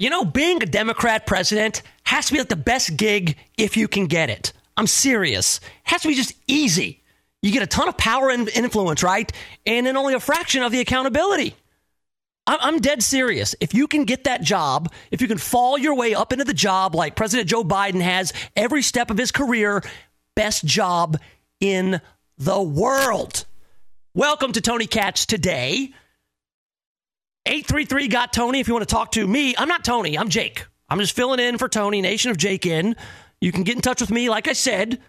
You 0.00 0.10
know, 0.10 0.24
being 0.24 0.62
a 0.62 0.66
Democrat 0.66 1.26
president 1.26 1.82
has 2.04 2.26
to 2.26 2.32
be 2.32 2.38
like 2.38 2.48
the 2.48 2.54
best 2.54 2.96
gig 2.96 3.36
if 3.56 3.76
you 3.76 3.88
can 3.88 4.06
get 4.06 4.30
it. 4.30 4.52
I'm 4.76 4.86
serious. 4.86 5.58
It 5.58 5.64
has 5.82 6.02
to 6.02 6.08
be 6.08 6.14
just 6.14 6.34
easy. 6.46 7.02
You 7.42 7.50
get 7.50 7.64
a 7.64 7.66
ton 7.66 7.88
of 7.88 7.96
power 7.96 8.30
and 8.30 8.48
influence, 8.48 9.02
right? 9.02 9.30
And 9.66 9.86
then 9.86 9.96
only 9.96 10.14
a 10.14 10.20
fraction 10.20 10.62
of 10.62 10.70
the 10.70 10.78
accountability. 10.78 11.56
I'm 12.46 12.78
dead 12.78 13.02
serious. 13.02 13.56
If 13.60 13.74
you 13.74 13.88
can 13.88 14.04
get 14.04 14.24
that 14.24 14.40
job, 14.40 14.92
if 15.10 15.20
you 15.20 15.26
can 15.26 15.36
fall 15.36 15.76
your 15.76 15.96
way 15.96 16.14
up 16.14 16.32
into 16.32 16.44
the 16.44 16.54
job 16.54 16.94
like 16.94 17.16
President 17.16 17.48
Joe 17.48 17.64
Biden 17.64 18.00
has 18.00 18.32
every 18.54 18.82
step 18.82 19.10
of 19.10 19.18
his 19.18 19.32
career, 19.32 19.82
best 20.36 20.64
job 20.64 21.18
in 21.60 22.00
the 22.38 22.62
world. 22.62 23.44
Welcome 24.14 24.52
to 24.52 24.60
Tony 24.60 24.86
Katz 24.86 25.26
today. 25.26 25.92
833 27.48 28.08
got 28.08 28.32
Tony 28.34 28.60
if 28.60 28.68
you 28.68 28.74
want 28.74 28.86
to 28.86 28.94
talk 28.94 29.12
to 29.12 29.26
me. 29.26 29.54
I'm 29.56 29.68
not 29.68 29.82
Tony, 29.82 30.18
I'm 30.18 30.28
Jake. 30.28 30.66
I'm 30.90 30.98
just 30.98 31.16
filling 31.16 31.40
in 31.40 31.56
for 31.56 31.66
Tony, 31.66 32.02
Nation 32.02 32.30
of 32.30 32.36
Jake 32.36 32.66
in. 32.66 32.94
You 33.40 33.52
can 33.52 33.62
get 33.62 33.76
in 33.76 33.80
touch 33.80 34.02
with 34.02 34.10
me, 34.10 34.28
like 34.28 34.48
I 34.48 34.52
said, 34.52 35.00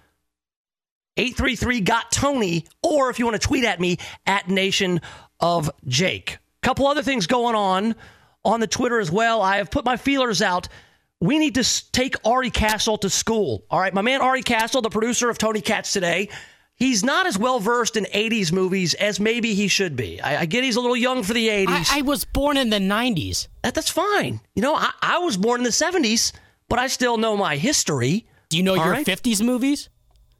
833 1.17 1.81
got 1.81 2.13
Tony, 2.13 2.65
or 2.81 3.09
if 3.09 3.19
you 3.19 3.25
want 3.25 3.39
to 3.39 3.45
tweet 3.45 3.65
at 3.65 3.81
me, 3.81 3.97
at 4.25 4.47
Nation 4.47 5.01
of 5.41 5.69
Jake. 5.85 6.37
Couple 6.61 6.87
other 6.87 7.03
things 7.03 7.27
going 7.27 7.55
on 7.55 7.93
on 8.45 8.61
the 8.61 8.67
Twitter 8.67 9.01
as 9.01 9.11
well. 9.11 9.41
I 9.41 9.57
have 9.57 9.69
put 9.69 9.83
my 9.83 9.97
feelers 9.97 10.41
out. 10.41 10.69
We 11.19 11.39
need 11.39 11.55
to 11.55 11.91
take 11.91 12.15
Ari 12.25 12.51
Castle 12.51 12.97
to 12.99 13.09
school. 13.09 13.65
All 13.69 13.81
right, 13.81 13.93
my 13.93 14.01
man 14.01 14.21
Ari 14.21 14.43
Castle, 14.43 14.81
the 14.81 14.89
producer 14.89 15.29
of 15.29 15.37
Tony 15.37 15.59
Katz 15.59 15.91
today, 15.91 16.29
he's 16.79 17.03
not 17.03 17.27
as 17.27 17.37
well 17.37 17.59
versed 17.59 17.95
in 17.97 18.05
80s 18.05 18.51
movies 18.51 18.93
as 18.95 19.19
maybe 19.19 19.53
he 19.53 19.67
should 19.67 19.95
be. 19.95 20.19
I, 20.21 20.41
I, 20.41 20.45
get 20.45 20.63
he's 20.63 20.77
a 20.77 20.81
little 20.81 20.95
young 20.95 21.23
for 21.23 21.33
the 21.33 21.47
80s. 21.47 21.91
I, 21.91 21.99
I 21.99 22.01
was 22.01 22.25
born 22.25 22.57
in 22.57 22.69
the 22.69 22.79
90s. 22.79 23.47
That, 23.63 23.75
that's 23.75 23.89
fine. 23.89 24.39
You 24.55 24.61
know, 24.61 24.75
I, 24.75 24.91
I, 25.01 25.19
was 25.19 25.37
born 25.37 25.59
in 25.59 25.63
the 25.63 25.69
70s, 25.69 26.31
but 26.67 26.79
I 26.79 26.87
still 26.87 27.17
know 27.17 27.37
my 27.37 27.57
history. 27.57 28.25
Do 28.49 28.57
you 28.57 28.63
know 28.63 28.73
your 28.73 28.91
right? 28.91 29.05
50s 29.05 29.43
movies? 29.43 29.89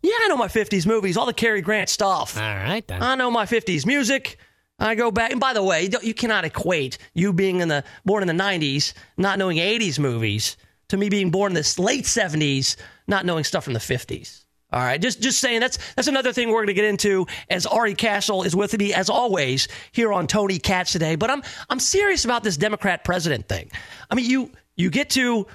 Yeah, 0.02 0.14
I 0.22 0.28
know 0.30 0.38
my 0.38 0.48
50s 0.48 0.88
movies, 0.88 1.18
all 1.18 1.26
the 1.26 1.34
Cary 1.34 1.62
Grant 1.62 1.90
stuff. 1.90 2.38
All 2.38 2.44
right, 2.44 2.88
then. 2.88 3.04
I 3.04 3.16
know 3.16 3.30
my 3.30 3.46
50s 3.46 3.86
music. 3.86 4.38
I 4.82 4.96
go 4.96 5.12
back, 5.12 5.32
and 5.32 5.42
by 5.42 5.52
the 5.52 5.62
way, 5.62 5.90
you 6.02 6.14
cannot 6.14 6.46
equate 6.46 6.98
you 7.14 7.34
being 7.34 7.60
in 7.60 7.68
the 7.68 7.84
born 8.06 8.24
in 8.24 8.28
the 8.28 8.44
90s, 8.44 8.94
not 9.18 9.38
knowing 9.38 9.58
80s 9.58 10.00
movies, 10.00 10.56
to 10.88 10.96
me 10.96 11.10
being 11.10 11.32
born 11.32 11.52
in 11.52 11.56
the 11.56 11.76
late 11.82 12.06
70s, 12.06 12.78
not 13.06 13.26
knowing 13.26 13.44
stuff 13.44 13.66
from 13.66 13.74
the 13.74 13.80
50s. 13.80 14.39
All 14.72 14.80
right, 14.80 15.02
just 15.02 15.20
just 15.20 15.40
saying 15.40 15.62
that's 15.62 15.80
that's 15.96 16.08
another 16.08 16.32
thing 16.32 16.50
we're 16.50 16.58
going 16.58 16.68
to 16.68 16.74
get 16.74 16.86
into 16.86 17.26
as 17.50 17.66
Ari 17.66 17.96
Castle 17.96 18.44
is 18.44 18.56
with 18.56 18.78
me 18.78 18.94
as 18.94 19.10
always 19.10 19.68
here 19.92 20.14
on 20.14 20.28
Tony 20.28 20.60
Katz 20.60 20.92
today. 20.92 21.16
But 21.16 21.32
I'm 21.32 21.42
I'm 21.70 21.80
serious 21.80 22.24
about 22.24 22.44
this 22.44 22.56
Democrat 22.56 23.04
president 23.04 23.48
thing. 23.50 23.72
I 24.12 24.16
mean, 24.16 24.30
you 24.30 24.52
you 24.76 24.92
get 24.92 25.10
to 25.12 25.48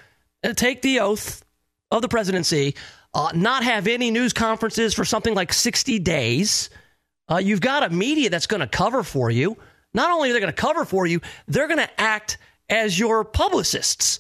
uh, 0.43 0.53
take 0.53 0.83
the 0.83 0.99
oath 0.99 1.45
of 1.93 2.03
the 2.03 2.09
presidency, 2.09 2.75
uh, 3.15 3.31
not 3.35 3.63
have 3.63 3.87
any 3.87 4.11
news 4.11 4.33
conferences 4.33 4.95
for 4.95 5.05
something 5.05 5.35
like 5.35 5.53
60 5.53 6.01
days. 6.01 6.71
Uh, 7.31 7.37
you've 7.37 7.61
got 7.61 7.85
a 7.85 7.91
media 7.91 8.31
that's 8.31 8.49
going 8.49 8.61
to 8.61 8.67
cover 8.67 9.05
for 9.05 9.31
you. 9.31 9.57
Not 9.95 10.11
only 10.11 10.31
are 10.31 10.33
they 10.33 10.41
going 10.41 10.53
to 10.53 10.61
cover 10.61 10.85
for 10.85 11.07
you, 11.07 11.21
they're 11.47 11.69
going 11.69 11.79
to 11.79 12.01
act 12.01 12.39
as 12.69 12.99
your 12.99 13.25
publicists. 13.25 14.19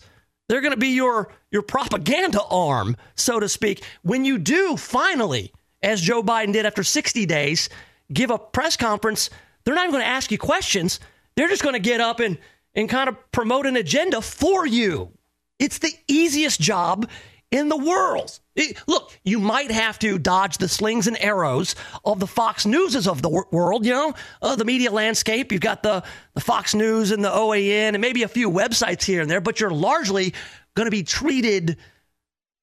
They're 0.48 0.60
going 0.60 0.72
to 0.72 0.78
be 0.78 0.88
your 0.88 1.32
your 1.50 1.62
propaganda 1.62 2.42
arm, 2.42 2.96
so 3.14 3.40
to 3.40 3.48
speak. 3.48 3.84
When 4.02 4.24
you 4.24 4.38
do 4.38 4.76
finally, 4.76 5.52
as 5.82 6.00
Joe 6.00 6.22
Biden 6.22 6.52
did 6.52 6.66
after 6.66 6.82
60 6.82 7.26
days, 7.26 7.68
give 8.12 8.30
a 8.30 8.38
press 8.38 8.76
conference, 8.76 9.30
they're 9.64 9.74
not 9.74 9.84
even 9.84 9.92
going 9.92 10.04
to 10.04 10.08
ask 10.08 10.30
you 10.30 10.38
questions. 10.38 11.00
They're 11.36 11.48
just 11.48 11.62
going 11.62 11.74
to 11.74 11.78
get 11.78 12.00
up 12.00 12.20
and 12.20 12.38
and 12.74 12.88
kind 12.88 13.08
of 13.08 13.16
promote 13.32 13.66
an 13.66 13.76
agenda 13.76 14.20
for 14.20 14.66
you. 14.66 15.12
It's 15.58 15.78
the 15.78 15.92
easiest 16.08 16.60
job 16.60 17.08
in 17.54 17.68
the 17.68 17.76
world. 17.76 18.40
look, 18.88 19.16
you 19.22 19.38
might 19.38 19.70
have 19.70 19.96
to 20.00 20.18
dodge 20.18 20.58
the 20.58 20.66
slings 20.66 21.06
and 21.06 21.16
arrows 21.22 21.76
of 22.04 22.18
the 22.18 22.26
Fox 22.26 22.66
Newses 22.66 23.06
of 23.06 23.22
the 23.22 23.28
world, 23.28 23.86
you 23.86 23.92
know, 23.92 24.12
uh, 24.42 24.56
the 24.56 24.64
media 24.64 24.90
landscape. 24.90 25.52
You've 25.52 25.60
got 25.60 25.84
the, 25.84 26.02
the 26.34 26.40
Fox 26.40 26.74
News 26.74 27.12
and 27.12 27.24
the 27.24 27.30
OAN 27.30 27.90
and 27.90 28.00
maybe 28.00 28.24
a 28.24 28.28
few 28.28 28.50
websites 28.50 29.04
here 29.04 29.22
and 29.22 29.30
there, 29.30 29.40
but 29.40 29.60
you're 29.60 29.70
largely 29.70 30.34
going 30.74 30.86
to 30.86 30.90
be 30.90 31.04
treated 31.04 31.76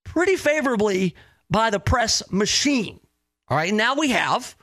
pretty 0.03 0.35
favorably 0.35 1.16
by 1.50 1.69
the 1.69 1.80
press 1.80 2.22
machine. 2.30 3.00
All 3.47 3.56
right, 3.56 3.74
now 3.74 3.96
we 3.96 4.09
have 4.09 4.57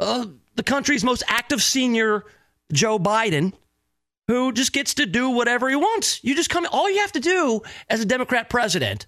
uh, 0.00 0.26
the 0.56 0.64
country's 0.64 1.04
most 1.04 1.22
active 1.28 1.62
senior, 1.62 2.24
Joe 2.72 2.98
Biden, 2.98 3.52
who 4.26 4.50
just 4.50 4.72
gets 4.72 4.94
to 4.94 5.06
do 5.06 5.30
whatever 5.30 5.68
he 5.68 5.76
wants. 5.76 6.24
You 6.24 6.34
just 6.34 6.50
come, 6.50 6.66
all 6.72 6.90
you 6.90 6.98
have 6.98 7.12
to 7.12 7.20
do 7.20 7.62
as 7.88 8.00
a 8.00 8.04
Democrat 8.04 8.50
president 8.50 9.06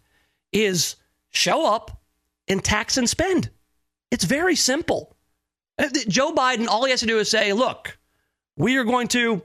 is 0.53 0.97
show 1.31 1.67
up 1.67 2.03
and 2.49 2.63
tax 2.63 2.97
and 2.97 3.09
spend. 3.09 3.51
It's 4.11 4.25
very 4.25 4.57
simple. 4.57 5.17
Uh, 5.79 5.89
Joe 6.09 6.33
Biden, 6.33 6.67
all 6.67 6.85
he 6.85 6.91
has 6.91 7.01
to 7.01 7.07
do 7.07 7.19
is 7.19 7.31
say, 7.31 7.53
look, 7.53 7.97
we 8.57 8.77
are 8.77 8.85
going 8.85 9.09
to 9.09 9.43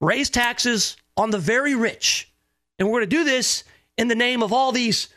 raise 0.00 0.30
taxes 0.30 0.96
on 1.16 1.30
the 1.30 1.38
very 1.38 1.74
rich. 1.74 2.32
And 2.78 2.86
we're 2.86 2.98
going 3.00 3.10
to 3.10 3.16
do 3.16 3.24
this 3.24 3.64
in 3.96 4.08
the 4.08 4.14
name 4.14 4.42
of 4.42 4.52
all 4.52 4.72
these 4.72 5.08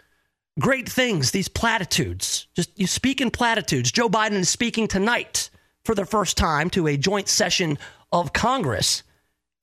great 0.59 0.89
things, 0.89 1.31
these 1.31 1.47
platitudes. 1.47 2.47
Just 2.55 2.77
you 2.79 2.87
speak 2.87 3.21
in 3.21 3.31
platitudes. 3.31 3.91
Joe 3.91 4.09
Biden 4.09 4.39
is 4.39 4.49
speaking 4.49 4.87
tonight 4.87 5.49
for 5.85 5.95
the 5.95 6.05
first 6.05 6.37
time 6.37 6.69
to 6.71 6.87
a 6.87 6.97
joint 6.97 7.27
session 7.27 7.77
of 8.11 8.33
Congress. 8.33 9.03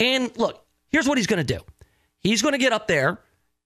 And 0.00 0.36
look, 0.36 0.64
here's 0.90 1.08
what 1.08 1.18
he's 1.18 1.26
going 1.26 1.44
to 1.44 1.54
do 1.54 1.60
he's 2.20 2.42
going 2.42 2.52
to 2.52 2.58
get 2.58 2.72
up 2.72 2.88
there 2.88 3.18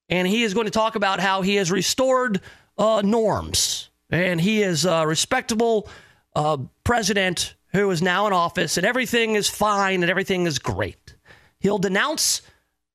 and 0.08 0.26
he 0.28 0.42
is 0.42 0.54
going 0.54 0.66
to 0.66 0.70
talk 0.72 0.94
about 0.94 1.20
how 1.20 1.42
he 1.42 1.56
has 1.56 1.70
restored 1.70 2.40
uh, 2.78 3.02
norms 3.04 3.90
and 4.10 4.40
he 4.40 4.62
is 4.62 4.84
a 4.84 5.06
respectable 5.06 5.88
uh, 6.36 6.58
president 6.84 7.54
who 7.72 7.90
is 7.90 8.02
now 8.02 8.26
in 8.26 8.32
office 8.32 8.76
and 8.76 8.86
everything 8.86 9.34
is 9.34 9.48
fine 9.48 10.02
and 10.02 10.10
everything 10.10 10.46
is 10.46 10.58
great. 10.58 11.16
He'll 11.58 11.78
denounce 11.78 12.42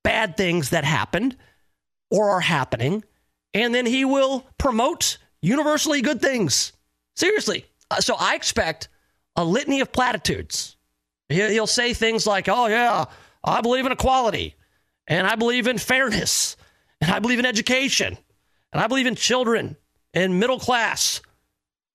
bad 0.04 0.38
things 0.38 0.70
that 0.70 0.84
happened 0.84 1.36
or 2.10 2.30
are 2.30 2.40
happening, 2.40 3.04
and 3.54 3.76
then 3.76 3.86
he 3.86 4.06
will 4.06 4.46
promote 4.58 5.18
universally 5.42 6.02
good 6.02 6.22
things. 6.22 6.72
Seriously. 7.16 7.66
Uh, 7.90 8.00
so 8.00 8.16
I 8.18 8.36
expect 8.36 8.88
a 9.36 9.44
litany 9.44 9.82
of 9.82 9.92
platitudes. 9.92 10.78
He'll 11.30 11.68
say 11.68 11.94
things 11.94 12.26
like, 12.26 12.48
oh, 12.48 12.68
yeah, 12.68 13.06
I 13.44 13.62
believe 13.62 13.86
in 13.86 13.92
equality 13.92 14.56
and 15.08 15.28
I 15.28 15.36
believe 15.36 15.68
in 15.68 15.78
fairness 15.78 16.56
and 17.02 17.12
I 17.12 17.20
believe 17.20 17.40
in 17.40 17.46
education. 17.46 18.18
And 18.74 18.82
I 18.82 18.88
believe 18.88 19.08
in 19.08 19.16
children 19.16 19.78
and 20.14 20.40
middle 20.40 20.60
class 20.60 21.22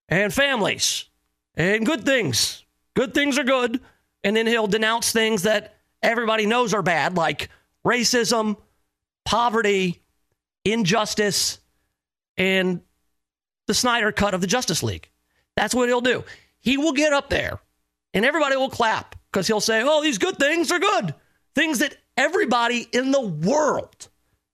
and 0.09 0.33
families 0.33 1.07
and 1.55 1.85
good 1.85 2.05
things. 2.05 2.65
Good 2.95 3.15
things 3.15 3.39
are 3.39 3.45
good. 3.45 3.81
And 4.25 4.37
then 4.37 4.47
he'll 4.47 4.67
denounce 4.67 5.13
things 5.13 5.43
that 5.43 5.77
everybody 6.03 6.47
knows 6.47 6.75
are 6.75 6.83
bad, 6.83 7.17
like 7.17 7.51
racism, 7.85 8.57
poverty, 9.25 10.03
injustice, 10.65 11.59
and 12.37 12.81
the 13.67 13.75
Snyder 13.75 14.13
cut 14.13 14.35
of 14.35 14.41
the 14.41 14.47
Justice 14.47 14.83
League. 14.83 15.09
That's 15.57 15.75
what 15.75 15.89
he'll 15.89 16.01
do. 16.01 16.25
He 16.61 16.77
will 16.77 16.93
get 16.93 17.13
up 17.13 17.29
there 17.29 17.61
and 18.15 18.25
everybody 18.25 18.57
will 18.57 18.71
clap 18.71 19.17
because 19.31 19.47
he'll 19.47 19.61
say, 19.61 19.83
Oh, 19.85 20.03
these 20.03 20.19
good 20.19 20.39
things 20.39 20.71
are 20.71 20.79
good. 20.79 21.15
Things 21.55 21.81
that 21.81 21.97
everybody 22.17 22.89
in 22.93 23.11
the 23.11 23.21
world 23.21 24.09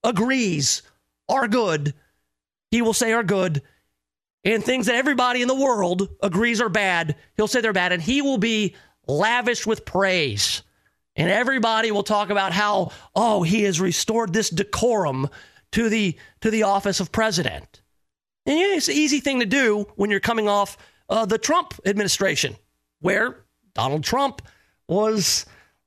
agrees 0.05 0.83
are 1.29 1.49
good, 1.49 1.95
he 2.71 2.83
will 2.83 2.95
say 2.95 3.13
are 3.13 3.23
good. 3.25 3.63
And 4.45 4.63
things 4.65 4.87
that 4.87 4.95
everybody 4.95 5.43
in 5.43 5.49
the 5.49 5.55
world 5.55 6.09
agrees 6.23 6.61
are 6.61 6.69
bad, 6.69 7.17
he'll 7.37 7.49
say 7.49 7.61
they're 7.61 7.73
bad. 7.73 7.93
And 7.93 8.03
he 8.03 8.23
will 8.23 8.39
be 8.39 8.77
lavish 9.07 9.67
with 9.67 9.85
praise. 9.85 10.63
And 11.17 11.29
everybody 11.29 11.91
will 11.91 12.05
talk 12.05 12.31
about 12.31 12.53
how, 12.53 12.93
oh, 13.15 13.43
he 13.43 13.65
has 13.65 13.81
restored 13.81 14.33
this 14.33 14.51
decorum 14.51 15.29
to 15.73 15.89
the 15.89 16.17
to 16.41 16.51
the 16.51 16.63
office 16.63 17.01
of 17.01 17.11
president. 17.11 17.83
And 18.47 18.59
yeah, 18.59 18.77
it's 18.77 18.89
an 18.89 18.95
easy 18.95 19.21
thing 19.21 19.41
to 19.41 19.47
do 19.47 19.87
when 19.97 20.11
you're 20.11 20.21
coming 20.21 20.49
off 20.49 20.79
uh, 21.09 21.27
the 21.27 21.37
Trump 21.37 21.75
administration, 21.85 22.57
where 23.01 23.45
Donald 23.75 24.05
Trump 24.05 24.43
was, 24.87 25.45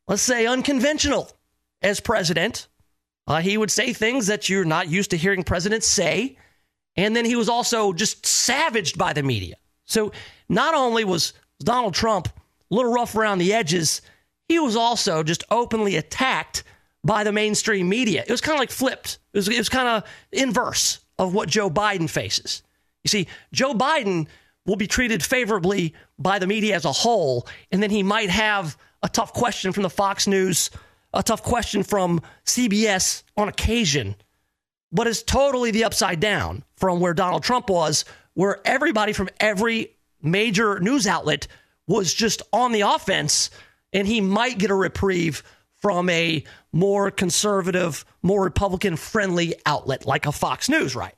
let's 0.07 0.21
say, 0.21 0.45
unconventional 0.45 1.31
as 1.81 1.99
president. 1.99 2.67
Uh, 3.31 3.39
he 3.39 3.57
would 3.57 3.71
say 3.71 3.93
things 3.93 4.27
that 4.27 4.49
you're 4.49 4.65
not 4.65 4.89
used 4.89 5.11
to 5.11 5.17
hearing 5.17 5.41
presidents 5.41 5.87
say. 5.87 6.35
And 6.97 7.15
then 7.15 7.23
he 7.23 7.37
was 7.37 7.47
also 7.47 7.93
just 7.93 8.25
savaged 8.25 8.97
by 8.97 9.13
the 9.13 9.23
media. 9.23 9.55
So 9.85 10.11
not 10.49 10.73
only 10.73 11.05
was 11.05 11.31
Donald 11.59 11.93
Trump 11.93 12.27
a 12.27 12.75
little 12.75 12.91
rough 12.91 13.15
around 13.15 13.37
the 13.37 13.53
edges, 13.53 14.01
he 14.49 14.59
was 14.59 14.75
also 14.75 15.23
just 15.23 15.45
openly 15.49 15.95
attacked 15.95 16.65
by 17.05 17.23
the 17.23 17.31
mainstream 17.31 17.87
media. 17.87 18.21
It 18.27 18.31
was 18.31 18.41
kind 18.41 18.57
of 18.57 18.59
like 18.59 18.69
flipped. 18.69 19.19
It 19.31 19.37
was, 19.37 19.47
it 19.47 19.57
was 19.57 19.69
kind 19.69 19.87
of 19.87 20.03
inverse 20.33 20.99
of 21.17 21.33
what 21.33 21.47
Joe 21.47 21.69
Biden 21.69 22.09
faces. 22.09 22.63
You 23.05 23.07
see, 23.07 23.27
Joe 23.53 23.73
Biden 23.73 24.27
will 24.65 24.75
be 24.75 24.87
treated 24.87 25.23
favorably 25.23 25.93
by 26.19 26.37
the 26.37 26.47
media 26.47 26.75
as 26.75 26.83
a 26.83 26.91
whole, 26.91 27.47
and 27.71 27.81
then 27.81 27.91
he 27.91 28.03
might 28.03 28.29
have 28.29 28.77
a 29.01 29.07
tough 29.07 29.31
question 29.31 29.71
from 29.71 29.83
the 29.83 29.89
Fox 29.89 30.27
News 30.27 30.69
a 31.13 31.23
tough 31.23 31.43
question 31.43 31.83
from 31.83 32.21
CBS 32.45 33.23
on 33.37 33.47
occasion, 33.47 34.15
but 34.91 35.07
it's 35.07 35.23
totally 35.23 35.71
the 35.71 35.83
upside 35.83 36.19
down 36.19 36.63
from 36.75 36.99
where 36.99 37.13
Donald 37.13 37.43
Trump 37.43 37.69
was, 37.69 38.05
where 38.33 38.59
everybody 38.65 39.13
from 39.13 39.29
every 39.39 39.91
major 40.21 40.79
news 40.79 41.07
outlet 41.07 41.47
was 41.87 42.13
just 42.13 42.41
on 42.53 42.71
the 42.71 42.81
offense, 42.81 43.49
and 43.91 44.07
he 44.07 44.21
might 44.21 44.57
get 44.57 44.71
a 44.71 44.75
reprieve 44.75 45.43
from 45.81 46.09
a 46.09 46.43
more 46.71 47.11
conservative, 47.11 48.05
more 48.21 48.43
Republican 48.43 48.95
friendly 48.95 49.55
outlet 49.65 50.05
like 50.05 50.25
a 50.27 50.31
Fox 50.31 50.69
News, 50.69 50.95
right? 50.95 51.15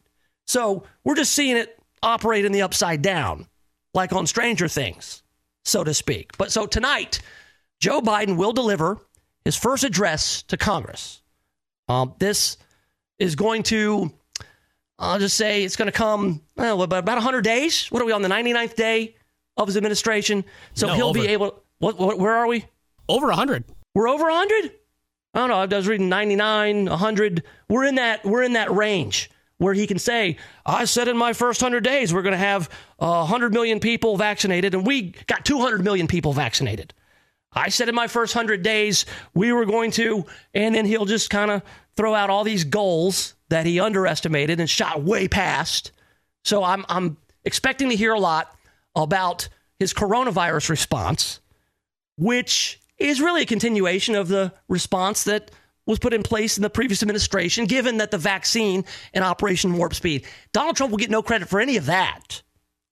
So 0.48 0.84
we're 1.04 1.16
just 1.16 1.34
seeing 1.34 1.58
it 1.58 1.78
operate 2.02 2.46
in 2.46 2.52
the 2.52 2.62
upside 2.62 3.02
down, 3.02 3.48
like 3.94 4.14
on 4.14 4.26
Stranger 4.26 4.68
Things, 4.68 5.22
so 5.64 5.84
to 5.84 5.94
speak. 5.94 6.38
But 6.38 6.52
so 6.52 6.66
tonight, 6.66 7.22
Joe 7.80 8.02
Biden 8.02 8.38
will 8.38 8.54
deliver 8.54 9.00
his 9.46 9.56
first 9.56 9.84
address 9.84 10.44
to 10.44 10.58
Congress. 10.58 11.22
Um, 11.88 12.14
this 12.20 12.58
is 13.20 13.36
going 13.36 13.64
to, 13.64 14.12
I'll 14.98 15.20
just 15.20 15.36
say 15.38 15.64
it's 15.64 15.76
going 15.76 15.92
to 15.92 15.98
come 15.98 16.42
well, 16.56 16.82
about 16.82 17.06
100 17.06 17.42
days. 17.44 17.88
What 17.88 18.02
are 18.02 18.06
we 18.06 18.12
on 18.12 18.22
the 18.22 18.30
99th 18.30 18.76
day 18.76 19.16
of 19.58 19.68
his 19.68 19.78
administration? 19.78 20.46
So 20.74 20.88
No, 20.88 20.94
he'll 20.94 21.08
over. 21.10 21.20
be 21.20 21.28
able. 21.28 21.62
What, 21.80 22.00
what? 22.00 22.18
Where 22.20 22.34
are 22.34 22.48
we? 22.48 22.66
Over 23.10 23.28
100. 23.28 23.66
We're 23.94 24.08
over 24.08 24.24
100? 24.24 24.72
I 25.34 25.40
don't 25.40 25.50
know. 25.50 25.56
I 25.56 25.66
was 25.66 25.88
reading 25.88 26.10
99, 26.10 26.86
100. 26.86 27.44
We're 27.68 27.86
in 27.86 27.96
that 27.96 28.24
we're 28.24 28.44
in 28.44 28.54
that 28.54 28.72
range 28.72 29.30
where 29.58 29.74
he 29.74 29.88
can 29.88 29.98
say, 30.00 30.38
"I 30.66 30.86
said 30.86 31.08
in 31.08 31.18
my 31.18 31.34
first 31.34 31.62
100 31.62 31.84
days 31.84 32.14
we're 32.14 32.22
going 32.22 32.34
to 32.34 32.38
have 32.38 32.70
uh, 33.00 33.26
100 33.26 33.52
million 33.54 33.80
people 33.80 34.16
vaccinated 34.16 34.74
and 34.74 34.86
we 34.86 35.14
got 35.28 35.44
200 35.44 35.84
million 35.84 36.08
people 36.08 36.34
vaccinated." 36.34 36.94
I 37.56 37.70
said 37.70 37.90
in 37.90 37.96
my 37.96 38.08
first 38.08 38.36
100 38.36 38.64
days 38.64 39.06
we 39.34 39.52
were 39.52 39.66
going 39.66 39.92
to 39.92 40.26
and 40.54 40.74
then 40.76 40.86
he'll 40.86 41.06
just 41.06 41.30
kind 41.30 41.52
of 41.52 41.62
throw 41.96 42.14
out 42.14 42.30
all 42.30 42.44
these 42.44 42.64
goals 42.64 43.36
that 43.50 43.66
he 43.66 43.80
underestimated 43.80 44.60
and 44.60 44.70
shot 44.70 45.04
way 45.04 45.28
past. 45.28 45.92
So 46.44 46.64
I'm 46.64 46.86
I'm 46.90 47.18
expecting 47.46 47.90
to 47.90 47.96
hear 47.96 48.14
a 48.14 48.20
lot 48.20 48.56
about 48.96 49.50
his 49.80 49.94
coronavirus 49.94 50.70
response 50.70 51.40
which 52.18 52.80
is 52.98 53.22
really 53.22 53.42
a 53.42 53.46
continuation 53.46 54.16
of 54.16 54.28
the 54.28 54.54
response 54.68 55.24
that 55.26 55.52
was 55.86 56.00
put 56.00 56.14
in 56.14 56.24
place 56.24 56.58
in 56.58 56.64
the 56.64 56.70
previous 56.70 57.02
administration, 57.04 57.66
given 57.66 57.98
that 57.98 58.12
the 58.12 58.18
vaccine 58.18 58.86
and 59.14 59.24
Operation 59.24 59.78
Warp 59.78 59.94
Speed. 59.94 60.26
Donald 60.54 60.78
Trump 60.78 60.92
will 60.92 60.98
get 60.98 61.10
no 61.10 61.22
credit 61.22 61.50
for 61.50 61.60
any 61.60 61.76
of 61.76 61.88
that. 61.88 62.43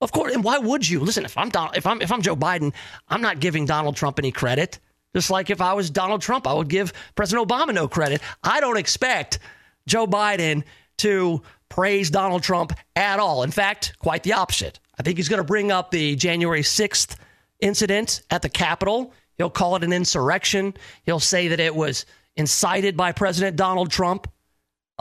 Of 0.02 0.10
course, 0.10 0.34
and 0.34 0.42
why 0.42 0.58
would 0.58 0.86
you? 0.88 0.98
Listen, 0.98 1.24
if 1.24 1.38
I'm 1.38 1.48
Don, 1.48 1.70
if 1.76 1.86
I'm 1.86 2.02
if 2.02 2.10
I'm 2.10 2.22
Joe 2.22 2.34
Biden, 2.34 2.74
I'm 3.08 3.22
not 3.22 3.38
giving 3.38 3.66
Donald 3.66 3.94
Trump 3.94 4.18
any 4.18 4.32
credit. 4.32 4.80
Just 5.14 5.30
like 5.30 5.48
if 5.48 5.60
I 5.60 5.74
was 5.74 5.90
Donald 5.90 6.22
Trump, 6.22 6.46
I 6.46 6.54
would 6.54 6.68
give 6.68 6.92
President 7.14 7.48
Obama 7.48 7.72
no 7.72 7.86
credit. 7.86 8.20
I 8.42 8.60
don't 8.60 8.76
expect 8.76 9.38
Joe 9.86 10.08
Biden 10.08 10.64
to 10.98 11.42
praise 11.68 12.10
Donald 12.10 12.42
Trump 12.42 12.72
at 12.96 13.20
all. 13.20 13.44
In 13.44 13.52
fact, 13.52 13.96
quite 14.00 14.24
the 14.24 14.32
opposite. 14.32 14.80
I 14.98 15.04
think 15.04 15.18
he's 15.18 15.28
going 15.28 15.38
to 15.38 15.44
bring 15.44 15.70
up 15.70 15.92
the 15.92 16.16
January 16.16 16.62
6th 16.62 17.16
incident 17.60 18.22
at 18.30 18.42
the 18.42 18.48
Capitol. 18.48 19.12
He'll 19.38 19.50
call 19.50 19.76
it 19.76 19.84
an 19.84 19.92
insurrection. 19.92 20.74
He'll 21.04 21.20
say 21.20 21.48
that 21.48 21.60
it 21.60 21.74
was 21.74 22.06
incited 22.36 22.96
by 22.96 23.12
President 23.12 23.56
Donald 23.56 23.90
Trump. 23.90 24.26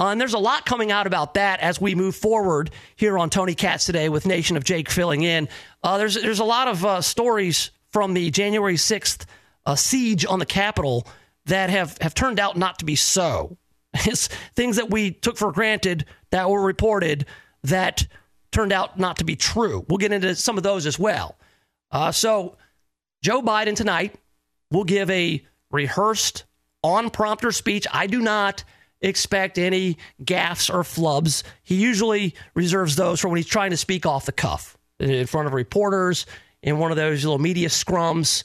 Uh, 0.02 0.08
and 0.08 0.20
there's 0.20 0.34
a 0.34 0.40
lot 0.40 0.66
coming 0.66 0.92
out 0.92 1.06
about 1.06 1.36
that 1.36 1.60
as 1.60 1.80
we 1.80 1.94
move 1.94 2.16
forward 2.16 2.72
here 2.96 3.20
on 3.20 3.30
Tony 3.30 3.54
Katz 3.54 3.86
today 3.86 4.10
with 4.10 4.26
Nation 4.26 4.58
of 4.58 4.64
Jake 4.64 4.90
filling 4.90 5.22
in. 5.22 5.48
Uh, 5.84 6.00
there's 6.00 6.16
there's 6.16 6.40
a 6.40 6.44
lot 6.44 6.68
of 6.68 6.84
uh, 6.84 7.02
stories 7.02 7.70
from 7.92 8.16
the 8.16 8.32
January 8.32 8.78
6th 8.78 9.26
uh, 9.68 9.76
siege 9.76 10.26
on 10.26 10.40
the 10.40 10.46
Capitol 10.48 11.08
that 11.46 11.70
have, 11.70 12.00
have 12.02 12.16
turned 12.16 12.40
out 12.40 12.58
not 12.58 12.80
to 12.80 12.86
be 12.86 12.96
so. 12.96 13.60
It's 13.94 14.28
things 14.56 14.78
that 14.78 14.90
we 14.90 15.12
took 15.12 15.38
for 15.38 15.52
granted 15.52 16.06
that 16.32 16.50
were 16.50 16.64
reported 16.64 17.28
that 17.66 18.08
turned 18.52 18.74
out 18.74 18.98
not 18.98 19.18
to 19.18 19.24
be 19.24 19.36
true. 19.36 19.86
We'll 19.88 20.00
get 20.00 20.12
into 20.12 20.34
some 20.34 20.58
of 20.58 20.64
those 20.64 20.88
as 20.88 20.98
well. 20.98 21.38
Uh, 21.92 22.12
so, 22.12 22.58
Joe 23.22 23.44
Biden 23.44 23.76
tonight 23.76 24.16
will 24.72 24.86
give 24.86 25.12
a 25.12 25.46
rehearsed, 25.70 26.46
on 26.84 27.12
prompter 27.12 27.52
speech. 27.52 27.86
I 27.92 28.08
do 28.08 28.20
not 28.20 28.64
expect 29.02 29.58
any 29.58 29.98
gaffes 30.24 30.74
or 30.74 30.84
flubs. 30.84 31.44
He 31.64 31.76
usually 31.76 32.36
reserves 32.54 32.96
those 32.96 33.20
for 33.20 33.30
when 33.30 33.38
he's 33.38 33.48
trying 33.48 33.72
to 33.72 33.78
speak 33.78 34.06
off 34.06 34.26
the 34.26 34.32
cuff 34.32 34.78
in 35.00 35.26
front 35.28 35.48
of 35.48 35.54
reporters, 35.54 36.26
in 36.62 36.78
one 36.78 36.92
of 36.92 36.98
those 36.98 37.24
little 37.24 37.40
media 37.40 37.70
scrums, 37.70 38.44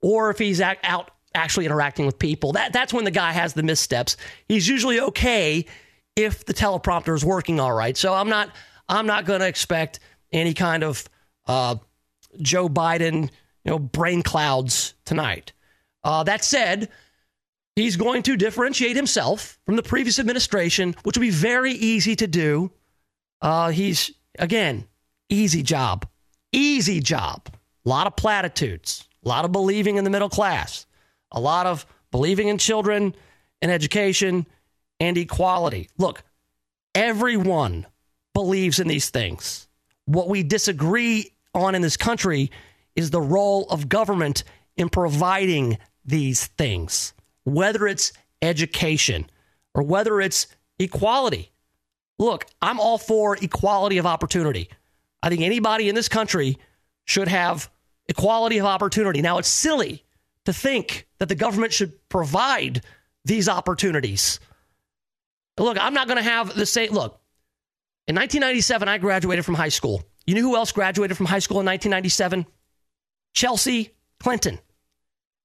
or 0.00 0.30
if 0.30 0.38
he's 0.38 0.60
out 0.60 1.10
actually 1.34 1.66
interacting 1.66 2.06
with 2.06 2.18
people. 2.18 2.52
That 2.52 2.72
that's 2.72 2.92
when 2.92 3.04
the 3.04 3.10
guy 3.10 3.32
has 3.32 3.54
the 3.54 3.62
missteps. 3.62 4.16
He's 4.48 4.68
usually 4.68 5.00
okay 5.00 5.66
if 6.14 6.44
the 6.46 6.54
teleprompter 6.54 7.14
is 7.14 7.24
working 7.24 7.60
all 7.60 7.72
right. 7.72 7.96
So 7.96 8.14
I'm 8.14 8.28
not 8.28 8.50
I'm 8.88 9.06
not 9.06 9.26
going 9.26 9.40
to 9.40 9.48
expect 9.48 10.00
any 10.32 10.54
kind 10.54 10.82
of 10.84 11.08
uh, 11.46 11.76
Joe 12.40 12.68
Biden, 12.68 13.22
you 13.64 13.70
know, 13.70 13.78
brain 13.78 14.22
clouds 14.22 14.94
tonight. 15.04 15.52
Uh, 16.04 16.22
that 16.24 16.44
said, 16.44 16.88
he's 17.76 17.96
going 17.96 18.22
to 18.24 18.36
differentiate 18.36 18.96
himself 18.96 19.58
from 19.64 19.76
the 19.76 19.82
previous 19.82 20.18
administration, 20.18 20.96
which 21.04 21.16
will 21.16 21.22
be 21.22 21.30
very 21.30 21.72
easy 21.72 22.16
to 22.16 22.26
do. 22.26 22.72
Uh, 23.40 23.70
he's 23.70 24.10
again 24.38 24.88
easy 25.28 25.62
job, 25.62 26.06
easy 26.52 27.00
job. 27.00 27.48
A 27.84 27.88
lot 27.88 28.06
of 28.06 28.16
platitudes, 28.16 29.08
a 29.24 29.28
lot 29.28 29.44
of 29.44 29.52
believing 29.52 29.96
in 29.96 30.04
the 30.04 30.10
middle 30.10 30.28
class, 30.28 30.86
a 31.30 31.40
lot 31.40 31.66
of 31.66 31.86
believing 32.10 32.48
in 32.48 32.58
children 32.58 33.14
and 33.62 33.70
education 33.70 34.46
and 34.98 35.16
equality. 35.16 35.88
Look, 35.98 36.22
everyone 36.94 37.86
believes 38.34 38.80
in 38.80 38.88
these 38.88 39.10
things. 39.10 39.68
What 40.06 40.28
we 40.28 40.42
disagree 40.42 41.32
on 41.54 41.74
in 41.74 41.82
this 41.82 41.96
country 41.96 42.50
is 42.94 43.10
the 43.10 43.20
role 43.20 43.68
of 43.68 43.88
government 43.88 44.44
in 44.76 44.88
providing 44.88 45.78
these 46.04 46.46
things, 46.46 47.12
whether 47.46 47.86
it's 47.86 48.12
education 48.42 49.30
or 49.74 49.84
whether 49.84 50.20
it's 50.20 50.48
equality. 50.78 51.52
Look, 52.18 52.46
I'm 52.60 52.80
all 52.80 52.98
for 52.98 53.36
equality 53.36 53.98
of 53.98 54.06
opportunity. 54.06 54.68
I 55.22 55.28
think 55.28 55.42
anybody 55.42 55.88
in 55.88 55.94
this 55.94 56.08
country 56.08 56.58
should 57.04 57.28
have 57.28 57.70
equality 58.08 58.58
of 58.58 58.66
opportunity. 58.66 59.22
Now, 59.22 59.38
it's 59.38 59.48
silly 59.48 60.04
to 60.44 60.52
think 60.52 61.06
that 61.18 61.28
the 61.28 61.34
government 61.34 61.72
should 61.72 62.08
provide 62.08 62.82
these 63.24 63.48
opportunities. 63.48 64.40
Look, 65.58 65.78
I'm 65.80 65.94
not 65.94 66.08
going 66.08 66.18
to 66.18 66.28
have 66.28 66.54
the 66.54 66.66
same. 66.66 66.92
Look, 66.92 67.20
in 68.08 68.16
1997, 68.16 68.88
I 68.88 68.98
graduated 68.98 69.44
from 69.44 69.54
high 69.54 69.68
school. 69.68 70.02
You 70.26 70.34
know 70.34 70.40
who 70.40 70.56
else 70.56 70.72
graduated 70.72 71.16
from 71.16 71.26
high 71.26 71.38
school 71.38 71.60
in 71.60 71.66
1997? 71.66 72.44
Chelsea 73.34 73.94
Clinton. 74.18 74.58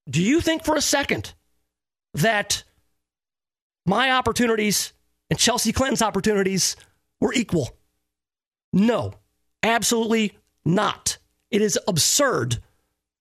Do 0.09 0.21
you 0.21 0.41
think 0.41 0.65
for 0.65 0.75
a 0.75 0.81
second 0.81 1.33
that 2.13 2.63
my 3.85 4.11
opportunities 4.11 4.93
and 5.29 5.39
Chelsea 5.39 5.71
Clinton's 5.71 6.01
opportunities 6.01 6.75
were 7.19 7.33
equal? 7.33 7.69
No, 8.73 9.13
absolutely 9.63 10.37
not. 10.65 11.17
It 11.49 11.61
is 11.61 11.79
absurd 11.87 12.59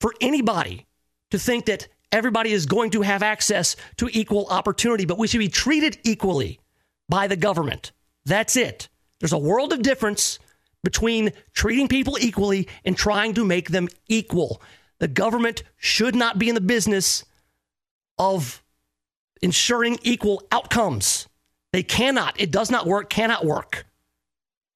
for 0.00 0.14
anybody 0.20 0.86
to 1.30 1.38
think 1.38 1.66
that 1.66 1.88
everybody 2.12 2.52
is 2.52 2.66
going 2.66 2.90
to 2.90 3.02
have 3.02 3.22
access 3.22 3.76
to 3.96 4.08
equal 4.12 4.46
opportunity, 4.46 5.04
but 5.04 5.18
we 5.18 5.26
should 5.26 5.38
be 5.38 5.48
treated 5.48 5.98
equally 6.04 6.60
by 7.08 7.26
the 7.26 7.36
government. 7.36 7.92
That's 8.24 8.56
it. 8.56 8.88
There's 9.18 9.32
a 9.32 9.38
world 9.38 9.72
of 9.72 9.82
difference 9.82 10.38
between 10.82 11.32
treating 11.52 11.88
people 11.88 12.16
equally 12.20 12.68
and 12.84 12.96
trying 12.96 13.34
to 13.34 13.44
make 13.44 13.70
them 13.70 13.88
equal. 14.08 14.62
The 14.98 15.08
government 15.08 15.62
should 15.76 16.14
not 16.14 16.38
be 16.38 16.48
in 16.48 16.54
the 16.54 16.60
business 16.60 17.24
of 18.18 18.62
ensuring 19.42 19.98
equal 20.02 20.42
outcomes. 20.52 21.28
They 21.72 21.82
cannot. 21.82 22.40
It 22.40 22.50
does 22.50 22.70
not 22.70 22.86
work, 22.86 23.10
cannot 23.10 23.44
work. 23.44 23.86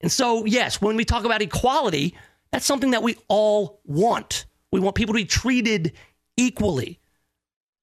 And 0.01 0.11
so, 0.11 0.45
yes, 0.45 0.81
when 0.81 0.95
we 0.95 1.05
talk 1.05 1.25
about 1.25 1.41
equality, 1.41 2.15
that's 2.51 2.65
something 2.65 2.91
that 2.91 3.03
we 3.03 3.17
all 3.27 3.81
want. 3.85 4.45
We 4.71 4.79
want 4.79 4.95
people 4.95 5.13
to 5.13 5.19
be 5.19 5.25
treated 5.25 5.93
equally. 6.37 6.99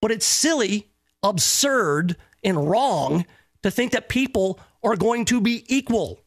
But 0.00 0.10
it's 0.10 0.26
silly, 0.26 0.90
absurd, 1.22 2.16
and 2.42 2.68
wrong 2.68 3.26
to 3.62 3.70
think 3.70 3.92
that 3.92 4.08
people 4.08 4.58
are 4.82 4.96
going 4.96 5.24
to 5.26 5.40
be 5.40 5.64
equal, 5.68 6.20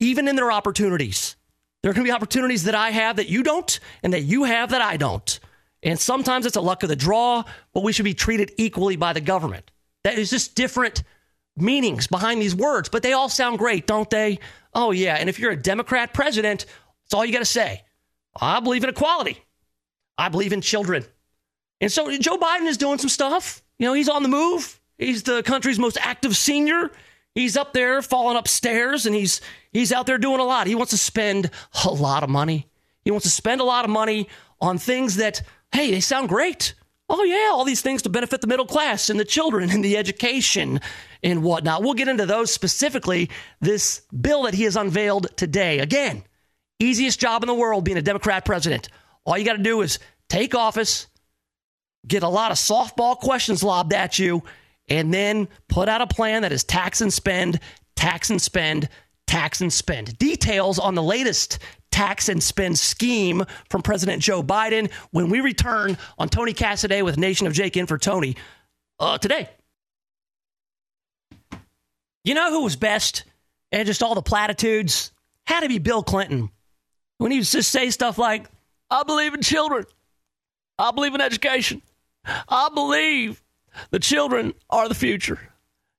even 0.00 0.28
in 0.28 0.36
their 0.36 0.50
opportunities. 0.50 1.36
There 1.82 1.90
are 1.90 1.94
going 1.94 2.06
to 2.06 2.10
be 2.10 2.14
opportunities 2.14 2.64
that 2.64 2.74
I 2.74 2.90
have 2.90 3.16
that 3.16 3.28
you 3.28 3.42
don't, 3.42 3.78
and 4.02 4.12
that 4.12 4.22
you 4.22 4.44
have 4.44 4.70
that 4.70 4.82
I 4.82 4.96
don't. 4.96 5.38
And 5.82 5.98
sometimes 5.98 6.46
it's 6.46 6.56
a 6.56 6.60
luck 6.60 6.82
of 6.82 6.88
the 6.88 6.96
draw, 6.96 7.44
but 7.72 7.82
we 7.82 7.92
should 7.92 8.04
be 8.04 8.14
treated 8.14 8.52
equally 8.56 8.96
by 8.96 9.12
the 9.12 9.20
government. 9.20 9.70
That 10.04 10.18
is 10.18 10.30
just 10.30 10.54
different 10.54 11.02
meanings 11.56 12.06
behind 12.06 12.40
these 12.40 12.54
words, 12.54 12.88
but 12.88 13.02
they 13.02 13.12
all 13.12 13.28
sound 13.28 13.58
great, 13.58 13.86
don't 13.86 14.08
they? 14.10 14.38
Oh, 14.74 14.90
yeah. 14.90 15.16
And 15.16 15.28
if 15.28 15.38
you're 15.38 15.52
a 15.52 15.56
Democrat 15.56 16.12
president, 16.12 16.66
that's 17.04 17.14
all 17.14 17.24
you 17.24 17.32
got 17.32 17.40
to 17.40 17.44
say. 17.44 17.84
I 18.40 18.60
believe 18.60 18.84
in 18.84 18.90
equality. 18.90 19.42
I 20.16 20.28
believe 20.28 20.52
in 20.52 20.60
children. 20.60 21.04
And 21.80 21.90
so 21.90 22.16
Joe 22.18 22.36
Biden 22.36 22.66
is 22.66 22.76
doing 22.76 22.98
some 22.98 23.08
stuff 23.08 23.62
You 23.78 23.86
know, 23.86 23.92
he's 23.92 24.08
on 24.08 24.22
the 24.22 24.28
move. 24.28 24.80
He's 24.98 25.22
the 25.22 25.42
country's 25.42 25.78
most 25.78 25.96
active 26.00 26.36
senior. 26.36 26.90
He's 27.34 27.56
up 27.56 27.72
there 27.72 28.02
falling 28.02 28.36
upstairs 28.36 29.06
and 29.06 29.14
he's 29.14 29.40
he's 29.72 29.92
out 29.92 30.06
there 30.06 30.18
doing 30.18 30.40
a 30.40 30.44
lot. 30.44 30.66
He 30.66 30.74
wants 30.74 30.90
to 30.90 30.98
spend 30.98 31.50
a 31.84 31.90
lot 31.90 32.24
of 32.24 32.30
money. 32.30 32.66
He 33.04 33.12
wants 33.12 33.24
to 33.24 33.30
spend 33.30 33.60
a 33.60 33.64
lot 33.64 33.84
of 33.84 33.90
money 33.90 34.28
on 34.60 34.76
things 34.76 35.16
that, 35.16 35.42
hey, 35.72 35.90
they 35.90 36.00
sound 36.00 36.28
great. 36.28 36.74
Oh, 37.10 37.24
yeah, 37.24 37.50
all 37.52 37.64
these 37.64 37.80
things 37.80 38.02
to 38.02 38.10
benefit 38.10 38.42
the 38.42 38.46
middle 38.46 38.66
class 38.66 39.08
and 39.08 39.18
the 39.18 39.24
children 39.24 39.70
and 39.70 39.82
the 39.82 39.96
education 39.96 40.80
and 41.22 41.42
whatnot. 41.42 41.82
We'll 41.82 41.94
get 41.94 42.08
into 42.08 42.26
those 42.26 42.52
specifically. 42.52 43.30
This 43.60 44.02
bill 44.20 44.42
that 44.42 44.54
he 44.54 44.64
has 44.64 44.76
unveiled 44.76 45.34
today. 45.36 45.78
Again, 45.78 46.22
easiest 46.78 47.18
job 47.18 47.42
in 47.42 47.46
the 47.46 47.54
world 47.54 47.84
being 47.84 47.96
a 47.96 48.02
Democrat 48.02 48.44
president. 48.44 48.88
All 49.24 49.38
you 49.38 49.44
got 49.44 49.56
to 49.56 49.62
do 49.62 49.80
is 49.80 49.98
take 50.28 50.54
office, 50.54 51.06
get 52.06 52.22
a 52.22 52.28
lot 52.28 52.52
of 52.52 52.58
softball 52.58 53.16
questions 53.16 53.62
lobbed 53.62 53.94
at 53.94 54.18
you, 54.18 54.42
and 54.88 55.12
then 55.12 55.48
put 55.68 55.88
out 55.88 56.02
a 56.02 56.06
plan 56.06 56.42
that 56.42 56.52
is 56.52 56.64
tax 56.64 57.00
and 57.00 57.12
spend, 57.12 57.58
tax 57.96 58.30
and 58.30 58.40
spend, 58.40 58.88
tax 59.26 59.60
and 59.60 59.72
spend. 59.72 60.18
Details 60.18 60.78
on 60.78 60.94
the 60.94 61.02
latest 61.02 61.58
tax 61.90 62.28
and 62.28 62.42
spend 62.42 62.78
scheme 62.78 63.44
from 63.68 63.82
President 63.82 64.22
Joe 64.22 64.42
Biden 64.42 64.90
when 65.10 65.30
we 65.30 65.40
return 65.40 65.96
on 66.18 66.28
Tony 66.28 66.52
Katz 66.52 66.82
today 66.82 67.02
with 67.02 67.16
Nation 67.18 67.46
of 67.46 67.52
Jake 67.52 67.76
in 67.76 67.86
for 67.86 67.98
Tony 67.98 68.36
uh, 68.98 69.18
today. 69.18 69.48
You 72.24 72.34
know 72.34 72.50
who 72.50 72.64
was 72.64 72.76
best 72.76 73.24
and 73.72 73.86
just 73.86 74.02
all 74.02 74.14
the 74.14 74.22
platitudes? 74.22 75.12
Had 75.46 75.60
to 75.60 75.68
be 75.68 75.78
Bill 75.78 76.02
Clinton. 76.02 76.50
When 77.18 77.30
he 77.30 77.38
used 77.38 77.52
to 77.52 77.62
say 77.62 77.90
stuff 77.90 78.18
like, 78.18 78.46
I 78.90 79.02
believe 79.02 79.34
in 79.34 79.42
children. 79.42 79.84
I 80.78 80.92
believe 80.92 81.14
in 81.14 81.20
education. 81.20 81.82
I 82.24 82.68
believe 82.72 83.42
the 83.90 83.98
children 83.98 84.54
are 84.70 84.88
the 84.88 84.94
future. 84.94 85.40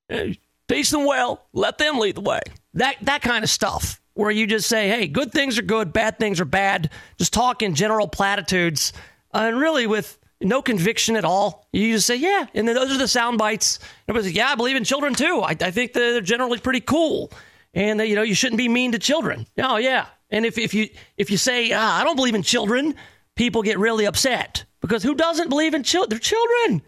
Teach 0.10 0.90
them 0.92 1.06
well. 1.06 1.46
Let 1.54 1.78
them 1.78 2.00
lead 2.00 2.16
the 2.16 2.22
way. 2.22 2.42
That 2.76 2.98
that 3.02 3.22
kind 3.22 3.44
of 3.44 3.50
stuff 3.50 3.99
where 4.20 4.32
you 4.32 4.46
just 4.46 4.68
say, 4.68 4.90
"Hey, 4.90 5.08
good 5.08 5.32
things 5.32 5.58
are 5.58 5.64
good, 5.64 5.94
bad 5.94 6.20
things 6.20 6.42
are 6.42 6.46
bad." 6.46 6.90
Just 7.18 7.34
talk 7.34 7.62
in 7.62 7.74
general 7.74 8.08
platitudes, 8.08 8.92
uh, 9.34 9.46
and 9.48 9.58
really 9.58 9.88
with 9.88 10.20
no 10.42 10.62
conviction 10.62 11.16
at 11.16 11.24
all. 11.24 11.66
You 11.72 11.94
just 11.94 12.06
say, 12.06 12.18
"Yeah," 12.18 12.46
and 12.54 12.68
then 12.68 12.76
those 12.76 12.92
are 12.92 12.98
the 12.98 13.08
sound 13.08 13.38
bites. 13.38 13.80
Everybody's 14.08 14.32
like, 14.32 14.38
"Yeah, 14.38 14.52
I 14.52 14.56
believe 14.56 14.76
in 14.76 14.84
children 14.84 15.14
too. 15.16 15.42
I, 15.42 15.56
I 15.62 15.72
think 15.72 15.94
they're 15.94 16.20
generally 16.20 16.60
pretty 16.60 16.82
cool, 16.82 17.32
and 17.74 18.02
you 18.02 18.16
know 18.16 18.22
you 18.22 18.36
shouldn't 18.36 18.58
be 18.58 18.68
mean 18.68 18.92
to 18.92 19.00
children." 19.00 19.48
Oh 19.58 19.78
yeah, 19.78 20.08
and 20.30 20.46
if 20.46 20.58
if 20.58 20.74
you 20.74 20.90
if 21.18 21.32
you 21.32 21.38
say, 21.38 21.72
ah, 21.72 22.02
"I 22.02 22.04
don't 22.04 22.18
believe 22.18 22.36
in 22.36 22.44
children," 22.44 22.96
people 23.36 23.62
get 23.62 23.80
really 23.80 24.06
upset 24.06 24.66
because 24.82 25.02
who 25.02 25.16
doesn't 25.16 25.48
believe 25.48 25.74
in 25.74 25.84
children? 25.84 26.10
They're 26.10 26.20
children. 26.20 26.82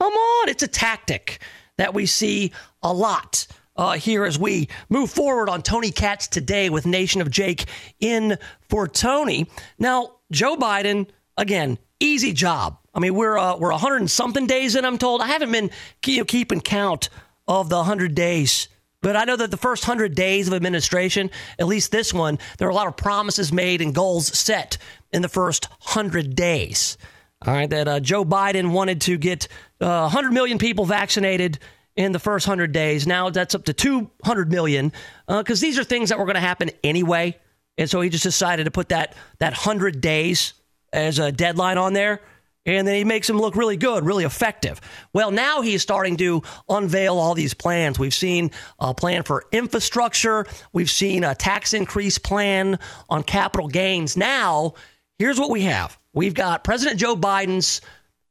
Come 0.00 0.12
on, 0.14 0.48
it's 0.48 0.62
a 0.62 0.68
tactic 0.68 1.40
that 1.76 1.92
we 1.92 2.06
see 2.06 2.52
a 2.82 2.92
lot 2.92 3.46
uh, 3.78 3.92
here 3.92 4.24
as 4.24 4.38
we 4.38 4.68
move 4.90 5.10
forward 5.10 5.48
on 5.48 5.62
Tony 5.62 5.90
Katz 5.90 6.26
today 6.26 6.68
with 6.68 6.84
Nation 6.84 7.22
of 7.22 7.30
Jake 7.30 7.66
in 8.00 8.36
for 8.68 8.88
Tony. 8.88 9.46
Now, 9.78 10.16
Joe 10.30 10.56
Biden, 10.56 11.06
again, 11.36 11.78
easy 12.00 12.32
job. 12.32 12.76
I 12.92 12.98
mean, 12.98 13.14
we're 13.14 13.38
uh, 13.38 13.56
we're 13.56 13.70
100 13.70 13.96
and 13.98 14.10
something 14.10 14.46
days 14.46 14.74
in. 14.74 14.84
I'm 14.84 14.98
told. 14.98 15.22
I 15.22 15.28
haven't 15.28 15.52
been 15.52 15.70
you 16.04 16.18
know, 16.18 16.24
keeping 16.24 16.60
count 16.60 17.08
of 17.46 17.68
the 17.68 17.76
100 17.76 18.14
days. 18.14 18.68
But 19.00 19.14
I 19.14 19.24
know 19.24 19.36
that 19.36 19.52
the 19.52 19.56
first 19.56 19.86
100 19.86 20.16
days 20.16 20.48
of 20.48 20.54
administration, 20.54 21.30
at 21.60 21.68
least 21.68 21.92
this 21.92 22.12
one, 22.12 22.40
there 22.58 22.66
are 22.66 22.72
a 22.72 22.74
lot 22.74 22.88
of 22.88 22.96
promises 22.96 23.52
made 23.52 23.80
and 23.80 23.94
goals 23.94 24.36
set 24.36 24.76
in 25.12 25.22
the 25.22 25.28
first 25.28 25.70
100 25.70 26.34
days. 26.34 26.98
All 27.46 27.54
right, 27.54 27.70
that 27.70 27.86
uh, 27.86 28.00
Joe 28.00 28.24
Biden 28.24 28.72
wanted 28.72 29.00
to 29.02 29.16
get 29.16 29.46
uh, 29.80 30.10
100 30.10 30.32
million 30.32 30.58
people 30.58 30.84
vaccinated 30.84 31.60
in 31.98 32.12
the 32.12 32.18
first 32.20 32.46
100 32.46 32.70
days. 32.70 33.08
Now 33.08 33.28
that's 33.28 33.56
up 33.56 33.64
to 33.64 33.72
200 33.72 34.50
million 34.50 34.92
because 35.26 35.60
uh, 35.60 35.66
these 35.66 35.78
are 35.80 35.84
things 35.84 36.08
that 36.10 36.18
were 36.18 36.24
going 36.24 36.36
to 36.36 36.40
happen 36.40 36.70
anyway. 36.84 37.36
And 37.76 37.90
so 37.90 38.00
he 38.00 38.08
just 38.08 38.22
decided 38.22 38.64
to 38.64 38.70
put 38.70 38.90
that, 38.90 39.14
that 39.40 39.52
100 39.52 40.00
days 40.00 40.54
as 40.92 41.18
a 41.18 41.32
deadline 41.32 41.76
on 41.76 41.92
there. 41.92 42.20
And 42.64 42.86
then 42.86 42.94
he 42.94 43.04
makes 43.04 43.28
him 43.28 43.38
look 43.38 43.56
really 43.56 43.76
good, 43.76 44.04
really 44.04 44.24
effective. 44.24 44.80
Well, 45.12 45.32
now 45.32 45.60
he's 45.60 45.82
starting 45.82 46.16
to 46.18 46.42
unveil 46.68 47.18
all 47.18 47.34
these 47.34 47.54
plans. 47.54 47.98
We've 47.98 48.14
seen 48.14 48.52
a 48.78 48.94
plan 48.94 49.24
for 49.24 49.46
infrastructure. 49.50 50.46
We've 50.72 50.90
seen 50.90 51.24
a 51.24 51.34
tax 51.34 51.74
increase 51.74 52.18
plan 52.18 52.78
on 53.08 53.24
capital 53.24 53.66
gains. 53.66 54.16
Now, 54.16 54.74
here's 55.18 55.38
what 55.40 55.50
we 55.50 55.62
have 55.62 55.98
We've 56.12 56.34
got 56.34 56.62
President 56.62 57.00
Joe 57.00 57.16
Biden's 57.16 57.80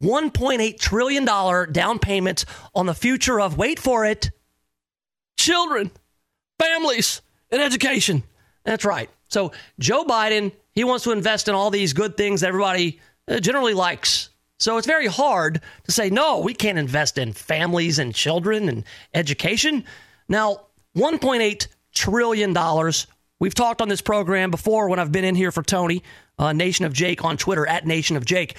$1.8 0.02 0.80
trillion 0.80 1.26
down 1.72 2.00
payment 2.00 2.46
on 2.76 2.86
the 2.86 2.94
future 2.94 3.40
of, 3.40 3.58
wait 3.58 3.80
for 3.80 4.06
it, 4.06 4.30
children, 5.38 5.92
families, 6.60 7.22
and 7.52 7.62
education. 7.62 8.24
That's 8.64 8.86
right. 8.86 9.10
So, 9.30 9.52
Joe 9.80 10.04
Biden, 10.04 10.52
he 10.72 10.84
wants 10.84 11.04
to 11.06 11.12
invest 11.12 11.48
in 11.48 11.56
all 11.56 11.70
these 11.70 11.94
good 11.94 12.18
things 12.18 12.44
everybody 12.44 13.00
uh, 13.28 13.40
generally 13.40 13.74
likes. 13.74 14.30
So, 14.60 14.78
it's 14.78 14.88
very 14.88 15.08
hard 15.08 15.62
to 15.84 15.92
say, 15.92 16.10
no, 16.10 16.40
we 16.40 16.54
can't 16.54 16.78
invest 16.78 17.18
in 17.18 17.34
families 17.34 18.00
and 18.00 18.14
children 18.14 18.70
and 18.70 18.84
education. 19.14 19.86
Now, 20.30 20.68
$1.8 20.96 21.68
trillion. 21.94 22.56
We've 23.40 23.54
talked 23.54 23.82
on 23.82 23.90
this 23.90 24.02
program 24.02 24.52
before 24.52 24.90
when 24.90 25.00
I've 25.00 25.12
been 25.12 25.26
in 25.26 25.36
here 25.36 25.52
for 25.52 25.62
Tony 25.62 26.04
uh, 26.40 26.54
Nation 26.54 26.86
of 26.86 26.94
Jake 26.94 27.24
on 27.24 27.38
Twitter 27.38 27.68
at 27.68 27.86
Nation 27.86 28.18
of 28.18 28.26
Jake. 28.26 28.58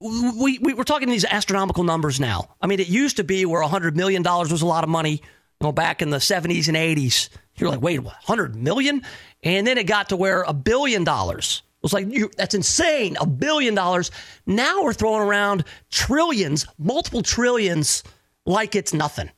We, 0.00 0.58
we, 0.58 0.74
we're 0.74 0.84
talking 0.84 1.08
these 1.08 1.24
astronomical 1.24 1.84
numbers 1.84 2.20
now. 2.20 2.54
I 2.60 2.66
mean, 2.66 2.80
it 2.80 2.88
used 2.88 3.16
to 3.16 3.24
be 3.24 3.46
where 3.46 3.62
$100 3.62 3.96
million 3.96 4.22
was 4.22 4.62
a 4.62 4.66
lot 4.66 4.84
of 4.84 4.90
money, 4.90 5.12
you 5.12 5.20
know, 5.62 5.72
back 5.72 6.02
in 6.02 6.10
the 6.10 6.18
70s 6.18 6.68
and 6.68 6.76
80s. 6.76 7.30
You're 7.56 7.70
like, 7.70 7.80
wait, 7.80 8.00
what, 8.00 8.14
100 8.26 8.54
million? 8.56 9.02
And 9.42 9.66
then 9.66 9.78
it 9.78 9.84
got 9.84 10.10
to 10.10 10.16
where 10.16 10.42
a 10.42 10.52
billion 10.52 11.04
dollars 11.04 11.62
was 11.82 11.92
like, 11.92 12.12
you, 12.12 12.30
that's 12.36 12.54
insane, 12.54 13.16
a 13.20 13.26
billion 13.26 13.74
dollars. 13.74 14.10
Now 14.44 14.82
we're 14.82 14.92
throwing 14.92 15.22
around 15.22 15.64
trillions, 15.90 16.66
multiple 16.78 17.22
trillions, 17.22 18.02
like 18.44 18.74
it's 18.74 18.92
nothing. 18.92 19.30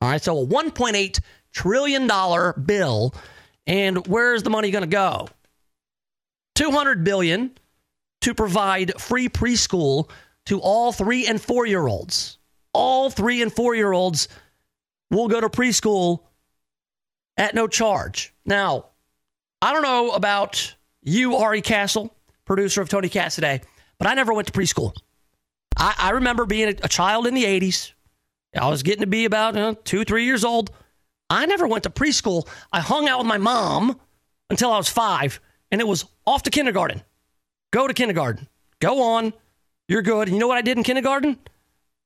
All 0.00 0.10
right, 0.10 0.22
so 0.22 0.38
a 0.38 0.46
$1.8 0.46 1.20
trillion 1.52 2.06
bill. 2.66 3.14
And 3.66 4.06
where's 4.06 4.42
the 4.42 4.50
money 4.50 4.70
going 4.70 4.82
to 4.82 4.88
go? 4.88 5.28
200 6.56 7.04
billion 7.04 7.52
to 8.24 8.34
provide 8.34 8.98
free 8.98 9.28
preschool 9.28 10.08
to 10.46 10.58
all 10.58 10.92
3 10.92 11.26
and 11.26 11.38
4 11.38 11.66
year 11.66 11.86
olds. 11.86 12.38
All 12.72 13.10
3 13.10 13.42
and 13.42 13.52
4 13.52 13.74
year 13.74 13.92
olds 13.92 14.28
will 15.10 15.28
go 15.28 15.42
to 15.42 15.50
preschool 15.50 16.20
at 17.36 17.54
no 17.54 17.68
charge. 17.68 18.32
Now, 18.46 18.86
I 19.60 19.74
don't 19.74 19.82
know 19.82 20.12
about 20.12 20.74
you, 21.02 21.36
Ari 21.36 21.60
Castle, 21.60 22.16
producer 22.46 22.80
of 22.80 22.88
Tony 22.88 23.10
Katz 23.10 23.34
today, 23.34 23.60
but 23.98 24.08
I 24.08 24.14
never 24.14 24.32
went 24.32 24.46
to 24.48 24.58
preschool. 24.58 24.94
I, 25.76 25.94
I 25.98 26.10
remember 26.12 26.46
being 26.46 26.68
a, 26.68 26.76
a, 26.84 26.88
child 26.88 27.26
in 27.26 27.34
the 27.34 27.44
80s. 27.44 27.92
I 28.58 28.70
was 28.70 28.82
getting 28.82 29.02
to 29.02 29.06
be 29.06 29.26
about 29.26 29.54
you 29.54 29.60
know, 29.60 29.74
two, 29.74 30.04
three 30.04 30.24
years 30.24 30.44
old. 30.44 30.70
I 31.28 31.44
never 31.44 31.66
went 31.66 31.82
to 31.84 31.90
preschool. 31.90 32.48
I 32.72 32.80
hung 32.80 33.06
out 33.06 33.18
with 33.18 33.26
my 33.26 33.38
mom 33.38 34.00
until 34.48 34.72
I 34.72 34.78
was 34.78 34.88
five 34.88 35.40
and 35.70 35.82
it 35.82 35.86
was 35.86 36.06
off 36.26 36.44
to 36.44 36.50
kindergarten. 36.50 37.02
Go 37.74 37.88
to 37.88 37.92
kindergarten. 37.92 38.46
Go 38.78 39.02
on. 39.02 39.32
You're 39.88 40.02
good. 40.02 40.28
And 40.28 40.36
you 40.36 40.38
know 40.38 40.46
what 40.46 40.58
I 40.58 40.62
did 40.62 40.78
in 40.78 40.84
kindergarten? 40.84 41.36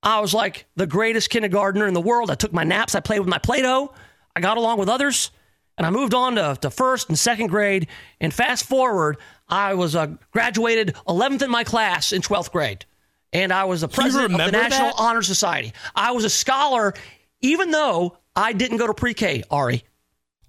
I 0.02 0.20
was 0.20 0.32
like 0.32 0.64
the 0.76 0.86
greatest 0.86 1.28
kindergartner 1.28 1.86
in 1.86 1.92
the 1.92 2.00
world. 2.00 2.30
I 2.30 2.36
took 2.36 2.54
my 2.54 2.64
naps. 2.64 2.94
I 2.94 3.00
played 3.00 3.18
with 3.18 3.28
my 3.28 3.36
Play 3.36 3.60
Doh. 3.60 3.92
I 4.34 4.40
got 4.40 4.56
along 4.56 4.78
with 4.78 4.88
others. 4.88 5.30
And 5.76 5.86
I 5.86 5.90
moved 5.90 6.14
on 6.14 6.36
to, 6.36 6.56
to 6.62 6.70
first 6.70 7.10
and 7.10 7.18
second 7.18 7.48
grade. 7.48 7.88
And 8.18 8.32
fast 8.32 8.64
forward, 8.64 9.18
I 9.46 9.74
was 9.74 9.94
uh, 9.94 10.06
graduated 10.30 10.94
11th 11.06 11.42
in 11.42 11.50
my 11.50 11.64
class 11.64 12.14
in 12.14 12.22
12th 12.22 12.50
grade. 12.50 12.86
And 13.34 13.52
I 13.52 13.64
was 13.64 13.82
the 13.82 13.88
president 13.88 14.32
of 14.32 14.38
the 14.38 14.50
National 14.50 14.86
that? 14.86 14.94
Honor 14.98 15.20
Society. 15.20 15.74
I 15.94 16.12
was 16.12 16.24
a 16.24 16.30
scholar, 16.30 16.94
even 17.42 17.72
though 17.72 18.16
I 18.34 18.54
didn't 18.54 18.78
go 18.78 18.86
to 18.86 18.94
pre 18.94 19.12
K, 19.12 19.44
Ari. 19.50 19.84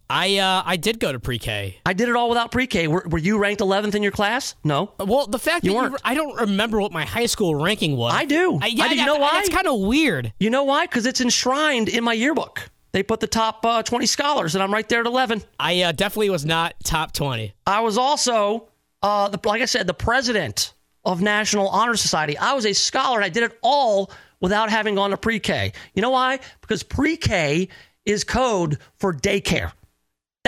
I 0.10 0.38
uh, 0.38 0.64
I 0.66 0.76
did 0.78 1.00
go 1.00 1.12
to 1.12 1.20
pre-K. 1.20 1.78
I 1.86 1.94
did 1.94 2.10
it 2.10 2.16
all 2.16 2.30
without 2.30 2.52
pre-K. 2.52 2.88
Were, 2.88 3.06
were 3.08 3.20
you 3.20 3.38
ranked 3.38 3.62
11th 3.62 3.94
in 3.94 4.02
your 4.02 4.12
class? 4.12 4.56
No. 4.64 4.92
Well, 4.98 5.28
the 5.28 5.38
fact 5.38 5.64
you 5.64 5.72
that 5.72 5.78
weren't. 5.78 5.92
You, 5.94 5.98
I 6.04 6.16
don't 6.16 6.36
remember 6.42 6.82
what 6.82 6.92
my 6.92 7.06
high 7.06 7.28
school 7.28 7.54
ranking 7.54 7.96
was. 7.96 8.14
I 8.14 8.26
do. 8.26 8.60
I, 8.62 8.68
yeah, 8.68 8.86
I 8.86 8.90
do. 8.90 8.96
You 8.96 9.06
know 9.06 9.18
why? 9.18 9.34
That's 9.34 9.50
kind 9.50 9.68
of 9.68 9.80
weird. 9.80 10.34
You 10.40 10.50
know 10.50 10.64
why? 10.64 10.88
Because 10.88 11.06
it's 11.06 11.22
enshrined 11.22 11.90
in 11.90 12.04
my 12.04 12.14
yearbook. 12.14 12.70
They 12.92 13.04
put 13.04 13.20
the 13.20 13.28
top 13.28 13.64
uh, 13.64 13.84
20 13.84 14.08
scholars, 14.08 14.56
and 14.56 14.64
I'm 14.64 14.74
right 14.74 14.88
there 14.90 15.02
at 15.02 15.06
11. 15.06 15.44
I 15.60 15.84
uh, 15.84 15.92
definitely 15.92 16.32
was 16.32 16.44
not 16.44 16.74
top 16.84 17.12
20. 17.12 17.54
I 17.68 17.82
was 17.82 18.00
also, 18.00 18.68
uh, 19.04 19.30
the, 19.30 19.40
like 19.46 19.62
I 19.62 19.66
said, 19.66 19.86
the 19.86 19.94
president 19.94 20.74
of 21.06 21.22
National 21.22 21.68
Honor 21.70 21.96
Society. 21.96 22.36
I 22.36 22.54
was 22.54 22.66
a 22.66 22.74
scholar, 22.74 23.18
and 23.18 23.26
I 23.26 23.30
did 23.30 23.44
it 23.44 23.60
all 23.62 24.10
without 24.40 24.72
having 24.72 24.96
gone 24.96 25.12
to 25.12 25.18
pre-K. 25.18 25.72
You 25.94 26.02
know 26.02 26.10
why? 26.10 26.40
Because 26.62 26.82
pre-K 26.82 27.68
is 28.06 28.24
code 28.24 28.80
for 28.98 29.14
daycare. 29.14 29.72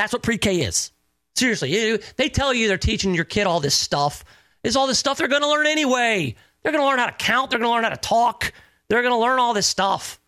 That's 0.01 0.13
what 0.13 0.23
pre 0.23 0.39
K 0.39 0.61
is. 0.61 0.91
Seriously, 1.35 1.99
they 2.17 2.27
tell 2.27 2.55
you 2.55 2.67
they're 2.67 2.79
teaching 2.79 3.13
your 3.13 3.23
kid 3.23 3.45
all 3.45 3.59
this 3.59 3.75
stuff. 3.75 4.23
Is 4.63 4.75
all 4.75 4.87
this 4.87 4.97
stuff 4.97 5.19
they're 5.19 5.27
going 5.27 5.43
to 5.43 5.47
learn 5.47 5.67
anyway. 5.67 6.33
They're 6.63 6.71
going 6.71 6.83
to 6.83 6.87
learn 6.87 6.97
how 6.97 7.05
to 7.05 7.11
count. 7.11 7.51
They're 7.51 7.59
going 7.59 7.69
to 7.69 7.73
learn 7.75 7.83
how 7.83 7.89
to 7.91 7.97
talk. 7.97 8.51
they're 8.89 9.03
going 9.03 9.13
to 9.13 9.19
learn 9.19 9.37
all 9.37 9.53
this 9.53 9.67
stuff 9.67 10.19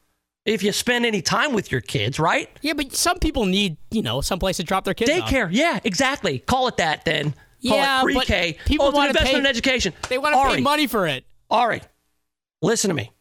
if 0.46 0.62
you 0.62 0.72
spend 0.72 1.08
any 1.08 1.24
time 1.24 1.54
with 1.54 1.72
your 1.72 1.82
kids, 1.82 2.20
right? 2.20 2.50
Yeah, 2.62 2.74
but 2.74 2.94
some 2.94 3.18
people 3.18 3.46
need, 3.46 3.78
you 3.90 4.04
know, 4.04 4.22
someplace 4.22 4.58
to 4.58 4.64
drop 4.64 4.84
their 4.84 4.94
kids 4.94 5.10
off. 5.10 5.28
Daycare, 5.28 5.50
yeah, 5.52 5.80
exactly. 5.84 6.38
Call 6.38 6.68
it 6.68 6.78
that 6.78 7.04
then. 7.04 7.34
Call 7.68 7.78
Yeah, 7.78 8.02
it 8.02 8.04
pre-K. 8.04 8.58
people 8.66 8.88
oh, 8.88 8.92
wanna 8.92 9.10
investment 9.10 9.34
pay- 9.34 9.40
in 9.40 9.46
education. 9.48 9.94
They 10.08 10.20
want 10.20 10.34
to 10.34 10.38
Ari, 10.40 10.56
pay 10.58 10.62
money 10.62 10.86
for 10.86 11.08
it. 11.08 11.26
Ari, 11.50 11.82
listen 12.62 12.90
to 12.90 12.94
me. 12.94 13.12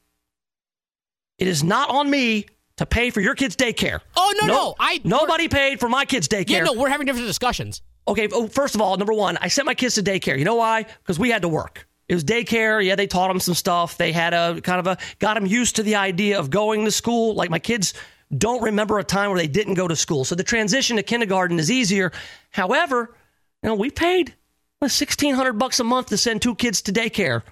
It 1.38 1.48
is 1.48 1.64
not 1.64 1.88
on 1.88 2.10
me 2.10 2.44
to 2.82 2.86
pay 2.86 3.10
for 3.10 3.20
your 3.20 3.34
kids' 3.34 3.56
daycare. 3.56 4.00
Oh, 4.16 4.34
no, 4.42 4.46
no, 4.46 4.74
I- 4.78 5.00
nobody 5.04 5.48
paid 5.48 5.80
for 5.80 5.88
my 5.88 6.04
kids' 6.04 6.28
daycare. 6.28 6.50
Yeah, 6.50 6.64
no, 6.64 6.72
we're 6.74 6.88
having 6.88 7.06
different 7.06 7.26
discussions. 7.28 7.80
Okay, 8.08 8.28
oh, 8.32 8.48
first 8.48 8.74
of 8.74 8.80
all, 8.80 8.96
number 8.96 9.12
one, 9.12 9.38
I 9.40 9.48
sent 9.48 9.66
my 9.66 9.74
kids 9.74 9.94
to 9.94 10.02
daycare. 10.02 10.38
You 10.38 10.44
know 10.44 10.56
why? 10.56 10.82
Because 10.82 11.18
we 11.18 11.30
had 11.30 11.42
to 11.42 11.48
work. 11.48 11.86
It 12.08 12.14
was 12.14 12.24
daycare. 12.24 12.84
Yeah, 12.84 12.96
they 12.96 13.06
taught 13.06 13.28
them 13.28 13.38
some 13.40 13.54
stuff. 13.54 13.96
They 13.96 14.10
had 14.12 14.34
a 14.34 14.60
kind 14.60 14.80
of 14.80 14.86
a 14.88 14.98
got 15.20 15.34
them 15.34 15.46
used 15.46 15.76
to 15.76 15.82
the 15.82 15.94
idea 15.94 16.38
of 16.38 16.50
going 16.50 16.84
to 16.84 16.90
school. 16.90 17.34
Like 17.34 17.48
my 17.48 17.60
kids 17.60 17.94
don't 18.36 18.62
remember 18.62 18.98
a 18.98 19.04
time 19.04 19.30
where 19.30 19.38
they 19.38 19.46
didn't 19.46 19.74
go 19.74 19.86
to 19.86 19.94
school, 19.96 20.24
so 20.24 20.34
the 20.34 20.42
transition 20.42 20.96
to 20.96 21.02
kindergarten 21.02 21.58
is 21.60 21.70
easier. 21.70 22.10
However, 22.50 23.14
you 23.62 23.68
know, 23.68 23.76
we 23.76 23.90
paid 23.90 24.34
uh, 24.82 24.88
sixteen 24.88 25.34
hundred 25.34 25.54
bucks 25.54 25.78
a 25.80 25.84
month 25.84 26.08
to 26.08 26.16
send 26.16 26.42
two 26.42 26.54
kids 26.56 26.82
to 26.82 26.92
daycare 26.92 27.42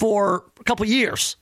for 0.00 0.44
a 0.58 0.64
couple 0.64 0.84
years. 0.86 1.36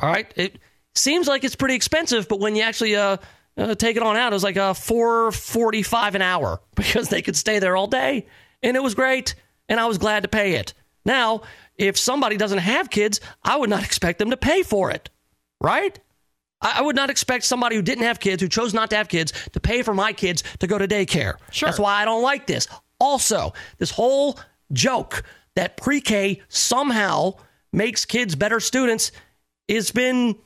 All 0.00 0.08
right, 0.08 0.32
it 0.36 0.58
seems 0.96 1.28
like 1.28 1.44
it's 1.44 1.56
pretty 1.56 1.74
expensive, 1.74 2.28
but 2.28 2.40
when 2.40 2.56
you 2.56 2.62
actually 2.62 2.96
uh, 2.96 3.16
uh, 3.56 3.74
take 3.74 3.96
it 3.96 4.02
on 4.02 4.16
out, 4.16 4.32
it 4.32 4.36
was 4.36 4.44
like 4.44 4.56
a 4.56 4.74
four 4.74 5.32
forty 5.32 5.82
five 5.82 6.14
an 6.14 6.22
hour 6.22 6.60
because 6.74 7.08
they 7.08 7.22
could 7.22 7.36
stay 7.36 7.58
there 7.58 7.76
all 7.76 7.86
day, 7.86 8.26
and 8.62 8.76
it 8.76 8.82
was 8.82 8.94
great, 8.94 9.34
and 9.68 9.80
I 9.80 9.86
was 9.86 9.98
glad 9.98 10.22
to 10.22 10.28
pay 10.28 10.54
it. 10.54 10.74
Now, 11.04 11.42
if 11.76 11.96
somebody 11.96 12.36
doesn't 12.36 12.58
have 12.58 12.90
kids, 12.90 13.20
I 13.44 13.56
would 13.56 13.70
not 13.70 13.84
expect 13.84 14.18
them 14.18 14.30
to 14.30 14.36
pay 14.36 14.62
for 14.62 14.90
it, 14.90 15.10
right? 15.60 15.98
I 16.60 16.74
I 16.78 16.82
would 16.82 16.96
not 16.96 17.10
expect 17.10 17.44
somebody 17.44 17.76
who 17.76 17.82
didn't 17.82 18.04
have 18.04 18.20
kids, 18.20 18.42
who 18.42 18.48
chose 18.48 18.74
not 18.74 18.90
to 18.90 18.96
have 18.96 19.08
kids, 19.08 19.32
to 19.52 19.60
pay 19.60 19.82
for 19.82 19.94
my 19.94 20.12
kids 20.12 20.42
to 20.60 20.66
go 20.66 20.78
to 20.78 20.88
daycare. 20.88 21.34
Sure. 21.50 21.68
That's 21.68 21.78
why 21.78 22.02
I 22.02 22.04
don't 22.04 22.22
like 22.22 22.46
this. 22.46 22.66
Also, 22.98 23.52
this 23.78 23.90
whole 23.90 24.38
joke 24.72 25.22
that 25.54 25.76
pre 25.76 26.00
K 26.00 26.42
somehow 26.48 27.34
makes 27.72 28.04
kids 28.04 28.34
better 28.34 28.58
students 28.58 29.12
has 29.68 29.90
been 29.90 30.36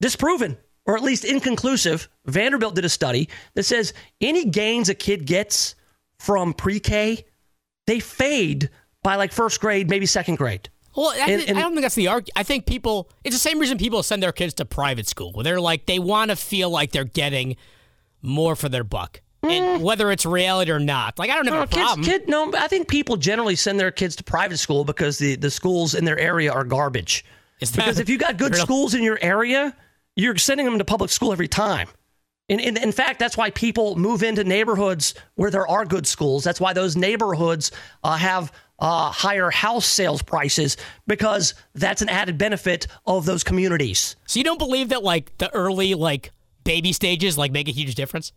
disproven 0.00 0.56
or 0.86 0.96
at 0.96 1.02
least 1.02 1.24
inconclusive. 1.24 2.08
Vanderbilt 2.26 2.74
did 2.74 2.84
a 2.84 2.88
study 2.88 3.28
that 3.54 3.64
says 3.64 3.92
any 4.20 4.44
gains 4.46 4.88
a 4.88 4.94
kid 4.94 5.26
gets 5.26 5.74
from 6.18 6.52
pre 6.52 6.80
K, 6.80 7.24
they 7.86 8.00
fade 8.00 8.70
by 9.02 9.16
like 9.16 9.32
first 9.32 9.60
grade, 9.60 9.88
maybe 9.88 10.06
second 10.06 10.36
grade. 10.36 10.68
Well, 10.96 11.10
I, 11.10 11.30
And- 11.30 11.42
and- 11.48 11.58
I 11.58 11.62
don't 11.62 11.72
think 11.72 11.82
that's 11.82 11.94
the 11.94 12.08
argument. 12.08 12.32
I 12.36 12.42
think 12.42 12.66
people, 12.66 13.08
it's 13.24 13.34
the 13.34 13.40
same 13.40 13.58
reason 13.58 13.78
people 13.78 14.02
send 14.02 14.22
their 14.22 14.32
kids 14.32 14.54
to 14.54 14.64
private 14.64 15.06
school, 15.06 15.32
where 15.32 15.44
they're 15.44 15.60
like, 15.60 15.86
they 15.86 15.98
want 15.98 16.30
to 16.30 16.36
feel 16.36 16.68
like 16.68 16.92
they're 16.92 17.04
getting 17.04 17.56
more 18.22 18.56
for 18.56 18.68
their 18.68 18.84
buck. 18.84 19.20
And 19.42 19.82
whether 19.82 20.10
it's 20.10 20.26
reality 20.26 20.70
or 20.70 20.78
not. 20.78 21.18
Like, 21.18 21.30
I 21.30 21.36
don't 21.36 21.46
have 21.46 21.54
No, 21.54 21.62
a 21.62 21.66
problem. 21.66 22.02
Mm. 22.02 22.04
kid, 22.04 22.28
no, 22.28 22.52
I 22.54 22.68
think 22.68 22.88
people 22.88 23.16
generally 23.16 23.56
send 23.56 23.80
their 23.80 23.90
kids 23.90 24.14
to 24.16 24.24
private 24.24 24.58
school 24.58 24.84
because 24.84 25.16
the, 25.16 25.36
the 25.36 25.50
schools 25.50 25.94
in 25.94 26.04
their 26.04 26.18
area 26.18 26.52
are 26.52 26.64
garbage. 26.64 27.24
Is 27.60 27.70
that- 27.72 27.76
Because 27.86 27.98
if 27.98 28.10
you 28.10 28.18
got 28.18 28.36
good 28.36 28.54
schools 28.54 28.92
in 28.94 29.02
your 29.02 29.18
area, 29.22 29.74
you're 30.16 30.36
sending 30.36 30.66
them 30.66 30.78
to 30.78 30.84
public 30.84 31.10
school 31.10 31.32
every 31.32 31.48
time. 31.48 31.88
And, 32.48 32.60
and 32.60 32.76
in 32.78 32.90
fact, 32.90 33.20
that's 33.20 33.36
why 33.36 33.50
people 33.50 33.96
move 33.96 34.24
into 34.24 34.42
neighborhoods 34.42 35.14
where 35.36 35.50
there 35.50 35.68
are 35.68 35.84
good 35.84 36.06
schools. 36.06 36.42
That's 36.42 36.60
why 36.60 36.72
those 36.72 36.96
neighborhoods 36.96 37.70
uh, 38.02 38.16
have 38.16 38.52
uh, 38.80 39.10
higher 39.12 39.50
house 39.50 39.86
sales 39.86 40.20
prices 40.20 40.76
because 41.06 41.54
that's 41.74 42.02
an 42.02 42.08
added 42.08 42.38
benefit 42.38 42.88
of 43.06 43.24
those 43.24 43.44
communities. 43.44 44.16
So 44.26 44.40
you 44.40 44.44
don't 44.44 44.58
believe 44.58 44.88
that, 44.88 45.04
like, 45.04 45.36
the 45.38 45.52
early, 45.54 45.94
like, 45.94 46.32
baby 46.64 46.92
stages, 46.92 47.38
like, 47.38 47.52
make 47.52 47.68
a 47.68 47.72
huge 47.72 47.94
difference? 47.94 48.32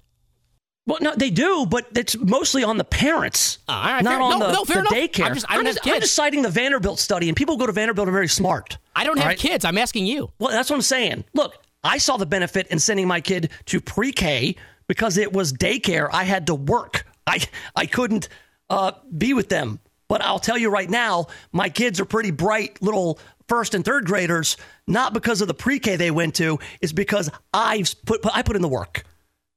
Well, 0.85 0.99
no, 1.01 1.15
they 1.15 1.29
do, 1.29 1.65
but 1.65 1.87
it's 1.95 2.17
mostly 2.17 2.63
on 2.63 2.77
the 2.77 2.83
parents, 2.83 3.59
right, 3.69 4.01
not 4.03 4.11
fair- 4.11 4.21
on 4.21 4.39
no, 4.39 4.47
the, 4.47 4.51
no, 4.51 4.63
the 4.65 4.89
daycare. 4.89 5.25
I'm 5.25 5.33
just- 5.33 5.45
I 5.49 5.53
have 5.55 5.65
just, 5.65 5.79
I'm 5.87 6.01
just 6.01 6.13
citing 6.13 6.41
the 6.41 6.49
Vanderbilt 6.49 6.99
study, 6.99 7.29
and 7.29 7.37
people 7.37 7.55
who 7.55 7.59
go 7.59 7.67
to 7.67 7.71
Vanderbilt 7.71 8.09
are 8.09 8.11
very 8.11 8.27
smart. 8.27 8.77
I 8.93 9.05
don't 9.05 9.17
have 9.17 9.27
right? 9.27 9.37
kids. 9.39 9.63
I'm 9.63 9.77
asking 9.77 10.07
you. 10.07 10.33
Well, 10.39 10.51
that's 10.51 10.69
what 10.69 10.75
I'm 10.75 10.81
saying. 10.81 11.23
Look, 11.33 11.55
I 11.83 11.97
saw 11.97 12.17
the 12.17 12.25
benefit 12.25 12.67
in 12.67 12.79
sending 12.79 13.07
my 13.07 13.21
kid 13.21 13.51
to 13.65 13.81
pre-K 13.81 14.55
because 14.87 15.17
it 15.17 15.33
was 15.33 15.53
daycare. 15.53 16.09
I 16.11 16.23
had 16.23 16.47
to 16.47 16.55
work. 16.55 17.05
I 17.27 17.39
I 17.75 17.85
couldn't 17.85 18.29
uh, 18.69 18.93
be 19.15 19.33
with 19.33 19.49
them. 19.49 19.79
But 20.07 20.21
I'll 20.21 20.39
tell 20.39 20.57
you 20.57 20.69
right 20.69 20.89
now, 20.89 21.27
my 21.51 21.69
kids 21.69 21.99
are 21.99 22.05
pretty 22.05 22.31
bright 22.31 22.81
little 22.81 23.19
first 23.47 23.73
and 23.73 23.83
third 23.83 24.05
graders. 24.05 24.57
Not 24.87 25.13
because 25.13 25.41
of 25.41 25.47
the 25.47 25.53
pre-K 25.53 25.95
they 25.95 26.11
went 26.11 26.35
to, 26.35 26.59
it's 26.81 26.91
because 26.91 27.29
I've 27.53 27.93
put, 28.05 28.21
put 28.21 28.35
I 28.35 28.41
put 28.43 28.55
in 28.55 28.61
the 28.61 28.67
work. 28.67 29.03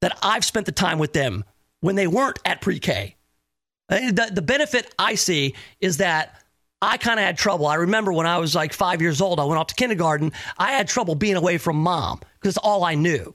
That 0.01 0.17
I've 0.23 0.45
spent 0.45 0.67
the 0.67 0.73
time 0.73 0.99
with 0.99 1.13
them 1.13 1.45
when 1.81 1.95
they 1.97 2.07
weren't 2.07 2.39
at 2.45 2.61
pre-K. 2.61 3.17
Uh, 3.89 4.13
The, 4.13 4.31
the 4.33 4.43
benefit 4.43 4.95
I 4.99 5.15
see 5.15 5.55
is 5.81 5.97
that 5.99 6.43
I 6.83 6.99
kind 6.99 7.19
of 7.19 7.25
had 7.25 7.39
trouble. 7.39 7.67
I 7.67 7.77
remember 7.77 8.13
when 8.13 8.27
I 8.27 8.39
was 8.39 8.55
like 8.55 8.73
five 8.73 9.01
years 9.01 9.21
old, 9.21 9.41
I 9.41 9.45
went 9.45 9.59
off 9.59 9.69
to 9.69 9.75
kindergarten. 9.75 10.33
I 10.59 10.73
had 10.73 10.89
trouble 10.89 11.15
being 11.15 11.37
away 11.37 11.59
from 11.59 11.77
mom 11.77 12.21
because 12.41 12.57
all 12.59 12.85
I 12.85 12.95
knew. 12.95 13.35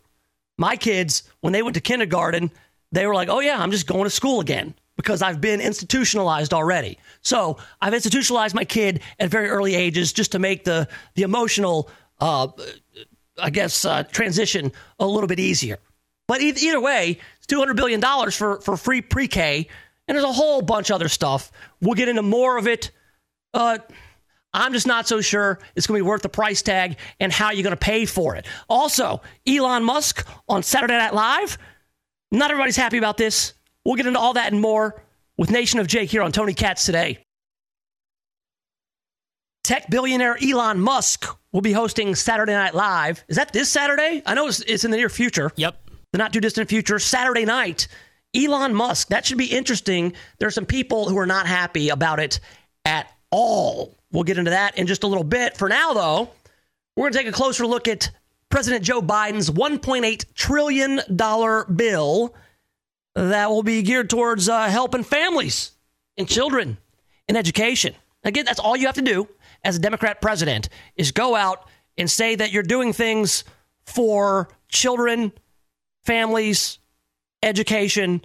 My 0.58 0.76
kids, 0.76 1.24
when 1.40 1.54
they 1.54 1.64
went 1.64 1.74
to 1.74 1.82
kindergarten, 1.82 2.52
they 2.92 3.08
were 3.08 3.16
like, 3.16 3.30
oh, 3.30 3.40
yeah, 3.40 3.60
I'm 3.60 3.72
just 3.72 3.88
going 3.88 4.04
to 4.04 4.10
school 4.10 4.42
again 4.42 4.76
because 4.96 5.24
I've 5.24 5.42
been 5.42 5.60
institutionalized 5.60 6.54
already. 6.54 7.00
So 7.22 7.58
I've 7.82 7.94
institutionalized 7.94 8.54
my 8.54 8.66
kid 8.66 9.02
at 9.20 9.30
very 9.30 9.50
early 9.50 9.74
ages 9.74 10.14
just 10.14 10.34
to 10.34 10.40
make 10.40 10.64
the, 10.64 10.88
the 11.16 11.24
emotional, 11.24 11.90
uh, 12.20 12.50
I 13.40 13.50
guess, 13.50 13.86
uh, 13.86 14.04
transition 14.04 14.72
a 15.00 15.08
little 15.08 15.28
bit 15.28 15.40
easier. 15.40 15.80
But 16.28 16.42
e- 16.42 16.54
either 16.62 16.80
way, 16.80 17.18
it's 17.38 17.48
$200 17.48 17.76
billion 17.76 18.02
for, 18.32 18.62
for 18.62 18.78
free 18.78 19.02
pre 19.02 19.28
K. 19.28 19.68
And 20.08 20.16
there's 20.16 20.26
a 20.26 20.32
whole 20.32 20.62
bunch 20.62 20.90
of 20.92 20.96
other 20.96 21.10
stuff. 21.10 21.52
We'll 21.82 21.96
get 21.96 22.10
into 22.10 22.22
more 22.22 22.58
of 22.58 22.68
it. 22.68 22.92
Uh, 23.54 23.78
I'm 24.54 24.74
just 24.74 24.88
not 24.88 25.08
so 25.08 25.22
sure 25.22 25.60
it's 25.76 25.88
going 25.88 26.00
to 26.00 26.04
be 26.04 26.08
worth 26.08 26.24
the 26.24 26.30
price 26.30 26.62
tag 26.62 26.98
and 27.20 27.32
how 27.32 27.52
you're 27.52 27.64
going 27.64 27.72
to 27.72 27.78
pay 27.78 28.06
for 28.06 28.36
it. 28.36 28.46
Also, 28.70 29.22
Elon 29.48 29.84
Musk 29.84 30.28
on 30.50 30.62
Saturday 30.64 30.98
Night 30.98 31.14
Live. 31.14 31.58
Not 32.32 32.52
everybody's 32.52 32.76
happy 32.76 32.98
about 32.98 33.18
this. 33.18 33.54
We'll 33.86 33.96
get 33.96 34.08
into 34.08 34.20
all 34.20 34.34
that 34.34 34.52
and 34.52 34.62
more 34.62 35.02
with 35.38 35.52
Nation 35.52 35.80
of 35.80 35.88
Jake 35.88 36.10
here 36.10 36.22
on 36.22 36.32
Tony 36.32 36.54
Katz 36.54 36.86
today. 36.86 37.26
Tech 39.64 39.90
billionaire 39.90 40.38
Elon 40.42 40.80
Musk 40.80 41.26
will 41.54 41.62
be 41.62 41.72
hosting 41.72 42.16
Saturday 42.16 42.54
Night 42.54 42.74
Live. 42.74 43.24
Is 43.28 43.38
that 43.38 43.54
this 43.54 43.70
Saturday? 43.70 44.22
I 44.26 44.34
know 44.34 44.48
it's, 44.48 44.60
it's 44.62 44.84
in 44.84 44.92
the 44.92 44.98
near 44.98 45.10
future 45.10 45.52
Yep. 45.56 45.90
the 46.12 46.18
not 46.18 46.34
too 46.34 46.42
distant 46.42 46.68
future, 46.68 47.00
Saturday 47.00 47.46
night. 47.46 47.88
Elon 48.36 48.74
Musk. 48.74 49.10
That 49.10 49.26
should 49.26 49.38
be 49.38 49.46
interesting. 49.46 50.14
There 50.40 50.48
are 50.48 50.52
some 50.52 50.66
people 50.66 51.10
who 51.10 51.18
are 51.18 51.26
not 51.26 51.48
happy 51.48 51.90
about 51.90 52.20
it 52.20 52.40
at 52.86 53.08
all. 53.32 53.98
We'll 54.12 54.24
get 54.24 54.38
into 54.38 54.52
that 54.52 54.78
in 54.78 54.88
just 54.88 55.04
a 55.04 55.08
little 55.08 55.24
bit. 55.24 55.58
For 55.58 55.70
now, 55.70 55.94
though, 55.94 56.30
we're 56.96 57.04
going 57.04 57.14
to 57.14 57.20
take 57.20 57.28
a 57.28 57.32
closer 57.32 57.66
look 57.66 57.88
at 57.88 58.12
President 58.50 58.84
Joe 58.84 59.02
Biden's 59.02 59.50
$1.8 59.50 60.34
trillion 60.34 61.02
bill 61.76 62.36
that 63.16 63.50
will 63.50 63.64
be 63.64 63.82
geared 63.82 64.10
towards 64.10 64.50
uh, 64.50 64.68
helping 64.68 65.04
families 65.04 65.72
and 66.18 66.28
children 66.28 66.78
in 67.28 67.36
education. 67.36 67.96
Again, 68.24 68.46
that's 68.46 68.60
all 68.60 68.76
you 68.76 68.86
have 68.86 68.96
to 68.96 69.02
do 69.02 69.28
as 69.64 69.78
a 69.78 69.80
Democrat 69.80 70.22
president 70.22 70.70
is 70.96 71.12
go 71.12 71.36
out 71.36 71.68
and 71.98 72.10
say 72.10 72.36
that 72.36 72.52
you're 72.52 72.64
doing 72.64 72.94
things 72.94 73.44
for 73.86 74.50
children, 74.70 75.32
families, 76.06 76.80
education, 77.44 78.22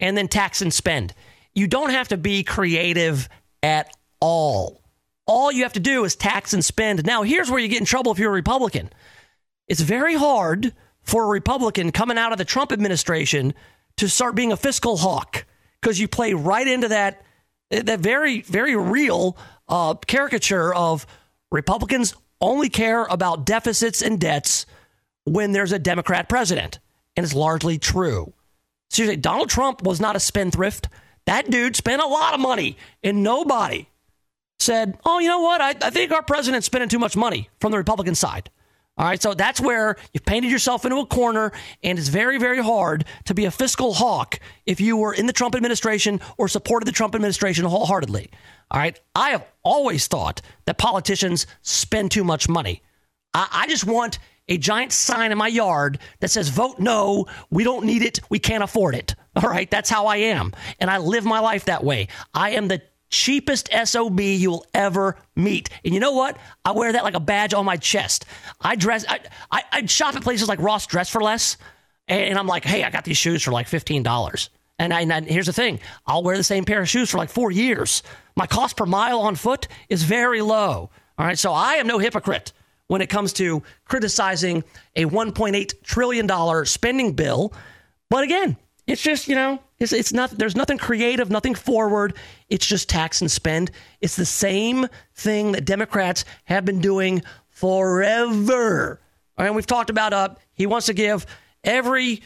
and 0.00 0.16
then 0.16 0.28
tax 0.28 0.62
and 0.62 0.72
spend. 0.72 1.14
You 1.54 1.66
don't 1.66 1.90
have 1.90 2.08
to 2.08 2.16
be 2.16 2.42
creative 2.42 3.28
at 3.62 3.95
all. 4.20 4.82
All 5.26 5.50
you 5.50 5.64
have 5.64 5.72
to 5.72 5.80
do 5.80 6.04
is 6.04 6.14
tax 6.14 6.52
and 6.52 6.64
spend. 6.64 7.04
Now, 7.04 7.22
here's 7.22 7.50
where 7.50 7.60
you 7.60 7.68
get 7.68 7.80
in 7.80 7.86
trouble 7.86 8.12
if 8.12 8.18
you're 8.18 8.30
a 8.30 8.34
Republican. 8.34 8.90
It's 9.68 9.80
very 9.80 10.14
hard 10.14 10.72
for 11.02 11.24
a 11.24 11.28
Republican 11.28 11.92
coming 11.92 12.18
out 12.18 12.32
of 12.32 12.38
the 12.38 12.44
Trump 12.44 12.72
administration 12.72 13.54
to 13.96 14.08
start 14.08 14.34
being 14.34 14.52
a 14.52 14.56
fiscal 14.56 14.96
hawk 14.96 15.44
because 15.80 15.98
you 15.98 16.08
play 16.08 16.34
right 16.34 16.66
into 16.66 16.88
that 16.88 17.22
that 17.70 17.98
very 18.00 18.42
very 18.42 18.76
real 18.76 19.36
uh, 19.68 19.94
caricature 19.94 20.72
of 20.72 21.06
Republicans 21.50 22.14
only 22.40 22.68
care 22.68 23.04
about 23.04 23.46
deficits 23.46 24.02
and 24.02 24.20
debts 24.20 24.66
when 25.24 25.52
there's 25.52 25.72
a 25.72 25.78
Democrat 25.78 26.28
president, 26.28 26.78
and 27.16 27.24
it's 27.24 27.34
largely 27.34 27.78
true. 27.78 28.32
Seriously, 28.90 29.16
Donald 29.16 29.50
Trump 29.50 29.82
was 29.82 30.00
not 30.00 30.14
a 30.14 30.20
spendthrift. 30.20 30.88
That 31.24 31.50
dude 31.50 31.74
spent 31.74 32.02
a 32.02 32.06
lot 32.06 32.34
of 32.34 32.40
money, 32.40 32.76
and 33.02 33.24
nobody 33.24 33.88
said, 34.58 34.98
"Oh, 35.04 35.18
you 35.18 35.28
know 35.28 35.40
what? 35.40 35.60
I, 35.60 35.70
I 35.82 35.90
think 35.90 36.12
our 36.12 36.22
president's 36.22 36.66
spending 36.66 36.88
too 36.88 36.98
much 36.98 37.16
money 37.16 37.50
from 37.60 37.72
the 37.72 37.78
Republican 37.78 38.14
side." 38.14 38.50
All 38.98 39.04
right, 39.04 39.20
so 39.20 39.34
that's 39.34 39.60
where 39.60 39.96
you've 40.14 40.24
painted 40.24 40.50
yourself 40.50 40.86
into 40.86 40.96
a 40.96 41.06
corner, 41.06 41.52
and 41.82 41.98
it's 41.98 42.08
very, 42.08 42.38
very 42.38 42.62
hard 42.62 43.04
to 43.26 43.34
be 43.34 43.44
a 43.44 43.50
fiscal 43.50 43.92
hawk 43.92 44.40
if 44.64 44.80
you 44.80 44.96
were 44.96 45.12
in 45.12 45.26
the 45.26 45.34
Trump 45.34 45.54
administration 45.54 46.18
or 46.38 46.48
supported 46.48 46.86
the 46.86 46.92
Trump 46.92 47.14
administration 47.14 47.66
wholeheartedly. 47.66 48.30
All 48.70 48.80
right, 48.80 48.98
I 49.14 49.30
have 49.30 49.46
always 49.62 50.06
thought 50.06 50.40
that 50.64 50.78
politicians 50.78 51.46
spend 51.60 52.10
too 52.10 52.24
much 52.24 52.48
money. 52.48 52.82
I, 53.34 53.48
I 53.52 53.68
just 53.68 53.84
want 53.84 54.18
a 54.48 54.56
giant 54.56 54.92
sign 54.92 55.30
in 55.30 55.36
my 55.36 55.48
yard 55.48 55.98
that 56.20 56.30
says, 56.30 56.48
vote 56.48 56.78
no, 56.78 57.26
we 57.50 57.64
don't 57.64 57.84
need 57.84 58.00
it, 58.00 58.20
we 58.30 58.38
can't 58.38 58.64
afford 58.64 58.94
it. 58.94 59.14
All 59.36 59.50
right, 59.50 59.70
that's 59.70 59.90
how 59.90 60.06
I 60.06 60.16
am. 60.16 60.54
And 60.80 60.90
I 60.90 60.96
live 60.98 61.26
my 61.26 61.40
life 61.40 61.66
that 61.66 61.84
way. 61.84 62.08
I 62.32 62.50
am 62.50 62.68
the 62.68 62.80
cheapest 63.16 63.70
SOB 63.84 64.20
you 64.20 64.50
will 64.50 64.66
ever 64.74 65.16
meet. 65.34 65.70
And 65.84 65.94
you 65.94 66.00
know 66.00 66.12
what? 66.12 66.36
I 66.64 66.72
wear 66.72 66.92
that 66.92 67.02
like 67.02 67.14
a 67.14 67.20
badge 67.20 67.54
on 67.54 67.64
my 67.64 67.76
chest. 67.76 68.26
I 68.60 68.76
dress, 68.76 69.04
I, 69.08 69.20
I, 69.50 69.62
I 69.72 69.86
shop 69.86 70.14
at 70.14 70.22
places 70.22 70.48
like 70.48 70.60
Ross 70.60 70.86
Dress 70.86 71.08
for 71.08 71.22
Less. 71.22 71.56
And 72.08 72.38
I'm 72.38 72.46
like, 72.46 72.64
hey, 72.64 72.84
I 72.84 72.90
got 72.90 73.04
these 73.04 73.16
shoes 73.16 73.42
for 73.42 73.50
like 73.50 73.68
$15. 73.68 74.48
And, 74.78 74.92
I, 74.92 75.00
and 75.00 75.26
here's 75.26 75.46
the 75.46 75.52
thing 75.52 75.80
I'll 76.06 76.22
wear 76.22 76.36
the 76.36 76.44
same 76.44 76.64
pair 76.64 76.82
of 76.82 76.88
shoes 76.88 77.10
for 77.10 77.16
like 77.16 77.30
four 77.30 77.50
years. 77.50 78.02
My 78.36 78.46
cost 78.46 78.76
per 78.76 78.86
mile 78.86 79.20
on 79.20 79.34
foot 79.34 79.66
is 79.88 80.02
very 80.02 80.42
low. 80.42 80.90
All 81.18 81.26
right, 81.26 81.38
so 81.38 81.52
I 81.52 81.74
am 81.74 81.86
no 81.86 81.98
hypocrite 81.98 82.52
when 82.88 83.00
it 83.00 83.08
comes 83.08 83.32
to 83.34 83.62
criticizing 83.86 84.62
a 84.94 85.06
$1.8 85.06 85.82
trillion 85.82 86.66
spending 86.66 87.14
bill. 87.14 87.54
But 88.10 88.24
again, 88.24 88.56
it's 88.86 89.02
just, 89.02 89.28
you 89.28 89.34
know, 89.34 89.60
it's, 89.78 89.92
it's 89.92 90.12
not, 90.12 90.30
there's 90.30 90.56
nothing 90.56 90.78
creative, 90.78 91.30
nothing 91.30 91.54
forward. 91.54 92.14
It's 92.48 92.66
just 92.66 92.88
tax 92.88 93.20
and 93.20 93.30
spend. 93.30 93.70
It's 94.00 94.16
the 94.16 94.26
same 94.26 94.86
thing 95.14 95.52
that 95.52 95.64
Democrats 95.64 96.24
have 96.44 96.64
been 96.64 96.80
doing 96.80 97.22
forever. 97.50 99.00
And 99.36 99.54
we've 99.54 99.66
talked 99.66 99.90
about, 99.90 100.12
uh, 100.12 100.34
he 100.52 100.66
wants 100.66 100.86
to 100.86 100.94
give 100.94 101.26
every 101.64 102.22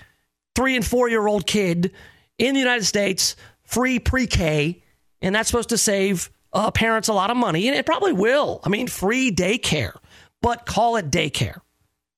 three 0.55 0.77
and 0.77 0.87
four 0.87 1.09
year 1.09 1.27
old 1.27 1.46
kid 1.46 1.92
in 2.38 2.55
the 2.55 2.61
United 2.61 2.85
States 2.85 3.37
free 3.62 3.99
pre 3.99 4.27
K, 4.27 4.83
and 5.23 5.35
that's 5.35 5.49
supposed 5.49 5.70
to 5.70 5.79
save 5.79 6.31
uh, 6.53 6.70
parents 6.70 7.09
a 7.09 7.12
lot 7.12 7.31
of 7.31 7.37
money, 7.37 7.68
and 7.68 7.77
it 7.77 7.87
probably 7.87 8.12
will. 8.12 8.61
I 8.64 8.68
mean, 8.68 8.87
free 8.87 9.33
daycare 9.33 9.96
but 10.42 10.66
call 10.66 10.96
it 10.96 11.11
daycare 11.11 11.61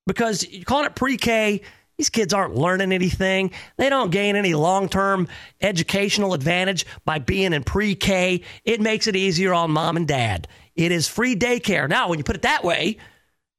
because 0.07 0.47
you 0.49 0.65
calling 0.65 0.87
it 0.87 0.95
pre 0.95 1.17
K, 1.17 1.63
these 2.03 2.11
kids 2.11 2.35
aren't 2.35 2.57
learning 2.57 2.91
anything. 2.91 3.53
They 3.77 3.89
don't 3.89 4.11
gain 4.11 4.35
any 4.35 4.55
long 4.55 4.89
term 4.89 5.29
educational 5.61 6.35
advantage 6.35 6.85
by 7.05 7.21
being 7.21 7.53
in 7.53 7.63
pre 7.63 7.95
K. 7.95 8.43
It 8.65 8.81
makes 8.81 9.07
it 9.07 9.15
easier 9.15 9.55
on 9.55 9.71
mom 9.71 9.97
and 9.97 10.09
dad. 10.09 10.49
It 10.75 10.91
is 10.91 11.07
free 11.07 11.37
daycare. 11.37 11.89
Now, 11.89 12.09
when 12.09 12.19
you 12.19 12.25
put 12.25 12.35
it 12.35 12.43
that 12.43 12.65
way, 12.65 12.97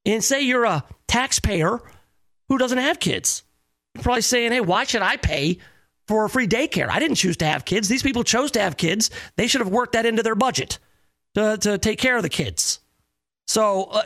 and 0.04 0.22
say 0.22 0.42
you're 0.42 0.66
a 0.66 0.84
taxpayer 1.08 1.80
who 2.50 2.58
doesn't 2.58 2.76
have 2.76 3.00
kids, 3.00 3.44
you're 3.94 4.02
probably 4.02 4.20
saying, 4.20 4.52
hey, 4.52 4.60
why 4.60 4.84
should 4.84 5.00
I 5.00 5.16
pay 5.16 5.56
for 6.06 6.28
free 6.28 6.46
daycare? 6.46 6.90
I 6.90 6.98
didn't 6.98 7.16
choose 7.16 7.38
to 7.38 7.46
have 7.46 7.64
kids. 7.64 7.88
These 7.88 8.02
people 8.02 8.24
chose 8.24 8.50
to 8.50 8.60
have 8.60 8.76
kids. 8.76 9.08
They 9.36 9.46
should 9.46 9.62
have 9.62 9.70
worked 9.70 9.94
that 9.94 10.04
into 10.04 10.22
their 10.22 10.34
budget 10.34 10.78
to, 11.32 11.56
to 11.62 11.78
take 11.78 11.98
care 11.98 12.18
of 12.18 12.22
the 12.22 12.28
kids. 12.28 12.80
So 13.46 13.84
uh, 13.84 14.02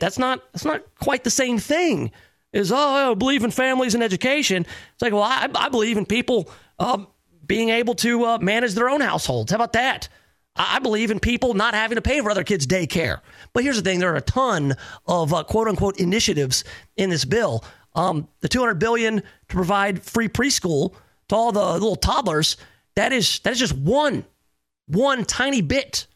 that's 0.00 0.18
not 0.18 0.42
that's 0.54 0.64
not 0.64 0.82
quite 0.98 1.24
the 1.24 1.30
same 1.30 1.58
thing. 1.58 2.10
Is 2.52 2.70
oh 2.70 3.12
I 3.12 3.14
believe 3.14 3.44
in 3.44 3.50
families 3.50 3.94
and 3.94 4.02
education. 4.02 4.62
It's 4.62 5.02
like 5.02 5.12
well 5.12 5.22
I, 5.22 5.48
I 5.54 5.68
believe 5.68 5.96
in 5.96 6.06
people 6.06 6.50
um, 6.78 7.06
being 7.46 7.70
able 7.70 7.94
to 7.96 8.24
uh, 8.24 8.38
manage 8.38 8.74
their 8.74 8.88
own 8.88 9.00
households. 9.00 9.50
How 9.50 9.56
about 9.56 9.72
that? 9.72 10.08
I 10.54 10.80
believe 10.80 11.10
in 11.10 11.18
people 11.18 11.54
not 11.54 11.72
having 11.72 11.96
to 11.96 12.02
pay 12.02 12.20
for 12.20 12.30
other 12.30 12.44
kids' 12.44 12.66
daycare. 12.66 13.20
But 13.52 13.64
here's 13.64 13.76
the 13.76 13.82
thing: 13.82 14.00
there 14.00 14.12
are 14.12 14.16
a 14.16 14.20
ton 14.20 14.74
of 15.06 15.32
uh, 15.32 15.44
quote 15.44 15.68
unquote 15.68 15.98
initiatives 15.98 16.64
in 16.96 17.10
this 17.10 17.24
bill. 17.24 17.64
Um, 17.94 18.28
the 18.40 18.48
200 18.48 18.74
billion 18.74 19.16
to 19.16 19.24
provide 19.48 20.02
free 20.02 20.28
preschool 20.28 20.94
to 21.28 21.34
all 21.34 21.52
the 21.52 21.72
little 21.72 21.96
toddlers. 21.96 22.56
That 22.96 23.12
is 23.12 23.38
that 23.40 23.52
is 23.52 23.58
just 23.58 23.76
one 23.76 24.24
one 24.86 25.24
tiny 25.24 25.62
bit 25.62 26.06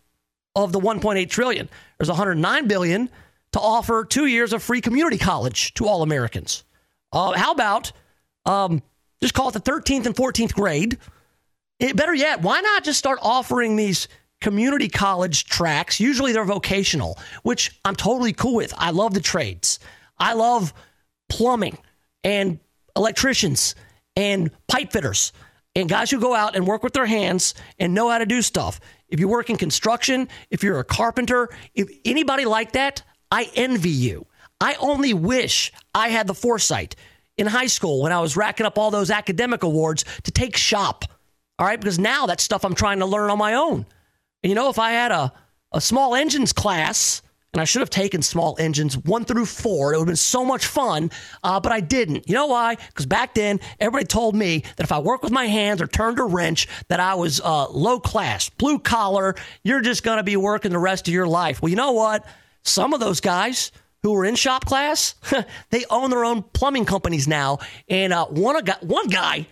of 0.54 0.72
the 0.72 0.80
1.8 0.80 1.28
trillion. 1.28 1.68
There's 1.98 2.08
109 2.08 2.66
billion 2.68 3.10
to 3.52 3.60
offer 3.60 4.04
two 4.04 4.26
years 4.26 4.52
of 4.52 4.62
free 4.62 4.80
community 4.80 5.18
college 5.18 5.74
to 5.74 5.86
all 5.86 6.02
Americans. 6.02 6.64
Uh, 7.12 7.32
how 7.32 7.52
about 7.52 7.92
um, 8.44 8.82
just 9.20 9.34
call 9.34 9.48
it 9.48 9.52
the 9.52 9.60
13th 9.60 10.06
and 10.06 10.14
14th 10.14 10.54
grade? 10.54 10.98
It, 11.78 11.96
better 11.96 12.14
yet, 12.14 12.42
why 12.42 12.60
not 12.60 12.84
just 12.84 12.98
start 12.98 13.18
offering 13.22 13.76
these 13.76 14.08
community 14.40 14.88
college 14.88 15.44
tracks? 15.44 16.00
Usually 16.00 16.32
they're 16.32 16.44
vocational, 16.44 17.18
which 17.42 17.78
I'm 17.84 17.96
totally 17.96 18.32
cool 18.32 18.54
with. 18.54 18.72
I 18.76 18.90
love 18.90 19.14
the 19.14 19.20
trades. 19.20 19.78
I 20.18 20.34
love 20.34 20.72
plumbing 21.28 21.78
and 22.24 22.58
electricians 22.96 23.74
and 24.16 24.50
pipe 24.68 24.92
fitters 24.92 25.32
and 25.74 25.88
guys 25.88 26.10
who 26.10 26.18
go 26.18 26.34
out 26.34 26.56
and 26.56 26.66
work 26.66 26.82
with 26.82 26.94
their 26.94 27.06
hands 27.06 27.54
and 27.78 27.92
know 27.92 28.08
how 28.08 28.18
to 28.18 28.26
do 28.26 28.40
stuff. 28.40 28.80
If 29.08 29.20
you 29.20 29.28
work 29.28 29.50
in 29.50 29.56
construction, 29.56 30.28
if 30.50 30.62
you're 30.62 30.78
a 30.78 30.84
carpenter, 30.84 31.50
if 31.74 31.88
anybody 32.04 32.46
like 32.46 32.72
that, 32.72 33.02
I 33.30 33.50
envy 33.54 33.90
you. 33.90 34.26
I 34.60 34.74
only 34.74 35.12
wish 35.14 35.72
I 35.94 36.08
had 36.08 36.26
the 36.26 36.34
foresight 36.34 36.96
in 37.36 37.46
high 37.46 37.66
school 37.66 38.02
when 38.02 38.12
I 38.12 38.20
was 38.20 38.36
racking 38.36 38.66
up 38.66 38.78
all 38.78 38.90
those 38.90 39.10
academic 39.10 39.62
awards 39.62 40.04
to 40.24 40.30
take 40.30 40.56
shop. 40.56 41.04
All 41.58 41.66
right, 41.66 41.80
because 41.80 41.98
now 41.98 42.26
that's 42.26 42.44
stuff 42.44 42.64
I'm 42.64 42.74
trying 42.74 42.98
to 43.00 43.06
learn 43.06 43.30
on 43.30 43.38
my 43.38 43.54
own. 43.54 43.86
And 44.42 44.50
you 44.50 44.54
know, 44.54 44.68
if 44.68 44.78
I 44.78 44.92
had 44.92 45.12
a, 45.12 45.32
a 45.72 45.80
small 45.80 46.14
engines 46.14 46.52
class 46.52 47.22
and 47.56 47.60
I 47.62 47.64
should 47.64 47.80
have 47.80 47.88
taken 47.88 48.20
small 48.20 48.54
engines 48.58 48.98
one 48.98 49.24
through 49.24 49.46
four. 49.46 49.94
It 49.94 49.96
would 49.96 50.02
have 50.02 50.08
been 50.08 50.16
so 50.16 50.44
much 50.44 50.66
fun, 50.66 51.10
uh, 51.42 51.58
but 51.58 51.72
I 51.72 51.80
didn't. 51.80 52.28
You 52.28 52.34
know 52.34 52.48
why? 52.48 52.74
Because 52.74 53.06
back 53.06 53.32
then, 53.32 53.60
everybody 53.80 54.04
told 54.04 54.34
me 54.36 54.62
that 54.76 54.84
if 54.84 54.92
I 54.92 54.98
worked 54.98 55.24
with 55.24 55.32
my 55.32 55.46
hands 55.46 55.80
or 55.80 55.86
turned 55.86 56.18
a 56.18 56.24
wrench, 56.24 56.68
that 56.88 57.00
I 57.00 57.14
was 57.14 57.40
uh, 57.40 57.70
low 57.70 57.98
class, 57.98 58.50
blue 58.50 58.78
collar. 58.78 59.36
You're 59.62 59.80
just 59.80 60.02
going 60.02 60.18
to 60.18 60.22
be 60.22 60.36
working 60.36 60.70
the 60.70 60.78
rest 60.78 61.08
of 61.08 61.14
your 61.14 61.26
life. 61.26 61.62
Well, 61.62 61.70
you 61.70 61.76
know 61.76 61.92
what? 61.92 62.26
Some 62.66 62.92
of 62.92 63.00
those 63.00 63.20
guys 63.20 63.72
who 64.02 64.12
were 64.12 64.24
in 64.24 64.34
shop 64.34 64.64
class, 64.64 65.14
they 65.70 65.84
own 65.90 66.10
their 66.10 66.24
own 66.24 66.42
plumbing 66.42 66.84
companies 66.84 67.26
now. 67.26 67.58
And 67.88 68.12
uh, 68.12 68.26
one, 68.26 68.64
one 68.82 69.06
guy 69.08 69.46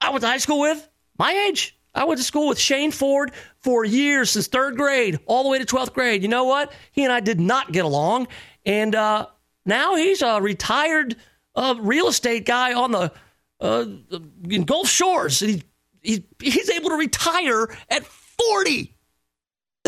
I 0.00 0.10
went 0.10 0.22
to 0.22 0.28
high 0.28 0.38
school 0.38 0.60
with, 0.60 0.88
my 1.18 1.32
age, 1.48 1.78
I 1.94 2.04
went 2.04 2.18
to 2.18 2.24
school 2.24 2.48
with 2.48 2.58
Shane 2.58 2.92
Ford 2.92 3.32
for 3.58 3.84
years 3.84 4.30
since 4.30 4.46
third 4.46 4.76
grade 4.76 5.18
all 5.26 5.42
the 5.42 5.48
way 5.48 5.58
to 5.58 5.64
12th 5.64 5.92
grade. 5.92 6.22
You 6.22 6.28
know 6.28 6.44
what? 6.44 6.72
He 6.92 7.02
and 7.04 7.12
I 7.12 7.20
did 7.20 7.40
not 7.40 7.72
get 7.72 7.84
along. 7.84 8.28
And 8.64 8.94
uh, 8.94 9.26
now 9.66 9.96
he's 9.96 10.22
a 10.22 10.40
retired 10.40 11.16
uh, 11.54 11.74
real 11.80 12.08
estate 12.08 12.46
guy 12.46 12.74
on 12.74 12.92
the 12.92 13.12
uh, 13.60 13.86
in 14.48 14.62
Gulf 14.64 14.88
Shores. 14.88 15.40
He, 15.40 15.62
he, 16.00 16.24
he's 16.40 16.70
able 16.70 16.90
to 16.90 16.96
retire 16.96 17.68
at 17.90 18.04
40. 18.04 18.94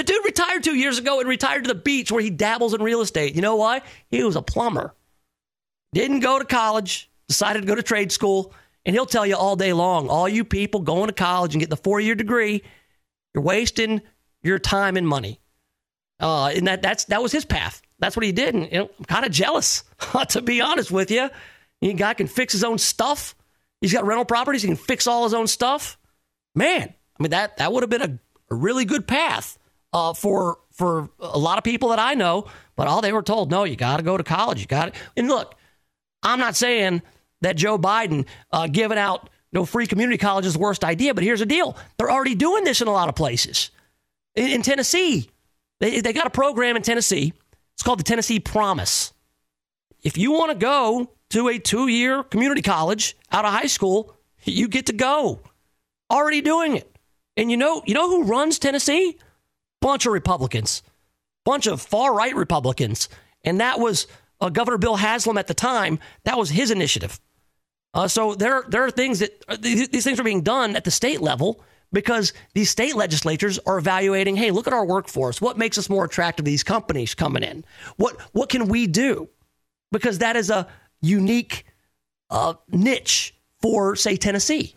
The 0.00 0.04
dude 0.04 0.24
retired 0.24 0.64
two 0.64 0.76
years 0.76 0.96
ago 0.96 1.20
and 1.20 1.28
retired 1.28 1.64
to 1.64 1.68
the 1.68 1.74
beach 1.74 2.10
where 2.10 2.22
he 2.22 2.30
dabbles 2.30 2.72
in 2.72 2.82
real 2.82 3.02
estate. 3.02 3.34
You 3.34 3.42
know 3.42 3.56
why? 3.56 3.82
He 4.08 4.24
was 4.24 4.34
a 4.34 4.40
plumber. 4.40 4.94
Didn't 5.92 6.20
go 6.20 6.38
to 6.38 6.44
college, 6.46 7.10
decided 7.28 7.60
to 7.60 7.66
go 7.66 7.74
to 7.74 7.82
trade 7.82 8.10
school, 8.10 8.54
and 8.86 8.96
he'll 8.96 9.04
tell 9.04 9.26
you 9.26 9.36
all 9.36 9.56
day 9.56 9.74
long, 9.74 10.08
all 10.08 10.26
you 10.26 10.42
people 10.42 10.80
going 10.80 11.08
to 11.08 11.12
college 11.12 11.52
and 11.52 11.60
get 11.60 11.68
the 11.68 11.76
four 11.76 12.00
year 12.00 12.14
degree, 12.14 12.62
you're 13.34 13.44
wasting 13.44 14.00
your 14.42 14.58
time 14.58 14.96
and 14.96 15.06
money. 15.06 15.38
Uh, 16.18 16.46
and 16.46 16.66
that 16.66 16.80
that's 16.80 17.04
that 17.04 17.22
was 17.22 17.30
his 17.30 17.44
path. 17.44 17.82
That's 17.98 18.16
what 18.16 18.24
he 18.24 18.32
did. 18.32 18.54
And 18.54 18.72
you 18.72 18.78
know, 18.78 18.90
I'm 18.98 19.04
kind 19.04 19.26
of 19.26 19.32
jealous, 19.32 19.84
to 20.30 20.40
be 20.40 20.62
honest 20.62 20.90
with 20.90 21.10
you. 21.10 21.28
You 21.82 21.92
guy 21.92 22.14
can 22.14 22.26
fix 22.26 22.54
his 22.54 22.64
own 22.64 22.78
stuff. 22.78 23.34
He's 23.82 23.92
got 23.92 24.06
rental 24.06 24.24
properties. 24.24 24.62
He 24.62 24.68
can 24.68 24.78
fix 24.78 25.06
all 25.06 25.24
his 25.24 25.34
own 25.34 25.46
stuff. 25.46 25.98
Man, 26.54 26.94
I 27.18 27.22
mean 27.22 27.32
that 27.32 27.58
that 27.58 27.70
would 27.70 27.82
have 27.82 27.90
been 27.90 28.00
a, 28.00 28.18
a 28.50 28.54
really 28.54 28.86
good 28.86 29.06
path 29.06 29.58
uh, 29.92 30.14
for 30.14 30.58
for 30.72 31.10
a 31.20 31.38
lot 31.38 31.58
of 31.58 31.64
people 31.64 31.90
that 31.90 31.98
I 31.98 32.14
know. 32.14 32.46
But 32.76 32.88
all 32.88 33.02
they 33.02 33.12
were 33.12 33.22
told, 33.22 33.50
no, 33.50 33.64
you 33.64 33.76
got 33.76 33.98
to 33.98 34.02
go 34.02 34.16
to 34.16 34.24
college. 34.24 34.60
You 34.60 34.66
got 34.66 34.88
it. 34.88 34.94
And 35.16 35.28
look, 35.28 35.54
I'm 36.22 36.38
not 36.38 36.56
saying 36.56 37.02
that 37.42 37.56
Joe 37.56 37.78
Biden 37.78 38.26
uh, 38.52 38.66
giving 38.68 38.98
out 38.98 39.28
no 39.52 39.64
free 39.64 39.86
community 39.86 40.18
college 40.18 40.46
is 40.46 40.54
the 40.54 40.58
worst 40.58 40.84
idea. 40.84 41.14
But 41.14 41.24
here's 41.24 41.40
the 41.40 41.46
deal: 41.46 41.76
they're 41.96 42.10
already 42.10 42.34
doing 42.34 42.64
this 42.64 42.80
in 42.80 42.88
a 42.88 42.92
lot 42.92 43.08
of 43.08 43.14
places. 43.14 43.70
In, 44.34 44.50
in 44.50 44.62
Tennessee, 44.62 45.30
they 45.80 46.00
they 46.00 46.12
got 46.12 46.26
a 46.26 46.30
program 46.30 46.76
in 46.76 46.82
Tennessee. 46.82 47.32
It's 47.74 47.82
called 47.82 47.98
the 47.98 48.04
Tennessee 48.04 48.40
Promise. 48.40 49.12
If 50.02 50.16
you 50.16 50.32
want 50.32 50.52
to 50.52 50.58
go 50.58 51.10
to 51.30 51.48
a 51.48 51.58
two-year 51.58 52.22
community 52.24 52.62
college 52.62 53.16
out 53.30 53.44
of 53.44 53.52
high 53.52 53.66
school, 53.66 54.16
you 54.44 54.68
get 54.68 54.86
to 54.86 54.92
go. 54.92 55.40
Already 56.10 56.40
doing 56.40 56.76
it. 56.76 56.90
And 57.36 57.50
you 57.50 57.56
know, 57.56 57.82
you 57.86 57.94
know 57.94 58.08
who 58.08 58.24
runs 58.24 58.58
Tennessee? 58.58 59.16
Bunch 59.80 60.06
of 60.06 60.12
Republicans, 60.12 60.82
bunch 61.44 61.66
of 61.66 61.80
far 61.80 62.14
right 62.14 62.34
Republicans, 62.34 63.08
and 63.44 63.60
that 63.60 63.78
was 63.80 64.06
uh, 64.40 64.48
Governor 64.48 64.78
Bill 64.78 64.96
Haslam 64.96 65.38
at 65.38 65.46
the 65.46 65.54
time. 65.54 65.98
That 66.24 66.38
was 66.38 66.50
his 66.50 66.70
initiative. 66.70 67.20
Uh, 67.92 68.06
so 68.06 68.34
there, 68.34 68.64
there 68.68 68.84
are 68.84 68.90
things 68.90 69.18
that 69.18 69.44
uh, 69.48 69.56
these, 69.58 69.88
these 69.88 70.04
things 70.04 70.20
are 70.20 70.24
being 70.24 70.42
done 70.42 70.76
at 70.76 70.84
the 70.84 70.90
state 70.90 71.20
level 71.20 71.64
because 71.92 72.32
these 72.54 72.70
state 72.70 72.94
legislatures 72.94 73.58
are 73.66 73.78
evaluating. 73.78 74.36
Hey, 74.36 74.50
look 74.50 74.66
at 74.66 74.72
our 74.72 74.84
workforce. 74.84 75.40
What 75.40 75.58
makes 75.58 75.76
us 75.76 75.90
more 75.90 76.04
attractive 76.04 76.44
to 76.44 76.50
these 76.50 76.62
companies 76.62 77.14
coming 77.14 77.42
in? 77.42 77.64
What 77.96 78.20
what 78.32 78.48
can 78.48 78.68
we 78.68 78.86
do? 78.86 79.28
Because 79.90 80.18
that 80.18 80.36
is 80.36 80.50
a 80.50 80.68
unique 81.00 81.64
uh, 82.30 82.54
niche 82.68 83.34
for 83.60 83.96
say 83.96 84.16
Tennessee. 84.16 84.74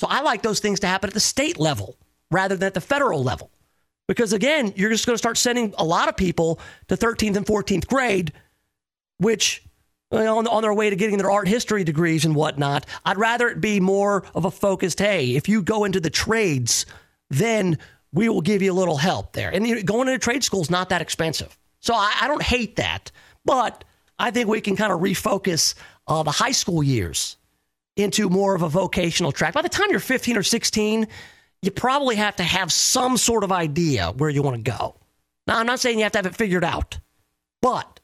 So 0.00 0.08
I 0.10 0.22
like 0.22 0.42
those 0.42 0.60
things 0.60 0.80
to 0.80 0.86
happen 0.86 1.08
at 1.08 1.14
the 1.14 1.20
state 1.20 1.58
level 1.58 1.96
rather 2.30 2.56
than 2.56 2.66
at 2.66 2.74
the 2.74 2.80
federal 2.80 3.22
level. 3.22 3.50
Because 4.08 4.32
again, 4.32 4.72
you're 4.76 4.90
just 4.90 5.06
going 5.06 5.14
to 5.14 5.18
start 5.18 5.36
sending 5.36 5.74
a 5.78 5.84
lot 5.84 6.08
of 6.08 6.16
people 6.16 6.60
to 6.88 6.96
13th 6.96 7.36
and 7.36 7.46
14th 7.46 7.86
grade 7.86 8.32
which 9.18 9.62
on, 10.10 10.46
on 10.46 10.62
their 10.62 10.74
way 10.74 10.90
to 10.90 10.96
getting 10.96 11.18
their 11.18 11.30
art 11.30 11.48
history 11.48 11.84
degrees 11.84 12.24
and 12.24 12.34
whatnot. 12.34 12.86
I'd 13.04 13.18
rather 13.18 13.48
it 13.48 13.60
be 13.60 13.80
more 13.80 14.24
of 14.34 14.44
a 14.44 14.50
focused, 14.50 14.98
hey, 14.98 15.34
if 15.34 15.48
you 15.48 15.62
go 15.62 15.84
into 15.84 16.00
the 16.00 16.10
trades, 16.10 16.86
then 17.30 17.78
we 18.12 18.28
will 18.28 18.40
give 18.40 18.62
you 18.62 18.72
a 18.72 18.74
little 18.74 18.96
help 18.96 19.32
there. 19.32 19.50
And 19.50 19.66
you 19.66 19.76
know, 19.76 19.82
going 19.82 20.08
into 20.08 20.18
trade 20.18 20.44
school 20.44 20.60
is 20.60 20.70
not 20.70 20.90
that 20.90 21.02
expensive. 21.02 21.56
So 21.80 21.94
I, 21.94 22.12
I, 22.22 22.28
don't 22.28 22.42
hate 22.42 22.76
that. 22.76 23.10
But 23.44 23.84
I 24.18 24.30
think 24.30 24.48
we 24.48 24.60
can 24.60 24.76
kind 24.76 24.92
of 24.92 25.00
refocus 25.00 25.74
uh, 26.06 26.22
the 26.22 26.30
high 26.30 26.52
school 26.52 26.82
years 26.82 27.36
into 27.96 28.28
more 28.28 28.54
of 28.54 28.62
a 28.62 28.68
vocational 28.68 29.32
track. 29.32 29.54
By 29.54 29.62
the 29.62 29.68
time 29.68 29.88
you're 29.90 30.00
15 30.00 30.36
or 30.36 30.42
16, 30.42 31.06
you 31.62 31.70
probably 31.70 32.16
have 32.16 32.36
to 32.36 32.42
have 32.42 32.72
some 32.72 33.16
sort 33.16 33.44
of 33.44 33.52
idea 33.52 34.12
where 34.16 34.30
you 34.30 34.42
want 34.42 34.56
to 34.56 34.70
go. 34.70 34.96
Now, 35.46 35.58
I'm 35.58 35.66
not 35.66 35.80
saying 35.80 35.98
you 35.98 36.04
have 36.04 36.12
to 36.12 36.18
have 36.18 36.26
it 36.26 36.36
figured 36.36 36.64
out, 36.64 36.98
but 37.62 38.00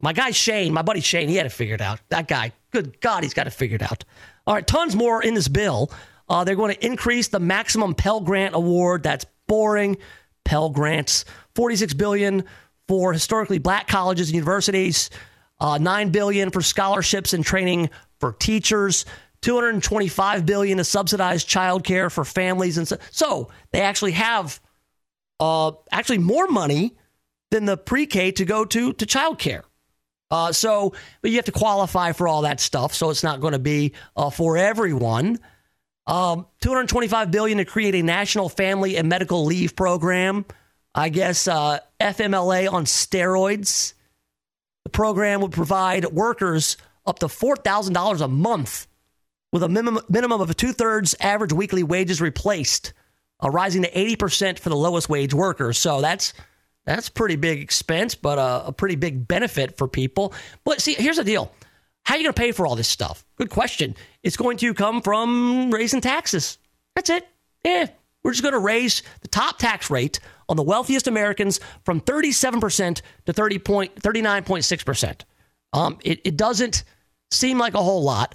my 0.00 0.12
guy 0.12 0.30
Shane, 0.30 0.72
my 0.72 0.82
buddy 0.82 1.00
Shane, 1.00 1.28
he 1.28 1.36
had 1.36 1.46
it 1.46 1.52
figured 1.52 1.80
out. 1.80 2.00
That 2.08 2.28
guy, 2.28 2.52
good 2.70 3.00
God, 3.00 3.22
he's 3.22 3.34
got 3.34 3.46
it 3.46 3.52
figured 3.52 3.82
out. 3.82 4.04
All 4.46 4.54
right, 4.54 4.66
tons 4.66 4.96
more 4.96 5.22
in 5.22 5.34
this 5.34 5.48
bill. 5.48 5.90
Uh, 6.28 6.44
they're 6.44 6.56
going 6.56 6.74
to 6.74 6.86
increase 6.86 7.28
the 7.28 7.40
maximum 7.40 7.94
Pell 7.94 8.20
Grant 8.20 8.54
award. 8.54 9.02
That's 9.02 9.26
boring. 9.46 9.98
Pell 10.44 10.68
Grants, 10.70 11.24
46 11.54 11.94
billion 11.94 12.44
for 12.86 13.12
historically 13.12 13.58
black 13.58 13.86
colleges 13.88 14.28
and 14.28 14.34
universities, 14.34 15.10
uh, 15.58 15.78
9 15.78 16.10
billion 16.10 16.50
for 16.50 16.60
scholarships 16.60 17.32
and 17.32 17.44
training 17.44 17.88
for 18.20 18.32
teachers, 18.32 19.06
225 19.44 20.46
billion 20.46 20.78
to 20.78 20.84
subsidize 20.84 21.44
childcare 21.44 22.10
for 22.10 22.24
families 22.24 22.78
and 22.78 22.88
so, 22.88 22.96
so 23.10 23.50
they 23.72 23.82
actually 23.82 24.12
have 24.12 24.58
uh, 25.38 25.72
actually 25.92 26.16
more 26.16 26.46
money 26.46 26.96
than 27.50 27.66
the 27.66 27.76
pre-K 27.76 28.32
to 28.32 28.46
go 28.46 28.64
to 28.64 28.94
to 28.94 29.04
childcare. 29.04 29.62
Uh, 30.30 30.50
so, 30.50 30.94
but 31.20 31.30
you 31.30 31.36
have 31.36 31.44
to 31.44 31.52
qualify 31.52 32.12
for 32.12 32.26
all 32.26 32.42
that 32.42 32.58
stuff, 32.58 32.94
so 32.94 33.10
it's 33.10 33.22
not 33.22 33.40
going 33.40 33.52
to 33.52 33.58
be 33.58 33.92
uh, 34.16 34.30
for 34.30 34.56
everyone. 34.56 35.38
Um, 36.06 36.46
225 36.62 37.30
billion 37.30 37.58
to 37.58 37.66
create 37.66 37.94
a 37.94 38.02
national 38.02 38.48
family 38.48 38.96
and 38.96 39.10
medical 39.10 39.44
leave 39.44 39.76
program. 39.76 40.46
I 40.94 41.10
guess 41.10 41.46
uh, 41.46 41.80
FMLA 42.00 42.72
on 42.72 42.86
steroids. 42.86 43.92
The 44.84 44.90
program 44.90 45.42
would 45.42 45.52
provide 45.52 46.06
workers 46.06 46.78
up 47.04 47.18
to 47.18 47.26
$4,000 47.26 48.20
a 48.22 48.28
month 48.28 48.86
with 49.54 49.62
a 49.62 49.68
minimum, 49.68 50.02
minimum 50.08 50.40
of 50.40 50.56
two 50.56 50.72
thirds 50.72 51.14
average 51.20 51.52
weekly 51.52 51.84
wages 51.84 52.20
replaced, 52.20 52.92
uh, 53.40 53.48
rising 53.48 53.82
to 53.82 53.90
80% 53.92 54.58
for 54.58 54.68
the 54.68 54.76
lowest 54.76 55.08
wage 55.08 55.32
workers. 55.32 55.78
So 55.78 56.00
that's 56.00 56.34
that's 56.84 57.08
pretty 57.08 57.36
big 57.36 57.60
expense, 57.60 58.16
but 58.16 58.36
a, 58.36 58.66
a 58.66 58.72
pretty 58.72 58.96
big 58.96 59.28
benefit 59.28 59.78
for 59.78 59.86
people. 59.86 60.34
But 60.64 60.80
see, 60.80 60.94
here's 60.94 61.18
the 61.18 61.24
deal. 61.24 61.52
How 62.02 62.14
are 62.14 62.18
you 62.18 62.24
going 62.24 62.34
to 62.34 62.40
pay 62.40 62.50
for 62.50 62.66
all 62.66 62.74
this 62.74 62.88
stuff? 62.88 63.24
Good 63.36 63.48
question. 63.48 63.94
It's 64.24 64.36
going 64.36 64.56
to 64.56 64.74
come 64.74 65.00
from 65.00 65.70
raising 65.70 66.00
taxes. 66.00 66.58
That's 66.96 67.08
it. 67.08 67.26
Yeah, 67.64 67.86
we're 68.24 68.32
just 68.32 68.42
going 68.42 68.54
to 68.54 68.58
raise 68.58 69.04
the 69.20 69.28
top 69.28 69.58
tax 69.58 69.88
rate 69.88 70.18
on 70.48 70.56
the 70.56 70.64
wealthiest 70.64 71.06
Americans 71.06 71.60
from 71.84 72.00
37% 72.00 73.02
to 73.26 73.32
30 73.32 73.58
point, 73.60 73.94
39.6%. 73.94 75.20
Um, 75.72 75.98
it, 76.02 76.20
it 76.24 76.36
doesn't 76.36 76.82
seem 77.30 77.56
like 77.56 77.74
a 77.74 77.82
whole 77.82 78.02
lot, 78.02 78.34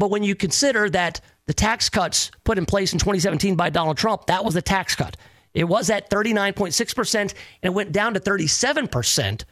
but 0.00 0.10
when 0.10 0.22
you 0.22 0.34
consider 0.34 0.88
that 0.88 1.20
the 1.46 1.52
tax 1.52 1.90
cuts 1.90 2.30
put 2.42 2.56
in 2.56 2.64
place 2.64 2.94
in 2.94 2.98
2017 2.98 3.54
by 3.54 3.68
Donald 3.68 3.98
Trump, 3.98 4.26
that 4.26 4.44
was 4.44 4.56
a 4.56 4.62
tax 4.62 4.94
cut. 4.94 5.14
It 5.52 5.64
was 5.64 5.90
at 5.90 6.08
39.6% 6.08 7.20
and 7.20 7.32
it 7.62 7.74
went 7.74 7.92
down 7.92 8.14
to 8.14 8.20
37%. 8.20 9.44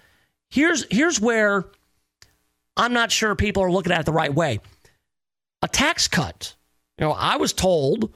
Here's, 0.48 0.86
here's 0.90 1.20
where 1.20 1.66
I'm 2.78 2.94
not 2.94 3.12
sure 3.12 3.34
people 3.34 3.62
are 3.62 3.70
looking 3.70 3.92
at 3.92 4.00
it 4.00 4.06
the 4.06 4.12
right 4.12 4.34
way. 4.34 4.60
A 5.60 5.68
tax 5.68 6.08
cut, 6.08 6.54
you 6.96 7.04
know, 7.04 7.12
I 7.12 7.36
was 7.36 7.52
told 7.52 8.14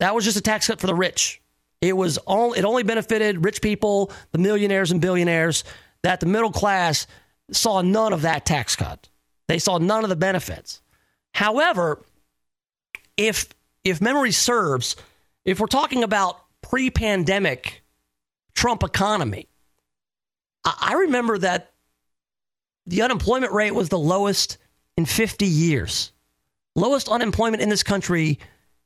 that 0.00 0.16
was 0.16 0.24
just 0.24 0.36
a 0.36 0.42
tax 0.42 0.66
cut 0.66 0.80
for 0.80 0.88
the 0.88 0.94
rich. 0.96 1.40
It 1.80 1.96
was 1.96 2.18
all 2.18 2.54
it 2.54 2.64
only 2.64 2.82
benefited 2.82 3.44
rich 3.44 3.62
people, 3.62 4.10
the 4.32 4.38
millionaires 4.38 4.90
and 4.90 5.00
billionaires, 5.00 5.62
that 6.02 6.18
the 6.18 6.26
middle 6.26 6.50
class 6.50 7.06
saw 7.52 7.82
none 7.82 8.12
of 8.12 8.22
that 8.22 8.44
tax 8.44 8.74
cut. 8.74 9.08
They 9.46 9.60
saw 9.60 9.78
none 9.78 10.02
of 10.02 10.10
the 10.10 10.16
benefits. 10.16 10.80
However, 11.38 12.02
if 13.16 13.48
if 13.84 14.00
memory 14.00 14.32
serves, 14.32 14.96
if 15.44 15.60
we're 15.60 15.68
talking 15.68 16.02
about 16.02 16.40
pre-pandemic 16.62 17.82
Trump 18.54 18.82
economy, 18.82 19.46
I 20.64 20.94
remember 20.94 21.38
that 21.38 21.70
the 22.86 23.02
unemployment 23.02 23.52
rate 23.52 23.72
was 23.72 23.88
the 23.88 23.98
lowest 24.00 24.58
in 24.96 25.06
50 25.06 25.46
years. 25.46 26.10
Lowest 26.74 27.08
unemployment 27.08 27.62
in 27.62 27.68
this 27.68 27.84
country 27.84 28.40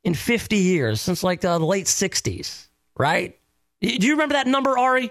in 0.05 0.13
50 0.13 0.57
years 0.57 1.01
since 1.01 1.23
like 1.23 1.41
the 1.41 1.59
late 1.59 1.87
60s 1.87 2.67
right? 2.99 3.35
Do 3.81 3.89
you 3.89 4.13
remember 4.13 4.35
that 4.35 4.47
number, 4.47 4.77
Ari? 4.77 5.11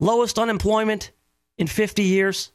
Lowest 0.00 0.40
unemployment 0.40 1.12
in 1.58 1.68
50 1.68 2.02
years? 2.02 2.50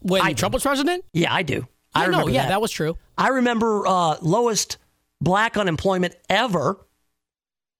When 0.00 0.22
I 0.22 0.32
Trump 0.32 0.54
was 0.54 0.64
president? 0.64 1.04
Yeah, 1.12 1.32
I 1.32 1.42
do. 1.42 1.68
I 1.94 2.06
remember. 2.06 2.26
know. 2.26 2.32
Yeah, 2.32 2.42
that. 2.42 2.48
that. 2.48 2.60
was 2.60 2.72
true. 2.72 2.96
I 3.16 3.28
remember 3.28 3.86
uh, 3.86 4.16
lowest 4.20 4.78
black 5.20 5.56
unemployment 5.56 6.14
ever. 6.28 6.78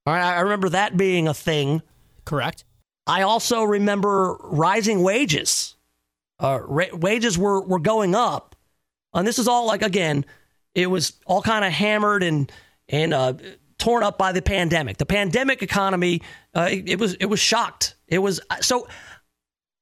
All 0.07 0.15
right, 0.15 0.37
I 0.37 0.41
remember 0.41 0.71
that 0.71 0.97
being 0.97 1.29
a 1.29 1.35
thing. 1.35 1.83
Correct. 2.25 2.65
I 3.07 3.23
also 3.23 3.63
remember 3.65 4.37
rising 4.43 5.03
wages. 5.03 5.77
Uh, 6.39 6.61
ra- 6.63 6.95
wages 6.95 7.39
were, 7.39 7.61
were 7.63 7.79
going 7.79 8.15
up. 8.15 8.57
And 9.15 9.27
this 9.27 9.39
is 9.39 9.49
all 9.49 9.67
like, 9.67 9.83
again, 9.83 10.25
it 10.75 10.87
was 10.87 11.13
all 11.27 11.43
kind 11.43 11.65
of 11.65 11.73
hammered 11.73 12.23
and, 12.23 12.51
and 12.89 13.13
uh, 13.13 13.35
torn 13.79 14.03
up 14.03 14.19
by 14.19 14.33
the 14.33 14.43
pandemic. 14.43 14.97
The 14.97 15.07
pandemic 15.07 15.63
economy, 15.63 16.23
uh, 16.55 16.69
it, 16.71 16.89
it, 16.89 16.99
was 16.99 17.15
it 17.15 17.27
was 17.27 17.41
shocked. 17.41 17.97
It 18.07 18.19
was 18.19 18.41
so. 18.61 18.87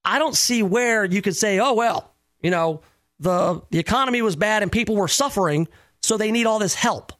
I 0.02 0.18
don't 0.18 0.34
see 0.34 0.62
where 0.62 1.04
you 1.04 1.20
could 1.20 1.36
say, 1.36 1.60
oh 1.60 1.74
well, 1.74 2.14
you 2.40 2.50
know, 2.50 2.80
the 3.20 3.62
the 3.70 3.78
economy 3.78 4.22
was 4.22 4.34
bad 4.34 4.62
and 4.62 4.72
people 4.72 4.96
were 4.96 5.08
suffering, 5.08 5.68
so 6.02 6.16
they 6.16 6.32
need 6.32 6.46
all 6.46 6.58
this 6.58 6.74
help. 6.74 7.12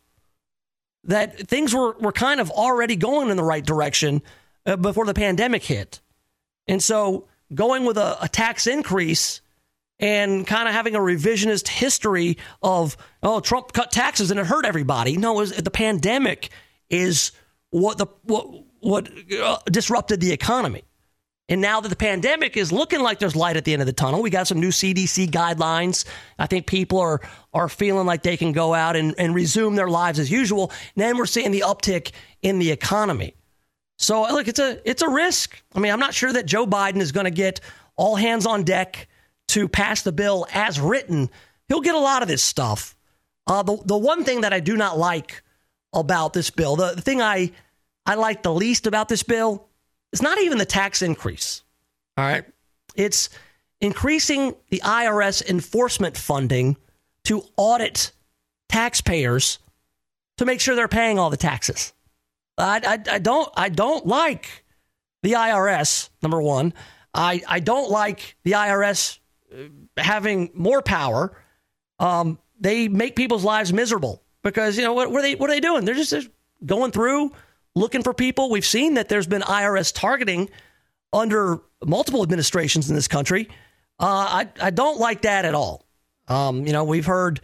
That 1.04 1.48
things 1.48 1.74
were 1.74 1.96
were 1.98 2.12
kind 2.12 2.40
of 2.40 2.50
already 2.50 2.96
going 2.96 3.30
in 3.30 3.36
the 3.36 3.44
right 3.44 3.64
direction 3.64 4.22
uh, 4.66 4.76
before 4.76 5.06
the 5.06 5.14
pandemic 5.14 5.62
hit, 5.62 6.00
and 6.66 6.82
so 6.82 7.28
going 7.54 7.84
with 7.84 7.98
a, 7.98 8.16
a 8.24 8.28
tax 8.28 8.66
increase 8.66 9.40
and 9.98 10.46
kind 10.46 10.66
of 10.66 10.74
having 10.74 10.94
a 10.94 10.98
revisionist 10.98 11.68
history 11.68 12.38
of 12.62 12.96
oh 13.22 13.40
Trump 13.40 13.72
cut 13.72 13.92
taxes 13.92 14.30
and 14.30 14.40
it 14.40 14.46
hurt 14.46 14.64
everybody. 14.64 15.16
No, 15.16 15.34
was 15.34 15.52
the 15.52 15.70
pandemic 15.70 16.50
is 16.88 17.32
what 17.70 17.98
the 17.98 18.06
what 18.24 18.46
what 18.80 19.10
uh, 19.38 19.58
disrupted 19.66 20.20
the 20.20 20.32
economy. 20.32 20.82
And 21.50 21.60
now 21.60 21.80
that 21.80 21.88
the 21.88 21.96
pandemic 21.96 22.56
is 22.56 22.70
looking 22.70 23.00
like 23.00 23.18
there's 23.18 23.34
light 23.34 23.56
at 23.56 23.64
the 23.64 23.72
end 23.72 23.82
of 23.82 23.86
the 23.86 23.92
tunnel, 23.92 24.22
we 24.22 24.30
got 24.30 24.46
some 24.46 24.60
new 24.60 24.68
CDC 24.68 25.30
guidelines. 25.30 26.06
I 26.38 26.46
think 26.46 26.66
people 26.66 27.00
are 27.00 27.20
are 27.52 27.68
feeling 27.68 28.06
like 28.06 28.22
they 28.22 28.36
can 28.36 28.52
go 28.52 28.72
out 28.72 28.94
and, 28.94 29.16
and 29.18 29.34
resume 29.34 29.74
their 29.74 29.88
lives 29.88 30.20
as 30.20 30.30
usual. 30.30 30.70
And 30.94 31.02
then 31.02 31.18
we're 31.18 31.26
seeing 31.26 31.50
the 31.50 31.64
uptick 31.66 32.12
in 32.40 32.60
the 32.60 32.70
economy. 32.70 33.34
So 33.98 34.22
look, 34.22 34.46
it's 34.46 34.60
a 34.60 34.80
it's 34.88 35.02
a 35.02 35.10
risk. 35.10 35.60
I 35.74 35.80
mean, 35.80 35.92
I'm 35.92 35.98
not 35.98 36.14
sure 36.14 36.32
that 36.32 36.46
Joe 36.46 36.66
Biden 36.66 37.00
is 37.00 37.10
going 37.10 37.24
to 37.24 37.32
get 37.32 37.60
all 37.96 38.14
hands 38.14 38.46
on 38.46 38.62
deck 38.62 39.08
to 39.48 39.68
pass 39.68 40.02
the 40.02 40.12
bill 40.12 40.46
as 40.54 40.78
written. 40.78 41.30
He'll 41.66 41.80
get 41.80 41.96
a 41.96 42.00
lot 42.00 42.22
of 42.22 42.28
this 42.28 42.44
stuff. 42.44 42.96
Uh, 43.48 43.64
the 43.64 43.76
the 43.84 43.98
one 43.98 44.22
thing 44.22 44.42
that 44.42 44.52
I 44.52 44.60
do 44.60 44.76
not 44.76 44.98
like 44.98 45.42
about 45.92 46.32
this 46.32 46.50
bill. 46.50 46.76
The, 46.76 46.92
the 46.94 47.02
thing 47.02 47.20
I 47.20 47.50
I 48.06 48.14
like 48.14 48.44
the 48.44 48.54
least 48.54 48.86
about 48.86 49.08
this 49.08 49.24
bill 49.24 49.66
is 50.12 50.23
not 50.23 50.40
even 50.40 50.59
the 50.59 50.66
tax 50.66 51.03
increase. 51.03 51.62
All 52.16 52.25
right. 52.25 52.44
It's 52.94 53.31
increasing 53.81 54.55
the 54.70 54.81
IRS 54.85 55.49
enforcement 55.49 56.16
funding 56.16 56.77
to 57.25 57.42
audit 57.57 58.12
taxpayers 58.68 59.59
to 60.38 60.44
make 60.44 60.61
sure 60.61 60.75
they're 60.75 60.88
paying 60.88 61.18
all 61.18 61.31
the 61.31 61.37
taxes. 61.37 61.92
I, 62.59 62.81
I, 62.87 63.14
I 63.14 63.18
don't 63.18 63.49
I 63.57 63.68
don't 63.68 64.07
like 64.07 64.64
the 65.23 65.33
IRS. 65.33 66.11
Number 66.23 66.40
one, 66.40 66.75
I 67.14 67.42
I 67.46 67.61
don't 67.61 67.90
like 67.90 68.37
the 68.44 68.53
IRS 68.53 69.18
uh, 69.53 69.68
having 69.96 70.51
more 70.55 70.83
power. 70.83 71.37
Um, 71.99 72.38
they 72.59 72.88
make 72.88 73.16
people's 73.16 73.44
lives 73.44 73.73
miserable 73.73 74.23
because 74.42 74.77
you 74.77 74.85
know 74.85 74.92
what, 74.92 75.11
what 75.11 75.20
are 75.20 75.23
they 75.23 75.35
what 75.35 75.51
are 75.51 75.55
they 75.55 75.61
doing? 75.61 75.85
They're 75.85 75.94
just 75.94 76.29
going 76.64 76.92
through 76.92 77.33
looking 77.74 78.02
for 78.02 78.14
people. 78.14 78.50
We've 78.50 78.64
seen 78.64 78.94
that 78.94 79.09
there's 79.09 79.26
been 79.26 79.42
IRS 79.42 79.92
targeting 79.94 80.50
under 81.12 81.59
multiple 81.85 82.22
administrations 82.22 82.88
in 82.88 82.94
this 82.94 83.09
country. 83.09 83.48
Uh, 83.98 84.44
I 84.44 84.48
I 84.61 84.70
don't 84.70 84.98
like 84.98 85.22
that 85.22 85.44
at 85.44 85.54
all. 85.54 85.85
Um, 86.28 86.66
you 86.66 86.72
know, 86.72 86.85
we've 86.85 87.06
heard 87.06 87.40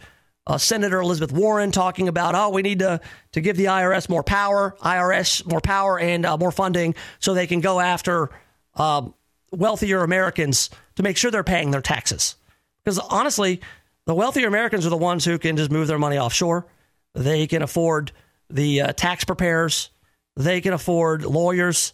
uh, 0.47 0.57
Senator 0.57 0.99
Elizabeth 1.01 1.31
Warren 1.31 1.71
talking 1.71 2.07
about, 2.07 2.33
oh, 2.33 2.49
we 2.49 2.61
need 2.61 2.79
to 2.79 3.01
to 3.33 3.41
give 3.41 3.57
the 3.57 3.65
IRS 3.65 4.09
more 4.09 4.23
power, 4.23 4.75
IRS 4.81 5.45
more 5.45 5.61
power 5.61 5.99
and 5.99 6.25
uh, 6.25 6.37
more 6.37 6.51
funding, 6.51 6.95
so 7.19 7.33
they 7.33 7.47
can 7.47 7.59
go 7.59 7.79
after 7.79 8.29
um, 8.75 9.13
wealthier 9.51 10.03
Americans 10.03 10.69
to 10.95 11.03
make 11.03 11.17
sure 11.17 11.31
they're 11.31 11.43
paying 11.43 11.71
their 11.71 11.81
taxes. 11.81 12.35
Because 12.83 12.99
honestly, 12.99 13.61
the 14.05 14.15
wealthier 14.15 14.47
Americans 14.47 14.85
are 14.85 14.89
the 14.89 14.97
ones 14.97 15.25
who 15.25 15.37
can 15.37 15.57
just 15.57 15.69
move 15.69 15.87
their 15.87 15.99
money 15.99 16.17
offshore. 16.17 16.65
They 17.13 17.45
can 17.45 17.61
afford 17.61 18.13
the 18.49 18.81
uh, 18.81 18.93
tax 18.93 19.25
preparers. 19.25 19.89
They 20.37 20.61
can 20.61 20.73
afford 20.73 21.25
lawyers. 21.25 21.93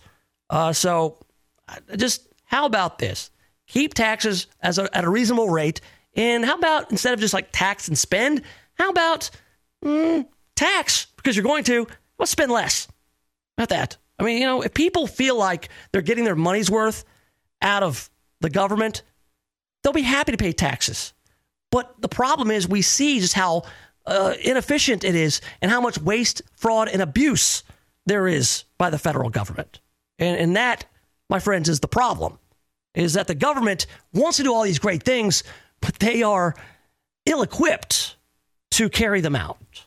Uh, 0.49 0.73
so, 0.73 1.17
just 1.95 2.27
how 2.43 2.65
about 2.65 2.99
this? 2.99 3.32
Keep 3.67 3.93
taxes 3.93 4.47
as 4.62 4.77
a, 4.77 4.95
at 4.95 5.06
a 5.06 5.10
reasonable 5.10 5.49
rate. 5.49 5.79
And 6.15 6.43
how 6.43 6.56
about 6.58 6.91
instead 6.91 7.13
of 7.13 7.21
just 7.21 7.34
like 7.34 7.49
tax 7.53 7.88
and 7.88 7.97
spend, 7.97 8.43
how 8.75 8.89
about 8.89 9.29
mm, 9.84 10.27
tax? 10.56 11.08
Because 11.15 11.38
you're 11.38 11.43
going 11.43 11.63
to, 11.63 11.88
let's 12.19 12.32
spend 12.32 12.51
less. 12.51 12.88
Not 13.58 13.69
that. 13.69 13.97
I 14.19 14.23
mean, 14.23 14.39
you 14.39 14.45
know, 14.45 14.62
if 14.62 14.73
people 14.73 15.08
feel 15.08 15.38
like 15.38 15.69
they're 15.91 16.01
getting 16.01 16.25
their 16.25 16.36
money's 16.36 16.69
worth 16.69 17.06
out 17.62 17.82
of 17.82 18.10
the 18.41 18.49
government, 18.49 19.03
they'll 19.82 19.93
be 19.93 20.01
happy 20.01 20.34
to 20.34 20.38
pay 20.38 20.51
taxes. 20.51 21.13
But 21.71 21.99
the 22.01 22.10
problem 22.10 22.51
is, 22.51 22.67
we 22.67 22.82
see 22.82 23.19
just 23.19 23.34
how 23.34 23.63
uh, 24.06 24.34
inefficient 24.41 25.03
it 25.03 25.15
is 25.15 25.41
and 25.62 25.71
how 25.71 25.82
much 25.82 25.97
waste, 25.97 26.41
fraud, 26.56 26.89
and 26.89 27.01
abuse 27.01 27.63
there 28.06 28.28
is 28.28 28.66
by 28.78 28.89
the 28.89 28.98
federal 28.98 29.30
government. 29.30 29.80
And, 30.20 30.38
and 30.38 30.56
that, 30.56 30.86
my 31.30 31.39
friends, 31.39 31.70
is 31.70 31.80
the 31.80 31.88
problem. 31.88 32.39
Is 32.96 33.13
that 33.13 33.28
the 33.28 33.36
government 33.36 33.88
wants 34.13 34.38
to 34.38 34.44
do 34.44 34.54
all 34.54 34.63
these 34.63 34.80
great 34.80 35.04
things, 35.04 35.44
but 35.82 35.96
they 35.96 36.22
are 36.22 36.56
ill 37.26 37.42
equipped 37.42 38.16
to 38.72 38.89
carry 38.89 39.22
them 39.22 39.36
out. 39.36 39.86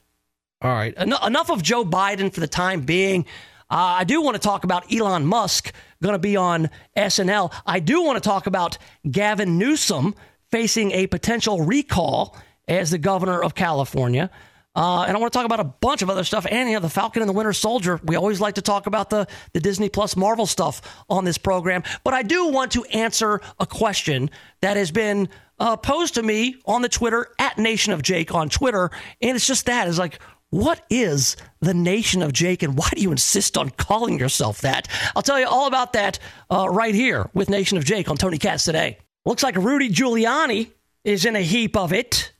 All 0.62 0.72
right. 0.72 0.94
En- 0.96 1.12
enough 1.24 1.50
of 1.50 1.62
Joe 1.62 1.84
Biden 1.84 2.32
for 2.32 2.40
the 2.40 2.48
time 2.48 2.80
being. 2.82 3.26
Uh, 3.70 3.98
I 3.98 4.04
do 4.04 4.22
want 4.22 4.34
to 4.34 4.40
talk 4.40 4.64
about 4.64 4.92
Elon 4.92 5.26
Musk 5.26 5.72
going 6.02 6.14
to 6.14 6.18
be 6.18 6.36
on 6.36 6.70
SNL. 6.96 7.52
I 7.66 7.80
do 7.80 8.02
want 8.02 8.22
to 8.22 8.26
talk 8.26 8.46
about 8.46 8.78
Gavin 9.10 9.58
Newsom 9.58 10.14
facing 10.50 10.92
a 10.92 11.06
potential 11.06 11.62
recall 11.62 12.36
as 12.68 12.90
the 12.90 12.98
governor 12.98 13.42
of 13.42 13.54
California. 13.54 14.30
Uh, 14.76 15.04
and 15.08 15.16
I 15.16 15.20
want 15.20 15.32
to 15.32 15.36
talk 15.36 15.46
about 15.46 15.58
a 15.58 15.64
bunch 15.64 16.02
of 16.02 16.10
other 16.10 16.22
stuff. 16.22 16.46
And, 16.48 16.68
you 16.68 16.74
know, 16.74 16.80
the 16.80 16.90
Falcon 16.90 17.22
and 17.22 17.28
the 17.28 17.32
Winter 17.32 17.54
Soldier. 17.54 17.98
We 18.04 18.14
always 18.14 18.42
like 18.42 18.56
to 18.56 18.62
talk 18.62 18.86
about 18.86 19.08
the, 19.08 19.26
the 19.54 19.60
Disney 19.60 19.88
Plus 19.88 20.16
Marvel 20.16 20.44
stuff 20.44 20.82
on 21.08 21.24
this 21.24 21.38
program. 21.38 21.82
But 22.04 22.12
I 22.12 22.22
do 22.22 22.48
want 22.48 22.72
to 22.72 22.84
answer 22.84 23.40
a 23.58 23.66
question 23.66 24.30
that 24.60 24.76
has 24.76 24.90
been 24.90 25.30
uh, 25.58 25.78
posed 25.78 26.14
to 26.14 26.22
me 26.22 26.56
on 26.66 26.82
the 26.82 26.90
Twitter 26.90 27.28
at 27.38 27.56
Nation 27.56 27.94
of 27.94 28.02
Jake 28.02 28.34
on 28.34 28.50
Twitter. 28.50 28.90
And 29.22 29.34
it's 29.34 29.46
just 29.46 29.64
that 29.64 29.88
is 29.88 29.98
like, 29.98 30.20
what 30.50 30.84
is 30.90 31.36
the 31.60 31.74
Nation 31.74 32.22
of 32.22 32.34
Jake 32.34 32.62
and 32.62 32.76
why 32.76 32.88
do 32.94 33.00
you 33.00 33.10
insist 33.10 33.56
on 33.56 33.70
calling 33.70 34.18
yourself 34.18 34.60
that? 34.60 34.88
I'll 35.16 35.22
tell 35.22 35.40
you 35.40 35.46
all 35.46 35.66
about 35.66 35.94
that 35.94 36.18
uh, 36.50 36.68
right 36.68 36.94
here 36.94 37.30
with 37.32 37.48
Nation 37.48 37.78
of 37.78 37.84
Jake 37.84 38.10
on 38.10 38.16
Tony 38.16 38.36
Katz 38.36 38.64
today. 38.64 38.98
Looks 39.24 39.42
like 39.42 39.56
Rudy 39.56 39.88
Giuliani 39.88 40.70
is 41.02 41.24
in 41.24 41.34
a 41.34 41.40
heap 41.40 41.76
of 41.76 41.92
it. 41.92 42.32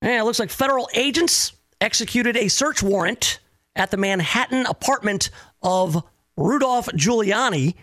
And 0.00 0.12
it 0.12 0.24
looks 0.24 0.38
like 0.38 0.50
federal 0.50 0.88
agents 0.94 1.52
executed 1.80 2.36
a 2.36 2.48
search 2.48 2.82
warrant 2.82 3.40
at 3.74 3.90
the 3.90 3.96
Manhattan 3.96 4.66
apartment 4.66 5.30
of 5.62 6.02
Rudolph 6.36 6.86
Giuliani, 6.88 7.74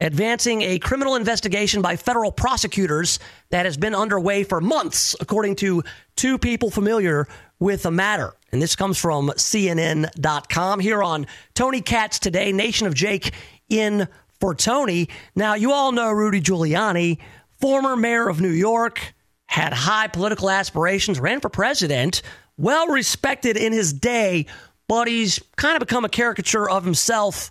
advancing 0.00 0.62
a 0.62 0.78
criminal 0.78 1.14
investigation 1.14 1.82
by 1.82 1.96
federal 1.96 2.32
prosecutors 2.32 3.18
that 3.50 3.64
has 3.64 3.76
been 3.76 3.94
underway 3.94 4.44
for 4.44 4.60
months, 4.60 5.16
according 5.20 5.56
to 5.56 5.82
two 6.16 6.38
people 6.38 6.70
familiar 6.70 7.26
with 7.58 7.82
the 7.82 7.90
matter. 7.90 8.34
And 8.52 8.60
this 8.60 8.76
comes 8.76 8.98
from 8.98 9.30
CNN.com 9.30 10.80
here 10.80 11.02
on 11.02 11.26
Tony 11.54 11.80
Katz 11.80 12.18
Today, 12.18 12.52
Nation 12.52 12.86
of 12.86 12.94
Jake 12.94 13.32
in 13.68 14.06
for 14.40 14.54
Tony. 14.54 15.08
Now, 15.34 15.54
you 15.54 15.72
all 15.72 15.92
know 15.92 16.10
Rudy 16.10 16.40
Giuliani, 16.40 17.18
former 17.60 17.96
mayor 17.96 18.28
of 18.28 18.40
New 18.40 18.50
York, 18.50 19.14
had 19.46 19.72
high 19.72 20.08
political 20.08 20.50
aspirations, 20.50 21.20
ran 21.20 21.40
for 21.40 21.48
president, 21.48 22.22
well 22.56 22.88
respected 22.88 23.56
in 23.56 23.72
his 23.72 23.92
day, 23.92 24.46
but 24.88 25.08
he's 25.08 25.40
kind 25.56 25.76
of 25.76 25.80
become 25.80 26.04
a 26.04 26.08
caricature 26.08 26.68
of 26.68 26.84
himself, 26.84 27.50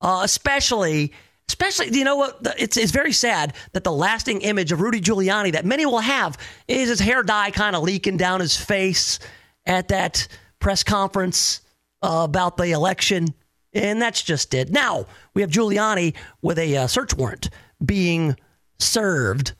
uh, 0.00 0.20
especially. 0.24 1.12
Especially, 1.48 1.88
you 1.90 2.04
know 2.04 2.14
what? 2.14 2.38
It's, 2.60 2.76
it's 2.76 2.92
very 2.92 3.10
sad 3.10 3.54
that 3.72 3.82
the 3.82 3.90
lasting 3.90 4.42
image 4.42 4.70
of 4.70 4.80
Rudy 4.80 5.00
Giuliani 5.00 5.50
that 5.52 5.64
many 5.64 5.84
will 5.84 5.98
have 5.98 6.38
is 6.68 6.88
his 6.88 7.00
hair 7.00 7.24
dye 7.24 7.50
kind 7.50 7.74
of 7.74 7.82
leaking 7.82 8.16
down 8.18 8.38
his 8.38 8.56
face 8.56 9.18
at 9.66 9.88
that 9.88 10.28
press 10.60 10.84
conference 10.84 11.62
uh, 12.02 12.22
about 12.22 12.56
the 12.56 12.70
election. 12.70 13.34
And 13.72 14.00
that's 14.00 14.22
just 14.22 14.54
it. 14.54 14.70
Now 14.70 15.06
we 15.34 15.42
have 15.42 15.50
Giuliani 15.50 16.14
with 16.40 16.58
a 16.58 16.76
uh, 16.76 16.86
search 16.86 17.16
warrant 17.16 17.50
being 17.84 18.36
served, 18.78 19.52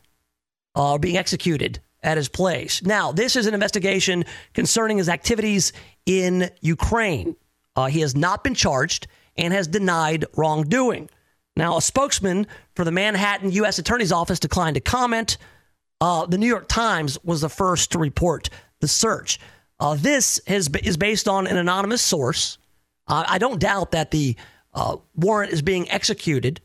uh, 0.75 0.99
being 0.99 1.17
executed 1.17 1.81
at 2.03 2.17
his 2.17 2.29
place. 2.29 2.83
Now, 2.83 3.13
this 3.13 3.37
is 3.37 3.47
an 3.47 3.55
investigation 3.55 4.25
concerning 4.55 4.99
his 4.99 5.09
activities 5.09 5.73
in 6.07 6.51
Ukraine. 6.61 7.37
Uh, 7.77 7.87
he 7.87 8.01
has 8.01 8.17
not 8.17 8.43
been 8.43 8.55
charged 8.55 9.07
and 9.37 9.53
has 9.53 9.67
denied 9.69 10.25
wrongdoing. 10.37 11.11
Now, 11.57 11.77
a 11.77 11.83
spokesman 11.83 12.47
for 12.75 12.85
the 12.85 12.93
Manhattan 12.93 13.53
U.S. 13.53 13.79
Attorney's 13.79 14.13
Office 14.13 14.39
declined 14.39 14.75
to 14.75 14.81
comment. 14.81 15.37
Uh, 16.01 16.25
the 16.27 16.39
New 16.39 16.47
York 16.47 16.69
Times 16.69 17.19
was 17.23 17.43
the 17.43 17.49
first 17.49 17.93
to 17.93 17.99
report 17.99 18.49
the 18.81 18.89
search. 18.89 19.39
Uh, 19.79 19.95
this 19.95 20.41
has, 20.47 20.71
is 20.83 20.97
based 20.97 21.29
on 21.29 21.47
an 21.47 21.57
anonymous 21.57 22.01
source 22.01 22.59
uh, 23.11 23.25
I 23.27 23.39
don't 23.39 23.59
doubt 23.61 23.91
that 23.91 24.13
the 24.13 24.37
uh, 24.73 24.97
warrant 25.17 25.53
is 25.53 25.63
being 25.63 25.91
executed. 25.91 26.61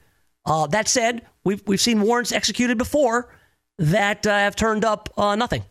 Uh, 0.45 0.67
that 0.67 0.87
said, 0.87 1.25
we've 1.43 1.63
we've 1.65 1.81
seen 1.81 2.01
warrants 2.01 2.31
executed 2.31 2.77
before 2.77 3.33
that 3.77 4.25
uh, 4.25 4.31
have 4.31 4.55
turned 4.55 4.85
up 4.85 5.09
uh, 5.17 5.35
nothing. 5.35 5.63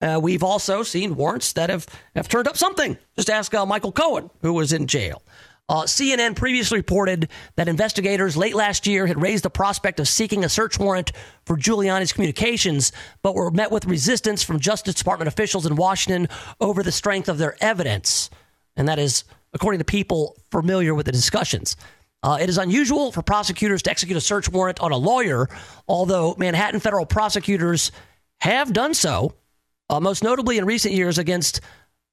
Uh, 0.00 0.18
we've 0.20 0.42
also 0.42 0.82
seen 0.82 1.14
warrants 1.14 1.52
that 1.52 1.70
have, 1.70 1.86
have 2.16 2.28
turned 2.28 2.48
up 2.48 2.56
something. 2.56 2.98
Just 3.16 3.30
ask 3.30 3.52
Michael 3.52 3.92
Cohen, 3.92 4.30
who 4.40 4.52
was 4.52 4.72
in 4.72 4.86
jail. 4.86 5.22
CNN 5.70 6.36
previously 6.36 6.78
reported 6.78 7.28
that 7.56 7.66
investigators 7.66 8.36
late 8.36 8.54
last 8.54 8.86
year 8.86 9.06
had 9.06 9.22
raised 9.22 9.44
the 9.44 9.48
prospect 9.48 10.00
of 10.00 10.08
seeking 10.08 10.44
a 10.44 10.48
search 10.48 10.78
warrant 10.78 11.12
for 11.46 11.56
Giuliani's 11.56 12.12
communications, 12.12 12.92
but 13.22 13.34
were 13.34 13.50
met 13.50 13.70
with 13.70 13.86
resistance 13.86 14.42
from 14.42 14.60
Justice 14.60 14.96
Department 14.96 15.28
officials 15.28 15.64
in 15.64 15.76
Washington 15.76 16.28
over 16.60 16.82
the 16.82 16.92
strength 16.92 17.28
of 17.28 17.38
their 17.38 17.56
evidence. 17.62 18.28
And 18.76 18.86
that 18.88 18.98
is 18.98 19.24
according 19.54 19.78
to 19.78 19.84
people 19.84 20.36
familiar 20.50 20.94
with 20.94 21.06
the 21.06 21.12
discussions. 21.12 21.76
Uh, 22.22 22.38
it 22.40 22.48
is 22.48 22.58
unusual 22.58 23.10
for 23.10 23.22
prosecutors 23.22 23.82
to 23.82 23.90
execute 23.90 24.16
a 24.16 24.20
search 24.20 24.48
warrant 24.48 24.80
on 24.80 24.92
a 24.92 24.96
lawyer, 24.96 25.48
although 25.88 26.34
Manhattan 26.38 26.78
federal 26.78 27.04
prosecutors 27.04 27.90
have 28.40 28.72
done 28.72 28.94
so, 28.94 29.34
uh, 29.90 29.98
most 29.98 30.22
notably 30.22 30.58
in 30.58 30.64
recent 30.64 30.94
years 30.94 31.18
against 31.18 31.60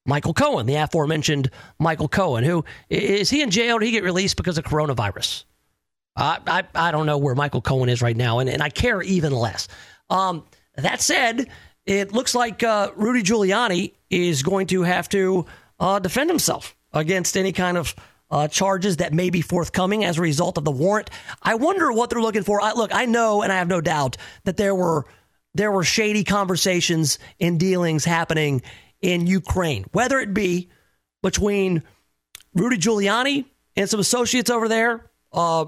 Michael 0.05 0.33
Cohen, 0.33 0.65
the 0.65 0.75
aforementioned 0.75 1.51
Michael 1.77 2.07
Cohen, 2.07 2.43
who 2.43 2.65
is 2.89 3.29
he 3.29 3.41
in 3.41 3.51
jail? 3.51 3.77
Did 3.77 3.85
he 3.85 3.91
get 3.91 4.03
released 4.03 4.35
because 4.35 4.57
of 4.57 4.65
coronavirus? 4.65 5.43
I, 6.15 6.39
I, 6.47 6.63
I 6.73 6.91
don't 6.91 7.05
know 7.05 7.17
where 7.17 7.35
Michael 7.35 7.61
Cohen 7.61 7.89
is 7.89 8.01
right 8.01 8.17
now, 8.17 8.39
and, 8.39 8.49
and 8.49 8.63
I 8.63 8.69
care 8.69 9.01
even 9.01 9.31
less. 9.31 9.67
Um, 10.09 10.43
that 10.75 11.01
said, 11.01 11.49
it 11.85 12.11
looks 12.13 12.33
like 12.33 12.63
uh, 12.63 12.91
Rudy 12.95 13.21
Giuliani 13.21 13.93
is 14.09 14.43
going 14.43 14.67
to 14.67 14.83
have 14.83 15.07
to 15.09 15.45
uh, 15.79 15.99
defend 15.99 16.29
himself 16.29 16.75
against 16.93 17.37
any 17.37 17.51
kind 17.51 17.77
of 17.77 17.95
uh, 18.31 18.47
charges 18.47 18.97
that 18.97 19.13
may 19.13 19.29
be 19.29 19.41
forthcoming 19.41 20.03
as 20.05 20.17
a 20.17 20.21
result 20.21 20.57
of 20.57 20.65
the 20.65 20.71
warrant. 20.71 21.09
I 21.41 21.55
wonder 21.55 21.91
what 21.91 22.09
they're 22.09 22.21
looking 22.21 22.43
for. 22.43 22.61
I, 22.61 22.73
look, 22.73 22.93
I 22.93 23.05
know, 23.05 23.41
and 23.41 23.51
I 23.51 23.57
have 23.57 23.67
no 23.67 23.81
doubt 23.81 24.17
that 24.43 24.57
there 24.57 24.75
were 24.75 25.05
there 25.55 25.71
were 25.71 25.83
shady 25.83 26.23
conversations 26.23 27.17
and 27.39 27.59
dealings 27.59 28.05
happening 28.05 28.61
in 29.01 29.25
Ukraine, 29.25 29.85
whether 29.91 30.19
it 30.19 30.31
be 30.33 30.69
between 31.23 31.83
Rudy 32.53 32.77
Giuliani 32.77 33.45
and 33.75 33.89
some 33.89 33.99
associates 33.99 34.49
over 34.49 34.67
there 34.67 35.09
uh, 35.33 35.65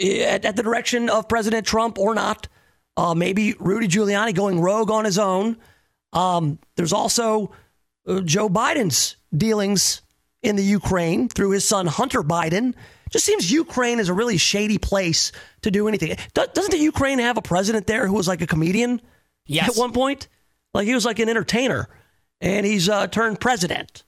at, 0.00 0.44
at, 0.44 0.56
the 0.56 0.62
direction 0.62 1.10
of 1.10 1.28
President 1.28 1.66
Trump 1.66 1.98
or 1.98 2.14
not. 2.14 2.48
Uh, 2.96 3.14
maybe 3.14 3.54
Rudy 3.58 3.88
Giuliani 3.88 4.34
going 4.34 4.60
rogue 4.60 4.90
on 4.90 5.04
his 5.04 5.18
own. 5.18 5.56
Um, 6.12 6.60
there's 6.76 6.92
also 6.92 7.50
uh, 8.06 8.20
Joe 8.20 8.48
Biden's 8.48 9.16
dealings 9.36 10.02
in 10.44 10.56
the 10.56 10.62
Ukraine 10.62 11.28
through 11.28 11.50
his 11.50 11.66
son 11.66 11.86
Hunter 11.86 12.22
Biden. 12.22 12.74
Just 13.10 13.24
seems 13.24 13.50
Ukraine 13.50 14.00
is 14.00 14.08
a 14.08 14.14
really 14.14 14.36
shady 14.36 14.78
place 14.78 15.32
to 15.62 15.70
do 15.70 15.88
anything. 15.88 16.16
Doesn't 16.34 16.70
the 16.70 16.78
Ukraine 16.78 17.18
have 17.18 17.36
a 17.36 17.42
president 17.42 17.86
there 17.86 18.06
who 18.06 18.14
was 18.14 18.26
like 18.26 18.42
a 18.42 18.46
comedian? 18.46 19.00
Yes. 19.46 19.70
At 19.70 19.76
one 19.76 19.92
point, 19.92 20.28
like 20.72 20.86
he 20.86 20.94
was 20.94 21.04
like 21.04 21.18
an 21.18 21.28
entertainer, 21.28 21.88
and 22.40 22.66
he's 22.66 22.88
uh, 22.88 23.06
turned 23.06 23.40
president. 23.40 24.04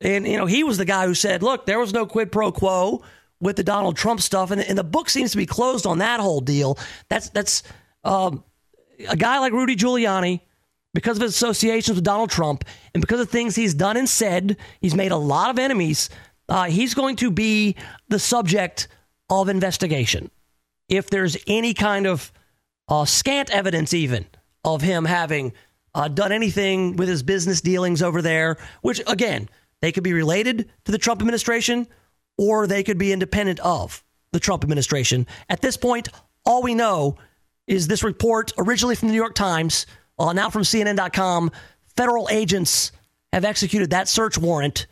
And 0.00 0.26
you 0.26 0.36
know 0.36 0.46
he 0.46 0.64
was 0.64 0.78
the 0.78 0.84
guy 0.84 1.06
who 1.06 1.14
said, 1.14 1.42
"Look, 1.42 1.66
there 1.66 1.78
was 1.78 1.92
no 1.92 2.06
quid 2.06 2.30
pro 2.30 2.52
quo 2.52 3.02
with 3.40 3.56
the 3.56 3.64
Donald 3.64 3.96
Trump 3.96 4.20
stuff," 4.20 4.50
and, 4.50 4.60
and 4.60 4.78
the 4.78 4.84
book 4.84 5.10
seems 5.10 5.32
to 5.32 5.36
be 5.36 5.46
closed 5.46 5.86
on 5.86 5.98
that 5.98 6.20
whole 6.20 6.40
deal. 6.40 6.78
That's 7.08 7.30
that's 7.30 7.62
um, 8.04 8.44
a 9.08 9.16
guy 9.16 9.38
like 9.38 9.52
Rudy 9.52 9.76
Giuliani 9.76 10.40
because 10.96 11.18
of 11.18 11.22
his 11.22 11.34
associations 11.34 11.94
with 11.94 12.04
Donald 12.04 12.30
Trump 12.30 12.64
and 12.94 13.02
because 13.02 13.20
of 13.20 13.28
things 13.28 13.54
he's 13.54 13.74
done 13.74 13.98
and 13.98 14.08
said, 14.08 14.56
he's 14.80 14.94
made 14.94 15.12
a 15.12 15.16
lot 15.18 15.50
of 15.50 15.58
enemies. 15.58 16.08
Uh, 16.48 16.64
he's 16.64 16.94
going 16.94 17.16
to 17.16 17.30
be 17.30 17.76
the 18.08 18.18
subject 18.18 18.88
of 19.28 19.50
investigation. 19.50 20.30
If 20.88 21.10
there's 21.10 21.36
any 21.46 21.74
kind 21.74 22.06
of 22.06 22.32
uh, 22.88 23.04
scant 23.04 23.50
evidence, 23.50 23.92
even 23.92 24.24
of 24.64 24.80
him 24.80 25.04
having 25.04 25.52
uh, 25.94 26.08
done 26.08 26.32
anything 26.32 26.96
with 26.96 27.10
his 27.10 27.22
business 27.22 27.60
dealings 27.60 28.00
over 28.00 28.22
there, 28.22 28.56
which, 28.80 29.02
again, 29.06 29.50
they 29.82 29.92
could 29.92 30.02
be 30.02 30.14
related 30.14 30.66
to 30.86 30.92
the 30.92 30.98
Trump 30.98 31.20
administration 31.20 31.86
or 32.38 32.66
they 32.66 32.82
could 32.82 32.96
be 32.96 33.12
independent 33.12 33.60
of 33.60 34.02
the 34.32 34.40
Trump 34.40 34.64
administration. 34.64 35.26
At 35.50 35.60
this 35.60 35.76
point, 35.76 36.08
all 36.46 36.62
we 36.62 36.74
know 36.74 37.18
is 37.66 37.86
this 37.86 38.02
report, 38.02 38.54
originally 38.56 38.94
from 38.94 39.08
the 39.08 39.12
New 39.12 39.20
York 39.20 39.34
Times, 39.34 39.84
now 40.18 40.50
from 40.50 40.62
CNN.com. 40.62 41.50
Federal 41.96 42.28
agents 42.30 42.92
have 43.32 43.44
executed 43.44 43.90
that 43.90 44.08
search 44.08 44.38
warrant 44.38 44.86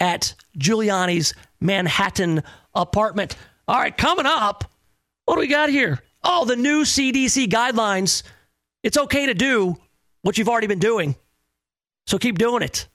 at 0.00 0.34
Giuliani's 0.58 1.34
Manhattan 1.60 2.42
apartment. 2.74 3.36
All 3.68 3.78
right, 3.78 3.96
coming 3.96 4.26
up, 4.26 4.70
what 5.24 5.34
do 5.34 5.40
we 5.40 5.48
got 5.48 5.70
here? 5.70 6.00
Oh, 6.22 6.44
the 6.44 6.56
new 6.56 6.82
CDC 6.82 7.46
guidelines. 7.48 8.22
It's 8.82 8.96
okay 8.96 9.26
to 9.26 9.34
do 9.34 9.76
what 10.22 10.38
you've 10.38 10.48
already 10.48 10.66
been 10.66 10.78
doing. 10.78 11.16
So 12.06 12.18
keep 12.18 12.38
doing 12.38 12.62
it. 12.62 12.88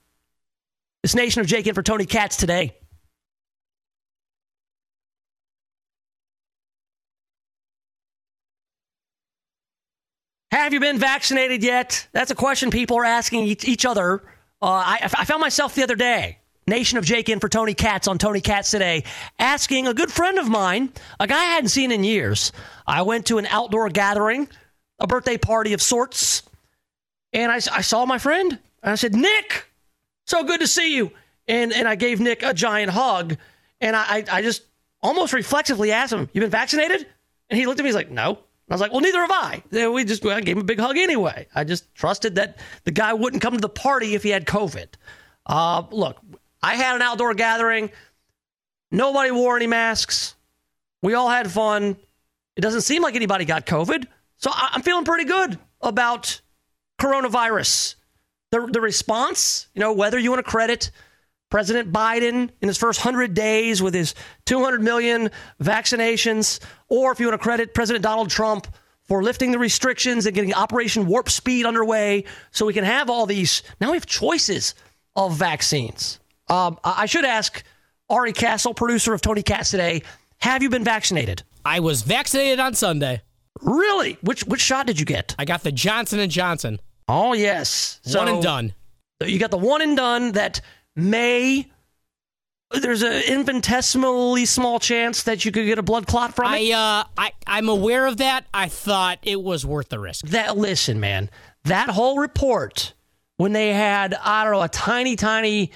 This 1.03 1.15
Nation 1.15 1.41
of 1.41 1.47
Jake 1.47 1.67
in 1.67 1.73
for 1.73 1.83
Tony 1.83 2.05
Katz 2.05 2.37
today. 2.37 2.75
Have 10.51 10.73
you 10.73 10.81
been 10.81 10.97
vaccinated 10.97 11.63
yet? 11.63 12.07
That's 12.11 12.29
a 12.29 12.35
question 12.35 12.71
people 12.71 12.97
are 12.97 13.05
asking 13.05 13.45
each, 13.45 13.85
other. 13.85 14.21
Uh, 14.61 14.65
I, 14.65 14.99
I 15.01 15.25
found 15.25 15.39
myself 15.39 15.75
the 15.75 15.83
other 15.83 15.95
day 15.95 16.39
Nation 16.67 16.97
of 16.97 17.05
Jake 17.05 17.29
in 17.29 17.39
for 17.39 17.47
Tony 17.47 17.73
Katz 17.73 18.07
on 18.07 18.17
Tony 18.17 18.41
Katz 18.41 18.69
today, 18.69 19.03
asking 19.39 19.87
a 19.87 19.93
good 19.93 20.11
friend 20.11 20.37
of 20.37 20.49
mine, 20.49 20.91
a 21.19 21.25
guy 21.25 21.39
I 21.39 21.45
hadn't 21.45 21.69
seen 21.69 21.91
in 21.91 22.03
years. 22.03 22.51
I 22.85 23.01
went 23.03 23.27
to 23.27 23.37
an 23.37 23.45
outdoor 23.47 23.89
gathering, 23.89 24.49
a 24.99 25.07
birthday 25.07 25.37
party 25.37 25.73
of 25.73 25.81
sorts, 25.81 26.43
and 27.33 27.51
I, 27.51 27.55
I 27.55 27.81
saw 27.81 28.05
my 28.05 28.17
friend. 28.17 28.59
And 28.83 28.91
I 28.91 28.95
said, 28.95 29.15
Nick, 29.15 29.67
so 30.25 30.43
good 30.43 30.59
to 30.59 30.67
see 30.67 30.95
you. 30.95 31.11
And, 31.47 31.71
and 31.71 31.87
I 31.87 31.95
gave 31.95 32.19
Nick 32.19 32.43
a 32.43 32.53
giant 32.53 32.91
hug. 32.91 33.37
And 33.79 33.95
I, 33.95 34.23
I 34.31 34.41
just 34.41 34.63
almost 35.01 35.33
reflexively 35.33 35.91
asked 35.91 36.13
him, 36.13 36.29
You 36.33 36.41
been 36.41 36.49
vaccinated? 36.49 37.07
And 37.49 37.59
he 37.59 37.65
looked 37.65 37.79
at 37.79 37.83
me, 37.83 37.89
and 37.89 37.97
he's 37.97 38.03
like, 38.03 38.11
No. 38.11 38.39
I 38.71 38.73
was 38.73 38.79
like, 38.79 38.93
well, 38.93 39.01
neither 39.01 39.19
have 39.19 39.31
I. 39.31 39.63
We 39.89 40.05
just 40.05 40.25
I 40.25 40.39
gave 40.39 40.55
him 40.55 40.61
a 40.61 40.65
big 40.65 40.79
hug 40.79 40.97
anyway. 40.97 41.45
I 41.53 41.65
just 41.65 41.93
trusted 41.93 42.35
that 42.35 42.57
the 42.85 42.91
guy 42.91 43.13
wouldn't 43.13 43.41
come 43.41 43.53
to 43.53 43.59
the 43.59 43.67
party 43.67 44.15
if 44.15 44.23
he 44.23 44.29
had 44.29 44.45
COVID. 44.45 44.87
Uh, 45.45 45.83
look, 45.91 46.17
I 46.63 46.75
had 46.75 46.95
an 46.95 47.01
outdoor 47.01 47.33
gathering. 47.33 47.91
Nobody 48.89 49.29
wore 49.31 49.57
any 49.57 49.67
masks. 49.67 50.35
We 51.01 51.15
all 51.15 51.29
had 51.29 51.51
fun. 51.51 51.97
It 52.55 52.61
doesn't 52.61 52.81
seem 52.81 53.01
like 53.01 53.15
anybody 53.15 53.43
got 53.43 53.65
COVID. 53.65 54.07
So 54.37 54.49
I'm 54.53 54.81
feeling 54.81 55.03
pretty 55.03 55.25
good 55.25 55.59
about 55.81 56.39
coronavirus. 56.97 57.95
The, 58.51 58.69
the 58.71 58.79
response, 58.79 59.67
you 59.73 59.81
know, 59.81 59.91
whether 59.91 60.17
you 60.17 60.31
want 60.31 60.45
to 60.45 60.49
credit 60.49 60.91
President 61.51 61.91
Biden 61.91 62.49
in 62.61 62.67
his 62.67 62.77
first 62.77 63.05
100 63.05 63.35
days 63.35 63.83
with 63.83 63.93
his 63.93 64.15
200 64.45 64.81
million 64.81 65.29
vaccinations, 65.61 66.59
or 66.87 67.11
if 67.11 67.19
you 67.19 67.27
want 67.27 67.39
to 67.39 67.43
credit 67.43 67.75
President 67.75 68.01
Donald 68.01 68.29
Trump 68.29 68.67
for 69.03 69.21
lifting 69.21 69.51
the 69.51 69.59
restrictions 69.59 70.25
and 70.25 70.33
getting 70.33 70.53
Operation 70.53 71.05
Warp 71.05 71.29
Speed 71.29 71.65
underway 71.65 72.23
so 72.51 72.65
we 72.65 72.73
can 72.73 72.85
have 72.85 73.09
all 73.09 73.25
these. 73.25 73.61
Now 73.79 73.91
we 73.91 73.97
have 73.97 74.05
choices 74.05 74.73
of 75.15 75.35
vaccines. 75.35 76.19
Um, 76.47 76.79
I 76.83 77.05
should 77.05 77.25
ask 77.25 77.63
Ari 78.09 78.33
Castle, 78.33 78.73
producer 78.73 79.13
of 79.13 79.21
Tony 79.21 79.43
Katz 79.43 79.71
today, 79.71 80.03
have 80.37 80.63
you 80.63 80.69
been 80.69 80.83
vaccinated? 80.83 81.43
I 81.63 81.81
was 81.81 82.01
vaccinated 82.01 82.59
on 82.59 82.73
Sunday. 82.73 83.21
Really? 83.61 84.17
Which 84.21 84.43
which 84.45 84.61
shot 84.61 84.87
did 84.87 84.99
you 84.99 85.05
get? 85.05 85.35
I 85.37 85.45
got 85.45 85.63
the 85.63 85.71
Johnson 85.71 86.19
and 86.19 86.31
Johnson. 86.31 86.79
Oh 87.07 87.33
yes, 87.33 87.99
so 88.03 88.19
one 88.19 88.29
and 88.29 88.41
done. 88.41 88.73
You 89.23 89.37
got 89.37 89.51
the 89.51 89.57
one 89.57 89.81
and 89.81 89.95
done 89.95 90.31
that 90.31 90.61
may. 90.95 91.67
There's 92.71 93.01
an 93.01 93.21
infinitesimally 93.27 94.45
small 94.45 94.79
chance 94.79 95.23
that 95.23 95.43
you 95.43 95.51
could 95.51 95.65
get 95.65 95.77
a 95.77 95.83
blood 95.83 96.07
clot 96.07 96.33
from 96.33 96.53
it. 96.53 96.71
I 96.73 97.01
uh, 97.01 97.03
I 97.17 97.31
I'm 97.45 97.67
aware 97.67 98.05
of 98.05 98.17
that. 98.17 98.45
I 98.53 98.69
thought 98.69 99.19
it 99.23 99.41
was 99.41 99.65
worth 99.65 99.89
the 99.89 99.99
risk. 99.99 100.27
That 100.27 100.57
listen, 100.57 101.01
man, 101.01 101.29
that 101.65 101.89
whole 101.89 102.17
report 102.17 102.93
when 103.35 103.51
they 103.51 103.73
had 103.73 104.13
I 104.13 104.43
don't 104.45 104.53
know 104.53 104.61
a 104.61 104.69
tiny 104.69 105.17
tiny 105.17 105.71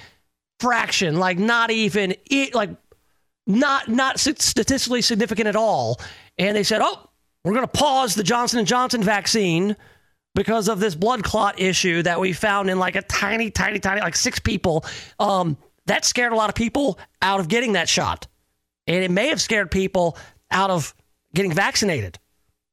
fraction, 0.59 1.17
like 1.17 1.37
not 1.37 1.69
even 1.69 2.15
it, 2.29 2.55
like 2.55 2.69
not 3.45 3.89
not 3.89 4.19
statistically 4.19 5.01
significant 5.01 5.47
at 5.47 5.55
all. 5.57 5.99
And 6.37 6.55
they 6.55 6.63
said, 6.63 6.81
"Oh, 6.81 7.09
we're 7.43 7.53
going 7.53 7.67
to 7.67 7.67
pause 7.67 8.15
the 8.15 8.23
Johnson 8.23 8.59
and 8.59 8.67
Johnson 8.67 9.03
vaccine 9.03 9.75
because 10.35 10.67
of 10.67 10.79
this 10.79 10.93
blood 10.93 11.23
clot 11.23 11.59
issue 11.59 12.03
that 12.03 12.19
we 12.19 12.33
found 12.33 12.69
in 12.69 12.77
like 12.77 12.95
a 12.95 13.01
tiny, 13.01 13.49
tiny, 13.49 13.79
tiny, 13.79 14.01
like 14.01 14.15
six 14.15 14.39
people." 14.39 14.85
Um, 15.19 15.57
that 15.87 16.05
scared 16.05 16.33
a 16.33 16.35
lot 16.35 16.49
of 16.49 16.55
people 16.55 16.99
out 17.21 17.39
of 17.39 17.47
getting 17.47 17.73
that 17.73 17.89
shot, 17.89 18.27
and 18.85 19.03
it 19.03 19.09
may 19.09 19.29
have 19.29 19.41
scared 19.41 19.71
people 19.71 20.17
out 20.51 20.69
of 20.69 20.93
getting 21.33 21.51
vaccinated 21.51 22.19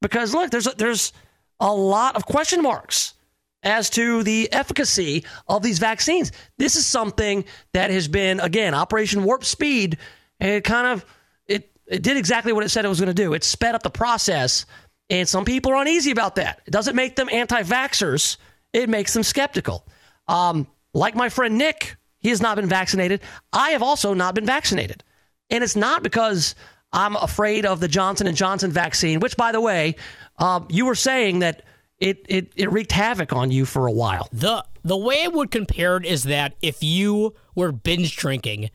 because 0.03 0.35
look, 0.35 0.51
there's 0.51 0.67
a, 0.67 0.75
there's 0.77 1.13
a 1.61 1.73
lot 1.73 2.17
of 2.17 2.27
question 2.27 2.63
marks 2.63 3.15
as 3.63 3.89
to 3.91 4.23
the 4.25 4.53
efficacy 4.53 5.25
of 5.49 5.63
these 5.63 5.79
vaccines. 5.79 6.33
This 6.59 6.77
is 6.77 6.85
something 6.85 7.45
that 7.73 7.91
has 7.91 8.09
been, 8.09 8.41
again, 8.41 8.75
Operation 8.75 9.25
Warp 9.25 9.45
Speed, 9.45 9.99
and 10.41 10.51
it 10.51 10.65
kind 10.65 10.89
of 10.89 11.07
it 11.47 11.71
it 11.87 12.03
did 12.03 12.17
exactly 12.17 12.53
what 12.53 12.65
it 12.65 12.69
said 12.69 12.85
it 12.85 12.89
was 12.89 13.01
going 13.01 13.15
to 13.15 13.23
do. 13.23 13.33
It 13.33 13.45
sped 13.45 13.75
up 13.75 13.83
the 13.83 13.91
process, 13.91 14.67
and 15.13 15.29
some 15.29 15.45
people 15.45 15.71
are 15.73 15.83
uneasy 15.83 16.11
about 16.11 16.37
that. 16.37 16.63
It 16.67 16.71
doesn't 16.71 16.97
make 16.97 17.17
them 17.17 17.29
anti-vaxxers; 17.31 18.39
it 18.73 18.89
makes 18.89 19.13
them 19.13 19.23
skeptical. 19.23 19.87
Um, 20.27 20.67
like 20.95 21.15
my 21.15 21.29
friend 21.29 21.59
Nick, 21.59 21.97
he 22.19 22.31
has 22.31 22.41
not 22.41 22.57
been 22.57 22.67
vaccinated. 22.67 23.21
I 23.53 23.71
have 23.71 23.83
also 23.83 24.15
not 24.15 24.35
been 24.35 24.47
vaccinated, 24.47 25.05
and 25.51 25.63
it's 25.63 25.77
not 25.77 26.03
because 26.03 26.55
I'm 26.93 27.15
afraid 27.17 27.67
of 27.67 27.79
the 27.79 27.89
Johnson 27.89 28.27
and 28.27 28.37
Johnson 28.37 28.73
vaccine. 28.73 29.21
Which, 29.21 29.37
by 29.37 29.53
the 29.53 29.61
way, 29.61 29.97
uh, 30.39 30.61
you 30.69 30.87
were 30.87 30.95
saying 30.95 31.41
that 31.41 31.63
it, 31.99 32.25
it, 32.29 32.53
it 32.57 32.73
wreaked 32.73 32.93
havoc 32.93 33.33
on 33.33 33.51
you 33.51 33.65
for 33.65 33.87
a 33.87 33.93
while. 33.93 34.29
The 34.33 34.65
the 34.83 34.97
way 34.97 35.25
I 35.25 35.29
would 35.29 35.51
compare 35.51 35.99
it 35.99 36.07
is 36.07 36.25
that 36.25 36.55
if 36.63 36.83
you 36.83 37.35
were 37.55 37.71
binge 37.71 38.17
drinking 38.17 38.71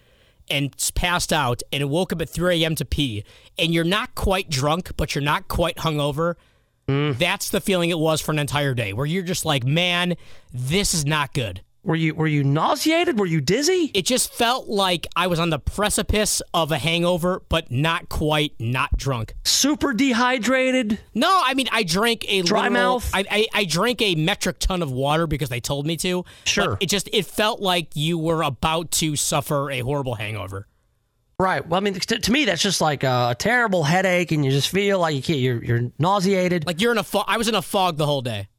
and 0.49 0.75
passed 0.95 1.33
out 1.33 1.61
and 1.71 1.81
it 1.81 1.89
woke 1.89 2.13
up 2.13 2.21
at 2.21 2.29
3 2.29 2.63
a.m. 2.63 2.75
to 2.75 2.85
pee 2.85 3.23
and 3.57 3.73
you're 3.73 3.83
not 3.83 4.15
quite 4.15 4.49
drunk, 4.49 4.91
but 4.97 5.15
you're 5.15 5.23
not 5.23 5.47
quite 5.47 5.77
hungover, 5.77 6.35
mm. 6.87 7.17
that's 7.17 7.49
the 7.49 7.61
feeling 7.61 7.89
it 7.89 7.99
was 7.99 8.21
for 8.21 8.31
an 8.31 8.39
entire 8.39 8.73
day 8.73 8.93
where 8.93 9.05
you're 9.05 9.23
just 9.23 9.45
like, 9.45 9.63
man, 9.63 10.15
this 10.53 10.93
is 10.93 11.05
not 11.05 11.33
good. 11.33 11.61
Were 11.87 11.95
you 11.95 12.15
were 12.15 12.27
you 12.27 12.43
nauseated? 12.43 13.17
Were 13.17 13.25
you 13.25 13.39
dizzy? 13.39 13.91
It 13.93 14.05
just 14.05 14.33
felt 14.33 14.67
like 14.67 15.07
I 15.15 15.27
was 15.27 15.39
on 15.39 15.51
the 15.51 15.57
precipice 15.57 16.41
of 16.53 16.69
a 16.69 16.77
hangover, 16.77 17.41
but 17.47 17.71
not 17.71 18.09
quite 18.09 18.51
not 18.59 18.97
drunk. 18.97 19.35
Super 19.45 19.93
dehydrated? 19.93 20.99
No, 21.15 21.41
I 21.45 21.53
mean 21.53 21.69
I 21.71 21.83
drank 21.83 22.25
a 22.27 22.41
dry 22.41 22.67
literal, 22.67 22.95
mouth. 22.95 23.09
I, 23.13 23.23
I, 23.31 23.47
I 23.53 23.63
drank 23.63 24.01
a 24.01 24.15
metric 24.15 24.59
ton 24.59 24.81
of 24.81 24.91
water 24.91 25.27
because 25.27 25.47
they 25.47 25.61
told 25.61 25.87
me 25.87 25.95
to. 25.97 26.25
Sure. 26.43 26.77
it 26.81 26.87
just 26.87 27.07
it 27.13 27.25
felt 27.25 27.61
like 27.61 27.95
you 27.95 28.17
were 28.17 28.41
about 28.41 28.91
to 28.91 29.15
suffer 29.15 29.71
a 29.71 29.79
horrible 29.79 30.15
hangover. 30.15 30.67
Right. 31.39 31.65
Well, 31.65 31.77
I 31.77 31.81
mean, 31.81 31.93
to, 31.93 32.19
to 32.19 32.31
me, 32.33 32.43
that's 32.43 32.61
just 32.61 32.81
like 32.81 33.05
a, 33.05 33.29
a, 33.31 33.35
terrible 33.35 33.83
headache, 33.83 34.33
and 34.33 34.43
you 34.43 34.51
just 34.51 34.67
feel 34.67 34.99
like 34.99 35.15
you 35.15 35.21
can't. 35.21 35.39
You're 35.39 35.63
you're 35.63 35.91
nauseated. 35.97 36.67
Like 36.67 36.81
you're 36.81 36.91
in 36.91 36.97
a 36.97 37.03
fog. 37.03 37.23
I 37.29 37.37
was 37.37 37.47
in 37.47 37.55
a 37.55 37.61
fog 37.61 37.95
the 37.95 38.05
whole 38.05 38.21
day. 38.21 38.49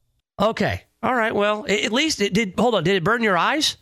Okay. 0.41 0.85
All 1.01 1.15
right. 1.15 1.33
Well, 1.33 1.65
at 1.67 1.91
least 1.91 2.21
it 2.21 2.33
did. 2.33 2.53
Hold 2.57 2.75
on. 2.75 2.83
Did 2.83 2.95
it 2.95 3.03
burn 3.03 3.23
your 3.23 3.37
eyes? 3.37 3.77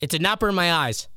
It 0.00 0.10
did 0.10 0.22
not 0.22 0.40
burn 0.40 0.54
my 0.54 0.72
eyes. 0.72 1.08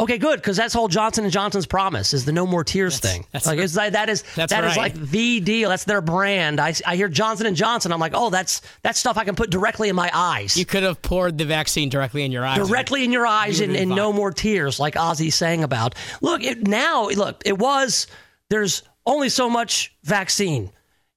Okay, 0.00 0.18
good, 0.18 0.36
because 0.36 0.56
that's 0.56 0.72
whole 0.72 0.86
Johnson 0.86 1.24
and 1.24 1.32
Johnson's 1.32 1.66
promise 1.66 2.14
is 2.14 2.24
the 2.24 2.30
no 2.30 2.46
more 2.46 2.62
tears 2.62 3.00
that's, 3.00 3.14
thing. 3.14 3.26
That's 3.32 3.46
like 3.46 3.58
it's 3.58 3.74
like 3.74 3.94
that 3.94 4.08
is 4.08 4.22
that's 4.36 4.52
that 4.52 4.62
right. 4.62 4.70
is 4.70 4.76
like 4.76 4.94
the 4.94 5.40
deal. 5.40 5.70
That's 5.70 5.82
their 5.84 6.00
brand. 6.00 6.60
I, 6.60 6.72
I 6.86 6.94
hear 6.94 7.08
Johnson 7.08 7.46
and 7.46 7.56
Johnson. 7.56 7.92
I'm 7.92 7.98
like, 7.98 8.12
oh, 8.14 8.30
that's 8.30 8.62
that's 8.82 9.00
stuff 9.00 9.16
I 9.16 9.24
can 9.24 9.34
put 9.34 9.50
directly 9.50 9.88
in 9.88 9.96
my 9.96 10.08
eyes. 10.14 10.56
You 10.56 10.64
could 10.64 10.84
have 10.84 11.02
poured 11.02 11.36
the 11.36 11.44
vaccine 11.44 11.88
directly 11.88 12.22
in 12.22 12.30
your 12.30 12.46
eyes. 12.46 12.58
Directly 12.58 13.02
in 13.02 13.10
your 13.10 13.26
eyes 13.26 13.58
and, 13.58 13.74
and 13.74 13.90
no 13.90 14.12
more 14.12 14.30
tears, 14.30 14.78
like 14.78 14.94
Ozzy 14.94 15.32
sang 15.32 15.64
about. 15.64 15.96
Look, 16.22 16.44
it, 16.44 16.68
now 16.68 17.08
look, 17.08 17.42
it 17.44 17.58
was 17.58 18.06
there's 18.50 18.84
only 19.04 19.30
so 19.30 19.50
much 19.50 19.96
vaccine 20.04 20.70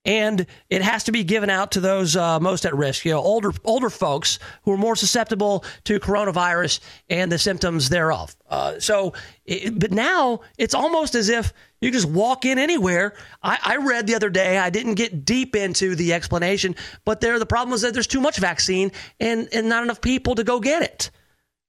and 0.03 0.47
it 0.69 0.81
has 0.81 1.03
to 1.03 1.11
be 1.11 1.23
given 1.23 1.49
out 1.49 1.71
to 1.71 1.79
those 1.79 2.15
uh, 2.15 2.39
most 2.39 2.65
at 2.65 2.75
risk. 2.75 3.05
You 3.05 3.11
know, 3.11 3.19
older 3.19 3.51
older 3.63 3.89
folks 3.89 4.39
who 4.63 4.71
are 4.71 4.77
more 4.77 4.95
susceptible 4.95 5.63
to 5.83 5.99
coronavirus 5.99 6.79
and 7.09 7.31
the 7.31 7.37
symptoms 7.37 7.89
thereof. 7.89 8.35
Uh, 8.49 8.79
so, 8.79 9.13
it, 9.45 9.79
but 9.79 9.91
now 9.91 10.41
it's 10.57 10.73
almost 10.73 11.13
as 11.13 11.29
if 11.29 11.53
you 11.81 11.91
just 11.91 12.07
walk 12.07 12.45
in 12.45 12.57
anywhere. 12.57 13.13
I, 13.43 13.59
I, 13.63 13.77
read 13.77 14.07
the 14.07 14.15
other 14.15 14.29
day. 14.29 14.57
I 14.57 14.69
didn't 14.69 14.95
get 14.95 15.23
deep 15.23 15.55
into 15.55 15.95
the 15.95 16.13
explanation, 16.13 16.75
but 17.05 17.21
there 17.21 17.37
the 17.37 17.45
problem 17.45 17.71
was 17.71 17.81
that 17.83 17.93
there's 17.93 18.07
too 18.07 18.21
much 18.21 18.37
vaccine 18.37 18.91
and 19.19 19.47
and 19.53 19.69
not 19.69 19.83
enough 19.83 20.01
people 20.01 20.35
to 20.35 20.43
go 20.43 20.59
get 20.59 20.81
it. 20.81 21.11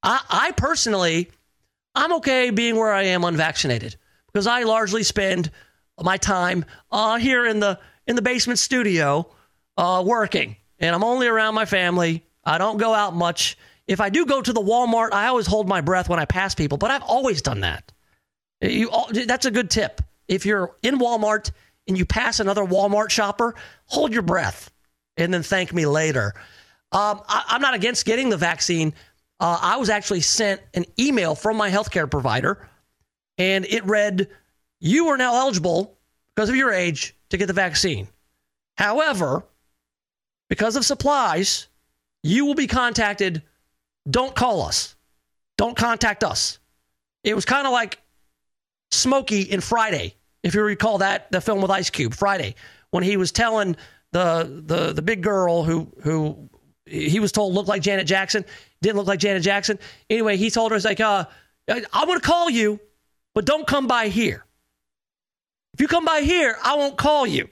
I, 0.03 0.21
I 0.29 0.53
personally, 0.53 1.31
I'm 1.95 2.15
okay 2.15 2.51
being 2.51 2.77
where 2.77 2.93
I 2.93 3.03
am 3.05 3.25
unvaccinated 3.25 3.97
because 4.33 4.47
I 4.47 4.63
largely 4.63 5.03
spend 5.03 5.51
my 6.01 6.17
time 6.17 6.65
uh, 6.91 7.19
here 7.19 7.47
in 7.47 7.61
the 7.61 7.79
in 8.07 8.17
the 8.17 8.23
basement 8.23 8.59
studio 8.59 9.31
uh, 9.77 10.03
working. 10.07 10.57
and 10.79 10.95
I'm 10.95 11.05
only 11.05 11.27
around 11.27 11.55
my 11.55 11.65
family. 11.65 12.25
I 12.45 12.59
don't 12.59 12.77
go 12.77 12.93
out 12.93 13.15
much. 13.15 13.57
If 13.87 14.01
I 14.01 14.11
do 14.11 14.27
go 14.27 14.43
to 14.43 14.53
the 14.53 14.61
Walmart, 14.61 15.13
I 15.13 15.29
always 15.29 15.47
hold 15.47 15.69
my 15.69 15.81
breath 15.81 16.09
when 16.09 16.19
I 16.19 16.25
pass 16.25 16.55
people, 16.55 16.79
but 16.79 16.91
I've 16.91 17.03
always 17.03 17.43
done 17.43 17.61
that. 17.61 17.93
You, 18.61 18.91
that's 19.27 19.47
a 19.47 19.51
good 19.51 19.71
tip. 19.71 20.01
If 20.29 20.47
you're 20.47 20.75
in 20.83 20.99
Walmart 20.99 21.51
and 21.89 21.99
you 21.99 22.05
pass 22.05 22.41
another 22.41 22.65
Walmart 22.65 23.11
shopper, 23.11 23.55
hold 23.87 24.13
your 24.13 24.23
breath 24.23 24.71
and 25.17 25.33
then 25.33 25.43
thank 25.43 25.73
me 25.73 25.87
later. 25.87 26.35
Um, 26.93 27.23
I, 27.29 27.45
am 27.51 27.61
not 27.61 27.75
against 27.75 28.05
getting 28.05 28.29
the 28.29 28.37
vaccine. 28.37 28.95
Uh, 29.41 29.59
I 29.61 29.77
was 29.77 29.91
actually 29.91 30.21
sent 30.21 30.61
an 30.75 30.85
email 30.99 31.35
from 31.35 31.57
my 31.57 31.71
healthcare 31.71 32.11
provider, 32.11 32.69
and 33.39 33.65
it 33.65 33.85
read, 33.85 34.29
You 34.79 35.09
are 35.09 35.17
now 35.17 35.35
eligible 35.35 35.99
because 36.35 36.49
of 36.49 36.57
your 36.57 36.73
age 36.73 37.17
to 37.33 37.39
get 37.39 37.47
the 37.47 37.53
vaccine. 37.53 38.09
However, 38.77 39.45
because 40.49 40.77
of 40.77 40.85
supplies, 40.85 41.69
you 42.23 42.47
will 42.47 42.55
be 42.55 42.67
contacted. 42.67 43.43
Don't 44.09 44.35
call 44.35 44.63
us. 44.63 44.95
Don't 45.59 45.77
contact 45.77 46.25
us. 46.25 46.59
It 47.25 47.35
was 47.35 47.45
kind 47.45 47.67
of 47.67 47.73
like 47.73 47.99
Smokey 48.91 49.43
in 49.43 49.61
Friday, 49.61 50.15
if 50.43 50.55
you 50.55 50.63
recall 50.63 50.99
that 50.99 51.33
the 51.33 51.41
film 51.41 51.63
with 51.63 51.71
Ice 51.71 51.89
Cube, 51.89 52.15
Friday, 52.15 52.55
when 52.91 53.03
he 53.03 53.17
was 53.17 53.33
telling 53.33 53.77
the 54.13 54.63
the 54.67 54.93
the 54.93 55.03
big 55.03 55.23
girl 55.23 55.63
who 55.63 55.91
who 56.03 56.51
he 56.85 57.19
was 57.19 57.33
told 57.33 57.55
looked 57.55 57.69
like 57.69 57.81
Janet 57.81 58.07
Jackson, 58.07 58.45
didn't 58.83 58.97
look 58.97 59.07
like 59.07 59.21
Janet 59.21 59.43
Jackson. 59.43 59.79
Anyway, 60.11 60.37
he 60.37 60.51
told 60.51 60.73
her, 60.73 60.77
"It's 60.77 60.85
like, 60.85 61.01
uh, 61.01 61.25
I'm 61.69 62.07
going 62.07 62.21
to 62.21 62.27
call 62.27 62.51
you, 62.51 62.79
but 63.35 63.47
don't 63.47 63.67
come 63.67 63.87
by 63.87 64.09
here. 64.09 64.45
If 65.75 65.81
you 65.81 65.89
come 65.89 66.05
by 66.05 66.21
here, 66.21 66.57
I 66.63 66.77
won't 66.77 66.99
call 66.99 67.27
you. 67.27 67.49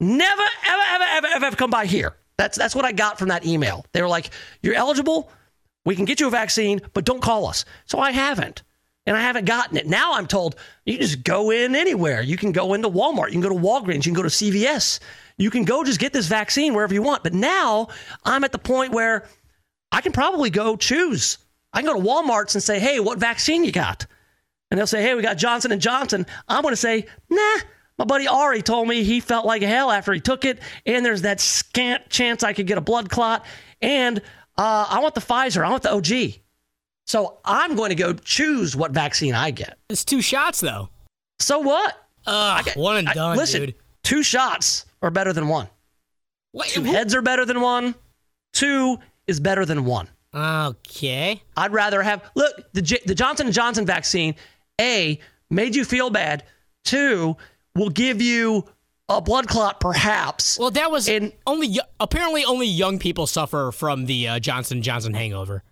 Never, 0.00 0.42
ever, 0.42 0.82
ever, 0.90 1.04
ever, 1.04 1.26
ever, 1.26 1.46
ever 1.46 1.56
come 1.56 1.70
by 1.70 1.86
here." 1.86 2.16
That's 2.36 2.58
that's 2.58 2.74
what 2.74 2.84
I 2.84 2.92
got 2.92 3.18
from 3.18 3.28
that 3.28 3.46
email. 3.46 3.86
They 3.92 4.02
were 4.02 4.08
like, 4.08 4.30
"You're 4.62 4.74
eligible. 4.74 5.30
We 5.84 5.94
can 5.94 6.04
get 6.04 6.20
you 6.20 6.26
a 6.26 6.30
vaccine, 6.30 6.80
but 6.94 7.04
don't 7.04 7.22
call 7.22 7.46
us." 7.46 7.64
So 7.86 7.98
I 7.98 8.10
haven't. 8.10 8.62
And 9.06 9.16
I 9.16 9.20
haven't 9.20 9.44
gotten 9.44 9.76
it. 9.76 9.86
Now 9.86 10.14
I'm 10.14 10.26
told 10.26 10.56
you 10.86 10.96
just 10.96 11.24
go 11.24 11.50
in 11.50 11.76
anywhere. 11.76 12.22
You 12.22 12.38
can 12.38 12.52
go 12.52 12.72
into 12.72 12.88
Walmart. 12.88 13.26
You 13.26 13.32
can 13.32 13.42
go 13.42 13.50
to 13.50 13.54
Walgreens. 13.54 14.06
You 14.06 14.12
can 14.12 14.14
go 14.14 14.22
to 14.22 14.30
CVS. 14.30 14.98
You 15.36 15.50
can 15.50 15.64
go 15.64 15.84
just 15.84 16.00
get 16.00 16.14
this 16.14 16.26
vaccine 16.26 16.72
wherever 16.74 16.94
you 16.94 17.02
want. 17.02 17.22
But 17.22 17.34
now 17.34 17.88
I'm 18.24 18.44
at 18.44 18.52
the 18.52 18.58
point 18.58 18.92
where 18.92 19.28
I 19.92 20.00
can 20.00 20.12
probably 20.12 20.48
go 20.48 20.76
choose. 20.76 21.38
I 21.72 21.82
can 21.82 21.92
go 21.92 22.00
to 22.00 22.06
Walmart's 22.06 22.54
and 22.54 22.64
say, 22.64 22.78
"Hey, 22.78 22.98
what 22.98 23.18
vaccine 23.18 23.62
you 23.64 23.72
got?" 23.72 24.06
And 24.74 24.80
they'll 24.80 24.88
say, 24.88 25.02
"Hey, 25.02 25.14
we 25.14 25.22
got 25.22 25.38
Johnson 25.38 25.70
and 25.70 25.80
Johnson." 25.80 26.26
I'm 26.48 26.62
going 26.62 26.72
to 26.72 26.76
say, 26.76 27.06
"Nah." 27.30 27.58
My 27.96 28.04
buddy 28.04 28.26
Ari 28.26 28.60
told 28.62 28.88
me 28.88 29.04
he 29.04 29.20
felt 29.20 29.46
like 29.46 29.62
hell 29.62 29.88
after 29.88 30.12
he 30.12 30.18
took 30.18 30.44
it, 30.44 30.58
and 30.84 31.06
there's 31.06 31.22
that 31.22 31.40
scant 31.40 32.10
chance 32.10 32.42
I 32.42 32.52
could 32.52 32.66
get 32.66 32.76
a 32.76 32.80
blood 32.80 33.08
clot. 33.08 33.46
And 33.80 34.18
uh, 34.58 34.86
I 34.90 34.98
want 34.98 35.14
the 35.14 35.20
Pfizer. 35.20 35.64
I 35.64 35.70
want 35.70 35.84
the 35.84 35.92
OG. 35.92 36.40
So 37.06 37.38
I'm 37.44 37.76
going 37.76 37.90
to 37.90 37.94
go 37.94 38.14
choose 38.14 38.74
what 38.74 38.90
vaccine 38.90 39.32
I 39.32 39.52
get. 39.52 39.78
It's 39.88 40.04
two 40.04 40.20
shots, 40.20 40.60
though. 40.60 40.88
So 41.38 41.60
what? 41.60 41.94
Uh, 42.26 42.64
one 42.74 42.96
and 42.96 43.06
done, 43.06 43.34
I, 43.34 43.36
listen, 43.36 43.60
dude. 43.66 43.74
Two 44.02 44.24
shots 44.24 44.86
are 45.00 45.12
better 45.12 45.32
than 45.32 45.46
one. 45.46 45.68
What, 46.50 46.66
two 46.66 46.82
heads 46.82 47.14
are 47.14 47.22
better 47.22 47.44
than 47.44 47.60
one. 47.60 47.94
Two 48.54 48.98
is 49.28 49.38
better 49.38 49.64
than 49.64 49.84
one. 49.84 50.08
Okay. 50.34 51.40
I'd 51.56 51.72
rather 51.72 52.02
have 52.02 52.28
look 52.34 52.72
the 52.72 52.82
J, 52.82 52.98
the 53.06 53.14
Johnson 53.14 53.46
and 53.46 53.54
Johnson 53.54 53.86
vaccine. 53.86 54.34
A 54.80 55.18
made 55.50 55.74
you 55.74 55.84
feel 55.84 56.10
bad. 56.10 56.44
Two 56.84 57.36
will 57.74 57.90
give 57.90 58.20
you 58.20 58.64
a 59.08 59.20
blood 59.20 59.48
clot, 59.48 59.80
perhaps. 59.80 60.58
Well, 60.58 60.70
that 60.72 60.90
was 60.90 61.08
in, 61.08 61.32
only 61.46 61.78
apparently 62.00 62.44
only 62.44 62.66
young 62.66 62.98
people 62.98 63.26
suffer 63.26 63.70
from 63.72 64.06
the 64.06 64.28
uh, 64.28 64.38
Johnson 64.38 64.82
Johnson 64.82 65.14
hangover. 65.14 65.62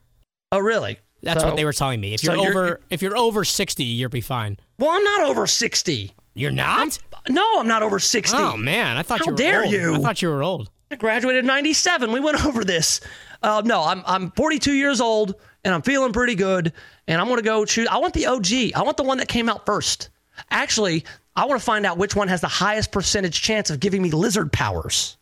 Oh, 0.50 0.58
really? 0.58 0.98
That's 1.22 1.40
so, 1.40 1.48
what 1.48 1.56
they 1.56 1.64
were 1.64 1.72
telling 1.72 2.00
me. 2.00 2.14
If 2.14 2.24
you're, 2.24 2.36
you're 2.36 2.50
over, 2.50 2.80
if 2.90 3.00
you're 3.00 3.16
over 3.16 3.44
sixty, 3.44 3.84
you'll 3.84 4.10
be 4.10 4.20
fine. 4.20 4.58
Well, 4.78 4.90
I'm 4.90 5.04
not 5.04 5.22
over 5.22 5.46
sixty. 5.46 6.12
You're 6.34 6.50
not? 6.50 6.98
I'm, 7.26 7.34
no, 7.34 7.58
I'm 7.58 7.68
not 7.68 7.82
over 7.82 7.98
sixty. 7.98 8.36
Oh 8.36 8.56
man, 8.56 8.96
I 8.96 9.02
thought 9.02 9.20
How 9.20 9.26
you 9.26 9.32
were 9.32 9.36
dare 9.36 9.62
old. 9.62 9.72
you? 9.72 9.94
I 9.94 9.98
thought 9.98 10.22
you 10.22 10.28
were 10.28 10.42
old. 10.42 10.70
I 10.90 10.96
graduated 10.96 11.40
in 11.40 11.46
'97. 11.46 12.12
We 12.12 12.20
went 12.20 12.44
over 12.46 12.64
this. 12.64 13.00
Uh, 13.42 13.62
no, 13.64 13.82
I'm 13.82 14.02
I'm 14.06 14.30
42 14.32 14.72
years 14.72 15.00
old 15.00 15.34
and 15.64 15.74
I'm 15.74 15.82
feeling 15.82 16.12
pretty 16.12 16.34
good. 16.34 16.72
And 17.08 17.20
I'm 17.20 17.28
gonna 17.28 17.42
go 17.42 17.64
choose. 17.64 17.88
I 17.88 17.98
want 17.98 18.14
the 18.14 18.26
OG. 18.26 18.72
I 18.74 18.82
want 18.82 18.96
the 18.96 19.02
one 19.02 19.18
that 19.18 19.28
came 19.28 19.48
out 19.48 19.66
first. 19.66 20.10
Actually, 20.50 21.04
I 21.36 21.46
want 21.46 21.60
to 21.60 21.64
find 21.64 21.84
out 21.84 21.98
which 21.98 22.14
one 22.14 22.28
has 22.28 22.40
the 22.40 22.48
highest 22.48 22.92
percentage 22.92 23.40
chance 23.42 23.70
of 23.70 23.80
giving 23.80 24.02
me 24.02 24.10
lizard 24.10 24.52
powers. 24.52 25.16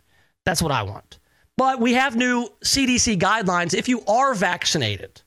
That's 0.45 0.62
what 0.62 0.72
I 0.72 0.83
want. 0.83 1.18
But 1.57 1.81
we 1.81 1.95
have 1.95 2.16
new 2.16 2.49
CDC 2.64 3.18
guidelines. 3.18 3.74
If 3.74 3.89
you 3.89 4.03
are 4.07 4.35
vaccinated 4.35 5.22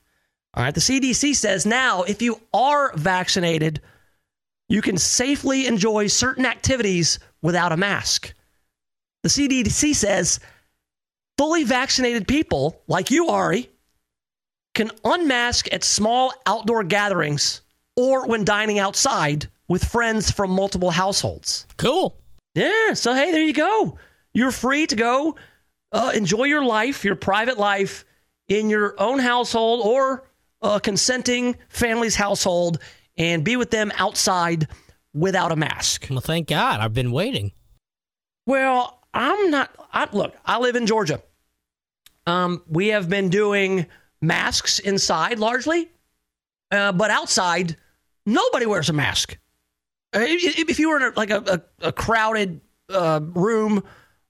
all 0.56 0.62
right, 0.62 0.74
the 0.74 0.80
CDC 0.80 1.34
says 1.34 1.66
now 1.66 2.02
if 2.04 2.22
you 2.22 2.40
are 2.52 2.92
vaccinated, 2.94 3.80
you 4.68 4.82
can 4.82 4.96
safely 4.96 5.66
enjoy 5.66 6.06
certain 6.06 6.46
activities 6.46 7.18
without 7.42 7.72
a 7.72 7.76
mask. 7.76 8.32
The 9.24 9.28
CDC 9.28 9.94
says 9.94 10.38
fully 11.36 11.64
vaccinated 11.64 12.28
people, 12.28 12.80
like 12.86 13.10
you, 13.10 13.28
Ari, 13.28 13.68
can 14.74 14.90
unmask 15.04 15.72
at 15.72 15.84
small 15.84 16.32
outdoor 16.46 16.84
gatherings 16.84 17.62
or 17.96 18.26
when 18.26 18.44
dining 18.44 18.78
outside 18.78 19.48
with 19.68 19.84
friends 19.84 20.30
from 20.30 20.50
multiple 20.50 20.90
households. 20.90 21.66
Cool. 21.76 22.16
Yeah. 22.54 22.94
So, 22.94 23.14
hey, 23.14 23.32
there 23.32 23.44
you 23.44 23.52
go. 23.52 23.98
You're 24.32 24.50
free 24.50 24.86
to 24.86 24.96
go 24.96 25.36
uh, 25.94 26.10
enjoy 26.12 26.44
your 26.44 26.64
life, 26.64 27.04
your 27.04 27.14
private 27.14 27.56
life 27.56 28.04
in 28.48 28.68
your 28.68 28.94
own 28.98 29.20
household 29.20 29.80
or 29.86 30.28
a 30.60 30.80
consenting 30.80 31.56
family's 31.68 32.16
household 32.16 32.78
and 33.16 33.44
be 33.44 33.56
with 33.56 33.70
them 33.70 33.92
outside 33.96 34.66
without 35.14 35.52
a 35.52 35.56
mask. 35.56 36.08
Well, 36.10 36.20
thank 36.20 36.48
God. 36.48 36.80
I've 36.80 36.92
been 36.92 37.12
waiting. 37.12 37.52
Well, 38.44 39.00
I'm 39.14 39.50
not. 39.50 39.70
I, 39.92 40.08
look, 40.12 40.34
I 40.44 40.58
live 40.58 40.74
in 40.74 40.86
Georgia. 40.86 41.22
Um, 42.26 42.62
we 42.66 42.88
have 42.88 43.08
been 43.08 43.28
doing 43.28 43.86
masks 44.26 44.78
inside 44.78 45.38
largely, 45.38 45.88
uh, 46.70 46.92
but 46.92 47.10
outside, 47.10 47.76
nobody 48.26 48.66
wears 48.66 48.88
a 48.88 48.92
mask. 48.92 49.38
Uh, 50.14 50.20
if 50.22 50.78
you 50.78 50.90
were 50.90 50.96
in 50.96 51.02
a, 51.02 51.12
like 51.16 51.30
a, 51.30 51.62
a, 51.82 51.88
a 51.88 51.92
crowded 51.92 52.60
uh, 52.88 53.20
room 53.22 53.82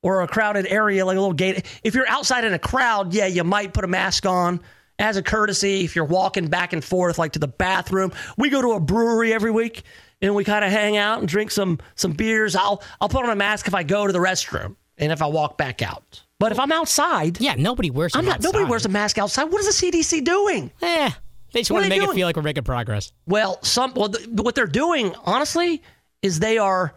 or 0.03 0.23
a 0.23 0.29
crowded 0.29 0.67
area, 0.67 1.05
like 1.05 1.17
a 1.17 1.21
little 1.21 1.35
gate, 1.35 1.65
if 1.83 1.95
you're 1.95 2.09
outside 2.09 2.45
in 2.45 2.53
a 2.53 2.59
crowd, 2.59 3.13
yeah, 3.15 3.27
you 3.27 3.45
might 3.45 3.75
put 3.75 3.85
a 3.85 3.89
mask 3.89 4.27
on 4.27 4.61
as 4.99 5.17
a 5.17 5.23
courtesy 5.23 5.85
if 5.85 5.97
you're 5.97 6.05
walking 6.05 6.49
back 6.49 6.73
and 6.73 6.85
forth 6.85 7.19
like 7.19 7.33
to 7.33 7.39
the 7.39 7.49
bathroom. 7.49 8.13
We 8.37 8.51
go 8.51 8.63
to 8.63 8.73
a 8.73 8.81
brewery 8.81 9.33
every 9.33 9.51
week 9.51 9.83
and 10.23 10.35
we 10.35 10.45
kind 10.45 10.65
of 10.65 10.71
hang 10.71 10.97
out 10.97 11.21
and 11.21 11.29
drink 11.29 11.51
some 11.51 11.79
some 11.95 12.13
beers. 12.13 12.57
I'll 12.57 12.83
I'll 13.01 13.09
put 13.09 13.25
on 13.25 13.31
a 13.31 13.37
mask 13.37 13.67
if 13.67 13.75
I 13.75 13.83
go 13.83 14.07
to 14.07 14.13
the 14.13 14.19
restroom 14.19 14.77
and 14.99 15.13
if 15.13 15.23
I 15.23 15.27
walk 15.27 15.59
back 15.59 15.83
out. 15.83 16.24
But 16.45 16.53
if 16.53 16.61
I'm 16.61 16.73
outside, 16.73 17.41
yeah, 17.41 17.55
nobody 17.55 17.89
wears. 17.89 18.15
I'm 18.15 18.27
not. 18.27 18.35
Outside. 18.35 18.49
Nobody 18.49 18.65
wears 18.67 18.85
a 18.85 18.91
mask 18.91 19.17
outside. 19.17 19.45
What 19.45 19.65
is 19.65 19.81
the 19.81 19.91
CDC 19.91 20.23
doing? 20.27 20.71
Eh, 20.83 21.11
they 21.55 21.61
just 21.61 21.71
want 21.71 21.85
to 21.85 21.89
make 21.89 22.03
doing? 22.03 22.11
it 22.11 22.15
feel 22.15 22.27
like 22.27 22.37
we're 22.37 22.43
making 22.43 22.65
progress. 22.65 23.15
Well, 23.27 23.59
some 23.63 23.95
well, 23.95 24.11
th- 24.11 24.29
what 24.29 24.55
they're 24.55 24.67
doing, 24.67 25.15
honestly, 25.25 25.83
is 26.21 26.41
they 26.41 26.59
are 26.59 26.95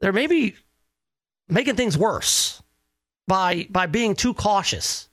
they're 0.00 0.14
maybe 0.14 0.56
making 1.46 1.76
things 1.76 1.98
worse 1.98 2.62
by 3.28 3.66
by 3.68 3.84
being 3.84 4.14
too 4.14 4.32
cautious. 4.32 5.10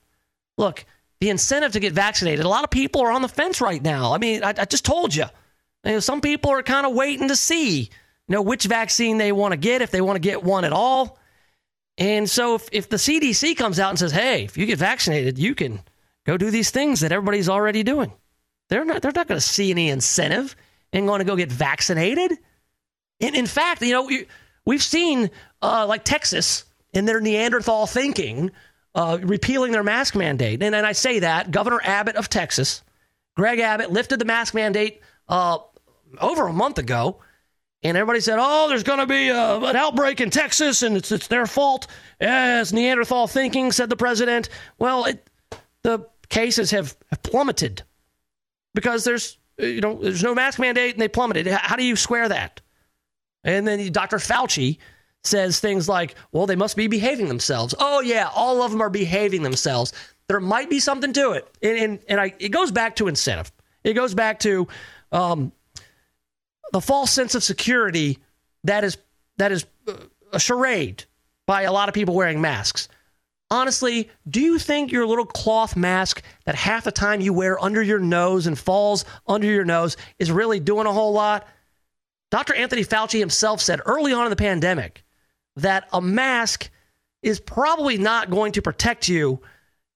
Look, 0.56 0.86
the 1.20 1.28
incentive 1.28 1.72
to 1.72 1.80
get 1.80 1.92
vaccinated. 1.92 2.46
A 2.46 2.48
lot 2.48 2.64
of 2.64 2.70
people 2.70 3.02
are 3.02 3.12
on 3.12 3.20
the 3.20 3.28
fence 3.28 3.60
right 3.60 3.82
now. 3.82 4.14
I 4.14 4.18
mean, 4.18 4.42
I, 4.42 4.54
I 4.56 4.64
just 4.64 4.86
told 4.86 5.14
you. 5.14 5.26
you 5.84 5.92
know, 5.92 6.00
some 6.00 6.22
people 6.22 6.50
are 6.52 6.62
kind 6.62 6.86
of 6.86 6.94
waiting 6.94 7.28
to 7.28 7.36
see, 7.36 7.80
you 7.80 7.88
know, 8.30 8.40
which 8.40 8.64
vaccine 8.64 9.18
they 9.18 9.30
want 9.30 9.52
to 9.52 9.58
get, 9.58 9.82
if 9.82 9.90
they 9.90 10.00
want 10.00 10.16
to 10.16 10.20
get 10.20 10.42
one 10.42 10.64
at 10.64 10.72
all. 10.72 11.18
And 11.96 12.28
so 12.28 12.56
if, 12.56 12.68
if 12.72 12.88
the 12.88 12.96
CDC 12.96 13.56
comes 13.56 13.78
out 13.78 13.90
and 13.90 13.98
says, 13.98 14.12
hey, 14.12 14.44
if 14.44 14.56
you 14.56 14.66
get 14.66 14.78
vaccinated, 14.78 15.38
you 15.38 15.54
can 15.54 15.80
go 16.26 16.36
do 16.36 16.50
these 16.50 16.70
things 16.70 17.00
that 17.00 17.12
everybody's 17.12 17.48
already 17.48 17.82
doing. 17.82 18.12
They're 18.68 18.84
not, 18.84 19.02
they're 19.02 19.12
not 19.14 19.28
going 19.28 19.40
to 19.40 19.46
see 19.46 19.70
any 19.70 19.90
incentive 19.90 20.56
in 20.92 21.06
going 21.06 21.20
to 21.20 21.24
go 21.24 21.36
get 21.36 21.52
vaccinated. 21.52 22.32
In, 23.20 23.34
in 23.34 23.46
fact, 23.46 23.82
you 23.82 23.92
know, 23.92 24.04
we, 24.04 24.26
we've 24.64 24.82
seen 24.82 25.30
uh, 25.62 25.86
like 25.86 26.04
Texas 26.04 26.64
in 26.92 27.04
their 27.04 27.20
Neanderthal 27.20 27.86
thinking 27.86 28.50
uh, 28.94 29.18
repealing 29.22 29.72
their 29.72 29.82
mask 29.82 30.14
mandate. 30.14 30.62
And, 30.62 30.74
and 30.74 30.86
I 30.86 30.92
say 30.92 31.20
that 31.20 31.50
Governor 31.50 31.80
Abbott 31.82 32.16
of 32.16 32.28
Texas, 32.28 32.82
Greg 33.36 33.58
Abbott, 33.58 33.90
lifted 33.90 34.18
the 34.18 34.24
mask 34.24 34.54
mandate 34.54 35.00
uh, 35.28 35.58
over 36.20 36.46
a 36.46 36.52
month 36.52 36.78
ago. 36.78 37.20
And 37.84 37.98
everybody 37.98 38.20
said, 38.20 38.38
oh, 38.40 38.68
there's 38.68 38.82
going 38.82 39.00
to 39.00 39.06
be 39.06 39.28
a, 39.28 39.58
an 39.58 39.76
outbreak 39.76 40.22
in 40.22 40.30
Texas 40.30 40.82
and 40.82 40.96
it's, 40.96 41.12
it's 41.12 41.28
their 41.28 41.46
fault. 41.46 41.86
As 42.18 42.72
Neanderthal 42.72 43.26
thinking, 43.26 43.70
said 43.72 43.90
the 43.90 43.96
president. 43.96 44.48
Well, 44.78 45.04
it, 45.04 45.28
the 45.82 46.08
cases 46.30 46.70
have, 46.70 46.96
have 47.10 47.22
plummeted 47.22 47.82
because 48.72 49.04
there's, 49.04 49.36
you 49.58 49.82
know, 49.82 49.98
there's 50.00 50.22
no 50.22 50.34
mask 50.34 50.58
mandate 50.58 50.94
and 50.94 51.02
they 51.02 51.08
plummeted. 51.08 51.46
How 51.46 51.76
do 51.76 51.84
you 51.84 51.94
square 51.94 52.26
that? 52.30 52.62
And 53.44 53.68
then 53.68 53.92
Dr. 53.92 54.16
Fauci 54.16 54.78
says 55.22 55.60
things 55.60 55.86
like, 55.86 56.14
well, 56.32 56.46
they 56.46 56.56
must 56.56 56.76
be 56.76 56.86
behaving 56.86 57.28
themselves. 57.28 57.74
Oh, 57.78 58.00
yeah, 58.00 58.30
all 58.34 58.62
of 58.62 58.70
them 58.70 58.80
are 58.80 58.90
behaving 58.90 59.42
themselves. 59.42 59.92
There 60.28 60.40
might 60.40 60.70
be 60.70 60.80
something 60.80 61.12
to 61.12 61.32
it. 61.32 61.54
And, 61.62 61.78
and, 61.78 61.98
and 62.08 62.20
I, 62.20 62.34
it 62.38 62.48
goes 62.48 62.70
back 62.70 62.96
to 62.96 63.08
incentive. 63.08 63.52
It 63.84 63.92
goes 63.92 64.14
back 64.14 64.40
to 64.40 64.66
um, 65.12 65.52
the 66.72 66.80
false 66.80 67.10
sense 67.10 67.34
of 67.34 67.42
security 67.42 68.18
that 68.64 68.84
is, 68.84 68.96
that 69.36 69.52
is 69.52 69.66
a 70.32 70.40
charade 70.40 71.04
by 71.46 71.62
a 71.62 71.72
lot 71.72 71.88
of 71.88 71.94
people 71.94 72.14
wearing 72.14 72.40
masks. 72.40 72.88
Honestly, 73.50 74.10
do 74.28 74.40
you 74.40 74.58
think 74.58 74.90
your 74.90 75.06
little 75.06 75.26
cloth 75.26 75.76
mask 75.76 76.22
that 76.44 76.54
half 76.54 76.84
the 76.84 76.92
time 76.92 77.20
you 77.20 77.32
wear 77.32 77.62
under 77.62 77.82
your 77.82 77.98
nose 77.98 78.46
and 78.46 78.58
falls 78.58 79.04
under 79.26 79.46
your 79.46 79.64
nose 79.64 79.96
is 80.18 80.32
really 80.32 80.58
doing 80.58 80.86
a 80.86 80.92
whole 80.92 81.12
lot? 81.12 81.46
Dr. 82.30 82.54
Anthony 82.54 82.82
Fauci 82.82 83.20
himself 83.20 83.60
said 83.60 83.80
early 83.86 84.12
on 84.12 84.26
in 84.26 84.30
the 84.30 84.36
pandemic 84.36 85.04
that 85.56 85.88
a 85.92 86.00
mask 86.00 86.70
is 87.22 87.38
probably 87.38 87.96
not 87.96 88.30
going 88.30 88.52
to 88.52 88.62
protect 88.62 89.08
you 89.08 89.40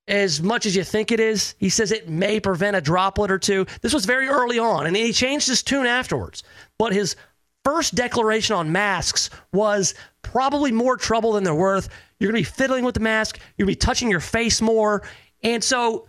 as 0.08 0.42
much 0.42 0.66
as 0.66 0.74
you 0.74 0.82
think 0.82 1.12
it 1.12 1.20
is. 1.20 1.54
He 1.58 1.68
says 1.68 1.92
it 1.92 2.08
may 2.08 2.40
prevent 2.40 2.76
a 2.76 2.80
droplet 2.80 3.30
or 3.30 3.38
two. 3.38 3.66
This 3.82 3.94
was 3.94 4.04
very 4.04 4.28
early 4.28 4.58
on, 4.58 4.86
and 4.86 4.96
he 4.96 5.12
changed 5.12 5.48
his 5.48 5.62
tune 5.62 5.86
afterwards. 5.86 6.42
But 6.78 6.92
his 6.92 7.16
first 7.64 7.94
declaration 7.94 8.56
on 8.56 8.72
masks 8.72 9.30
was 9.52 9.94
probably 10.22 10.72
more 10.72 10.96
trouble 10.96 11.32
than 11.32 11.44
they're 11.44 11.54
worth. 11.54 11.88
You're 12.18 12.32
going 12.32 12.42
to 12.42 12.50
be 12.50 12.56
fiddling 12.56 12.84
with 12.84 12.94
the 12.94 13.00
mask, 13.00 13.38
you're 13.56 13.66
going 13.66 13.74
to 13.74 13.78
be 13.78 13.86
touching 13.86 14.10
your 14.10 14.20
face 14.20 14.60
more. 14.60 15.02
And 15.42 15.62
so 15.62 16.06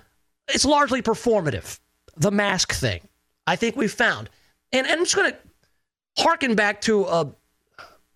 it's 0.48 0.66
largely 0.66 1.02
performative, 1.02 1.80
the 2.18 2.32
mask 2.32 2.74
thing. 2.74 3.02
I 3.46 3.56
think 3.56 3.76
we've 3.76 3.92
found. 3.92 4.30
And, 4.72 4.88
and 4.88 5.00
I'm 5.00 5.06
just 5.06 5.16
going 5.16 5.32
to 5.32 5.38
harken 6.24 6.56
back 6.56 6.82
to 6.82 7.06
a, 7.06 7.22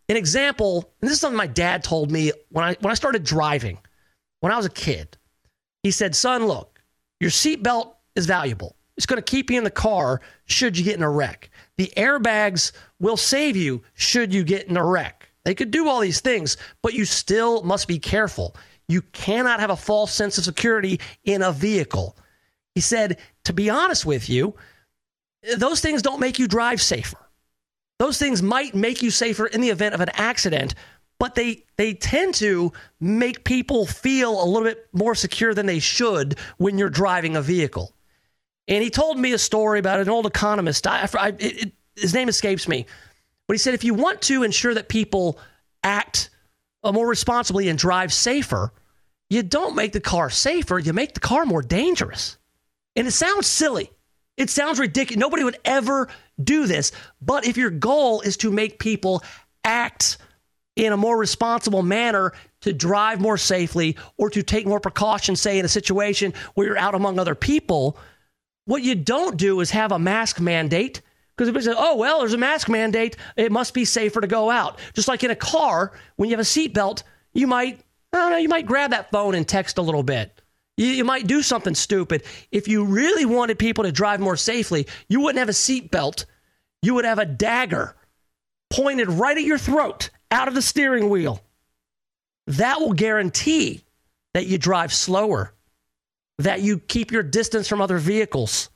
an 0.10 0.18
example. 0.18 0.92
And 1.02 1.10
this 1.10 1.16
is 1.16 1.22
something 1.22 1.38
my 1.38 1.48
dad 1.48 1.84
told 1.84 2.12
me 2.12 2.32
when 2.50 2.66
I, 2.66 2.76
when 2.80 2.92
I 2.92 2.96
started 2.96 3.24
driving 3.24 3.78
when 4.44 4.52
I 4.52 4.58
was 4.58 4.66
a 4.66 4.70
kid. 4.70 5.18
He 5.84 5.92
said, 5.92 6.16
Son, 6.16 6.48
look, 6.48 6.82
your 7.20 7.30
seatbelt 7.30 7.94
is 8.16 8.26
valuable. 8.26 8.76
It's 8.98 9.06
going 9.06 9.22
to 9.22 9.32
keep 9.32 9.52
you 9.52 9.58
in 9.58 9.64
the 9.64 9.72
car 9.72 10.22
should 10.46 10.78
you 10.78 10.84
get 10.84 10.96
in 10.96 11.04
a 11.04 11.10
wreck. 11.10 11.50
The 11.78 11.92
airbags 11.98 12.72
will 13.00 13.18
save 13.18 13.56
you 13.56 13.84
should 13.94 14.34
you 14.34 14.44
get 14.44 14.68
in 14.68 14.78
a 14.78 14.86
wreck. 14.86 15.30
They 15.46 15.56
could 15.56 15.72
do 15.72 15.88
all 15.88 16.00
these 16.00 16.22
things, 16.22 16.58
but 16.82 16.94
you 16.94 17.06
still 17.06 17.64
must 17.64 17.88
be 17.88 18.00
careful. 18.00 18.56
You 18.88 19.02
cannot 19.02 19.60
have 19.60 19.72
a 19.72 19.76
false 19.76 20.14
sense 20.14 20.38
of 20.38 20.44
security 20.44 21.00
in 21.26 21.42
a 21.42 21.52
vehicle. 21.52 22.18
He 22.76 22.82
said, 22.82 23.18
to 23.46 23.54
be 23.54 23.70
honest 23.70 24.06
with 24.06 24.30
you, 24.30 24.56
those 25.58 25.82
things 25.82 26.02
don't 26.02 26.20
make 26.20 26.40
you 26.40 26.48
drive 26.48 26.82
safer. 26.82 27.18
Those 28.00 28.18
things 28.18 28.42
might 28.42 28.76
make 28.76 29.02
you 29.02 29.12
safer 29.12 29.46
in 29.48 29.62
the 29.62 29.70
event 29.70 29.96
of 29.96 30.02
an 30.02 30.10
accident, 30.14 30.76
but 31.24 31.36
they 31.36 31.64
they 31.78 31.94
tend 31.94 32.36
to 32.36 32.74
make 33.00 33.46
people 33.46 33.86
feel 33.86 34.44
a 34.44 34.46
little 34.46 34.68
bit 34.68 34.90
more 34.92 35.16
secure 35.16 35.54
than 35.54 35.66
they 35.66 35.80
should 35.80 36.38
when 36.58 36.78
you're 36.78 36.90
driving 36.90 37.38
a 37.38 37.42
vehicle. 37.42 37.94
And 38.68 38.84
he 38.84 38.90
told 38.90 39.18
me 39.18 39.32
a 39.32 39.38
story 39.38 39.80
about 39.80 40.02
an 40.02 40.10
old 40.10 40.26
economist. 40.26 40.86
I, 40.86 41.08
I, 41.18 41.30
it, 41.30 41.40
it, 41.40 41.74
his 41.96 42.14
name 42.14 42.28
escapes 42.28 42.68
me, 42.68 42.88
but 43.48 43.54
he 43.54 43.58
said 43.58 43.74
if 43.74 43.86
you 43.86 43.94
want 43.94 44.22
to 44.24 44.44
ensure 44.44 44.74
that 44.74 44.90
people 44.90 45.40
act 45.82 46.30
uh, 46.84 46.92
more 46.92 47.08
responsibly 47.08 47.70
and 47.70 47.80
drive 47.80 48.12
safer, 48.12 48.74
you 49.30 49.44
don't 49.44 49.78
make 49.78 49.94
the 49.94 50.02
car 50.02 50.30
safer, 50.30 50.78
you 50.78 50.92
make 50.92 51.14
the 51.14 51.22
car 51.22 51.46
more 51.46 51.62
dangerous. 51.62 52.38
And 52.98 53.08
it 53.08 53.12
sounds 53.12 53.48
silly. 53.48 53.90
It 54.36 54.50
sounds 54.50 54.78
ridiculous. 54.78 55.22
Nobody 55.22 55.46
would 55.46 55.60
ever 55.64 56.10
do 56.44 56.68
this. 56.68 56.92
But 57.22 57.48
if 57.48 57.56
your 57.56 57.70
goal 57.70 58.20
is 58.20 58.36
to 58.38 58.52
make 58.52 58.78
people 58.78 59.24
act 59.64 60.18
in 60.76 60.92
a 60.94 60.98
more 60.98 61.18
responsible 61.18 61.84
manner 61.84 62.34
to 62.62 62.74
drive 62.74 63.22
more 63.22 63.38
safely 63.38 63.98
or 64.18 64.30
to 64.30 64.42
take 64.42 64.66
more 64.66 64.80
precautions, 64.80 65.42
say 65.42 65.60
in 65.60 65.66
a 65.66 65.70
situation 65.70 66.34
where 66.54 66.68
you're 66.68 66.78
out 66.78 66.96
among 66.96 67.20
other 67.20 67.36
people, 67.36 67.98
what 68.66 68.82
you 68.82 68.96
don't 68.96 69.38
do 69.38 69.60
is 69.60 69.72
have 69.72 69.92
a 69.92 70.00
mask 70.00 70.40
mandate 70.40 71.02
because 71.36 71.50
if 71.50 71.64
say, 71.64 71.74
oh, 71.76 71.98
well, 71.98 72.20
there's 72.20 72.34
a 72.34 72.38
mask 72.38 72.70
mandate, 72.70 73.18
it 73.36 73.52
must 73.52 73.74
be 73.74 73.86
safer 73.86 74.22
to 74.22 74.28
go 74.28 74.52
out. 74.52 74.78
Just 74.94 75.08
like 75.08 75.24
in 75.24 75.32
a 75.32 75.36
car, 75.36 75.92
when 76.16 76.30
you 76.30 76.36
have 76.36 76.46
a 76.46 76.48
seatbelt, 76.48 77.04
you 77.34 77.48
might, 77.48 77.80
I 78.12 78.18
don't 78.18 78.32
know, 78.32 78.38
you 78.38 78.50
might 78.50 78.68
grab 78.68 78.92
that 78.92 79.10
phone 79.12 79.34
and 79.34 79.48
text 79.48 79.80
a 79.80 79.82
little 79.82 80.04
bit. 80.04 80.42
You, 80.78 80.88
you 80.88 81.04
might 81.04 81.26
do 81.26 81.42
something 81.42 81.74
stupid. 81.74 82.24
If 82.52 82.68
you 82.68 82.86
really 82.86 83.26
wanted 83.26 83.58
people 83.58 83.84
to 83.84 83.92
drive 83.92 84.20
more 84.20 84.38
safely, 84.38 84.88
you 85.08 85.22
wouldn't 85.22 85.40
have 85.40 85.50
a 85.50 85.54
seatbelt. 85.54 86.26
You 86.84 86.94
would 86.94 87.06
have 87.06 87.20
a 87.20 87.26
dagger 87.26 87.96
pointed 88.70 89.10
right 89.10 89.38
at 89.38 89.44
your 89.44 89.58
throat 89.58 90.12
out 90.34 90.48
of 90.48 90.54
the 90.54 90.62
steering 90.62 91.10
wheel. 91.10 91.42
That 92.48 92.82
will 92.82 92.94
guarantee 92.94 93.84
that 94.34 94.48
you 94.48 94.58
drive 94.58 94.92
slower, 94.92 95.54
that 96.40 96.62
you 96.62 96.80
keep 96.80 97.12
your 97.12 97.24
distance 97.24 97.68
from 97.68 97.80
other 97.80 98.00
vehicles, 98.00 98.70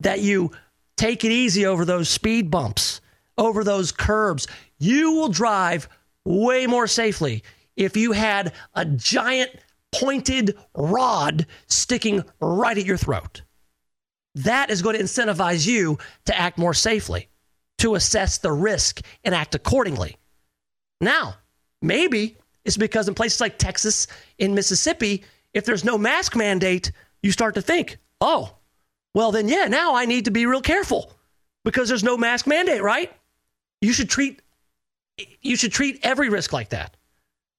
that 0.00 0.20
you 0.20 0.50
take 0.96 1.24
it 1.24 1.30
easy 1.30 1.64
over 1.64 1.84
those 1.84 2.08
speed 2.10 2.50
bumps, 2.50 3.00
over 3.38 3.64
those 3.64 3.92
curbs. 3.92 4.46
You 4.78 5.12
will 5.12 5.28
drive 5.28 5.88
way 6.24 6.66
more 6.66 6.86
safely 6.86 7.42
if 7.76 7.96
you 7.96 8.12
had 8.12 8.52
a 8.74 8.84
giant 8.84 9.50
pointed 9.92 10.56
rod 10.74 11.46
sticking 11.68 12.22
right 12.40 12.76
at 12.76 12.84
your 12.84 12.96
throat. 12.96 13.42
That 14.34 14.70
is 14.70 14.82
going 14.82 14.96
to 14.96 15.02
incentivize 15.02 15.66
you 15.66 15.98
to 16.26 16.38
act 16.38 16.58
more 16.58 16.74
safely, 16.74 17.28
to 17.78 17.94
assess 17.94 18.38
the 18.38 18.52
risk 18.52 19.00
and 19.24 19.34
act 19.34 19.54
accordingly. 19.54 20.16
Now, 21.00 21.36
maybe 21.80 22.36
it's 22.64 22.76
because 22.76 23.08
in 23.08 23.14
places 23.14 23.40
like 23.40 23.58
Texas, 23.58 24.06
in 24.38 24.54
Mississippi, 24.54 25.24
if 25.54 25.64
there's 25.64 25.84
no 25.84 25.98
mask 25.98 26.36
mandate, 26.36 26.92
you 27.22 27.32
start 27.32 27.54
to 27.54 27.62
think, 27.62 27.98
oh, 28.20 28.54
well, 29.14 29.32
then, 29.32 29.48
yeah, 29.48 29.66
now 29.66 29.96
I 29.96 30.04
need 30.04 30.26
to 30.26 30.30
be 30.30 30.46
real 30.46 30.60
careful 30.60 31.12
because 31.64 31.88
there's 31.88 32.04
no 32.04 32.16
mask 32.16 32.46
mandate, 32.46 32.82
right? 32.82 33.12
You 33.80 33.92
should 33.92 34.08
treat 34.08 34.40
you 35.42 35.56
should 35.56 35.72
treat 35.72 36.00
every 36.02 36.28
risk 36.28 36.52
like 36.52 36.70
that. 36.70 36.96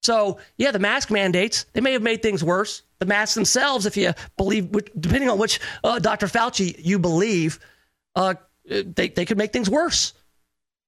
So, 0.03 0.39
yeah, 0.57 0.71
the 0.71 0.79
mask 0.79 1.11
mandates, 1.11 1.65
they 1.73 1.81
may 1.81 1.93
have 1.93 2.01
made 2.01 2.23
things 2.23 2.43
worse. 2.43 2.81
The 2.99 3.05
masks 3.05 3.35
themselves, 3.35 3.85
if 3.85 3.95
you 3.95 4.13
believe, 4.35 4.71
depending 4.99 5.29
on 5.29 5.37
which 5.37 5.59
uh, 5.83 5.99
Dr. 5.99 6.27
Fauci 6.27 6.75
you 6.79 6.97
believe, 6.97 7.59
uh, 8.15 8.33
they, 8.65 9.09
they 9.09 9.25
could 9.25 9.37
make 9.37 9.53
things 9.53 9.69
worse. 9.69 10.13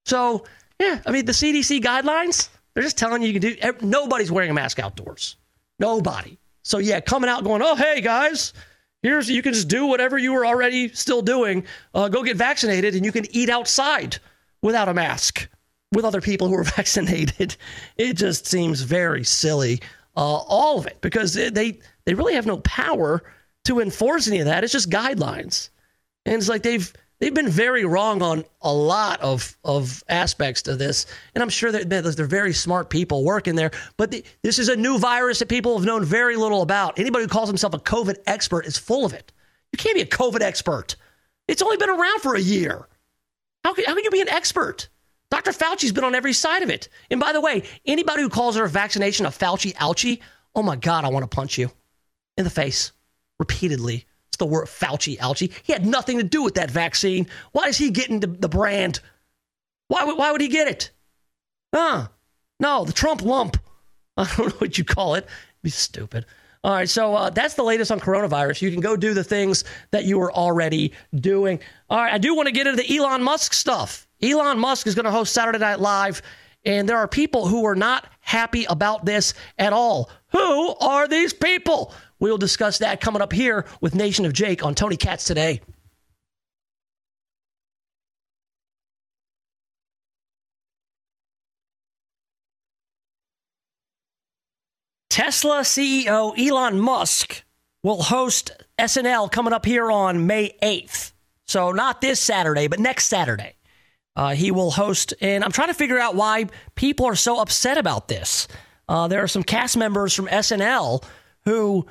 So, 0.06 0.45
yeah, 0.80 1.01
I 1.05 1.11
mean, 1.11 1.26
the 1.26 1.32
CDC 1.32 1.82
guidelines, 1.82 2.49
they're 2.74 2.84
just 2.84 2.97
telling 2.97 3.21
you 3.21 3.30
you 3.30 3.39
can 3.39 3.53
do, 3.53 3.86
nobody's 3.88 4.32
wearing 4.32 4.51
a 4.51 4.53
mask 4.53 4.80
outdoors. 4.80 5.38
Nobody. 5.80 6.38
So, 6.63 6.78
yeah, 6.78 6.99
coming 6.99 7.30
out 7.30 7.43
going, 7.43 7.61
oh, 7.61 7.76
hey, 7.76 8.01
guys, 8.01 8.53
here's, 9.01 9.30
you 9.30 9.41
can 9.41 9.53
just 9.53 9.67
do 9.67 9.86
whatever 9.86 10.17
you 10.17 10.34
were 10.34 10.45
already 10.45 10.89
still 10.89 11.21
doing. 11.21 11.65
Uh, 11.93 12.09
go 12.09 12.24
get 12.24 12.38
vaccinated 12.38 12.95
and 12.95 13.05
you 13.05 13.11
can 13.11 13.26
eat 13.36 13.49
outside 13.49 14.17
without 14.61 14.89
a 14.89 14.93
mask 14.93 15.47
with 15.93 16.05
other 16.05 16.21
people 16.21 16.47
who 16.47 16.55
are 16.55 16.63
vaccinated. 16.76 17.55
It 17.97 18.15
just 18.15 18.47
seems 18.47 18.82
very 18.82 19.24
silly, 19.24 19.82
uh, 20.17 20.19
all 20.19 20.80
of 20.80 20.88
it, 20.88 20.99
because 21.01 21.34
they 21.34 21.80
they 22.05 22.13
really 22.13 22.34
have 22.34 22.45
no 22.45 22.57
power 22.57 23.24
to 23.65 23.80
enforce 23.80 24.28
any 24.28 24.39
of 24.39 24.45
that. 24.45 24.63
It's 24.63 24.74
just 24.74 24.89
guidelines, 24.89 25.69
and 26.26 26.36
it's 26.36 26.49
like 26.49 26.63
they've 26.63 26.91
they've 27.24 27.34
been 27.34 27.47
very 27.47 27.86
wrong 27.86 28.21
on 28.21 28.43
a 28.61 28.74
lot 28.74 29.21
of 29.21 29.57
of 29.63 30.03
aspects 30.09 30.61
to 30.63 30.76
this. 30.76 31.05
And 31.34 31.41
I'm 31.41 31.47
sure 31.47 31.71
that 31.71 31.89
they're 31.89 32.26
very 32.26 32.51
smart 32.51 32.89
people 32.89 33.24
working 33.24 33.55
there. 33.55 33.71
But 33.95 34.11
the, 34.11 34.26
this 34.41 34.59
is 34.59 34.67
a 34.67 34.76
new 34.76 34.99
virus 34.99 35.39
that 35.39 35.47
people 35.47 35.78
have 35.78 35.86
known 35.86 36.03
very 36.03 36.36
little 36.36 36.61
about. 36.61 36.99
Anybody 36.99 37.24
who 37.24 37.30
calls 37.30 37.47
himself 37.47 37.74
a 37.74 37.80
COVID 37.80 38.17
expert 38.28 38.65
is 38.65 38.78
full 38.78 39.05
of 39.05 39.13
it. 39.13 39.32
You 39.71 39.78
can't 39.78 39.95
be 39.95 40.01
a 40.01 40.05
COVID 40.05 40.41
expert. 40.41 40.97
It's 41.47 41.61
only 41.61 41.78
been 41.78 41.89
around 41.89 42.21
for 42.21 42.36
a 42.36 42.41
year. 42.41 42.89
How 43.63 43.74
can, 43.74 43.86
how 43.86 43.95
can 43.95 44.03
you 44.03 44.11
be 44.11 44.21
an 44.21 44.30
expert? 44.30 44.89
Dr. 45.32 45.51
Fauci's 45.51 45.93
been 45.93 46.03
on 46.03 46.15
every 46.15 46.34
side 46.34 46.61
of 46.61 46.69
it. 46.69 46.89
And 47.09 47.21
by 47.21 47.32
the 47.32 47.39
way, 47.39 47.63
anybody 47.86 48.21
who 48.21 48.30
calls 48.30 48.57
her 48.57 48.67
vaccination 48.67 49.26
a 49.26 49.30
Fauci 49.30 49.74
ouchie, 49.76 50.19
oh 50.55 50.61
my 50.61 50.76
God, 50.76 51.05
I 51.05 51.07
want 51.07 51.24
to 51.24 51.34
punch 51.34 51.57
you 51.57 51.71
in 52.38 52.43
the 52.43 52.49
face 52.49 52.91
repeatedly. 53.39 54.07
It's 54.34 54.38
the 54.39 54.47
word 54.47 54.65
Fauci 54.65 55.19
ouchie. 55.19 55.53
He 55.61 55.73
had 55.73 55.86
nothing 55.86 56.17
to 56.17 56.23
do 56.23 56.41
with 56.41 56.55
that 56.55 56.71
vaccine. 56.71 57.27
Why 57.51 57.65
is 57.65 57.77
he 57.77 57.91
getting 57.91 58.19
the, 58.19 58.25
the 58.25 58.49
brand? 58.49 58.99
Why, 59.89 60.05
why 60.05 60.31
would 60.31 60.41
he 60.41 60.47
get 60.47 60.67
it? 60.67 60.89
Huh? 61.71 62.07
No, 62.59 62.84
the 62.84 62.93
Trump 62.93 63.21
lump. 63.21 63.57
I 64.17 64.23
don't 64.36 64.47
know 64.47 64.55
what 64.57 64.75
you 64.79 64.86
call 64.86 65.13
it. 65.13 65.25
It'd 65.25 65.61
be 65.61 65.69
stupid. 65.69 66.25
All 66.63 66.73
right, 66.73 66.89
so 66.89 67.13
uh, 67.13 67.29
that's 67.29 67.53
the 67.53 67.61
latest 67.61 67.91
on 67.91 67.99
coronavirus. 67.99 68.63
You 68.63 68.71
can 68.71 68.81
go 68.81 68.97
do 68.97 69.13
the 69.13 69.23
things 69.23 69.65
that 69.91 70.05
you 70.05 70.17
were 70.17 70.34
already 70.34 70.93
doing. 71.13 71.59
All 71.91 71.99
right, 71.99 72.11
I 72.11 72.17
do 72.17 72.34
want 72.34 72.47
to 72.47 72.53
get 72.53 72.65
into 72.65 72.81
the 72.81 72.97
Elon 72.97 73.21
Musk 73.21 73.53
stuff. 73.53 74.07
Elon 74.19 74.57
Musk 74.57 74.88
is 74.88 74.95
going 74.95 75.05
to 75.05 75.11
host 75.11 75.31
Saturday 75.31 75.59
Night 75.59 75.79
Live, 75.79 76.23
and 76.65 76.89
there 76.89 76.97
are 76.97 77.07
people 77.07 77.47
who 77.47 77.65
are 77.65 77.75
not 77.75 78.07
happy 78.19 78.65
about 78.65 79.05
this 79.05 79.36
at 79.59 79.73
all. 79.73 80.09
Who 80.29 80.73
are 80.77 81.07
these 81.07 81.34
people? 81.34 81.93
We'll 82.24 82.38
discuss 82.38 82.78
that 82.78 83.01
coming 83.01 83.21
up 83.21 83.34
here 83.34 83.65
with 83.82 83.95
Nation 83.95 84.24
of 84.24 84.32
Jake 84.32 84.63
on 84.63 84.76
Tony 84.76 84.95
Katz 84.95 85.26
today. 85.26 85.59
Tesla 95.09 95.63
CEO 95.63 96.34
Elon 96.39 96.80
Musk 96.80 97.43
will 97.84 98.01
host 98.01 98.51
SNL 98.80 99.30
coming 99.30 99.51
up 99.51 99.65
here 99.65 99.91
on 99.91 100.26
May 100.26 100.55
8th. 100.63 101.11
So, 101.45 101.74
not 101.74 101.99
this 101.99 102.21
Saturday, 102.21 102.69
but 102.69 102.80
next 102.80 103.07
Saturday. 103.07 103.55
Uh, 104.15 104.30
he 104.30 104.49
will 104.49 104.71
host, 104.71 105.13
and 105.19 105.43
I'm 105.43 105.51
trying 105.51 105.67
to 105.67 105.74
figure 105.74 105.99
out 105.99 106.15
why 106.15 106.45
people 106.76 107.05
are 107.05 107.15
so 107.15 107.41
upset 107.41 107.78
about 107.78 108.07
this. 108.07 108.47
Uh, 108.88 109.09
there 109.09 109.21
are 109.21 109.28
some 109.28 109.43
cast 109.43 109.76
members 109.76 110.13
from 110.13 110.28
SNL 110.28 111.03
who 111.43 111.86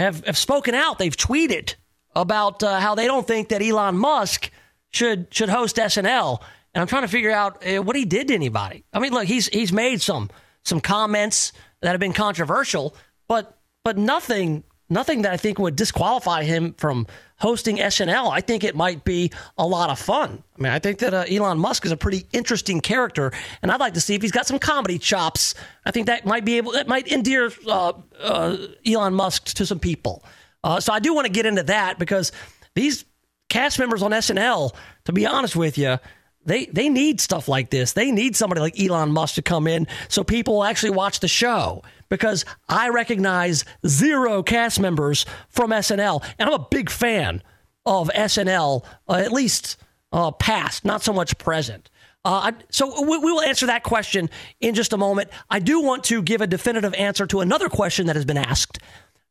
have, 0.00 0.24
have 0.26 0.38
spoken 0.38 0.74
out. 0.74 0.98
They've 0.98 1.16
tweeted 1.16 1.74
about 2.14 2.62
uh, 2.62 2.80
how 2.80 2.94
they 2.94 3.06
don't 3.06 3.26
think 3.26 3.50
that 3.50 3.62
Elon 3.62 3.96
Musk 3.96 4.50
should 4.90 5.28
should 5.32 5.48
host 5.48 5.76
SNL, 5.76 6.40
and 6.74 6.82
I'm 6.82 6.88
trying 6.88 7.02
to 7.02 7.08
figure 7.08 7.30
out 7.30 7.64
uh, 7.66 7.82
what 7.82 7.96
he 7.96 8.04
did 8.04 8.28
to 8.28 8.34
anybody. 8.34 8.84
I 8.92 8.98
mean, 8.98 9.12
look, 9.12 9.24
he's 9.24 9.46
he's 9.48 9.72
made 9.72 10.00
some 10.00 10.30
some 10.64 10.80
comments 10.80 11.52
that 11.80 11.90
have 11.90 12.00
been 12.00 12.12
controversial, 12.12 12.94
but 13.28 13.58
but 13.84 13.96
nothing 13.96 14.64
nothing 14.90 15.22
that 15.22 15.32
I 15.32 15.36
think 15.36 15.58
would 15.58 15.76
disqualify 15.76 16.42
him 16.42 16.74
from 16.74 17.06
hosting 17.38 17.78
SNL. 17.78 18.30
I 18.30 18.40
think 18.40 18.64
it 18.64 18.76
might 18.76 19.04
be 19.04 19.32
a 19.56 19.66
lot 19.66 19.88
of 19.88 19.98
fun. 19.98 20.42
I 20.58 20.62
mean, 20.62 20.72
I 20.72 20.78
think 20.78 20.98
that 20.98 21.14
uh, 21.14 21.24
Elon 21.30 21.58
Musk 21.58 21.86
is 21.86 21.92
a 21.92 21.96
pretty 21.96 22.26
interesting 22.32 22.80
character, 22.80 23.32
and 23.62 23.70
I'd 23.70 23.80
like 23.80 23.94
to 23.94 24.00
see 24.00 24.14
if 24.14 24.22
he's 24.22 24.32
got 24.32 24.46
some 24.46 24.58
comedy 24.58 24.98
chops. 24.98 25.54
I 25.86 25.90
think 25.90 26.06
that 26.08 26.26
might 26.26 26.44
be 26.44 26.58
able 26.58 26.72
that 26.72 26.88
might 26.88 27.10
endear 27.10 27.50
uh, 27.66 27.92
uh, 28.20 28.56
Elon 28.86 29.14
Musk 29.14 29.54
to 29.54 29.64
some 29.64 29.78
people. 29.78 30.24
Uh, 30.62 30.80
so 30.80 30.92
I 30.92 30.98
do 30.98 31.14
want 31.14 31.26
to 31.26 31.32
get 31.32 31.46
into 31.46 31.62
that 31.62 31.98
because 31.98 32.32
these 32.74 33.04
cast 33.48 33.78
members 33.78 34.02
on 34.02 34.10
SNL, 34.10 34.74
to 35.04 35.12
be 35.12 35.26
honest 35.26 35.56
with 35.56 35.78
you, 35.78 35.98
they 36.44 36.66
they 36.66 36.88
need 36.88 37.20
stuff 37.20 37.48
like 37.48 37.70
this. 37.70 37.92
They 37.92 38.10
need 38.10 38.36
somebody 38.36 38.60
like 38.60 38.78
Elon 38.80 39.12
Musk 39.12 39.36
to 39.36 39.42
come 39.42 39.66
in 39.66 39.86
so 40.08 40.24
people 40.24 40.64
actually 40.64 40.90
watch 40.90 41.20
the 41.20 41.28
show. 41.28 41.82
Because 42.10 42.44
I 42.68 42.90
recognize 42.90 43.64
zero 43.86 44.42
cast 44.42 44.78
members 44.78 45.24
from 45.48 45.70
SNL, 45.70 46.22
and 46.38 46.50
I'm 46.50 46.60
a 46.60 46.66
big 46.70 46.90
fan 46.90 47.42
of 47.86 48.10
SNL, 48.10 48.84
uh, 49.08 49.12
at 49.14 49.32
least 49.32 49.78
uh, 50.12 50.30
past, 50.32 50.84
not 50.84 51.02
so 51.02 51.12
much 51.12 51.38
present. 51.38 51.88
Uh, 52.24 52.52
so 52.70 53.02
we, 53.02 53.16
we 53.16 53.32
will 53.32 53.40
answer 53.40 53.66
that 53.66 53.82
question 53.82 54.28
in 54.60 54.74
just 54.74 54.92
a 54.92 54.98
moment. 54.98 55.30
I 55.48 55.58
do 55.58 55.80
want 55.80 56.04
to 56.04 56.20
give 56.20 56.42
a 56.42 56.46
definitive 56.46 56.92
answer 56.94 57.26
to 57.28 57.40
another 57.40 57.68
question 57.68 58.06
that 58.06 58.16
has 58.16 58.26
been 58.26 58.36
asked: 58.36 58.78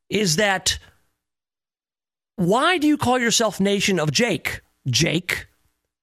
Is 0.08 0.36
that 0.36 0.78
why 2.36 2.78
do 2.78 2.86
you 2.86 2.96
call 2.96 3.18
yourself 3.18 3.60
Nation 3.60 4.00
of 4.00 4.10
Jake? 4.10 4.62
Jake. 4.88 5.46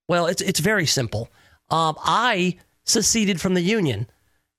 Well, 0.08 0.28
it's 0.28 0.42
it's 0.42 0.60
very 0.60 0.86
simple. 0.86 1.30
Um, 1.70 1.96
I 2.04 2.58
seceded 2.86 3.42
from 3.42 3.54
the 3.54 3.62
Union, 3.62 4.08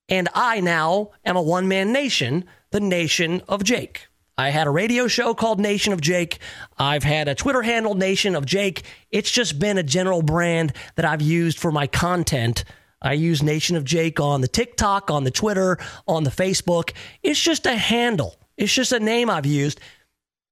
and 0.09 0.27
I 0.33 0.59
now 0.59 1.11
am 1.23 1.37
a 1.37 1.41
one 1.41 1.67
man 1.67 1.93
nation, 1.93 2.45
the 2.71 2.79
Nation 2.79 3.41
of 3.47 3.63
Jake. 3.63 4.07
I 4.37 4.49
had 4.51 4.67
a 4.67 4.71
radio 4.71 5.07
show 5.07 5.33
called 5.33 5.59
Nation 5.59 5.91
of 5.91 5.99
Jake. 5.99 6.39
I've 6.77 7.03
had 7.03 7.27
a 7.27 7.35
Twitter 7.35 7.61
handle, 7.61 7.93
Nation 7.93 8.35
of 8.35 8.45
Jake. 8.45 8.83
It's 9.11 9.29
just 9.29 9.59
been 9.59 9.77
a 9.77 9.83
general 9.83 10.21
brand 10.21 10.73
that 10.95 11.03
I've 11.03 11.21
used 11.21 11.59
for 11.59 11.71
my 11.71 11.87
content. 11.87 12.63
I 13.01 13.13
use 13.13 13.43
Nation 13.43 13.75
of 13.75 13.83
Jake 13.83 14.19
on 14.19 14.41
the 14.41 14.47
TikTok, 14.47 15.11
on 15.11 15.25
the 15.25 15.31
Twitter, 15.31 15.77
on 16.07 16.23
the 16.23 16.29
Facebook. 16.29 16.93
It's 17.21 17.39
just 17.39 17.65
a 17.65 17.75
handle. 17.75 18.35
It's 18.57 18.73
just 18.73 18.91
a 18.91 18.99
name 18.99 19.29
I've 19.29 19.45
used. 19.45 19.79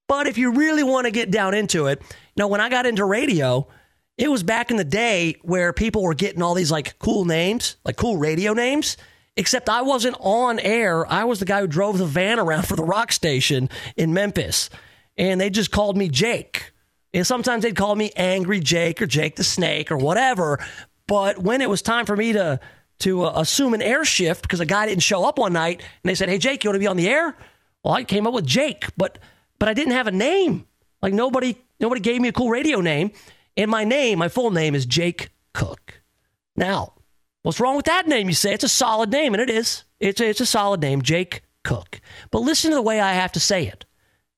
But 0.08 0.28
if 0.28 0.38
you 0.38 0.52
really 0.52 0.84
want 0.84 1.06
to 1.06 1.12
get 1.12 1.32
down 1.32 1.54
into 1.54 1.88
it, 1.88 2.02
you 2.02 2.08
know, 2.38 2.48
when 2.48 2.62
I 2.62 2.70
got 2.70 2.86
into 2.86 3.06
radio, 3.06 3.68
it 4.18 4.32
was 4.32 4.44
back 4.44 4.72
in 4.72 4.78
the 4.78 4.84
day 4.84 5.36
where 5.44 5.74
people 5.74 6.04
were 6.04 6.14
getting 6.14 6.42
all 6.42 6.54
these 6.54 6.72
like 6.72 6.98
cool 7.00 7.24
names, 7.26 7.78
like 7.86 7.96
cool 7.98 8.18
radio 8.18 8.54
names. 8.54 8.98
Except 9.38 9.70
I 9.70 9.84
wasn't 9.84 10.18
on 10.20 10.60
air. 10.60 11.10
I 11.12 11.24
was 11.24 11.40
the 11.40 11.46
guy 11.46 11.62
who 11.62 11.68
drove 11.68 12.00
the 12.00 12.06
van 12.06 12.40
around 12.40 12.68
for 12.68 12.76
the 12.76 12.84
rock 12.84 13.12
station 13.12 13.70
in 13.96 14.14
Memphis. 14.14 14.70
And 15.16 15.40
they 15.40 15.50
just 15.50 15.72
called 15.72 15.96
me 15.96 16.10
Jake. 16.10 16.74
And 17.14 17.26
sometimes 17.26 17.64
they'd 17.64 17.76
call 17.76 17.96
me 17.96 18.12
Angry 18.16 18.60
Jake 18.60 19.02
or 19.02 19.06
Jake 19.06 19.36
the 19.36 19.44
Snake 19.44 19.92
or 19.92 19.98
whatever. 19.98 20.60
But 21.08 21.38
when 21.38 21.62
it 21.62 21.70
was 21.70 21.82
time 21.82 22.06
for 22.06 22.16
me 22.16 22.34
to 22.34 22.60
to 23.00 23.26
uh, 23.26 23.34
assume 23.36 23.76
an 23.76 23.82
air 23.82 24.04
shift 24.04 24.42
because 24.42 24.60
a 24.60 24.66
guy 24.66 24.88
didn't 24.88 25.04
show 25.04 25.24
up 25.24 25.38
one 25.38 25.54
night 25.54 25.82
and 25.82 26.10
they 26.10 26.16
said, 26.16 26.30
"Hey 26.30 26.40
Jake, 26.40 26.64
you 26.64 26.70
want 26.70 26.76
to 26.76 26.80
be 26.80 26.88
on 26.88 26.98
the 26.98 27.08
air?" 27.08 27.38
Well, 27.84 27.94
I 27.94 28.04
came 28.04 28.26
up 28.26 28.34
with 28.34 28.46
Jake, 28.46 28.86
but 28.98 29.20
but 29.60 29.70
I 29.70 29.74
didn't 29.74 29.94
have 29.94 30.08
a 30.08 30.12
name. 30.12 30.66
Like 31.02 31.14
nobody 31.14 31.58
nobody 31.80 32.02
gave 32.02 32.22
me 32.22 32.28
a 32.28 32.34
cool 32.34 32.50
radio 32.50 32.82
name. 32.82 33.12
And 33.56 33.72
my 33.72 33.84
name, 33.84 34.20
my 34.20 34.30
full 34.30 34.52
name 34.52 34.76
is 34.76 34.86
Jake 34.86 35.30
Cook. 35.54 36.02
Now, 36.56 36.94
what's 37.48 37.62
wrong 37.62 37.78
with 37.78 37.86
that 37.86 38.08
name? 38.08 38.28
You 38.28 38.36
say 38.36 38.54
it's 38.54 38.66
a 38.66 38.70
solid 38.70 39.10
name, 39.10 39.34
and 39.34 39.42
it 39.42 39.50
is. 39.50 39.86
It's 40.02 40.20
a, 40.20 40.28
it's 40.28 40.42
a 40.42 40.46
solid 40.46 40.82
name, 40.82 41.02
Jake 41.02 41.44
Cook. 41.64 42.02
But 42.30 42.40
listen 42.40 42.72
to 42.72 42.76
the 42.76 42.82
way 42.82 43.00
I 43.00 43.14
have 43.14 43.32
to 43.32 43.40
say 43.40 43.66
it 43.66 43.86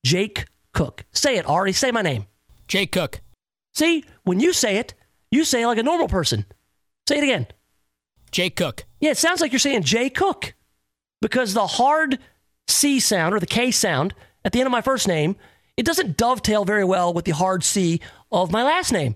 Jake 0.05 0.45
Cook. 0.73 1.05
Say 1.11 1.37
it, 1.37 1.47
Ari. 1.47 1.73
Say 1.73 1.89
my 1.89 2.03
name. 2.03 2.27
Jake 2.67 2.91
Cook. 2.91 3.21
See, 3.73 4.05
when 4.25 4.39
you 4.39 4.53
say 4.53 4.77
it, 4.77 4.93
you 5.31 5.43
say 5.43 5.63
it 5.63 5.67
like 5.67 5.79
a 5.79 5.83
normal 5.83 6.07
person. 6.07 6.45
Say 7.07 7.17
it 7.17 7.23
again. 7.23 7.47
Jake 8.29 8.55
Cook. 8.55 8.85
Yeah, 8.99 9.09
it 9.09 9.17
sounds 9.17 9.41
like 9.41 9.51
you're 9.51 9.59
saying 9.59 9.81
Jay 9.81 10.11
Cook 10.11 10.53
because 11.19 11.55
the 11.55 11.65
hard 11.65 12.19
C 12.67 12.99
sound 12.99 13.33
or 13.33 13.39
the 13.39 13.47
K 13.47 13.71
sound 13.71 14.13
at 14.45 14.51
the 14.51 14.59
end 14.59 14.67
of 14.67 14.71
my 14.71 14.81
first 14.81 15.07
name, 15.07 15.35
it 15.77 15.85
doesn't 15.85 16.15
dovetail 16.15 16.63
very 16.63 16.83
well 16.83 17.11
with 17.11 17.25
the 17.25 17.31
hard 17.31 17.63
C 17.63 18.01
of 18.31 18.51
my 18.51 18.61
last 18.61 18.91
name, 18.91 19.15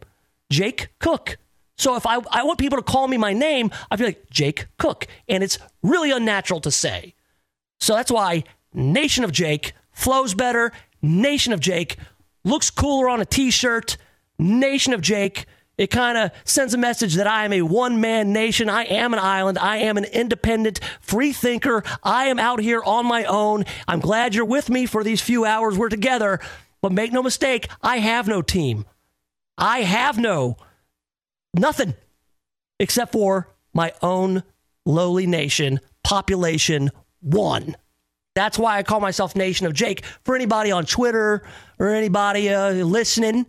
Jake 0.50 0.90
Cook. 1.00 1.38
So 1.78 1.96
if 1.96 2.06
I, 2.06 2.20
I 2.32 2.44
want 2.44 2.60
people 2.60 2.78
to 2.78 2.84
call 2.84 3.08
me 3.08 3.18
my 3.18 3.34
name, 3.34 3.72
I 3.90 3.98
feel 3.98 4.08
like 4.08 4.30
Jake 4.30 4.68
Cook. 4.78 5.08
And 5.28 5.44
it's 5.44 5.58
really 5.82 6.12
unnatural 6.12 6.62
to 6.62 6.72
say. 6.72 7.16
So 7.80 7.96
that's 7.96 8.12
why 8.12 8.44
Nation 8.74 9.24
of 9.24 9.32
Jake 9.32 9.74
flows 9.92 10.34
better. 10.34 10.72
Nation 11.02 11.54
of 11.54 11.60
Jake 11.60 11.98
looks 12.44 12.70
cooler 12.70 13.10
on 13.10 13.22
a 13.22 13.26
t 13.26 13.52
shirt. 13.52 13.98
Nation 14.38 14.94
of 14.94 15.02
Jake. 15.02 15.46
It 15.76 15.88
kind 15.88 16.18
of 16.20 16.32
sends 16.44 16.76
a 16.76 16.78
message 16.78 17.16
that 17.16 17.26
I 17.26 17.46
am 17.46 17.54
a 17.54 17.64
one 17.64 18.00
man 18.00 18.32
nation. 18.32 18.70
I 18.70 18.84
am 18.84 19.14
an 19.14 19.20
island. 19.20 19.58
I 19.58 19.78
am 19.78 19.98
an 19.98 20.06
independent 20.06 20.80
free 21.02 21.34
thinker. 21.34 21.84
I 22.04 22.26
am 22.26 22.38
out 22.38 22.60
here 22.60 22.84
on 22.84 23.08
my 23.08 23.26
own. 23.26 23.66
I'm 23.88 24.00
glad 24.00 24.36
you're 24.36 24.46
with 24.46 24.70
me 24.70 24.86
for 24.86 25.04
these 25.04 25.22
few 25.22 25.46
hours 25.46 25.78
we're 25.78 25.90
together. 25.90 26.40
But 26.82 26.92
make 26.92 27.12
no 27.12 27.24
mistake, 27.24 27.70
I 27.82 27.98
have 27.98 28.28
no 28.28 28.42
team. 28.42 28.86
I 29.58 29.82
have 29.82 30.18
no 30.20 30.58
nothing 31.54 31.94
except 32.80 33.12
for 33.12 33.50
my 33.74 33.94
own 34.02 34.44
lowly 34.86 35.28
nation, 35.28 35.80
population 36.04 36.92
one. 37.22 37.76
That's 38.36 38.58
why 38.58 38.78
I 38.78 38.84
call 38.84 39.00
myself 39.00 39.36
Nation 39.36 39.66
of 39.68 39.74
Jake. 39.74 40.04
For 40.24 40.36
anybody 40.36 40.72
on 40.72 40.86
Twitter 40.86 41.44
or 41.80 41.90
anybody 41.90 42.50
uh, 42.50 42.72
listening 42.72 43.46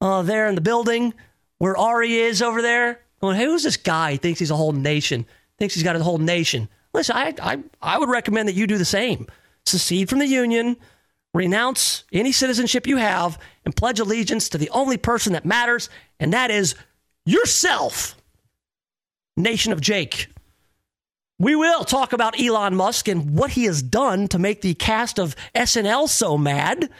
uh, 0.00 0.22
there 0.22 0.46
in 0.46 0.54
the 0.54 0.60
building 0.60 1.14
where 1.58 1.76
Ari 1.76 2.14
is 2.14 2.40
over 2.40 2.62
there, 2.62 3.00
going, 3.20 3.36
hey, 3.36 3.44
who's 3.44 3.64
this 3.64 3.76
guy? 3.76 4.12
He 4.12 4.16
thinks 4.16 4.40
he's 4.40 4.50
a 4.50 4.56
whole 4.56 4.72
nation, 4.72 5.26
thinks 5.58 5.74
he's 5.74 5.82
got 5.82 5.96
a 5.96 6.02
whole 6.02 6.18
nation. 6.18 6.68
Listen, 6.94 7.16
I, 7.16 7.34
I, 7.42 7.58
I 7.82 7.98
would 7.98 8.08
recommend 8.08 8.48
that 8.48 8.54
you 8.54 8.66
do 8.66 8.78
the 8.78 8.84
same. 8.84 9.26
Secede 9.66 10.08
from 10.08 10.20
the 10.20 10.26
Union, 10.26 10.76
renounce 11.34 12.04
any 12.12 12.32
citizenship 12.32 12.86
you 12.86 12.96
have, 12.96 13.38
and 13.64 13.76
pledge 13.76 14.00
allegiance 14.00 14.48
to 14.48 14.58
the 14.58 14.70
only 14.70 14.96
person 14.96 15.34
that 15.34 15.44
matters, 15.44 15.90
and 16.18 16.32
that 16.32 16.50
is 16.50 16.74
yourself. 17.30 18.16
Nation 19.36 19.72
of 19.72 19.80
Jake. 19.80 20.28
We 21.38 21.56
will 21.56 21.84
talk 21.84 22.12
about 22.12 22.38
Elon 22.38 22.74
Musk 22.74 23.08
and 23.08 23.38
what 23.38 23.52
he 23.52 23.64
has 23.64 23.82
done 23.82 24.28
to 24.28 24.38
make 24.38 24.60
the 24.60 24.74
cast 24.74 25.18
of 25.18 25.34
SNL 25.54 26.08
so 26.08 26.36
mad. 26.36 26.90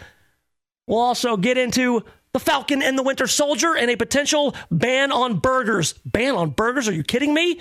We'll 0.87 1.01
also 1.01 1.37
get 1.37 1.59
into 1.59 2.05
the 2.33 2.39
Falcon 2.39 2.81
and 2.81 2.97
the 2.97 3.03
Winter 3.03 3.27
Soldier 3.27 3.77
and 3.77 3.91
a 3.91 3.97
potential 3.97 4.55
ban 4.71 5.13
on 5.13 5.41
burgers. 5.41 5.93
Ban 6.05 6.37
on 6.37 6.51
burgers? 6.51 6.89
Are 6.89 6.95
you 6.95 7.03
kidding 7.03 7.35
me? 7.35 7.61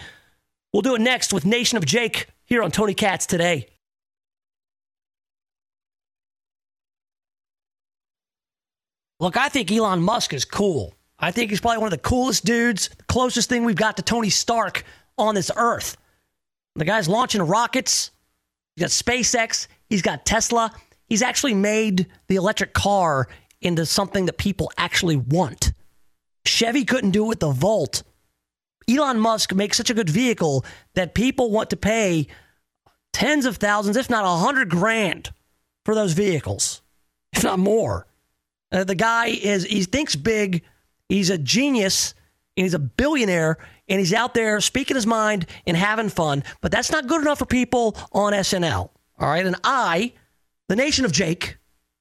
We'll 0.71 0.83
do 0.83 0.95
it 0.95 1.01
next 1.01 1.33
with 1.33 1.45
Nation 1.45 1.77
of 1.77 1.85
Jake 1.85 2.27
here 2.45 2.63
on 2.63 2.71
Tony 2.71 2.93
Katz 2.93 3.25
today. 3.25 3.67
Look, 9.19 9.35
I 9.35 9.49
think 9.49 9.69
Elon 9.69 10.01
Musk 10.01 10.33
is 10.33 10.45
cool. 10.45 10.93
I 11.19 11.31
think 11.31 11.49
he's 11.49 11.59
probably 11.59 11.79
one 11.79 11.87
of 11.87 11.91
the 11.91 11.97
coolest 11.97 12.45
dudes, 12.45 12.89
closest 13.07 13.49
thing 13.49 13.65
we've 13.65 13.75
got 13.75 13.97
to 13.97 14.03
Tony 14.03 14.29
Stark 14.29 14.83
on 15.17 15.35
this 15.35 15.51
earth. 15.55 15.97
The 16.75 16.85
guy's 16.85 17.09
launching 17.09 17.41
rockets. 17.41 18.11
He's 18.75 18.83
got 18.83 18.89
SpaceX. 18.91 19.67
He's 19.89 20.01
got 20.01 20.25
Tesla. 20.25 20.71
He's 21.07 21.21
actually 21.21 21.55
made 21.55 22.07
the 22.27 22.35
electric 22.35 22.73
car 22.73 23.27
into 23.61 23.85
something 23.85 24.27
that 24.27 24.37
people 24.37 24.71
actually 24.77 25.17
want. 25.17 25.73
Chevy 26.45 26.85
couldn't 26.85 27.11
do 27.11 27.25
it 27.25 27.27
with 27.27 27.39
the 27.41 27.51
Volt. 27.51 28.03
Elon 28.89 29.19
Musk 29.19 29.53
makes 29.53 29.77
such 29.77 29.89
a 29.89 29.93
good 29.93 30.09
vehicle 30.09 30.65
that 30.95 31.13
people 31.13 31.51
want 31.51 31.69
to 31.71 31.77
pay 31.77 32.27
tens 33.11 33.45
of 33.45 33.57
thousands, 33.57 33.97
if 33.97 34.09
not 34.09 34.23
a 34.23 34.43
hundred 34.43 34.69
grand, 34.69 35.31
for 35.83 35.93
those 35.93 36.13
vehicles, 36.13 36.81
if 37.33 37.43
not 37.43 37.59
more. 37.59 38.07
Uh, 38.71 38.83
the 38.83 38.95
guy 38.95 39.27
is 39.27 39.65
he 39.65 39.83
thinks 39.83 40.15
big. 40.15 40.63
He's 41.09 41.29
a 41.29 41.37
genius 41.37 42.13
and 42.55 42.65
he's 42.65 42.73
a 42.73 42.79
billionaire 42.79 43.57
and 43.87 43.99
he's 43.99 44.13
out 44.13 44.33
there 44.33 44.61
speaking 44.61 44.95
his 44.95 45.07
mind 45.07 45.47
and 45.65 45.75
having 45.75 46.09
fun. 46.09 46.43
But 46.61 46.71
that's 46.71 46.91
not 46.91 47.07
good 47.07 47.21
enough 47.21 47.39
for 47.39 47.45
people 47.45 47.97
on 48.11 48.33
SNL. 48.33 48.89
All 49.19 49.29
right. 49.29 49.45
And 49.45 49.55
I, 49.63 50.13
the 50.69 50.75
nation 50.75 51.03
of 51.03 51.11
Jake, 51.11 51.57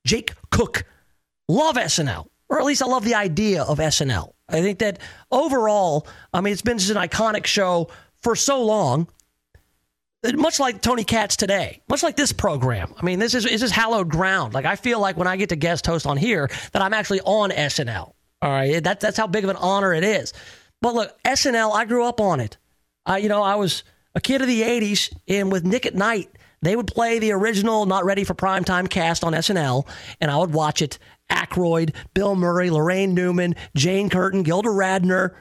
Jake 0.07 0.35
Cook, 0.51 0.85
love 1.49 1.77
SNL, 1.77 2.29
or 2.49 2.59
at 2.59 2.65
least 2.65 2.83
I 2.83 2.87
love 2.87 3.05
the 3.05 3.15
idea 3.15 3.63
of 3.63 3.79
SNL. 3.79 4.33
I 4.49 4.61
think 4.61 4.79
that 4.79 4.99
overall, 5.31 6.07
I 6.33 6.41
mean, 6.41 6.53
it's 6.53 6.63
been 6.63 6.79
just 6.79 6.91
an 6.91 6.97
iconic 6.97 7.47
show 7.47 7.89
for 8.23 8.37
so 8.37 8.65
long 8.65 9.09
much 10.35 10.59
like 10.59 10.83
Tony 10.83 11.05
Katz 11.05 11.37
today, 11.37 11.81
much 11.89 12.03
like 12.03 12.17
this 12.17 12.33
program. 12.33 12.93
I 13.01 13.05
mean, 13.05 13.19
this 13.19 13.35
is 13.35 13.45
this 13.45 13.63
is 13.63 13.71
hallowed 13.71 14.09
ground. 14.09 14.53
Like 14.53 14.65
I 14.65 14.77
feel 14.77 15.01
like 15.01 15.17
when 15.17 15.29
I 15.29 15.37
get 15.37 15.51
to 15.51 15.57
guest 15.57 15.87
host 15.87 16.07
on 16.07 16.17
here, 16.17 16.51
that 16.73 16.83
I'm 16.83 16.93
actually 16.93 17.21
on 17.21 17.51
SNL. 17.51 18.13
All 18.41 18.51
right, 18.51 18.83
that, 18.83 19.01
that's 19.01 19.17
how 19.17 19.27
big 19.27 19.45
of 19.45 19.51
an 19.51 19.57
honor 19.57 19.93
it 19.93 20.05
is. 20.05 20.33
But 20.81 20.95
look, 20.95 21.23
SNL, 21.25 21.75
I 21.75 21.85
grew 21.85 22.05
up 22.05 22.21
on 22.21 22.41
it. 22.41 22.57
I, 23.05 23.19
you 23.19 23.29
know, 23.29 23.43
I 23.43 23.57
was 23.57 23.83
a 24.15 24.21
kid 24.21 24.41
of 24.41 24.47
the 24.47 24.63
'80s, 24.63 25.13
and 25.27 25.51
with 25.51 25.65
Nick 25.65 25.87
at 25.87 25.95
Nite, 25.95 26.31
they 26.63 26.77
would 26.77 26.87
play 26.87 27.19
the 27.19 27.33
original 27.33 27.87
"Not 27.87 28.05
Ready 28.05 28.25
for 28.25 28.35
Primetime" 28.35 28.89
cast 28.89 29.25
on 29.25 29.33
SNL, 29.33 29.89
and 30.21 30.31
I 30.31 30.39
would 30.39 30.53
watch 30.53 30.83
it. 30.83 30.99
Aykroyd, 31.31 31.95
Bill 32.15 32.35
Murray, 32.35 32.71
Laraine 32.71 33.13
Newman, 33.13 33.55
Jane 33.77 34.09
Curtin, 34.09 34.43
Gilda 34.43 34.71
Radner. 34.71 35.35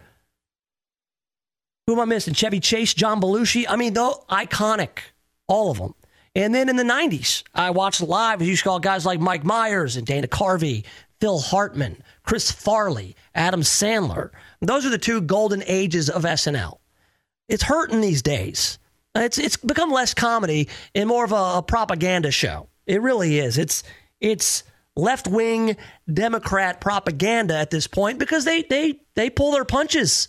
Who 1.86 1.94
am 1.94 2.02
I 2.02 2.06
missing? 2.06 2.34
Chevy 2.34 2.60
Chase, 2.60 2.94
John 2.94 3.22
Belushi. 3.22 3.66
I 3.70 3.78
mean, 3.78 3.94
though, 3.94 4.26
iconic, 4.30 5.00
all 5.48 5.72
of 5.72 5.78
them. 5.78 5.94
And 6.36 6.54
then 6.54 6.68
in 6.70 6.76
the 6.76 6.84
90s, 6.84 7.44
I 7.56 7.72
watched 7.72 8.02
live, 8.02 8.42
as 8.42 8.48
you 8.48 8.58
call 8.58 8.80
guys 8.80 9.06
like 9.06 9.20
Mike 9.20 9.44
Myers 9.44 9.96
and 9.96 10.06
Dana 10.06 10.28
Carvey, 10.28 10.84
Phil 11.20 11.40
Hartman, 11.40 12.02
Chris 12.24 12.52
Farley, 12.52 13.16
Adam 13.34 13.62
Sandler. 13.62 14.30
Those 14.62 14.86
are 14.86 14.90
the 14.90 14.98
two 14.98 15.22
golden 15.22 15.64
ages 15.66 16.10
of 16.10 16.24
SNL. 16.24 16.78
It's 17.48 17.64
hurting 17.64 18.02
these 18.02 18.22
days. 18.22 18.78
It's 19.16 19.38
it's 19.38 19.58
become 19.58 19.92
less 19.92 20.14
comedy 20.14 20.70
and 20.94 21.08
more 21.08 21.24
of 21.26 21.32
a, 21.32 21.58
a 21.58 21.64
propaganda 21.66 22.32
show. 22.32 22.70
It 22.86 23.02
really 23.02 23.40
is. 23.40 23.58
It's 23.58 23.84
it's 24.20 24.64
left 24.96 25.28
wing 25.28 25.78
Democrat 26.12 26.82
propaganda 26.82 27.56
at 27.58 27.70
this 27.70 27.88
point 27.88 28.20
because 28.20 28.46
they 28.46 28.64
they 28.64 29.00
they 29.16 29.30
pull 29.30 29.52
their 29.52 29.66
punches. 29.66 30.28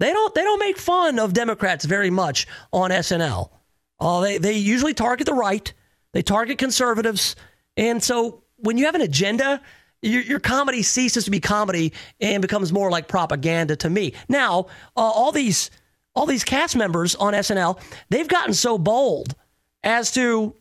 They 0.00 0.12
don't 0.12 0.34
they 0.34 0.42
don't 0.42 0.58
make 0.58 0.78
fun 0.78 1.18
of 1.18 1.32
Democrats 1.32 1.84
very 1.84 2.10
much 2.10 2.46
on 2.72 2.90
SNL. 2.90 3.50
Uh, 3.98 4.20
they 4.20 4.38
they 4.38 4.52
usually 4.52 4.94
target 4.94 5.26
the 5.26 5.34
right. 5.34 5.72
They 6.12 6.22
target 6.22 6.58
conservatives, 6.58 7.36
and 7.76 8.02
so 8.02 8.42
when 8.56 8.78
you 8.78 8.86
have 8.86 8.94
an 8.94 9.02
agenda, 9.02 9.60
your, 10.06 10.22
your 10.22 10.40
comedy 10.40 10.82
ceases 10.82 11.24
to 11.24 11.30
be 11.30 11.40
comedy 11.40 11.92
and 12.20 12.42
becomes 12.42 12.72
more 12.72 12.90
like 12.90 13.08
propaganda 13.08 13.76
to 13.76 13.90
me. 13.90 14.14
Now, 14.28 14.66
uh, 14.96 15.00
all 15.00 15.32
these 15.32 15.70
all 16.14 16.26
these 16.26 16.44
cast 16.44 16.76
members 16.76 17.14
on 17.14 17.34
SNL, 17.34 17.78
they've 18.08 18.28
gotten 18.28 18.54
so 18.54 18.78
bold 18.78 19.34
as 19.82 20.10
to 20.12 20.54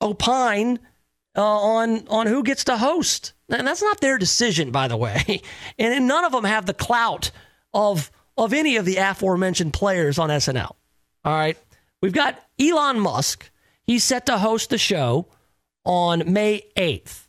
opine 0.00 0.78
uh, 1.36 1.42
on 1.42 2.06
on 2.08 2.26
who 2.26 2.42
gets 2.42 2.64
to 2.64 2.76
host, 2.76 3.32
and 3.48 3.66
that's 3.66 3.82
not 3.82 4.00
their 4.00 4.18
decision, 4.18 4.70
by 4.70 4.88
the 4.88 4.96
way. 4.96 5.42
and 5.78 6.06
none 6.06 6.24
of 6.24 6.32
them 6.32 6.44
have 6.44 6.66
the 6.66 6.74
clout 6.74 7.30
of 7.74 8.10
of 8.36 8.52
any 8.52 8.76
of 8.76 8.84
the 8.84 8.96
aforementioned 8.96 9.72
players 9.72 10.18
on 10.18 10.30
SNL. 10.30 10.72
All 11.24 11.32
right. 11.32 11.56
We've 12.00 12.12
got 12.12 12.42
Elon 12.58 12.98
Musk. 12.98 13.50
He's 13.84 14.02
set 14.02 14.26
to 14.26 14.38
host 14.38 14.70
the 14.70 14.78
show 14.78 15.28
on 15.84 16.32
May 16.32 16.62
8th. 16.76 17.21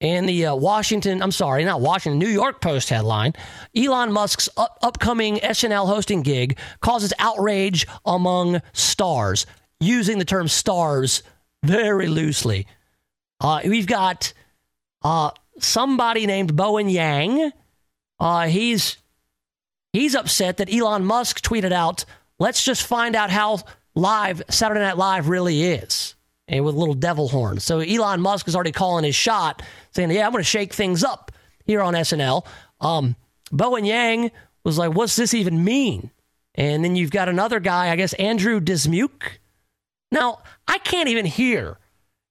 In 0.00 0.26
the 0.26 0.46
uh, 0.46 0.54
Washington, 0.54 1.22
I'm 1.22 1.32
sorry, 1.32 1.64
not 1.64 1.80
Washington, 1.80 2.18
New 2.18 2.28
York 2.28 2.60
Post 2.60 2.90
headline 2.90 3.32
Elon 3.74 4.12
Musk's 4.12 4.48
up- 4.56 4.78
upcoming 4.82 5.36
SNL 5.36 5.86
hosting 5.86 6.22
gig 6.22 6.58
causes 6.80 7.14
outrage 7.18 7.86
among 8.04 8.60
stars, 8.74 9.46
using 9.80 10.18
the 10.18 10.24
term 10.26 10.48
stars 10.48 11.22
very 11.64 12.08
loosely. 12.08 12.66
Uh, 13.40 13.60
we've 13.64 13.86
got 13.86 14.34
uh, 15.02 15.30
somebody 15.58 16.26
named 16.26 16.54
Bowen 16.54 16.88
Yang. 16.90 17.52
Uh, 18.20 18.48
he's 18.48 18.98
He's 19.96 20.14
upset 20.14 20.58
that 20.58 20.70
Elon 20.70 21.06
Musk 21.06 21.40
tweeted 21.40 21.72
out, 21.72 22.04
let's 22.38 22.62
just 22.62 22.86
find 22.86 23.16
out 23.16 23.30
how 23.30 23.60
live 23.94 24.42
Saturday 24.50 24.80
Night 24.80 24.98
Live 24.98 25.30
really 25.30 25.62
is. 25.62 26.15
And 26.48 26.64
with 26.64 26.74
a 26.76 26.78
little 26.78 26.94
devil 26.94 27.28
horn. 27.28 27.58
So 27.58 27.80
Elon 27.80 28.20
Musk 28.20 28.46
is 28.46 28.54
already 28.54 28.72
calling 28.72 29.04
his 29.04 29.16
shot, 29.16 29.62
saying, 29.90 30.10
Yeah, 30.10 30.26
I'm 30.26 30.32
going 30.32 30.44
to 30.44 30.48
shake 30.48 30.72
things 30.72 31.02
up 31.02 31.32
here 31.64 31.82
on 31.82 31.94
SNL. 31.94 32.46
Um, 32.80 33.16
Bowen 33.50 33.84
Yang 33.84 34.30
was 34.64 34.78
like, 34.78 34.92
What's 34.92 35.16
this 35.16 35.34
even 35.34 35.64
mean? 35.64 36.10
And 36.54 36.84
then 36.84 36.96
you've 36.96 37.10
got 37.10 37.28
another 37.28 37.60
guy, 37.60 37.90
I 37.90 37.96
guess, 37.96 38.12
Andrew 38.14 38.60
Dismuke. 38.60 39.38
Now, 40.10 40.40
I 40.68 40.78
can't 40.78 41.08
even 41.08 41.26
hear 41.26 41.78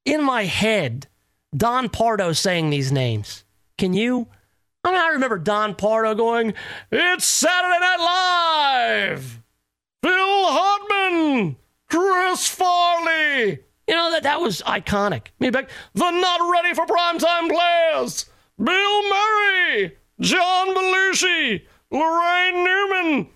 in 0.05 0.23
my 0.23 0.45
head 0.45 1.07
Don 1.55 1.89
Pardo 1.89 2.31
saying 2.31 2.69
these 2.69 2.91
names. 2.91 3.43
Can 3.77 3.93
you? 3.93 4.27
I 4.83 4.91
mean, 4.91 5.01
I 5.01 5.07
remember 5.09 5.37
Don 5.37 5.75
Pardo 5.75 6.15
going, 6.15 6.53
It's 6.91 7.25
Saturday 7.25 7.79
Night 7.79 7.99
Live! 7.99 9.41
Phil 10.03 10.11
Hartman! 10.13 11.57
Chris 11.89 12.47
Farley! 12.47 13.59
You 13.87 13.95
know, 13.95 14.11
that, 14.11 14.23
that 14.23 14.41
was 14.41 14.61
iconic. 14.63 15.27
Mean, 15.39 15.51
back, 15.51 15.69
the 15.93 16.11
not 16.11 16.51
ready 16.51 16.73
for 16.73 16.85
primetime 16.85 17.49
players! 17.49 18.25
Bill 18.57 19.09
Murray! 19.09 19.97
John 20.19 20.75
Belushi! 20.75 21.61
Laraine 21.91 22.63
Newman! 22.63 23.29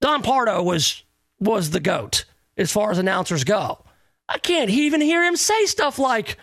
Don 0.00 0.22
Pardo 0.22 0.62
was 0.62 1.02
was 1.38 1.70
the 1.70 1.80
GOAT 1.80 2.24
as 2.56 2.72
far 2.72 2.90
as 2.90 2.98
announcers 2.98 3.44
go. 3.44 3.84
I 4.28 4.38
can't 4.38 4.70
even 4.70 5.00
hear 5.00 5.22
him 5.24 5.36
say 5.36 5.66
stuff 5.66 5.98
like 5.98 6.38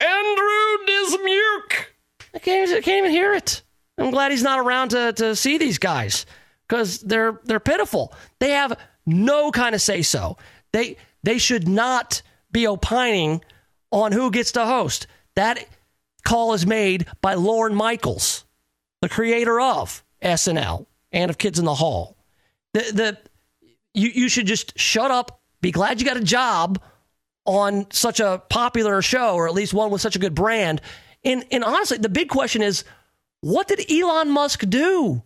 Andrew 0.00 0.86
Dismuke. 0.86 1.86
I 2.34 2.38
can't, 2.40 2.70
I 2.70 2.80
can't 2.80 2.98
even 3.06 3.10
hear 3.10 3.32
it. 3.32 3.62
I'm 3.96 4.10
glad 4.10 4.32
he's 4.32 4.42
not 4.42 4.58
around 4.58 4.90
to, 4.90 5.12
to 5.14 5.36
see 5.36 5.56
these 5.56 5.78
guys 5.78 6.26
because 6.66 7.00
they're 7.00 7.40
they're 7.44 7.60
pitiful. 7.60 8.12
They 8.40 8.50
have 8.50 8.78
no 9.06 9.50
kind 9.52 9.74
of 9.74 9.80
say 9.80 10.02
so. 10.02 10.36
They 10.72 10.96
they 11.22 11.38
should 11.38 11.68
not 11.68 12.22
be 12.54 12.66
opining 12.66 13.44
on 13.90 14.12
who 14.12 14.30
gets 14.30 14.52
to 14.52 14.64
host. 14.64 15.06
That 15.34 15.66
call 16.24 16.54
is 16.54 16.66
made 16.66 17.06
by 17.20 17.34
Lorne 17.34 17.74
Michaels, 17.74 18.46
the 19.02 19.10
creator 19.10 19.60
of 19.60 20.02
SNL 20.22 20.86
and 21.12 21.30
of 21.30 21.36
Kids 21.36 21.58
in 21.58 21.66
the 21.66 21.74
Hall. 21.74 22.16
The 22.72 22.80
the 22.80 23.18
you 23.92 24.08
you 24.08 24.28
should 24.30 24.46
just 24.46 24.78
shut 24.78 25.10
up. 25.10 25.42
Be 25.60 25.70
glad 25.70 26.00
you 26.00 26.06
got 26.06 26.16
a 26.16 26.24
job 26.24 26.80
on 27.44 27.90
such 27.90 28.20
a 28.20 28.42
popular 28.48 29.02
show, 29.02 29.34
or 29.34 29.46
at 29.46 29.54
least 29.54 29.74
one 29.74 29.90
with 29.90 30.00
such 30.00 30.16
a 30.16 30.20
good 30.20 30.34
brand. 30.34 30.80
And 31.24 31.44
and 31.50 31.62
honestly, 31.62 31.98
the 31.98 32.08
big 32.08 32.28
question 32.28 32.62
is 32.62 32.84
what 33.40 33.68
did 33.68 33.90
Elon 33.90 34.30
Musk 34.30 34.64
do? 34.68 35.22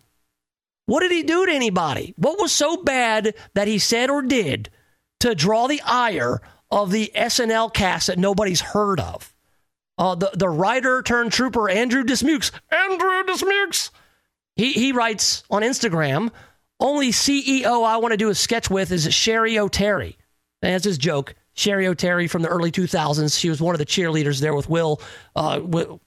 What 0.85 1.01
did 1.01 1.11
he 1.11 1.21
do 1.23 1.45
to 1.45 1.51
anybody? 1.51 2.15
What 2.17 2.39
was 2.39 2.51
so 2.51 2.77
bad 2.77 3.35
that 3.53 3.67
he 3.67 3.77
said 3.77 4.09
or 4.09 4.23
did 4.23 4.69
to 5.19 5.35
draw 5.35 5.67
the 5.67 5.81
ire 5.85 6.41
of 6.71 6.91
the 6.91 7.11
SNL 7.15 7.73
cast 7.73 8.07
that 8.07 8.17
nobody's 8.17 8.61
heard 8.61 8.99
of? 8.99 9.33
Uh, 9.97 10.15
the, 10.15 10.31
the 10.33 10.49
writer 10.49 11.01
turned 11.01 11.31
trooper 11.31 11.69
Andrew 11.69 12.03
Dismukes, 12.03 12.51
Andrew 12.71 13.23
Dismukes, 13.23 13.91
he, 14.55 14.73
he 14.73 14.91
writes 14.91 15.43
on 15.49 15.61
Instagram, 15.61 16.31
only 16.79 17.11
CEO 17.11 17.85
I 17.85 17.97
want 17.97 18.13
to 18.13 18.17
do 18.17 18.29
a 18.29 18.35
sketch 18.35 18.69
with 18.69 18.91
is 18.91 19.07
Cheri 19.07 19.53
Oteri. 19.53 20.15
That's 20.61 20.85
his 20.85 20.97
joke. 20.97 21.35
Cheri 21.55 21.85
Oteri 21.85 22.29
from 22.29 22.41
the 22.41 22.47
early 22.47 22.71
2000s. 22.71 23.37
She 23.37 23.49
was 23.49 23.61
one 23.61 23.75
of 23.75 23.79
the 23.79 23.85
cheerleaders 23.85 24.39
there 24.39 24.53
with 24.53 24.69
Will, 24.69 25.01
uh, 25.35 25.59
Will, 25.61 25.99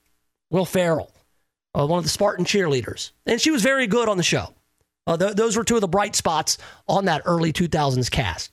Will 0.50 0.64
Ferrell 0.64 1.12
uh, 1.74 1.86
one 1.86 1.98
of 1.98 2.04
the 2.04 2.10
Spartan 2.10 2.44
cheerleaders, 2.44 3.12
and 3.26 3.40
she 3.40 3.50
was 3.50 3.62
very 3.62 3.86
good 3.86 4.08
on 4.08 4.16
the 4.16 4.22
show. 4.22 4.54
Uh, 5.06 5.16
th- 5.16 5.34
those 5.34 5.56
were 5.56 5.64
two 5.64 5.74
of 5.74 5.80
the 5.80 5.88
bright 5.88 6.14
spots 6.14 6.58
on 6.86 7.06
that 7.06 7.22
early 7.24 7.52
2000s 7.52 8.10
cast. 8.10 8.52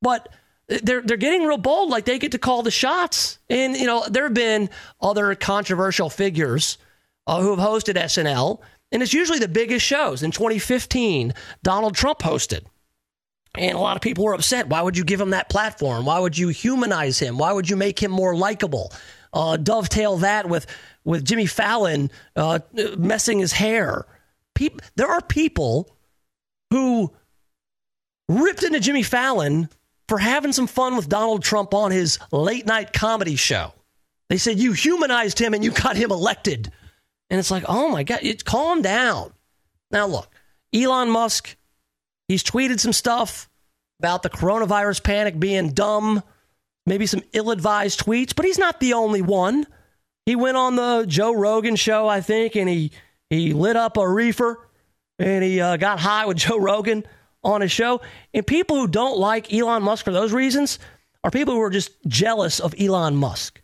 But 0.00 0.28
they're 0.68 1.00
they're 1.00 1.16
getting 1.16 1.44
real 1.44 1.58
bold, 1.58 1.90
like 1.90 2.04
they 2.04 2.18
get 2.18 2.32
to 2.32 2.38
call 2.38 2.62
the 2.62 2.70
shots. 2.70 3.38
And 3.48 3.76
you 3.76 3.86
know, 3.86 4.04
there 4.08 4.24
have 4.24 4.34
been 4.34 4.70
other 5.00 5.34
controversial 5.34 6.10
figures 6.10 6.78
uh, 7.26 7.40
who 7.40 7.54
have 7.54 7.66
hosted 7.66 7.94
SNL, 7.94 8.60
and 8.92 9.02
it's 9.02 9.14
usually 9.14 9.38
the 9.38 9.48
biggest 9.48 9.84
shows. 9.84 10.22
In 10.22 10.30
2015, 10.30 11.32
Donald 11.62 11.94
Trump 11.94 12.20
hosted. 12.20 12.64
And 13.54 13.76
a 13.76 13.80
lot 13.80 13.96
of 13.96 14.02
people 14.02 14.24
were 14.24 14.34
upset. 14.34 14.68
Why 14.68 14.82
would 14.82 14.96
you 14.96 15.04
give 15.04 15.20
him 15.20 15.30
that 15.30 15.48
platform? 15.48 16.04
Why 16.04 16.18
would 16.18 16.36
you 16.36 16.48
humanize 16.48 17.18
him? 17.18 17.38
Why 17.38 17.52
would 17.52 17.68
you 17.68 17.76
make 17.76 18.00
him 18.00 18.10
more 18.10 18.36
likable? 18.36 18.92
Uh, 19.32 19.56
dovetail 19.56 20.18
that 20.18 20.48
with 20.48 20.66
with 21.04 21.24
Jimmy 21.24 21.46
Fallon 21.46 22.10
uh, 22.36 22.58
messing 22.98 23.38
his 23.38 23.52
hair. 23.52 24.06
People, 24.54 24.80
there 24.96 25.08
are 25.08 25.22
people 25.22 25.90
who 26.70 27.12
ripped 28.28 28.62
into 28.62 28.80
Jimmy 28.80 29.02
Fallon 29.02 29.70
for 30.08 30.18
having 30.18 30.52
some 30.52 30.66
fun 30.66 30.96
with 30.96 31.08
Donald 31.08 31.44
Trump 31.44 31.74
on 31.74 31.90
his 31.90 32.18
late 32.32 32.66
night 32.66 32.92
comedy 32.92 33.36
show. 33.36 33.72
They 34.30 34.38
said 34.38 34.58
you 34.58 34.72
humanized 34.72 35.38
him 35.38 35.54
and 35.54 35.62
you 35.62 35.70
got 35.70 35.96
him 35.96 36.10
elected. 36.10 36.72
And 37.30 37.38
it's 37.38 37.50
like, 37.50 37.64
oh 37.68 37.90
my 37.90 38.02
God, 38.02 38.20
it, 38.22 38.44
calm 38.44 38.82
down. 38.82 39.32
Now, 39.90 40.06
look, 40.06 40.28
Elon 40.74 41.10
Musk, 41.10 41.56
he's 42.26 42.42
tweeted 42.42 42.80
some 42.80 42.92
stuff 42.92 43.48
about 44.00 44.22
the 44.22 44.30
coronavirus 44.30 45.02
panic 45.02 45.38
being 45.38 45.70
dumb, 45.72 46.22
maybe 46.86 47.06
some 47.06 47.22
ill 47.32 47.50
advised 47.50 48.00
tweets, 48.00 48.34
but 48.34 48.44
he's 48.44 48.58
not 48.58 48.80
the 48.80 48.94
only 48.94 49.22
one. 49.22 49.66
He 50.24 50.36
went 50.36 50.56
on 50.56 50.76
the 50.76 51.04
Joe 51.06 51.34
Rogan 51.34 51.76
show, 51.76 52.06
I 52.06 52.20
think, 52.20 52.54
and 52.54 52.68
he, 52.68 52.92
he 53.30 53.52
lit 53.52 53.76
up 53.76 53.96
a 53.96 54.08
reefer 54.08 54.58
and 55.18 55.42
he 55.42 55.60
uh, 55.60 55.76
got 55.76 56.00
high 56.00 56.26
with 56.26 56.36
Joe 56.38 56.58
Rogan 56.58 57.04
on 57.42 57.60
his 57.60 57.72
show. 57.72 58.00
And 58.34 58.46
people 58.46 58.76
who 58.76 58.86
don't 58.86 59.18
like 59.18 59.52
Elon 59.52 59.82
Musk 59.82 60.04
for 60.04 60.12
those 60.12 60.32
reasons 60.32 60.78
are 61.24 61.30
people 61.30 61.54
who 61.54 61.60
are 61.60 61.70
just 61.70 61.92
jealous 62.06 62.60
of 62.60 62.74
Elon 62.78 63.16
Musk. 63.16 63.60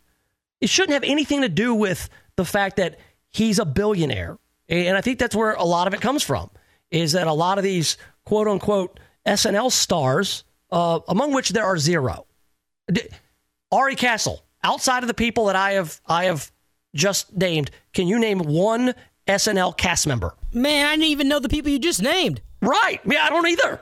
It 0.61 0.69
shouldn't 0.69 0.93
have 0.93 1.03
anything 1.03 1.41
to 1.41 1.49
do 1.49 1.73
with 1.73 2.09
the 2.35 2.45
fact 2.45 2.77
that 2.77 2.97
he's 3.31 3.59
a 3.59 3.65
billionaire. 3.65 4.37
And 4.67 4.97
I 4.97 5.01
think 5.01 5.19
that's 5.19 5.35
where 5.35 5.53
a 5.53 5.63
lot 5.63 5.87
of 5.87 5.93
it 5.93 6.01
comes 6.01 6.23
from, 6.23 6.49
is 6.91 7.11
that 7.11 7.27
a 7.27 7.33
lot 7.33 7.57
of 7.57 7.63
these 7.63 7.97
quote 8.25 8.47
unquote 8.47 8.99
SNL 9.25 9.71
stars, 9.71 10.43
uh, 10.71 10.99
among 11.07 11.33
which 11.33 11.49
there 11.49 11.65
are 11.65 11.77
zero. 11.77 12.25
Ari 13.71 13.95
Castle, 13.95 14.43
outside 14.63 15.03
of 15.03 15.07
the 15.07 15.13
people 15.13 15.45
that 15.45 15.55
I 15.55 15.71
have 15.71 15.99
I 16.05 16.25
have 16.25 16.51
just 16.95 17.35
named, 17.35 17.71
can 17.93 18.07
you 18.07 18.19
name 18.19 18.39
one 18.39 18.93
SNL 19.27 19.75
cast 19.77 20.07
member? 20.07 20.35
Man, 20.53 20.85
I 20.85 20.91
didn't 20.91 21.07
even 21.07 21.27
know 21.27 21.39
the 21.39 21.49
people 21.49 21.71
you 21.71 21.79
just 21.79 22.01
named. 22.01 22.41
Right. 22.65 22.99
Yeah, 23.05 23.25
I 23.25 23.29
don't 23.29 23.47
either. 23.47 23.81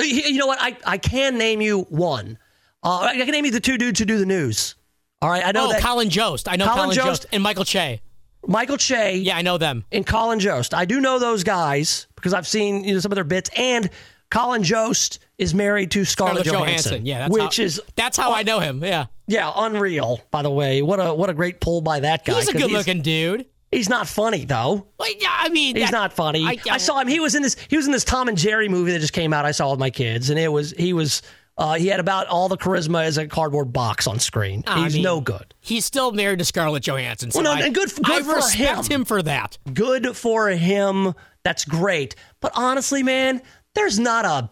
You 0.00 0.38
know 0.38 0.46
what? 0.46 0.58
I, 0.60 0.76
I 0.84 0.98
can 0.98 1.38
name 1.38 1.60
you 1.60 1.82
one. 1.82 2.38
Uh, 2.82 3.00
I 3.00 3.16
can 3.16 3.30
name 3.30 3.44
you 3.44 3.50
the 3.50 3.60
two 3.60 3.78
dudes 3.78 3.98
who 3.98 4.04
do 4.04 4.18
the 4.18 4.26
news. 4.26 4.74
All 5.22 5.30
right. 5.30 5.44
I 5.46 5.52
know 5.52 5.66
oh, 5.66 5.72
that 5.72 5.82
Colin 5.82 6.10
Jost. 6.10 6.48
I 6.48 6.56
know 6.56 6.66
Colin, 6.66 6.78
Colin 6.78 6.94
Jost. 6.96 7.06
Jost. 7.06 7.26
and 7.32 7.42
Michael 7.42 7.64
Che. 7.64 8.00
Michael 8.46 8.76
Che 8.76 9.16
Yeah, 9.16 9.36
I 9.36 9.42
know 9.42 9.56
them. 9.56 9.84
and 9.92 10.06
Colin 10.06 10.40
Jost. 10.40 10.74
I 10.74 10.84
do 10.84 11.00
know 11.00 11.18
those 11.18 11.44
guys 11.44 12.08
because 12.16 12.34
I've 12.34 12.46
seen 12.46 12.84
you 12.84 12.94
know, 12.94 13.00
some 13.00 13.12
of 13.12 13.16
their 13.16 13.24
bits. 13.24 13.50
And 13.56 13.88
Colin 14.30 14.62
Jost 14.62 15.20
is 15.38 15.54
married 15.54 15.92
to 15.92 16.04
Scarlett, 16.04 16.44
Scarlett 16.44 16.66
Johansson, 16.66 16.90
Johansson. 16.90 17.06
Yeah, 17.06 17.18
that's 17.20 17.32
which 17.32 17.56
how, 17.58 17.62
is 17.62 17.80
that's 17.96 18.16
how 18.16 18.32
I 18.32 18.42
know 18.42 18.58
him. 18.58 18.82
Yeah, 18.84 19.06
yeah 19.26 19.52
unreal. 19.54 20.20
By 20.30 20.42
the 20.42 20.50
way, 20.50 20.82
what 20.82 20.98
a 20.98 21.14
what 21.14 21.30
a 21.30 21.34
great 21.34 21.60
pull 21.60 21.80
by 21.80 22.00
that 22.00 22.24
guy. 22.24 22.34
he's 22.34 22.48
a 22.48 22.52
good-looking 22.52 23.02
dude. 23.02 23.46
He's 23.74 23.88
not 23.88 24.06
funny 24.08 24.44
though. 24.44 24.86
Like, 24.98 25.20
yeah, 25.22 25.34
I 25.36 25.48
mean, 25.48 25.76
He's 25.76 25.86
that- 25.86 25.92
not 25.92 26.12
funny. 26.12 26.44
I, 26.44 26.56
I- 26.70 26.78
saw 26.78 27.00
him. 27.00 27.08
He 27.08 27.20
was 27.20 27.34
in 27.34 27.42
this. 27.42 27.56
He 27.68 27.76
was 27.76 27.86
in 27.86 27.92
this 27.92 28.04
Tom 28.04 28.28
and 28.28 28.38
Jerry 28.38 28.68
movie 28.68 28.92
that 28.92 29.00
just 29.00 29.12
came 29.12 29.32
out. 29.32 29.44
I 29.44 29.50
saw 29.50 29.70
with 29.70 29.80
my 29.80 29.90
kids, 29.90 30.30
and 30.30 30.38
it 30.38 30.48
was 30.52 30.72
he 30.72 30.92
was. 30.92 31.22
Uh, 31.56 31.74
he 31.74 31.86
had 31.86 32.00
about 32.00 32.26
all 32.26 32.48
the 32.48 32.56
charisma 32.56 33.04
as 33.04 33.16
a 33.16 33.28
cardboard 33.28 33.72
box 33.72 34.08
on 34.08 34.18
screen. 34.18 34.64
I 34.66 34.82
He's 34.84 34.94
mean, 34.94 35.02
no 35.04 35.20
good. 35.20 35.54
He's 35.60 35.84
still 35.84 36.10
married 36.10 36.40
to 36.40 36.44
Scarlett 36.44 36.82
Johansson. 36.82 37.30
So 37.30 37.40
Well, 37.42 37.54
no, 37.56 37.62
I, 37.62 37.66
and 37.66 37.74
good- 37.74 37.94
good 37.94 38.22
I 38.22 38.22
for 38.24 38.34
respect 38.34 38.88
him. 38.88 39.00
him 39.00 39.04
for 39.04 39.22
that. 39.22 39.56
Good 39.72 40.16
for 40.16 40.48
him. 40.48 41.14
That's 41.44 41.64
great. 41.64 42.16
But 42.40 42.50
honestly, 42.56 43.04
man, 43.04 43.40
there's 43.76 44.00
not 44.00 44.24
a 44.24 44.50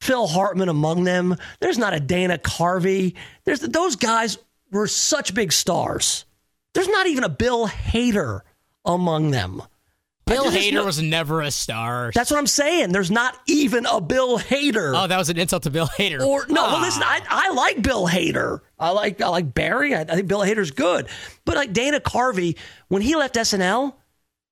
Phil 0.00 0.28
Hartman 0.28 0.68
among 0.68 1.02
them. 1.02 1.34
There's 1.58 1.76
not 1.78 1.92
a 1.92 1.98
Dana 1.98 2.38
Carvey. 2.38 3.14
There's 3.44 3.58
those 3.58 3.96
guys 3.96 4.38
were 4.70 4.86
such 4.86 5.34
big 5.34 5.50
stars. 5.52 6.24
There's 6.72 6.86
not 6.86 7.08
even 7.08 7.24
a 7.24 7.28
Bill 7.28 7.66
Hader 7.66 8.42
among 8.88 9.30
them. 9.30 9.62
Bill 10.26 10.44
Hader 10.50 10.74
know- 10.74 10.84
was 10.84 11.00
never 11.00 11.40
a 11.40 11.50
star. 11.50 12.10
That's 12.14 12.30
what 12.30 12.36
I'm 12.38 12.46
saying. 12.46 12.92
There's 12.92 13.10
not 13.10 13.38
even 13.46 13.86
a 13.86 13.98
Bill 14.00 14.38
Hader. 14.38 14.92
oh, 14.94 15.06
that 15.06 15.16
was 15.16 15.30
an 15.30 15.38
insult 15.38 15.62
to 15.62 15.70
Bill 15.70 15.86
Hader. 15.86 16.20
Or 16.20 16.44
no, 16.48 16.62
well, 16.64 16.76
Ah. 16.76 16.80
listen, 16.82 17.02
I, 17.02 17.22
I 17.28 17.50
like 17.52 17.80
Bill 17.82 18.06
Hader. 18.06 18.60
I 18.78 18.90
like 18.90 19.22
I 19.22 19.28
like 19.28 19.54
Barry. 19.54 19.94
I, 19.94 20.00
I 20.02 20.04
think 20.04 20.28
Bill 20.28 20.40
Hader's 20.40 20.70
good. 20.70 21.08
But 21.46 21.56
like 21.56 21.72
Dana 21.72 21.98
Carvey, 22.00 22.58
when 22.88 23.00
he 23.00 23.16
left 23.16 23.36
SNL, 23.36 23.94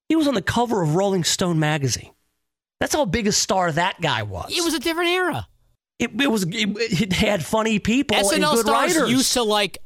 he 0.09 0.17
was 0.17 0.27
on 0.29 0.35
the 0.35 0.41
cover 0.43 0.81
of 0.83 0.95
Rolling 0.95 1.25
Stone 1.25 1.59
magazine. 1.59 2.13
That's 2.81 2.95
how 2.95 3.05
big 3.05 3.27
a 3.27 3.33
star 3.33 3.71
that 3.73 4.01
guy 4.01 4.23
was. 4.23 4.57
it 4.57 4.65
was 4.65 4.73
a 4.75 4.79
different 4.81 5.11
era. 5.11 5.47
It, 5.99 6.11
it 6.21 6.31
was. 6.31 6.45
It, 6.45 6.53
it 7.03 7.13
had 7.13 7.45
funny 7.45 7.79
people 7.81 8.17
and 8.17 8.27
SNL 8.27 8.53
good 8.55 8.67
stars 8.67 8.95
writers. 8.97 9.11
used 9.11 9.33
to 9.35 9.43
like 9.43 9.79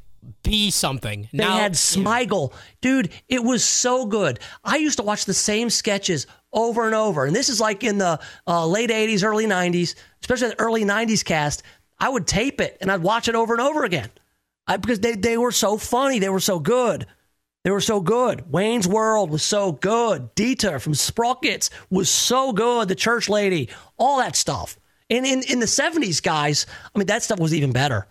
be 0.43 0.71
something. 0.71 1.29
They 1.31 1.39
now, 1.39 1.57
had 1.57 1.73
Smigel. 1.73 2.53
Dude, 2.81 3.11
it 3.27 3.43
was 3.43 3.63
so 3.63 4.05
good. 4.05 4.39
I 4.63 4.77
used 4.77 4.97
to 4.97 5.03
watch 5.03 5.25
the 5.25 5.33
same 5.33 5.69
sketches 5.69 6.27
over 6.53 6.85
and 6.85 6.95
over. 6.95 7.25
And 7.25 7.35
this 7.35 7.49
is 7.49 7.59
like 7.59 7.83
in 7.83 7.97
the 7.97 8.19
uh, 8.47 8.65
late 8.67 8.89
80s, 8.89 9.23
early 9.23 9.45
90s, 9.45 9.95
especially 10.21 10.49
the 10.49 10.59
early 10.59 10.83
90s 10.83 11.23
cast. 11.23 11.63
I 11.99 12.09
would 12.09 12.27
tape 12.27 12.61
it 12.61 12.77
and 12.81 12.91
I'd 12.91 13.03
watch 13.03 13.27
it 13.27 13.35
over 13.35 13.53
and 13.53 13.61
over 13.61 13.83
again 13.83 14.09
I, 14.67 14.77
because 14.77 14.99
they, 14.99 15.13
they 15.15 15.37
were 15.37 15.51
so 15.51 15.77
funny. 15.77 16.19
They 16.19 16.29
were 16.29 16.39
so 16.39 16.59
good. 16.59 17.05
They 17.63 17.69
were 17.69 17.81
so 17.81 18.01
good. 18.01 18.51
Wayne's 18.51 18.87
World 18.87 19.29
was 19.29 19.43
so 19.43 19.71
good. 19.71 20.33
Dieter 20.35 20.81
from 20.81 20.95
Sprockets 20.95 21.69
was 21.91 22.09
so 22.09 22.53
good. 22.53 22.87
The 22.87 22.95
Church 22.95 23.29
Lady, 23.29 23.69
all 23.97 24.17
that 24.17 24.35
stuff. 24.35 24.77
And 25.11 25.25
in, 25.25 25.43
in 25.43 25.59
the 25.59 25.67
70s, 25.67 26.23
guys, 26.23 26.65
I 26.93 26.97
mean, 26.97 27.07
that 27.07 27.21
stuff 27.21 27.39
was 27.39 27.53
even 27.53 27.71
better. 27.71 28.07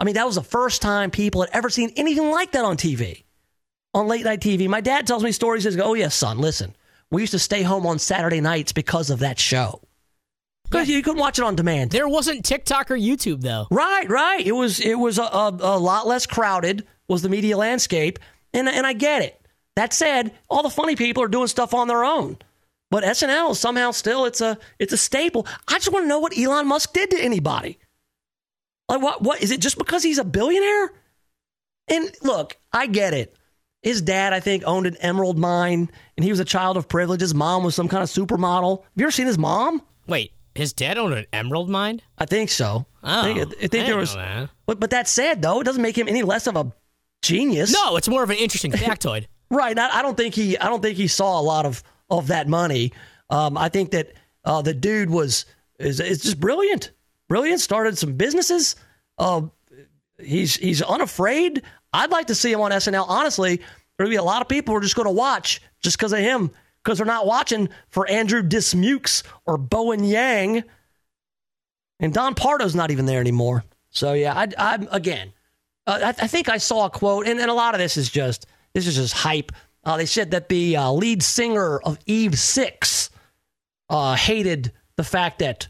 I 0.00 0.04
mean, 0.04 0.14
that 0.14 0.26
was 0.26 0.34
the 0.34 0.42
first 0.42 0.82
time 0.82 1.10
people 1.10 1.40
had 1.42 1.50
ever 1.52 1.70
seen 1.70 1.92
anything 1.96 2.30
like 2.30 2.52
that 2.52 2.64
on 2.64 2.76
TV, 2.76 3.24
on 3.92 4.08
late 4.08 4.24
night 4.24 4.40
TV. 4.40 4.68
My 4.68 4.80
dad 4.80 5.06
tells 5.06 5.22
me 5.22 5.32
stories. 5.32 5.64
He 5.64 5.70
says, 5.70 5.80
"Oh 5.80 5.94
yes, 5.94 6.14
son, 6.14 6.38
listen, 6.38 6.74
we 7.10 7.22
used 7.22 7.32
to 7.32 7.38
stay 7.38 7.62
home 7.62 7.86
on 7.86 7.98
Saturday 7.98 8.40
nights 8.40 8.72
because 8.72 9.10
of 9.10 9.20
that 9.20 9.38
show. 9.38 9.80
Because 10.64 10.88
you 10.88 11.02
couldn't 11.02 11.20
watch 11.20 11.38
it 11.38 11.44
on 11.44 11.54
demand. 11.54 11.92
There 11.92 12.08
wasn't 12.08 12.44
TikTok 12.44 12.90
or 12.90 12.96
YouTube 12.96 13.42
though. 13.42 13.68
Right, 13.70 14.08
right. 14.08 14.44
It 14.44 14.52
was 14.52 14.80
it 14.80 14.98
was 14.98 15.18
a, 15.18 15.22
a, 15.22 15.56
a 15.60 15.78
lot 15.78 16.06
less 16.06 16.26
crowded. 16.26 16.86
Was 17.06 17.22
the 17.22 17.28
media 17.28 17.56
landscape, 17.56 18.18
and 18.52 18.68
and 18.68 18.86
I 18.86 18.94
get 18.94 19.22
it. 19.22 19.40
That 19.76 19.92
said, 19.92 20.32
all 20.48 20.62
the 20.62 20.70
funny 20.70 20.96
people 20.96 21.22
are 21.22 21.28
doing 21.28 21.48
stuff 21.48 21.74
on 21.74 21.86
their 21.86 22.04
own. 22.04 22.38
But 22.90 23.04
SNL 23.04 23.54
somehow 23.56 23.90
still 23.90 24.24
it's 24.24 24.40
a 24.40 24.58
it's 24.78 24.92
a 24.92 24.96
staple. 24.96 25.46
I 25.68 25.74
just 25.74 25.92
want 25.92 26.04
to 26.04 26.08
know 26.08 26.18
what 26.18 26.36
Elon 26.36 26.66
Musk 26.66 26.92
did 26.92 27.10
to 27.10 27.20
anybody. 27.20 27.78
Like 28.88 29.02
what 29.02 29.22
what 29.22 29.42
is 29.42 29.50
it 29.50 29.60
just 29.60 29.78
because 29.78 30.02
he's 30.02 30.18
a 30.18 30.24
billionaire? 30.24 30.92
And 31.88 32.10
look, 32.22 32.56
I 32.72 32.86
get 32.86 33.14
it. 33.14 33.36
His 33.82 34.00
dad, 34.00 34.32
I 34.32 34.40
think, 34.40 34.62
owned 34.66 34.86
an 34.86 34.96
emerald 34.96 35.38
mine, 35.38 35.90
and 36.16 36.24
he 36.24 36.30
was 36.30 36.40
a 36.40 36.44
child 36.44 36.78
of 36.78 36.88
privilege. 36.88 37.20
His 37.20 37.34
mom 37.34 37.64
was 37.64 37.74
some 37.74 37.88
kind 37.88 38.02
of 38.02 38.08
supermodel. 38.08 38.82
Have 38.82 38.90
you 38.96 39.04
ever 39.04 39.10
seen 39.10 39.26
his 39.26 39.36
mom? 39.36 39.82
Wait, 40.06 40.32
his 40.54 40.72
dad 40.72 40.96
owned 40.96 41.12
an 41.12 41.26
emerald 41.34 41.68
mine? 41.68 42.00
I 42.16 42.24
think 42.24 42.48
so. 42.48 42.86
Oh, 43.02 43.20
I 43.20 43.22
think, 43.22 43.38
I 43.38 43.44
think 43.44 43.70
didn't 43.70 43.86
there 43.86 43.96
was. 43.98 44.14
know 44.14 44.22
that. 44.22 44.50
But 44.66 44.80
but 44.80 44.90
that 44.90 45.06
said, 45.06 45.42
though, 45.42 45.60
it 45.60 45.64
doesn't 45.64 45.82
make 45.82 45.98
him 45.98 46.08
any 46.08 46.22
less 46.22 46.46
of 46.46 46.56
a 46.56 46.72
genius. 47.22 47.72
No, 47.72 47.96
it's 47.96 48.08
more 48.08 48.22
of 48.22 48.30
an 48.30 48.36
interesting 48.36 48.72
factoid. 48.72 49.26
right? 49.50 49.78
I, 49.78 49.98
I 49.98 50.02
don't 50.02 50.16
think 50.16 50.34
he. 50.34 50.56
I 50.58 50.68
don't 50.68 50.80
think 50.80 50.96
he 50.96 51.08
saw 51.08 51.38
a 51.38 51.42
lot 51.42 51.66
of 51.66 51.82
of 52.08 52.28
that 52.28 52.48
money. 52.48 52.92
Um, 53.28 53.58
I 53.58 53.68
think 53.68 53.90
that 53.90 54.12
uh, 54.44 54.62
the 54.62 54.72
dude 54.72 55.10
was 55.10 55.44
is 55.78 56.00
is 56.00 56.22
just 56.22 56.40
brilliant. 56.40 56.90
Brilliant. 57.28 57.60
Started 57.60 57.98
some 57.98 58.14
businesses. 58.14 58.76
Uh, 59.18 59.42
he's 60.18 60.56
he's 60.56 60.82
unafraid. 60.82 61.62
I'd 61.92 62.10
like 62.10 62.26
to 62.26 62.34
see 62.34 62.52
him 62.52 62.60
on 62.60 62.70
SNL. 62.72 63.06
Honestly, 63.08 63.60
there'll 63.96 64.10
be 64.10 64.16
a 64.16 64.22
lot 64.22 64.42
of 64.42 64.48
people 64.48 64.72
who 64.72 64.78
are 64.78 64.82
just 64.82 64.96
going 64.96 65.06
to 65.06 65.12
watch 65.12 65.62
just 65.80 65.96
because 65.96 66.12
of 66.12 66.18
him 66.18 66.50
because 66.82 66.98
they're 66.98 67.06
not 67.06 67.26
watching 67.26 67.68
for 67.88 68.08
Andrew 68.08 68.42
Dismukes 68.42 69.22
or 69.46 69.56
Bowen 69.56 70.04
Yang. 70.04 70.64
And 72.00 72.12
Don 72.12 72.34
Pardo's 72.34 72.74
not 72.74 72.90
even 72.90 73.06
there 73.06 73.20
anymore. 73.20 73.64
So 73.90 74.12
yeah, 74.12 74.34
I, 74.34 74.48
I'm 74.58 74.88
again. 74.90 75.32
Uh, 75.86 75.98
I, 76.02 76.08
I 76.08 76.26
think 76.26 76.48
I 76.48 76.58
saw 76.58 76.86
a 76.86 76.90
quote, 76.90 77.26
and, 77.26 77.38
and 77.38 77.50
a 77.50 77.54
lot 77.54 77.74
of 77.74 77.78
this 77.78 77.96
is 77.96 78.10
just 78.10 78.46
this 78.72 78.86
is 78.86 78.96
just 78.96 79.14
hype. 79.14 79.52
Uh, 79.84 79.96
they 79.96 80.06
said 80.06 80.32
that 80.32 80.48
the 80.48 80.76
uh, 80.76 80.90
lead 80.90 81.22
singer 81.22 81.78
of 81.78 81.98
Eve 82.06 82.38
Six 82.38 83.10
uh, 83.88 84.16
hated 84.16 84.72
the 84.96 85.04
fact 85.04 85.38
that 85.38 85.68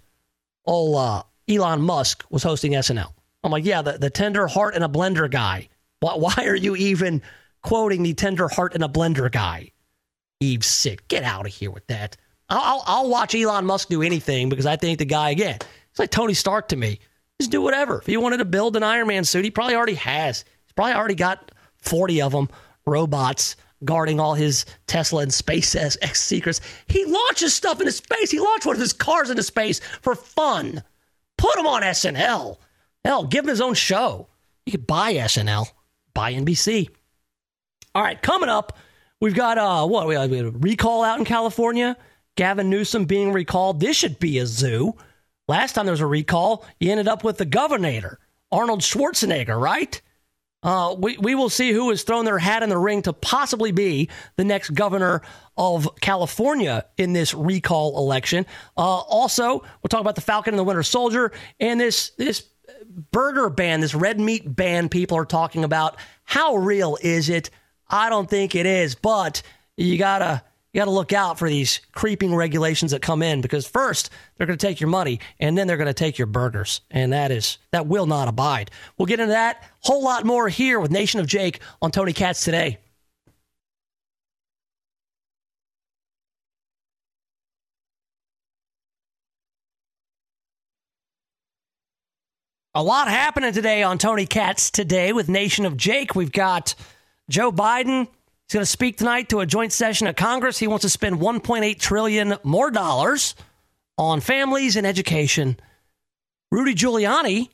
uh, 0.66 1.22
Elon 1.48 1.82
Musk 1.82 2.24
was 2.30 2.42
hosting 2.42 2.72
SNL. 2.72 3.12
I'm 3.42 3.52
like, 3.52 3.64
yeah, 3.64 3.82
the, 3.82 3.92
the 3.92 4.10
tender 4.10 4.46
heart 4.46 4.74
and 4.74 4.84
a 4.84 4.88
blender 4.88 5.30
guy. 5.30 5.68
Why, 6.00 6.14
why 6.14 6.34
are 6.38 6.56
you 6.56 6.76
even 6.76 7.22
quoting 7.62 8.02
the 8.02 8.14
tender 8.14 8.48
heart 8.48 8.74
and 8.74 8.82
a 8.82 8.88
blender 8.88 9.30
guy? 9.30 9.70
Eve 10.40 10.64
Six, 10.64 11.02
get 11.08 11.24
out 11.24 11.46
of 11.46 11.52
here 11.52 11.70
with 11.70 11.86
that. 11.88 12.16
I'll, 12.48 12.60
I'll, 12.60 12.82
I'll 12.86 13.08
watch 13.08 13.34
Elon 13.34 13.66
Musk 13.66 13.88
do 13.88 14.02
anything 14.02 14.48
because 14.48 14.66
I 14.66 14.76
think 14.76 14.98
the 14.98 15.04
guy 15.04 15.30
again. 15.30 15.58
It's 15.90 15.98
like 15.98 16.10
Tony 16.10 16.34
Stark 16.34 16.68
to 16.68 16.76
me. 16.76 16.98
Just 17.40 17.50
do 17.50 17.62
whatever. 17.62 17.98
If 17.98 18.06
he 18.06 18.16
wanted 18.16 18.38
to 18.38 18.44
build 18.44 18.76
an 18.76 18.82
Iron 18.82 19.08
Man 19.08 19.24
suit, 19.24 19.44
he 19.44 19.50
probably 19.50 19.74
already 19.74 19.94
has. 19.94 20.44
He's 20.64 20.72
probably 20.72 20.94
already 20.94 21.14
got 21.14 21.50
40 21.78 22.22
of 22.22 22.32
them, 22.32 22.48
robots 22.86 23.56
guarding 23.84 24.18
all 24.18 24.34
his 24.34 24.64
Tesla 24.86 25.22
and 25.22 25.30
SpaceX 25.30 26.16
secrets. 26.16 26.60
He 26.86 27.04
launches 27.04 27.54
stuff 27.54 27.80
into 27.80 27.92
space. 27.92 28.30
He 28.30 28.40
launched 28.40 28.66
one 28.66 28.76
of 28.76 28.80
his 28.80 28.92
cars 28.92 29.30
into 29.30 29.42
space 29.42 29.80
for 30.00 30.14
fun. 30.14 30.82
Put 31.44 31.58
him 31.58 31.66
on 31.66 31.82
SNL. 31.82 32.56
Hell, 33.04 33.24
give 33.24 33.44
him 33.44 33.50
his 33.50 33.60
own 33.60 33.74
show. 33.74 34.28
You 34.64 34.70
could 34.70 34.86
buy 34.86 35.12
SNL, 35.12 35.66
buy 36.14 36.32
NBC. 36.32 36.88
All 37.94 38.02
right, 38.02 38.20
coming 38.22 38.48
up, 38.48 38.78
we've 39.20 39.34
got 39.34 39.58
uh 39.58 39.86
what 39.86 40.06
we 40.06 40.14
have 40.14 40.32
a 40.32 40.50
recall 40.52 41.04
out 41.04 41.18
in 41.18 41.26
California. 41.26 41.98
Gavin 42.36 42.70
Newsom 42.70 43.04
being 43.04 43.30
recalled. 43.30 43.78
This 43.78 43.94
should 43.94 44.18
be 44.18 44.38
a 44.38 44.46
zoo. 44.46 44.94
Last 45.46 45.74
time 45.74 45.84
there 45.84 45.92
was 45.92 46.00
a 46.00 46.06
recall, 46.06 46.64
you 46.80 46.90
ended 46.90 47.08
up 47.08 47.24
with 47.24 47.36
the 47.36 47.44
governor, 47.44 48.18
Arnold 48.50 48.80
Schwarzenegger, 48.80 49.60
right? 49.60 50.00
Uh, 50.64 50.96
we, 50.98 51.16
we 51.18 51.34
will 51.34 51.50
see 51.50 51.70
who 51.70 51.90
has 51.90 52.02
thrown 52.02 52.24
their 52.24 52.38
hat 52.38 52.62
in 52.62 52.70
the 52.70 52.78
ring 52.78 53.02
to 53.02 53.12
possibly 53.12 53.70
be 53.70 54.08
the 54.36 54.44
next 54.44 54.70
governor 54.70 55.20
of 55.56 55.88
California 56.00 56.84
in 56.96 57.12
this 57.12 57.34
recall 57.34 57.98
election. 57.98 58.46
Uh, 58.76 58.80
also, 58.80 59.60
we'll 59.60 59.88
talk 59.90 60.00
about 60.00 60.14
the 60.14 60.20
Falcon 60.22 60.54
and 60.54 60.58
the 60.58 60.64
Winter 60.64 60.82
Soldier 60.82 61.30
and 61.60 61.78
this 61.78 62.10
this 62.16 62.48
burger 63.12 63.50
ban, 63.50 63.80
this 63.80 63.94
red 63.94 64.18
meat 64.18 64.56
ban 64.56 64.88
people 64.88 65.18
are 65.18 65.24
talking 65.24 65.64
about, 65.64 65.96
how 66.24 66.56
real 66.56 66.96
is 67.02 67.28
it? 67.28 67.50
I 67.88 68.08
don't 68.08 68.28
think 68.28 68.54
it 68.54 68.66
is, 68.66 68.94
but 68.94 69.42
you 69.76 69.98
gotta 69.98 70.42
you 70.74 70.80
got 70.80 70.86
to 70.86 70.90
look 70.90 71.12
out 71.12 71.38
for 71.38 71.48
these 71.48 71.80
creeping 71.92 72.34
regulations 72.34 72.90
that 72.90 73.00
come 73.00 73.22
in 73.22 73.40
because 73.40 73.64
first 73.64 74.10
they're 74.36 74.46
going 74.48 74.58
to 74.58 74.66
take 74.66 74.80
your 74.80 74.90
money 74.90 75.20
and 75.38 75.56
then 75.56 75.68
they're 75.68 75.76
going 75.76 75.86
to 75.86 75.94
take 75.94 76.18
your 76.18 76.26
burgers. 76.26 76.80
And 76.90 77.12
that 77.12 77.30
is 77.30 77.58
that 77.70 77.86
will 77.86 78.06
not 78.06 78.26
abide. 78.26 78.72
We'll 78.98 79.06
get 79.06 79.20
into 79.20 79.30
that 79.30 79.62
whole 79.78 80.02
lot 80.02 80.24
more 80.24 80.48
here 80.48 80.80
with 80.80 80.90
nation 80.90 81.20
of 81.20 81.28
jake 81.28 81.60
on 81.80 81.92
tony 81.92 82.12
katz 82.12 82.42
today. 82.42 82.78
A 92.74 92.82
lot 92.82 93.06
happening 93.06 93.52
today 93.52 93.84
on 93.84 93.96
tony 93.96 94.26
katz 94.26 94.72
today 94.72 95.12
with 95.12 95.28
nation 95.28 95.66
of 95.66 95.76
jake. 95.76 96.16
We've 96.16 96.32
got 96.32 96.74
joe 97.30 97.52
biden 97.52 98.08
He's 98.46 98.54
going 98.54 98.62
to 98.62 98.66
speak 98.66 98.98
tonight 98.98 99.30
to 99.30 99.40
a 99.40 99.46
joint 99.46 99.72
session 99.72 100.06
of 100.06 100.16
Congress. 100.16 100.58
He 100.58 100.66
wants 100.66 100.82
to 100.82 100.90
spend 100.90 101.18
1.8 101.18 101.78
trillion 101.78 102.36
more 102.44 102.70
dollars 102.70 103.34
on 103.96 104.20
families 104.20 104.76
and 104.76 104.86
education. 104.86 105.56
Rudy 106.50 106.74
Giuliani, 106.74 107.48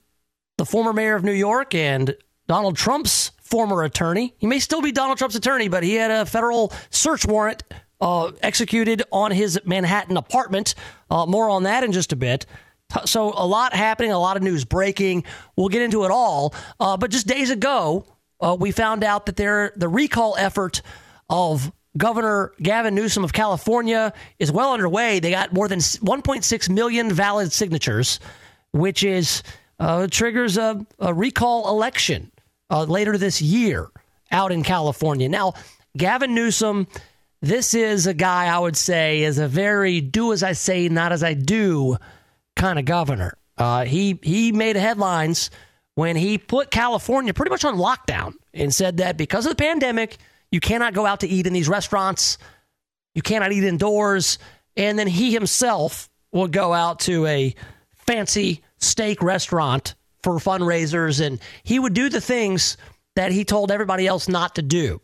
the 0.59 0.67
former 0.67 0.93
mayor 0.93 1.15
of 1.15 1.23
New 1.23 1.33
York 1.33 1.75
and 1.77 2.17
Donald 2.49 2.77
Trump's 2.77 3.31
former 3.41 3.85
attorney, 3.85 4.35
he 4.39 4.49
may 4.49 4.59
still 4.59 4.83
be 4.83 4.91
Donald 4.91 5.17
Trump's 5.17 5.37
attorney, 5.37 5.69
but 5.69 5.85
he 5.85 5.95
had 5.95 6.11
a 6.11 6.27
federal 6.27 6.73
search 6.91 7.25
warrant 7.25 7.63
uh, 8.01 8.33
executed 8.43 9.05
on 9.13 9.31
his 9.31 9.61
Manhattan 9.65 10.17
apartment. 10.17 10.75
Uh, 11.09 11.25
more 11.25 11.49
on 11.49 11.63
that 11.63 11.85
in 11.85 11.93
just 11.93 12.13
a 12.13 12.17
bit. 12.17 12.47
So, 13.05 13.33
a 13.37 13.47
lot 13.47 13.73
happening, 13.73 14.11
a 14.11 14.19
lot 14.19 14.37
of 14.37 14.43
news 14.43 14.65
breaking. 14.65 15.23
We'll 15.55 15.69
get 15.69 15.83
into 15.83 16.05
it 16.05 16.11
all. 16.11 16.53
Uh, 16.81 16.97
but 16.97 17.13
just 17.13 17.29
days 17.29 17.51
ago, 17.51 18.05
uh, 18.41 18.57
we 18.59 18.71
found 18.71 19.05
out 19.05 19.27
that 19.27 19.37
there, 19.37 19.73
the 19.77 19.89
recall 19.89 20.37
effort 20.39 20.83
of 21.29 21.73
Governor 21.97 22.53
Gavin 22.63 22.95
Newsom 22.95 23.25
of 23.25 23.33
California 23.33 24.13
is 24.39 24.53
well 24.53 24.73
underway. 24.73 25.19
They 25.19 25.31
got 25.31 25.53
more 25.53 25.69
than 25.69 25.81
1.6 25.81 26.69
million 26.71 27.13
valid 27.13 27.53
signatures, 27.53 28.21
which 28.73 29.03
is 29.03 29.43
uh, 29.79 30.07
triggers 30.09 30.57
a, 30.57 30.87
a, 30.99 31.13
recall 31.13 31.69
election 31.69 32.31
uh, 32.71 32.85
later 32.85 33.17
this 33.19 33.43
year 33.43 33.89
out 34.31 34.53
in 34.53 34.63
California. 34.63 35.29
Now, 35.29 35.55
Gavin 35.97 36.35
Newsom, 36.35 36.87
this 37.41 37.75
is 37.75 38.07
a 38.07 38.15
guy 38.15 38.47
I 38.47 38.59
would 38.59 38.77
say 38.77 39.23
is 39.23 39.39
a 39.39 39.49
very 39.49 40.01
do 40.01 40.33
as 40.33 40.43
I 40.43 40.53
say, 40.53 40.89
not 40.89 41.13
as 41.13 41.25
I 41.25 41.35
do 41.35 41.97
kind 42.55 42.79
of 42.79 42.85
governor. 42.85 43.37
Uh, 43.59 43.85
he 43.85 44.19
he 44.23 44.53
made 44.53 44.77
headlines 44.77 45.51
when 46.01 46.17
he 46.17 46.39
put 46.39 46.71
California 46.71 47.35
pretty 47.35 47.51
much 47.51 47.63
on 47.63 47.77
lockdown 47.77 48.33
and 48.55 48.75
said 48.75 48.97
that 48.97 49.19
because 49.19 49.45
of 49.45 49.51
the 49.51 49.63
pandemic, 49.63 50.17
you 50.51 50.59
cannot 50.59 50.95
go 50.95 51.05
out 51.05 51.21
to 51.21 51.29
eat 51.29 51.47
in 51.47 51.53
these 51.53 51.69
restaurants, 51.69 52.39
you 53.15 53.21
cannot 53.21 53.53
eat 53.53 53.65
indoors, 53.65 54.39
and 54.79 54.99
then 54.99 55.07
he 55.07 55.31
himself 55.31 56.09
would 56.33 56.53
go 56.53 56.73
out 56.73 57.01
to 57.01 57.27
a 57.27 57.55
fancy 57.93 58.63
steak 58.79 59.23
restaurant 59.23 59.95
for 60.23 60.37
fundraisers. 60.37 61.21
And 61.21 61.39
he 61.65 61.79
would 61.79 61.93
do 61.93 62.09
the 62.09 62.23
things 62.23 62.79
that 63.15 63.31
he 63.31 63.45
told 63.45 63.71
everybody 63.71 64.07
else 64.07 64.27
not 64.27 64.55
to 64.55 64.63
do. 64.63 65.03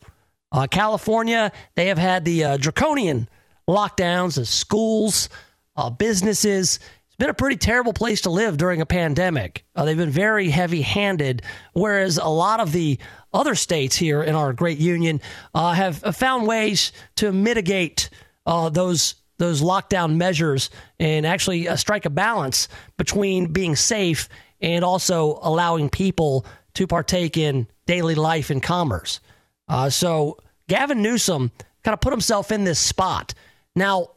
Uh, 0.51 0.66
California, 0.66 1.53
they 1.74 1.88
have 1.88 1.99
had 1.99 2.24
the 2.24 2.42
uh, 2.42 2.57
draconian 2.57 3.28
lockdowns 3.68 4.38
of 4.38 4.49
schools, 4.49 5.28
uh, 5.76 5.90
businesses, 5.90 6.80
been 7.19 7.31
a 7.31 7.35
pretty 7.35 7.57
terrible 7.57 7.93
place 7.93 8.23
to 8.23 8.31
live 8.31 8.57
during 8.57 8.81
a 8.81 8.87
pandemic. 8.87 9.64
Uh, 9.75 9.85
they've 9.85 9.97
been 9.97 10.11
very 10.11 10.51
heavy 10.51 10.83
handed, 10.83 11.43
whereas 11.73 12.19
a 12.19 12.29
lot 12.29 12.61
of 12.61 12.73
the 12.73 12.99
other 13.33 13.55
states 13.55 13.97
here 13.97 14.23
in 14.23 14.35
our 14.35 14.53
great 14.53 14.79
union 14.79 15.21
uh, 15.55 15.73
have 15.73 15.99
found 16.17 16.47
ways 16.47 16.93
to 17.17 17.33
mitigate 17.33 18.11
uh, 18.47 18.69
those 18.69 19.14
those 19.39 19.61
lockdown 19.61 20.17
measures 20.17 20.71
and 20.99 21.27
actually 21.27 21.69
uh, 21.69 21.77
strike 21.77 22.07
a 22.07 22.11
balance 22.11 22.69
between 22.97 23.53
being 23.53 23.77
safe 23.77 24.31
and 24.62 24.83
also 24.83 25.39
allowing 25.43 25.91
people 25.91 26.47
to 26.73 26.87
partake 26.87 27.37
in 27.37 27.67
daily 27.87 28.14
life 28.14 28.49
and 28.49 28.62
commerce. 28.62 29.21
Uh, 29.69 29.91
so 29.91 30.39
Gavin 30.69 31.03
Newsom 31.03 31.51
kind 31.85 31.93
of 31.93 32.01
put 32.01 32.12
himself 32.12 32.51
in 32.51 32.64
this 32.64 32.81
spot. 32.81 33.35
Now, 33.75 34.09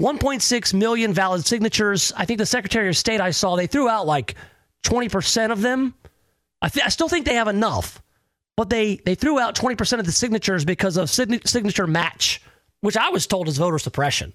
1.6 0.00 0.74
million 0.74 1.12
valid 1.12 1.44
signatures. 1.44 2.12
I 2.16 2.24
think 2.24 2.38
the 2.38 2.46
Secretary 2.46 2.88
of 2.88 2.96
State 2.96 3.20
I 3.20 3.30
saw, 3.30 3.54
they 3.54 3.66
threw 3.66 3.88
out 3.88 4.06
like 4.06 4.34
20% 4.84 5.52
of 5.52 5.60
them. 5.60 5.94
I, 6.62 6.68
th- 6.68 6.84
I 6.84 6.88
still 6.88 7.08
think 7.08 7.26
they 7.26 7.34
have 7.34 7.48
enough, 7.48 8.02
but 8.56 8.70
they, 8.70 8.96
they 8.96 9.14
threw 9.14 9.38
out 9.38 9.54
20% 9.54 9.98
of 9.98 10.06
the 10.06 10.12
signatures 10.12 10.64
because 10.64 10.96
of 10.96 11.10
signature 11.10 11.86
match, 11.86 12.42
which 12.80 12.96
I 12.96 13.10
was 13.10 13.26
told 13.26 13.46
is 13.46 13.58
voter 13.58 13.78
suppression, 13.78 14.32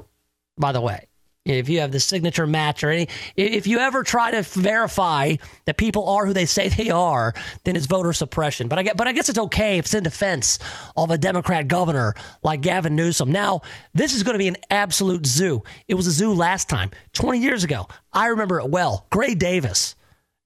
by 0.58 0.72
the 0.72 0.82
way 0.82 1.08
if 1.46 1.70
you 1.70 1.80
have 1.80 1.92
the 1.92 2.00
signature 2.00 2.48
match 2.48 2.84
or 2.84 2.90
any 2.90 3.08
if 3.36 3.68
you 3.68 3.80
ever 3.80 4.04
try 4.04 4.32
to 4.32 4.42
verify 4.42 5.36
that 5.66 5.78
people 5.78 6.10
are 6.10 6.26
who 6.26 6.34
they 6.34 6.46
say 6.46 6.70
they 6.70 6.90
are 6.90 7.34
then 7.64 7.76
it's 7.76 7.86
voter 7.86 8.14
suppression. 8.14 8.68
But 8.68 8.80
i 8.80 8.84
get 8.84 8.98
but 8.98 9.08
i 9.08 9.12
guess 9.12 9.30
it's 9.30 9.40
okay 9.40 9.78
if 9.78 9.86
it's 9.86 9.94
in 9.94 10.04
defense 10.04 10.60
of 10.98 11.12
a 11.12 11.18
democrat 11.18 11.68
governor 11.68 12.16
like 12.44 12.62
gavin 12.62 12.96
newsom. 12.96 13.32
Now 13.32 13.62
this 13.94 14.14
is 14.14 14.24
going 14.24 14.34
to 14.34 14.40
be 14.40 14.48
an 14.48 14.58
absolute 14.70 15.26
zoo. 15.26 15.64
It 15.88 15.94
was 15.94 16.08
a 16.08 16.12
zoo 16.12 16.34
last 16.34 16.68
time 16.68 16.92
20 17.14 17.40
years 17.40 17.64
ago. 17.64 17.88
I 18.12 18.28
remember 18.28 18.60
it 18.60 18.70
well. 18.70 19.06
Gray 19.12 19.36
davis 19.36 19.96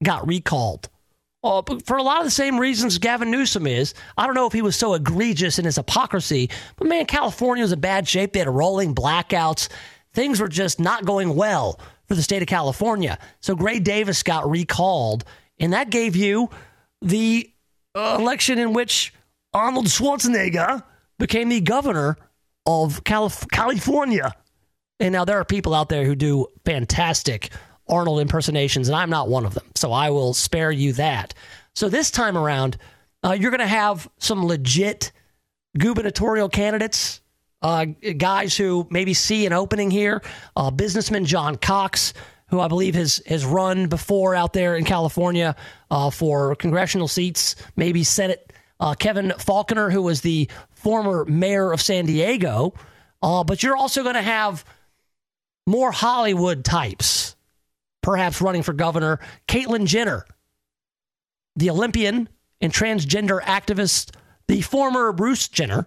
got 0.02 0.26
recalled. 0.26 0.88
Uh, 1.42 1.62
for 1.86 1.96
a 1.96 2.02
lot 2.02 2.18
of 2.18 2.24
the 2.26 2.30
same 2.30 2.58
reasons 2.58 2.98
Gavin 2.98 3.30
Newsom 3.30 3.66
is. 3.66 3.94
I 4.18 4.26
don't 4.26 4.34
know 4.34 4.46
if 4.46 4.52
he 4.52 4.60
was 4.60 4.76
so 4.76 4.92
egregious 4.92 5.58
in 5.58 5.64
his 5.64 5.76
hypocrisy, 5.76 6.50
but 6.76 6.86
man, 6.86 7.06
California 7.06 7.64
was 7.64 7.72
in 7.72 7.80
bad 7.80 8.06
shape. 8.06 8.34
They 8.34 8.40
had 8.40 8.48
rolling 8.48 8.94
blackouts 8.94 9.70
things 10.12 10.40
were 10.40 10.48
just 10.48 10.80
not 10.80 11.04
going 11.04 11.34
well 11.36 11.78
for 12.06 12.14
the 12.14 12.22
state 12.22 12.42
of 12.42 12.48
California. 12.48 13.18
So 13.40 13.54
Gray 13.54 13.78
Davis 13.78 14.22
got 14.22 14.48
recalled, 14.50 15.24
and 15.58 15.72
that 15.72 15.90
gave 15.90 16.16
you 16.16 16.50
the 17.02 17.50
uh, 17.94 18.16
election 18.18 18.58
in 18.58 18.72
which 18.72 19.14
Arnold 19.52 19.86
Schwarzenegger 19.86 20.82
became 21.18 21.48
the 21.48 21.60
governor 21.60 22.16
of 22.66 23.02
Calif- 23.04 23.46
California. 23.50 24.32
And 24.98 25.12
now 25.12 25.24
there 25.24 25.38
are 25.38 25.44
people 25.44 25.74
out 25.74 25.88
there 25.88 26.04
who 26.04 26.14
do 26.14 26.46
fantastic 26.64 27.50
Arnold 27.88 28.20
impersonations, 28.20 28.88
and 28.88 28.96
I'm 28.96 29.10
not 29.10 29.28
one 29.28 29.44
of 29.44 29.54
them. 29.54 29.64
So 29.74 29.92
I 29.92 30.10
will 30.10 30.34
spare 30.34 30.70
you 30.70 30.92
that. 30.94 31.34
So 31.74 31.88
this 31.88 32.10
time 32.10 32.36
around, 32.36 32.76
uh, 33.24 33.32
you're 33.32 33.50
going 33.50 33.60
to 33.60 33.66
have 33.66 34.08
some 34.18 34.46
legit 34.46 35.12
gubernatorial 35.78 36.48
candidates 36.48 37.19
uh, 37.62 37.86
guys 38.16 38.56
who 38.56 38.86
maybe 38.90 39.14
see 39.14 39.46
an 39.46 39.52
opening 39.52 39.90
here. 39.90 40.22
Uh, 40.56 40.70
businessman 40.70 41.24
John 41.24 41.56
Cox, 41.56 42.14
who 42.48 42.60
I 42.60 42.68
believe 42.68 42.94
has 42.94 43.22
has 43.26 43.44
run 43.44 43.88
before 43.88 44.34
out 44.34 44.52
there 44.52 44.76
in 44.76 44.84
California 44.84 45.56
uh, 45.90 46.10
for 46.10 46.54
congressional 46.56 47.08
seats, 47.08 47.56
maybe 47.76 48.04
Senate. 48.04 48.52
Uh, 48.78 48.94
Kevin 48.94 49.28
Faulconer, 49.36 49.92
who 49.92 50.00
was 50.00 50.22
the 50.22 50.48
former 50.70 51.26
mayor 51.26 51.70
of 51.70 51.82
San 51.82 52.06
Diego, 52.06 52.72
uh, 53.22 53.44
but 53.44 53.62
you're 53.62 53.76
also 53.76 54.02
going 54.02 54.14
to 54.14 54.22
have 54.22 54.64
more 55.66 55.92
Hollywood 55.92 56.64
types, 56.64 57.36
perhaps 58.02 58.40
running 58.40 58.62
for 58.62 58.72
governor. 58.72 59.20
Caitlyn 59.46 59.84
Jenner, 59.84 60.24
the 61.56 61.68
Olympian 61.68 62.30
and 62.62 62.72
transgender 62.72 63.42
activist, 63.42 64.16
the 64.48 64.62
former 64.62 65.12
Bruce 65.12 65.46
Jenner 65.48 65.86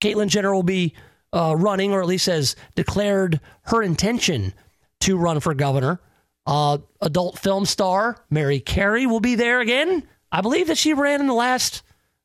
Caitlyn 0.00 0.28
Jenner 0.28 0.54
will 0.54 0.62
be 0.62 0.94
uh, 1.32 1.54
running, 1.56 1.92
or 1.92 2.00
at 2.00 2.06
least 2.06 2.26
has 2.26 2.56
declared 2.74 3.40
her 3.64 3.82
intention 3.82 4.52
to 5.00 5.16
run 5.16 5.40
for 5.40 5.54
governor. 5.54 6.00
Uh, 6.46 6.78
adult 7.00 7.38
film 7.38 7.66
star 7.66 8.16
Mary 8.30 8.60
Carey 8.60 9.06
will 9.06 9.20
be 9.20 9.34
there 9.34 9.60
again. 9.60 10.02
I 10.32 10.40
believe 10.40 10.68
that 10.68 10.78
she 10.78 10.94
ran 10.94 11.20
in 11.20 11.26
the 11.26 11.34
last 11.34 11.82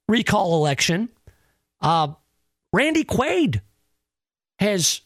recall 0.07 0.55
election. 0.55 1.09
Uh, 1.81 2.13
Randy 2.71 3.03
Quaid 3.03 3.61
has 4.59 5.01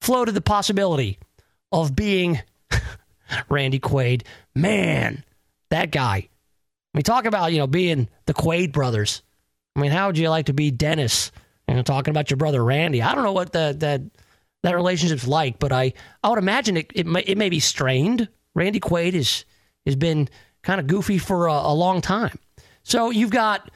floated 0.00 0.32
the 0.32 0.40
possibility 0.40 1.18
of 1.72 1.96
being 1.96 2.40
Randy 3.48 3.80
Quaid. 3.80 4.22
Man, 4.54 5.24
that 5.70 5.90
guy. 5.90 6.28
We 6.92 7.02
talk 7.02 7.24
about, 7.24 7.52
you 7.52 7.58
know, 7.58 7.66
being 7.66 8.08
the 8.26 8.34
Quaid 8.34 8.72
brothers. 8.72 9.22
I 9.74 9.80
mean, 9.80 9.90
how 9.90 10.06
would 10.06 10.18
you 10.18 10.28
like 10.28 10.46
to 10.46 10.52
be 10.52 10.70
Dennis 10.70 11.32
you 11.74 11.78
know, 11.78 11.82
talking 11.82 12.12
about 12.12 12.30
your 12.30 12.36
brother 12.36 12.64
Randy. 12.64 13.02
I 13.02 13.16
don't 13.16 13.24
know 13.24 13.32
what 13.32 13.52
the, 13.52 13.74
that 13.80 14.00
that 14.62 14.76
relationship's 14.76 15.26
like, 15.26 15.58
but 15.58 15.72
I 15.72 15.92
I 16.22 16.28
would 16.28 16.38
imagine 16.38 16.76
it 16.76 16.92
it 16.94 17.04
may, 17.04 17.22
it 17.22 17.36
may 17.36 17.48
be 17.48 17.58
strained. 17.58 18.28
Randy 18.54 18.78
Quaid 18.78 19.14
is 19.14 19.44
has 19.84 19.96
been 19.96 20.28
kind 20.62 20.80
of 20.80 20.86
goofy 20.86 21.18
for 21.18 21.48
a, 21.48 21.52
a 21.52 21.74
long 21.74 22.00
time. 22.00 22.38
So 22.84 23.10
you've 23.10 23.32
got 23.32 23.72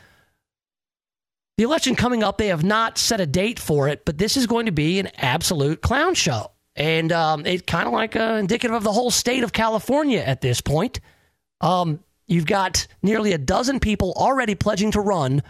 the 1.57 1.65
election 1.65 1.97
coming 1.97 2.23
up. 2.23 2.39
They 2.39 2.47
have 2.47 2.63
not 2.63 2.99
set 2.99 3.21
a 3.21 3.27
date 3.27 3.59
for 3.59 3.89
it, 3.89 4.05
but 4.05 4.17
this 4.17 4.37
is 4.37 4.47
going 4.47 4.67
to 4.67 4.73
be 4.73 5.01
an 5.01 5.09
absolute 5.17 5.83
clown 5.83 6.15
show. 6.15 6.53
And 6.77 7.11
um, 7.11 7.47
it's 7.47 7.63
kind 7.63 7.89
of 7.89 7.93
like 7.93 8.15
uh, 8.15 8.37
indicative 8.39 8.77
of 8.77 8.85
the 8.85 8.93
whole 8.93 9.11
state 9.11 9.43
of 9.43 9.53
California 9.53 10.21
at 10.21 10.41
this 10.41 10.61
point. 10.61 11.01
Um, 11.61 11.99
You've 12.29 12.47
got 12.47 12.87
nearly 13.03 13.33
a 13.33 13.39
dozen 13.39 13.81
people 13.81 14.13
already 14.15 14.55
pledging 14.55 14.91
to 14.93 15.01
run. 15.01 15.43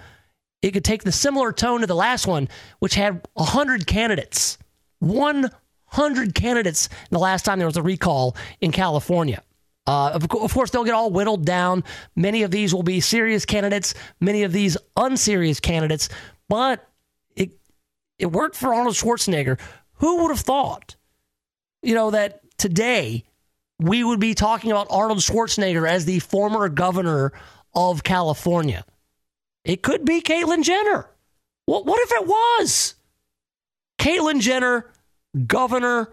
It 0.62 0.72
could 0.72 0.84
take 0.84 1.04
the 1.04 1.12
similar 1.12 1.52
tone 1.52 1.80
to 1.82 1.86
the 1.86 1.94
last 1.94 2.26
one, 2.26 2.48
which 2.80 2.94
had 2.94 3.26
100 3.34 3.86
candidates. 3.86 4.58
100 4.98 6.34
candidates 6.34 6.88
the 7.10 7.18
last 7.18 7.44
time 7.44 7.58
there 7.58 7.68
was 7.68 7.76
a 7.76 7.82
recall 7.82 8.36
in 8.60 8.72
California. 8.72 9.42
Uh, 9.86 10.10
of, 10.10 10.24
of, 10.24 10.52
course, 10.52 10.70
they'll 10.70 10.84
get 10.84 10.94
all 10.94 11.10
whittled 11.10 11.46
down. 11.46 11.82
Many 12.14 12.42
of 12.42 12.50
these 12.50 12.74
will 12.74 12.82
be 12.82 13.00
serious 13.00 13.46
candidates, 13.46 13.94
many 14.20 14.42
of 14.42 14.52
these 14.52 14.76
unserious 14.96 15.60
candidates, 15.60 16.10
but 16.46 16.86
it 17.34 17.52
it 18.18 18.26
worked 18.26 18.54
for 18.54 18.74
Arnold 18.74 18.96
Schwarzenegger. 18.96 19.58
Who 19.94 20.22
would 20.22 20.30
have 20.30 20.40
thought, 20.40 20.96
you 21.82 21.94
know, 21.94 22.10
that 22.10 22.40
today 22.58 23.24
we 23.78 24.04
would 24.04 24.20
be 24.20 24.34
talking 24.34 24.70
about 24.70 24.88
Arnold 24.90 25.20
Schwarzenegger 25.20 25.88
as 25.88 26.04
the 26.04 26.18
former 26.18 26.68
governor 26.68 27.32
of 27.74 28.04
California? 28.04 28.84
It 29.68 29.82
could 29.82 30.04
be 30.06 30.22
Caitlyn 30.22 30.64
Jenner. 30.64 31.10
What, 31.66 31.84
what 31.84 32.00
if 32.00 32.10
it 32.12 32.26
was? 32.26 32.94
Caitlyn 34.00 34.40
Jenner, 34.40 34.90
governor 35.46 36.10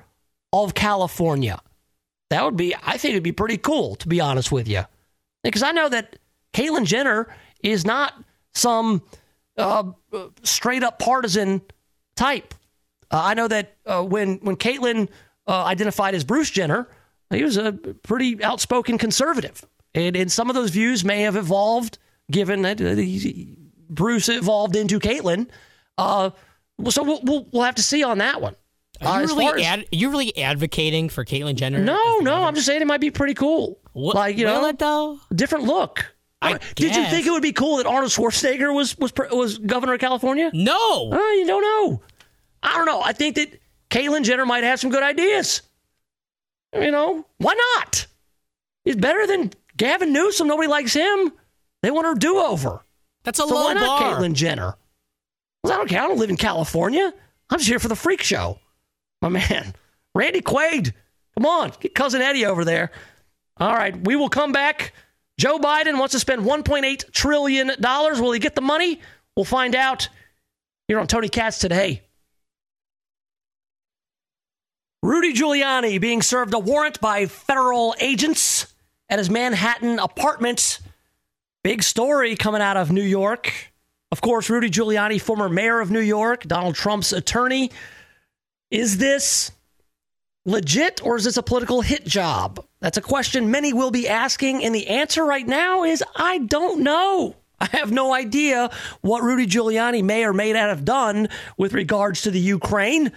of 0.52 0.74
California. 0.74 1.62
That 2.30 2.44
would 2.44 2.58
be, 2.58 2.76
I 2.76 2.98
think 2.98 3.14
it'd 3.14 3.24
be 3.24 3.32
pretty 3.32 3.58
cool, 3.58 3.96
to 3.96 4.10
be 4.10 4.20
honest 4.20 4.52
with 4.52 4.68
you. 4.68 4.84
Because 5.42 5.64
I 5.64 5.72
know 5.72 5.88
that 5.88 6.18
Caitlyn 6.54 6.86
Jenner 6.86 7.34
is 7.64 7.86
not 7.86 8.14
some 8.54 9.02
uh, 9.58 9.84
straight 10.44 10.84
up 10.84 11.00
partisan 11.00 11.62
type. 12.18 12.54
Uh, 13.10 13.22
I 13.24 13.36
know 13.36 13.48
that 13.48 13.78
uh, 13.86 14.04
when, 14.04 14.40
when 14.40 14.58
Caitlyn 14.58 15.08
uh, 15.48 15.64
identified 15.64 16.14
as 16.14 16.26
Bruce 16.26 16.50
Jenner, 16.52 16.90
he 17.30 17.44
was 17.44 17.56
a 17.56 17.72
pretty 17.72 18.44
outspoken 18.44 18.98
conservative. 18.98 19.66
And, 19.94 20.18
and 20.18 20.30
some 20.30 20.50
of 20.50 20.56
those 20.56 20.72
views 20.72 21.06
may 21.06 21.22
have 21.22 21.38
evolved 21.38 22.00
given 22.32 22.62
that 22.64 22.82
uh, 22.82 22.96
Bruce 23.90 24.30
evolved 24.30 24.76
into 24.76 25.00
Caitlyn. 25.00 25.48
Uh, 25.98 26.32
so 26.90 27.04
we'll, 27.04 27.22
we'll, 27.24 27.48
we'll 27.52 27.64
have 27.64 27.76
to 27.76 27.84
see 27.84 28.04
on 28.04 28.18
that 28.20 28.42
one. 28.42 28.56
Are 29.02 29.24
you, 29.24 29.32
uh, 29.32 29.36
really 29.36 29.64
as, 29.64 29.80
ad, 29.80 29.86
you 29.92 30.10
really 30.10 30.38
advocating 30.38 31.10
for 31.10 31.26
Caitlyn 31.26 31.56
Jenner? 31.56 31.80
No, 31.80 32.20
no. 32.20 32.44
I'm 32.44 32.56
just 32.56 32.66
saying 32.66 32.82
it 32.82 32.88
might 32.88 33.02
be 33.02 33.12
pretty 33.12 33.34
cool. 33.34 33.80
What, 33.94 34.16
like 34.16 34.38
you 34.38 34.46
know, 34.46 34.66
it 34.68 34.80
though? 34.80 35.20
different 35.34 35.66
look. 35.66 36.14
I 36.42 36.54
uh, 36.54 36.60
Did 36.76 36.96
you 36.96 37.06
think 37.06 37.26
it 37.26 37.32
would 37.32 37.42
be 37.42 37.54
cool 37.54 37.78
that 37.78 37.86
Arnold 37.86 38.12
Schwarzenegger 38.12 38.74
was 38.74 38.98
was 38.98 39.14
was 39.32 39.58
governor 39.58 39.94
of 39.94 40.00
California? 40.00 40.52
No. 40.54 41.12
Uh, 41.12 41.18
you 41.32 41.46
don't 41.48 41.62
know. 41.62 42.02
I 42.62 42.76
don't 42.76 42.86
know. 42.86 43.02
I 43.02 43.14
think 43.14 43.36
that 43.36 43.60
Caitlyn 43.90 44.24
Jenner 44.24 44.46
might 44.46 44.64
have 44.64 44.80
some 44.80 44.90
good 44.90 45.04
ideas. 45.04 45.62
You 46.74 46.92
know, 46.92 47.26
why 47.38 47.54
not? 47.78 48.08
He's 48.84 48.98
better 48.98 49.26
than 49.28 49.52
Gavin 49.78 50.12
Newsom. 50.12 50.48
Nobody 50.48 50.68
likes 50.68 50.94
him. 50.94 51.32
They 51.86 51.92
want 51.92 52.08
her 52.08 52.16
do 52.16 52.40
over. 52.40 52.84
That's 53.26 53.38
a 53.38 53.48
so 53.48 53.54
low 53.54 53.66
why 53.66 53.74
not 53.76 54.00
bar. 54.00 54.20
Caitlyn 54.20 54.34
Jenner? 54.34 54.76
Well, 55.64 55.74
I 55.74 55.78
don't 55.78 55.88
care. 55.88 56.02
I 56.02 56.08
don't 56.08 56.18
live 56.18 56.32
in 56.32 56.36
California. 56.36 57.14
I'm 57.52 57.60
just 57.60 57.70
here 57.70 57.78
for 57.78 57.90
the 57.90 57.96
freak 57.96 58.24
show. 58.24 58.58
My 59.22 59.30
man, 59.30 59.76
Randy 60.16 60.42
Quaid. 60.42 60.94
Come 61.38 61.46
on, 61.46 61.72
get 61.80 61.94
cousin 61.94 62.24
Eddie 62.24 62.48
over 62.48 62.66
there. 62.66 62.90
All 63.58 63.72
right, 63.72 63.96
we 64.04 64.16
will 64.16 64.30
come 64.30 64.52
back. 64.52 64.94
Joe 65.38 65.60
Biden 65.60 66.00
wants 66.00 66.14
to 66.14 66.20
spend 66.20 66.42
1.8 66.42 67.12
trillion 67.12 67.70
dollars. 67.80 68.20
Will 68.20 68.32
he 68.32 68.40
get 68.40 68.56
the 68.56 68.62
money? 68.62 69.00
We'll 69.36 69.46
find 69.46 69.76
out 69.76 70.10
here 70.88 70.98
on 70.98 71.06
Tony 71.06 71.30
Katz 71.30 71.60
today. 71.60 72.02
Rudy 75.04 75.34
Giuliani 75.34 76.02
being 76.02 76.24
served 76.24 76.56
a 76.56 76.60
warrant 76.60 77.00
by 77.00 77.28
federal 77.28 77.94
agents 78.00 78.74
at 79.08 79.20
his 79.20 79.30
Manhattan 79.30 80.00
apartment. 80.00 80.80
Big 81.66 81.82
story 81.82 82.36
coming 82.36 82.62
out 82.62 82.78
of 82.78 82.92
New 82.92 83.02
York. 83.02 83.52
Of 84.12 84.22
course, 84.22 84.52
Rudy 84.52 84.70
Giuliani, 84.70 85.20
former 85.20 85.50
mayor 85.50 85.80
of 85.80 85.90
New 85.90 86.00
York, 86.00 86.44
Donald 86.44 86.76
Trump's 86.76 87.12
attorney. 87.12 87.72
Is 88.70 89.00
this 89.00 89.52
legit 90.46 91.04
or 91.04 91.18
is 91.18 91.24
this 91.24 91.38
a 91.38 91.42
political 91.42 91.82
hit 91.82 92.06
job? 92.06 92.64
That's 92.82 92.98
a 92.98 93.02
question 93.02 93.50
many 93.50 93.74
will 93.74 93.90
be 93.90 94.08
asking. 94.08 94.64
And 94.64 94.76
the 94.76 94.90
answer 94.90 95.26
right 95.26 95.48
now 95.48 95.84
is 95.84 96.04
I 96.16 96.38
don't 96.38 96.82
know. 96.82 97.36
I 97.60 97.66
have 97.72 97.92
no 97.92 98.14
idea 98.14 98.70
what 99.02 99.24
Rudy 99.24 99.48
Giuliani 99.48 100.04
may 100.04 100.24
or 100.24 100.34
may 100.34 100.54
not 100.54 100.70
have 100.70 100.86
done 100.86 101.30
with 101.58 101.74
regards 101.74 102.22
to 102.22 102.30
the 102.30 102.40
Ukraine. 102.40 103.12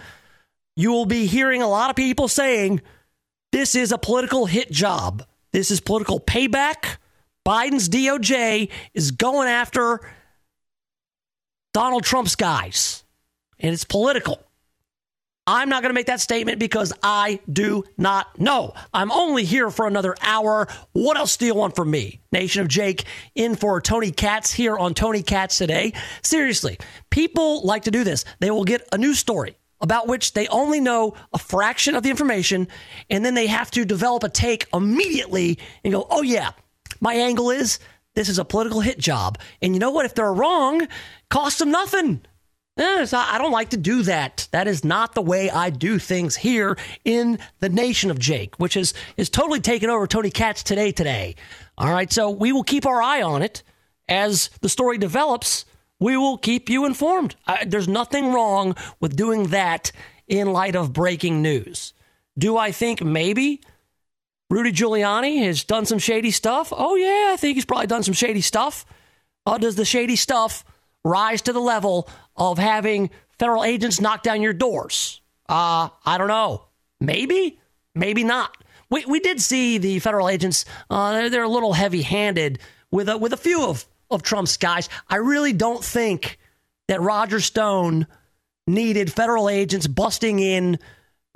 You 0.75 0.89
will 0.89 1.05
be 1.05 1.27
hearing 1.27 1.61
a 1.61 1.69
lot 1.69 1.91
of 1.91 1.95
people 1.95 2.27
saying 2.27 2.81
this 3.51 3.75
is 3.75 3.91
a 3.91 3.99
political 3.99 4.47
hit 4.47 4.71
job. 4.71 5.23
This 5.51 5.69
is 5.69 5.79
political 5.79 6.19
payback. 6.19 6.97
Biden's 7.45 7.89
DOJ 7.89 8.69
is 8.93 9.11
going 9.11 9.47
after 9.47 10.01
Donald 11.73 12.03
Trump's 12.03 12.35
guys, 12.35 13.03
and 13.59 13.73
it's 13.73 13.83
political. 13.83 14.43
I'm 15.47 15.67
not 15.67 15.81
going 15.81 15.89
to 15.89 15.95
make 15.95 16.05
that 16.05 16.21
statement 16.21 16.59
because 16.59 16.93
I 17.01 17.39
do 17.51 17.83
not 17.97 18.39
know. 18.39 18.75
I'm 18.93 19.11
only 19.11 19.45
here 19.45 19.71
for 19.71 19.87
another 19.87 20.15
hour. 20.21 20.67
What 20.91 21.17
else 21.17 21.37
do 21.37 21.47
you 21.47 21.55
want 21.55 21.75
from 21.75 21.89
me? 21.89 22.21
Nation 22.31 22.61
of 22.61 22.67
Jake 22.67 23.05
in 23.33 23.55
for 23.55 23.81
Tony 23.81 24.11
Katz 24.11 24.53
here 24.53 24.77
on 24.77 24.93
Tony 24.93 25.23
Katz 25.23 25.57
today. 25.57 25.93
Seriously, 26.21 26.77
people 27.09 27.65
like 27.65 27.85
to 27.85 27.91
do 27.91 28.03
this. 28.03 28.25
They 28.39 28.51
will 28.51 28.63
get 28.63 28.87
a 28.91 28.97
news 28.99 29.17
story 29.17 29.57
about 29.81 30.07
which 30.07 30.33
they 30.33 30.47
only 30.49 30.79
know 30.79 31.15
a 31.33 31.39
fraction 31.39 31.95
of 31.95 32.03
the 32.03 32.11
information, 32.11 32.67
and 33.09 33.25
then 33.25 33.33
they 33.33 33.47
have 33.47 33.71
to 33.71 33.85
develop 33.85 34.23
a 34.23 34.29
take 34.29 34.67
immediately 34.71 35.57
and 35.83 35.93
go, 35.93 36.05
oh, 36.11 36.21
yeah, 36.21 36.51
my 36.99 37.13
angle 37.13 37.49
is 37.49 37.79
this 38.15 38.29
is 38.29 38.39
a 38.39 38.45
political 38.45 38.81
hit 38.81 38.99
job. 38.99 39.37
And 39.61 39.73
you 39.73 39.79
know 39.79 39.91
what? 39.91 40.05
If 40.05 40.15
they're 40.15 40.33
wrong, 40.33 40.87
cost 41.29 41.59
them 41.59 41.71
nothing. 41.71 42.21
I 42.81 43.37
don't 43.37 43.51
like 43.51 43.69
to 43.69 43.77
do 43.77 44.03
that. 44.03 44.47
That 44.51 44.67
is 44.67 44.85
not 44.85 45.13
the 45.13 45.21
way 45.21 45.49
I 45.49 45.69
do 45.69 45.99
things 45.99 46.37
here 46.37 46.77
in 47.03 47.39
the 47.59 47.67
nation 47.67 48.09
of 48.09 48.19
Jake, 48.19 48.57
which 48.57 48.77
is 48.77 48.93
is 49.17 49.29
totally 49.29 49.59
taken 49.59 49.89
over 49.89 50.07
Tony 50.07 50.29
Katz 50.29 50.63
today. 50.63 50.91
Today, 50.91 51.35
all 51.77 51.91
right. 51.91 52.11
So 52.11 52.29
we 52.29 52.51
will 52.51 52.63
keep 52.63 52.85
our 52.85 53.01
eye 53.01 53.21
on 53.21 53.41
it 53.41 53.63
as 54.07 54.49
the 54.61 54.69
story 54.69 54.97
develops. 54.97 55.65
We 55.99 56.15
will 56.15 56.37
keep 56.37 56.69
you 56.69 56.85
informed. 56.85 57.35
I, 57.45 57.65
there's 57.65 57.89
nothing 57.89 58.31
wrong 58.31 58.77
with 59.01 59.17
doing 59.17 59.47
that 59.47 59.91
in 60.27 60.53
light 60.53 60.75
of 60.75 60.93
breaking 60.93 61.41
news. 61.41 61.93
Do 62.37 62.55
I 62.55 62.71
think 62.71 63.03
maybe 63.03 63.61
Rudy 64.49 64.71
Giuliani 64.71 65.43
has 65.45 65.63
done 65.63 65.85
some 65.85 65.99
shady 65.99 66.31
stuff? 66.31 66.73
Oh 66.75 66.95
yeah, 66.95 67.31
I 67.33 67.37
think 67.37 67.55
he's 67.55 67.65
probably 67.65 67.87
done 67.87 68.03
some 68.03 68.13
shady 68.13 68.41
stuff. 68.41 68.85
Uh, 69.45 69.57
does 69.57 69.75
the 69.75 69.85
shady 69.85 70.15
stuff 70.15 70.65
rise 71.03 71.41
to 71.43 71.53
the 71.53 71.59
level 71.59 72.09
of 72.35 72.57
having 72.57 73.09
federal 73.37 73.63
agents 73.63 74.01
knock 74.01 74.23
down 74.23 74.41
your 74.41 74.53
doors? 74.53 75.21
Uh, 75.47 75.89
I 76.05 76.17
don't 76.17 76.27
know. 76.27 76.65
Maybe, 76.99 77.59
maybe 77.95 78.23
not. 78.23 78.55
We, 78.89 79.05
we 79.05 79.19
did 79.19 79.39
see 79.39 79.77
the 79.77 79.99
federal 79.99 80.29
agents, 80.29 80.65
uh, 80.89 81.11
they're, 81.11 81.29
they're 81.29 81.43
a 81.43 81.49
little 81.49 81.73
heavy 81.73 82.01
handed 82.01 82.59
with 82.91 83.07
a, 83.07 83.17
with 83.17 83.33
a 83.33 83.37
few 83.37 83.65
of, 83.65 83.85
of 84.09 84.23
Trump's 84.23 84.57
guys. 84.57 84.89
I 85.07 85.17
really 85.17 85.53
don't 85.53 85.83
think 85.83 86.39
that 86.87 87.01
Roger 87.01 87.39
Stone 87.39 88.07
needed 88.65 89.11
federal 89.11 89.47
agents 89.47 89.85
busting 89.87 90.39
in 90.39 90.79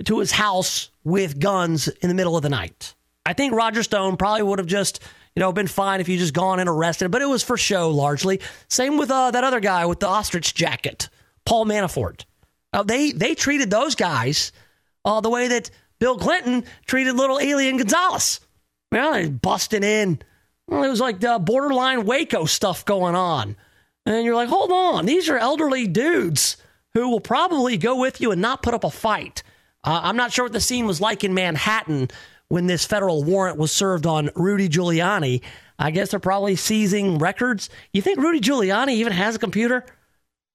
to 0.04 0.18
his 0.18 0.32
house 0.32 0.90
with 1.04 1.38
guns 1.38 1.88
in 1.88 2.08
the 2.08 2.14
middle 2.14 2.36
of 2.36 2.42
the 2.42 2.48
night. 2.48 2.93
I 3.26 3.32
think 3.32 3.54
Roger 3.54 3.82
Stone 3.82 4.16
probably 4.16 4.42
would 4.42 4.58
have 4.58 4.68
just 4.68 5.00
you 5.34 5.40
know, 5.40 5.52
been 5.52 5.66
fine 5.66 6.00
if 6.00 6.08
you 6.08 6.16
just 6.16 6.34
gone 6.34 6.60
and 6.60 6.68
arrested, 6.68 7.10
but 7.10 7.22
it 7.22 7.28
was 7.28 7.42
for 7.42 7.56
show 7.56 7.90
largely. 7.90 8.40
Same 8.68 8.98
with 8.98 9.10
uh, 9.10 9.32
that 9.32 9.44
other 9.44 9.60
guy 9.60 9.86
with 9.86 10.00
the 10.00 10.06
ostrich 10.06 10.54
jacket, 10.54 11.08
Paul 11.44 11.66
Manafort. 11.66 12.24
Uh, 12.72 12.82
they 12.82 13.12
they 13.12 13.34
treated 13.34 13.70
those 13.70 13.94
guys 13.94 14.52
uh, 15.04 15.20
the 15.20 15.30
way 15.30 15.48
that 15.48 15.70
Bill 15.98 16.18
Clinton 16.18 16.64
treated 16.86 17.16
little 17.16 17.38
Elian 17.38 17.76
Gonzalez. 17.76 18.40
Well, 18.92 19.12
they 19.12 19.28
busting 19.28 19.82
in. 19.82 20.20
Well, 20.68 20.84
it 20.84 20.88
was 20.88 21.00
like 21.00 21.20
the 21.20 21.38
borderline 21.38 22.04
Waco 22.04 22.44
stuff 22.44 22.84
going 22.84 23.14
on. 23.14 23.56
And 24.06 24.24
you're 24.24 24.34
like, 24.34 24.48
hold 24.48 24.70
on, 24.70 25.06
these 25.06 25.28
are 25.28 25.38
elderly 25.38 25.86
dudes 25.86 26.56
who 26.94 27.08
will 27.08 27.20
probably 27.20 27.76
go 27.76 27.96
with 27.96 28.20
you 28.20 28.30
and 28.30 28.40
not 28.40 28.62
put 28.62 28.74
up 28.74 28.84
a 28.84 28.90
fight. 28.90 29.42
Uh, 29.82 30.00
I'm 30.02 30.16
not 30.16 30.32
sure 30.32 30.44
what 30.44 30.52
the 30.52 30.60
scene 30.60 30.86
was 30.86 31.00
like 31.00 31.24
in 31.24 31.34
Manhattan 31.34 32.08
when 32.54 32.68
this 32.68 32.84
federal 32.84 33.24
warrant 33.24 33.58
was 33.58 33.72
served 33.72 34.06
on 34.06 34.30
Rudy 34.36 34.68
Giuliani. 34.68 35.42
I 35.76 35.90
guess 35.90 36.12
they're 36.12 36.20
probably 36.20 36.54
seizing 36.54 37.18
records. 37.18 37.68
You 37.92 38.00
think 38.00 38.20
Rudy 38.20 38.38
Giuliani 38.38 38.92
even 38.92 39.12
has 39.12 39.34
a 39.34 39.40
computer? 39.40 39.84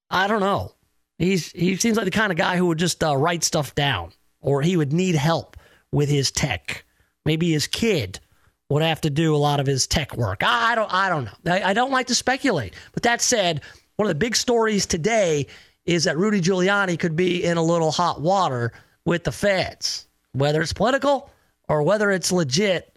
I 0.10 0.28
don't 0.28 0.40
know. 0.40 0.76
He's 1.18 1.52
he 1.52 1.76
seems 1.76 1.98
like 1.98 2.06
the 2.06 2.12
kind 2.12 2.32
of 2.32 2.38
guy 2.38 2.56
who 2.56 2.68
would 2.68 2.80
just 2.80 3.04
uh, 3.04 3.18
write 3.18 3.44
stuff 3.44 3.76
down, 3.76 4.14
or 4.40 4.62
he 4.62 4.78
would 4.78 4.94
need 4.94 5.16
help 5.16 5.58
with 5.92 6.08
his 6.08 6.32
tech. 6.32 6.86
Maybe 7.26 7.52
his 7.52 7.68
kid 7.68 8.22
would 8.70 8.82
have 8.82 9.02
to 9.02 9.10
do 9.10 9.36
a 9.36 9.44
lot 9.50 9.60
of 9.60 9.68
his 9.68 9.86
tech 9.86 10.16
work. 10.16 10.42
I, 10.42 10.72
I 10.72 10.76
don't 10.76 10.94
I 10.94 11.10
don't 11.10 11.26
know. 11.26 11.52
I, 11.52 11.72
I 11.72 11.74
don't 11.74 11.92
like 11.92 12.08
to 12.08 12.16
speculate. 12.16 12.76
But 12.94 13.04
that 13.04 13.22
said, 13.22 13.60
one 13.98 14.06
of 14.06 14.10
the 14.10 14.16
big 14.16 14.38
stories 14.38 14.86
today 14.86 15.48
is 15.86 16.06
that 16.06 16.18
Rudy 16.18 16.40
Giuliani 16.40 16.98
could 16.98 17.18
be 17.18 17.44
in 17.44 17.58
a 17.58 17.62
little 17.62 17.92
hot 17.92 18.22
water 18.22 18.72
with 19.04 19.26
the 19.26 19.34
feds, 19.34 20.08
whether 20.32 20.62
it's 20.62 20.72
political 20.72 21.30
or 21.70 21.84
whether 21.84 22.12
it's 22.12 22.32
legit, 22.32 22.94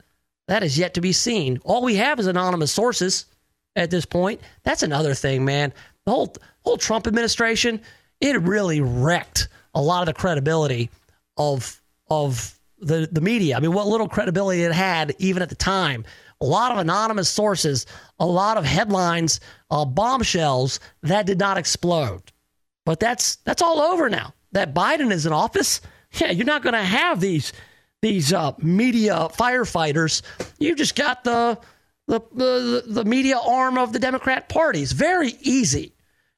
That 0.48 0.64
is 0.64 0.76
yet 0.76 0.94
to 0.94 1.00
be 1.00 1.12
seen. 1.12 1.60
All 1.64 1.82
we 1.84 1.96
have 1.96 2.18
is 2.18 2.26
anonymous 2.26 2.72
sources 2.72 3.26
at 3.76 3.90
this 3.90 4.04
point. 4.04 4.40
That's 4.64 4.82
another 4.82 5.14
thing, 5.14 5.44
man. 5.44 5.72
The 6.04 6.10
whole 6.10 6.34
whole 6.64 6.78
Trump 6.78 7.06
administration, 7.06 7.80
it 8.20 8.40
really 8.42 8.80
wrecked 8.80 9.48
a 9.74 9.80
lot 9.80 10.00
of 10.00 10.06
the 10.06 10.20
credibility 10.20 10.90
of 11.36 11.80
of 12.10 12.58
the 12.78 13.08
the 13.12 13.20
media. 13.20 13.56
I 13.56 13.60
mean, 13.60 13.72
what 13.72 13.86
little 13.86 14.08
credibility 14.08 14.62
it 14.64 14.72
had 14.72 15.14
even 15.18 15.42
at 15.42 15.48
the 15.48 15.54
time. 15.54 16.04
A 16.40 16.42
lot 16.42 16.72
of 16.72 16.78
anonymous 16.78 17.28
sources, 17.28 17.86
a 18.18 18.26
lot 18.26 18.56
of 18.56 18.64
headlines, 18.64 19.38
uh, 19.70 19.84
bombshells 19.84 20.80
that 21.02 21.24
did 21.24 21.38
not 21.38 21.56
explode. 21.56 22.32
But 22.84 22.98
that's 22.98 23.36
that's 23.36 23.62
all 23.62 23.80
over 23.80 24.08
now. 24.10 24.34
That 24.50 24.74
Biden 24.74 25.12
is 25.12 25.26
in 25.26 25.32
office. 25.32 25.80
Yeah, 26.20 26.30
you're 26.30 26.44
not 26.44 26.62
going 26.62 26.74
to 26.74 26.82
have 26.82 27.20
these 27.20 27.54
these 28.02 28.32
uh, 28.32 28.52
media 28.58 29.28
firefighters. 29.32 30.22
You 30.58 30.74
just 30.74 30.96
got 30.96 31.24
the, 31.24 31.58
the 32.08 32.20
the 32.34 32.84
the 32.86 33.04
media 33.04 33.38
arm 33.38 33.78
of 33.78 33.92
the 33.92 33.98
Democrat 33.98 34.48
Party. 34.48 34.82
It's 34.82 34.92
very 34.92 35.36
easy, 35.40 35.94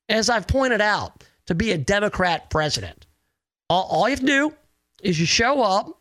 as 0.09 0.31
I've 0.31 0.47
pointed 0.47 0.81
out, 0.81 1.25
to 1.47 1.55
be 1.55 1.73
a 1.73 1.79
Democrat 1.79 2.51
president. 2.51 3.07
All, 3.69 3.89
all 3.91 4.09
you 4.09 4.13
have 4.13 4.21
to 4.21 4.27
do 4.27 4.55
is 5.03 5.19
you 5.19 5.27
show 5.27 5.63
up, 5.63 6.01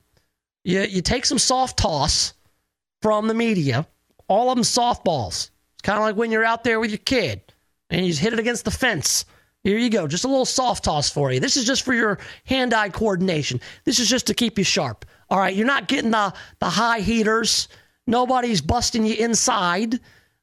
you 0.64 0.82
you 0.82 1.02
take 1.02 1.26
some 1.26 1.40
soft 1.40 1.80
toss 1.80 2.34
from 3.02 3.28
the 3.28 3.34
media, 3.34 3.88
all 4.28 4.50
of 4.50 4.58
them 4.58 4.64
softballs. 4.64 5.50
It's 5.74 5.82
kind 5.82 5.98
of 5.98 6.04
like 6.04 6.16
when 6.16 6.32
you're 6.32 6.46
out 6.46 6.64
there 6.64 6.80
with 6.80 6.92
your 6.92 7.00
kid 7.00 7.42
and 7.90 8.06
you 8.06 8.12
just 8.12 8.22
hit 8.22 8.34
it 8.34 8.40
against 8.40 8.66
the 8.66 8.72
fence. 8.72 9.26
Here 9.64 9.78
you 9.78 9.90
go, 9.90 10.08
just 10.08 10.26
a 10.26 10.28
little 10.28 10.46
soft 10.46 10.84
toss 10.84 11.10
for 11.10 11.32
you. 11.32 11.40
This 11.40 11.56
is 11.56 11.66
just 11.66 11.84
for 11.84 11.94
your 11.94 12.20
hand-eye 12.44 12.90
coordination. 12.90 13.62
This 13.86 13.98
is 13.98 14.10
just 14.10 14.28
to 14.28 14.34
keep 14.34 14.58
you 14.58 14.66
sharp. 14.66 15.06
All 15.34 15.40
right, 15.40 15.56
you're 15.56 15.66
not 15.66 15.88
getting 15.88 16.12
the 16.12 16.32
the 16.60 16.70
high 16.70 17.00
heaters. 17.00 17.68
Nobody's 18.06 18.62
busting 18.62 19.04
you 19.04 19.16
inside. 19.16 20.00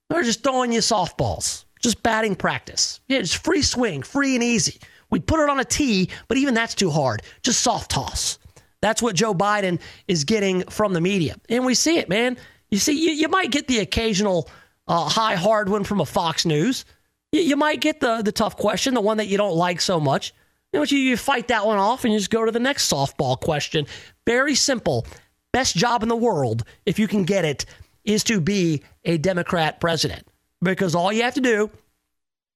They're 0.09 0.25
just 0.25 0.43
throwing 0.43 0.73
you 0.73 0.81
softballs. 0.81 1.65
Just 1.81 2.03
batting 2.03 2.35
practice. 2.35 2.99
Yeah, 3.07 3.21
just 3.21 3.45
free 3.45 3.63
swing, 3.63 4.03
free 4.03 4.35
and 4.35 4.43
easy. 4.43 4.81
We'd 5.09 5.29
put 5.29 5.39
it 5.45 5.49
on 5.49 5.61
a 5.61 5.65
tee, 5.65 6.11
but 6.27 6.39
even 6.39 6.55
that's 6.55 6.75
too 6.75 6.91
hard. 6.91 7.23
Just 7.45 7.61
soft 7.61 7.93
toss. 7.93 8.41
That's 8.81 9.01
what 9.01 9.15
Joe 9.15 9.33
Biden 9.33 9.79
is 10.09 10.25
getting 10.25 10.65
from 10.65 10.93
the 10.93 11.01
media. 11.01 11.37
And 11.49 11.65
we 11.65 11.75
see 11.77 11.99
it, 11.99 12.09
man. 12.09 12.37
You 12.71 12.79
see, 12.79 12.93
you, 12.93 13.13
you 13.13 13.29
might 13.29 13.53
get 13.53 13.69
the 13.69 13.79
occasional 13.79 14.51
uh, 14.89 15.09
high 15.09 15.37
hard 15.37 15.69
one 15.69 15.85
from 15.85 16.01
a 16.01 16.07
Fox 16.07 16.45
News. 16.45 16.85
You, 17.31 17.43
you, 17.43 17.57
might 17.57 17.81
get 17.81 18.01
the, 18.01 18.23
the 18.23 18.33
tough 18.33 18.57
question, 18.57 18.95
the 18.95 19.01
one 19.01 19.19
that 19.19 19.29
you 19.29 19.37
don't 19.37 19.55
like 19.55 19.81
so 19.81 20.01
much. 20.01 20.35
You, 20.73 20.81
know, 20.81 20.85
you, 20.85 20.99
you 20.99 21.17
fight 21.17 21.49
that 21.49 21.67
one 21.67 21.79
off 21.79 22.05
and 22.05 22.13
you 22.13 22.19
just 22.19 22.31
go 22.31 22.45
to 22.45 22.53
the 22.53 22.61
next 22.61 22.91
softball 22.91 23.39
question. 23.39 23.87
Very 24.27 24.55
simple. 24.55 25.07
Best 25.53 25.77
job 25.77 26.03
in 26.03 26.09
the 26.09 26.17
world, 26.17 26.63
if 26.87 26.99
you 26.99 27.09
can 27.09 27.25
get 27.25 27.45
it, 27.45 27.67
is 28.05 28.23
to 28.25 28.41
be 28.41 28.83
a 29.05 29.19
Democrat 29.19 29.81
president. 29.81 30.27
Because 30.63 30.95
all 30.95 31.13
you 31.13 31.23
have 31.23 31.35
to 31.35 31.41
do 31.41 31.71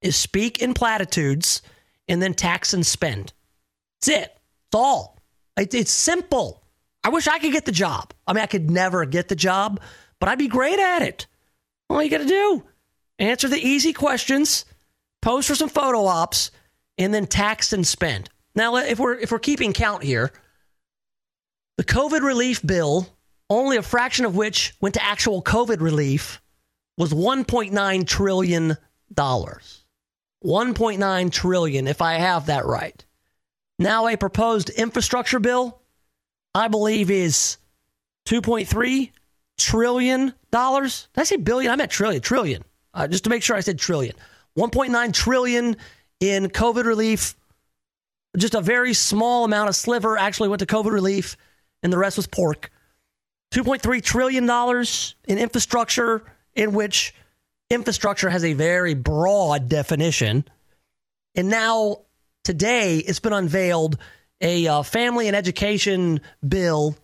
is 0.01 0.15
speak 0.15 0.61
in 0.61 0.75
platitudes 0.75 1.63
and 2.07 2.23
then 2.23 2.35
tax 2.35 2.73
and 2.73 2.87
spend. 2.87 3.33
That's 4.01 4.21
it. 4.21 4.39
It's 4.67 4.75
all. 4.75 5.19
It's 5.57 5.91
simple. 5.91 6.63
I 7.03 7.09
wish 7.09 7.27
I 7.27 7.39
could 7.39 7.53
get 7.53 7.65
the 7.65 7.73
job. 7.73 8.13
I 8.27 8.33
mean, 8.33 8.43
I 8.43 8.47
could 8.47 8.71
never 8.71 9.05
get 9.07 9.29
the 9.29 9.37
job, 9.37 9.81
but 10.21 10.29
I'd 10.29 10.39
be 10.39 10.49
great 10.49 10.79
at 10.79 11.03
it. 11.03 11.27
All 11.91 12.03
you 12.03 12.11
got 12.11 12.19
to 12.19 12.27
do, 12.27 12.65
answer 13.19 13.49
the 13.49 13.59
easy 13.59 13.93
questions, 13.93 14.65
pose 15.21 15.47
for 15.47 15.55
some 15.55 15.69
photo 15.69 16.07
ops, 16.07 16.51
and 16.99 17.13
then 17.13 17.27
tax 17.27 17.73
and 17.73 17.87
spend. 17.87 18.31
Now, 18.55 18.77
if 18.77 18.99
we're 18.99 19.15
if 19.15 19.33
we're 19.33 19.39
keeping 19.39 19.73
count 19.73 20.03
here, 20.03 20.31
the 21.77 21.85
COVID 21.85 22.21
relief 22.21 22.65
bill, 22.65 23.09
only 23.51 23.77
a 23.77 23.83
fraction 23.83 24.25
of 24.25 24.37
which 24.37 24.75
went 24.81 24.95
to 24.95 25.05
actual 25.05 25.43
COVID 25.43 25.81
relief, 25.81 26.41
was 26.97 27.13
1.9 27.13 28.07
trillion 28.07 28.77
dollars. 29.13 29.85
1.9 30.45 31.33
trillion, 31.33 31.87
if 31.87 32.03
I 32.03 32.15
have 32.15 32.47
that 32.47 32.67
right. 32.67 33.05
Now, 33.79 34.07
a 34.07 34.17
proposed 34.17 34.69
infrastructure 34.71 35.41
bill, 35.41 35.81
I 36.55 36.69
believe, 36.69 37.11
is 37.11 37.57
2.3 38.27 39.11
trillion 39.59 40.35
dollars. 40.51 41.09
Did 41.15 41.21
I 41.21 41.25
say 41.25 41.37
billion? 41.37 41.73
I 41.73 41.77
meant 41.77 41.91
trillion. 41.91 42.23
Trillion. 42.23 42.63
Uh, 42.93 43.09
just 43.09 43.25
to 43.25 43.31
make 43.31 43.43
sure 43.43 43.57
I 43.57 43.61
said 43.61 43.79
trillion. 43.79 44.15
1.9 44.57 45.13
trillion 45.13 45.77
in 46.31 46.49
COVID 46.49 46.85
relief. 46.85 47.35
Just 48.37 48.55
a 48.55 48.61
very 48.61 48.95
small 48.95 49.45
amount 49.45 49.69
of 49.69 49.77
sliver 49.77 50.17
actually 50.17 50.49
went 50.49 50.61
to 50.61 50.67
COVID 50.67 50.91
relief, 50.91 51.37
and 51.83 51.93
the 51.93 51.99
rest 51.99 52.17
was 52.17 52.27
pork. 52.27 52.71
2.3 53.53 54.03
trillion 54.03 54.47
dollars 54.47 55.15
in 55.29 55.39
infrastructure, 55.39 56.25
in 56.55 56.73
which 56.73 57.15
infrastructure 57.71 58.29
has 58.29 58.45
a 58.45 58.53
very 58.53 58.95
broad 58.95 59.69
definition. 59.69 60.45
And 61.35 61.49
now 61.49 62.03
today 62.43 62.99
it's 62.99 63.21
been 63.21 63.33
unveiled 63.33 63.99
a 64.41 64.67
uh, 64.67 64.83
family 64.83 65.29
and 65.29 65.37
education 65.37 66.21
bill 66.47 66.97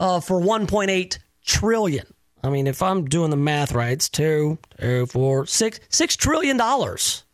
uh, 0.00 0.20
for 0.20 0.40
1.8 0.40 1.18
trillion. 1.44 2.06
I 2.42 2.50
mean, 2.50 2.66
if 2.66 2.82
I'm 2.82 3.06
doing 3.06 3.30
the 3.30 3.36
math 3.36 3.72
right, 3.72 3.92
it's 3.92 4.08
two, 4.08 4.58
two, 4.78 5.06
four, 5.06 5.46
six, 5.46 5.80
six 5.88 6.14
trillion 6.14 6.56
dollars. 6.56 7.24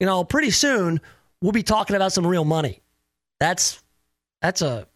You 0.00 0.06
know, 0.06 0.24
pretty 0.24 0.50
soon 0.50 1.00
we'll 1.40 1.52
be 1.52 1.62
talking 1.62 1.96
about 1.96 2.12
some 2.12 2.26
real 2.26 2.44
money. 2.44 2.82
That's 3.40 3.82
that's 4.42 4.62
a 4.62 4.86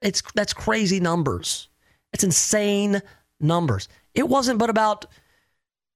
it's 0.00 0.22
that's 0.34 0.52
crazy 0.52 1.00
numbers. 1.00 1.68
It's 2.12 2.24
insane 2.24 3.02
numbers. 3.40 3.88
It 4.14 4.28
wasn't 4.28 4.58
but 4.58 4.70
about 4.70 5.06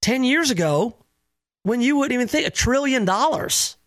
10 0.01 0.23
years 0.23 0.51
ago 0.51 0.95
when 1.63 1.81
you 1.81 1.97
wouldn't 1.97 2.13
even 2.13 2.27
think 2.27 2.47
a 2.47 2.51
trillion 2.51 3.05
dollars 3.05 3.77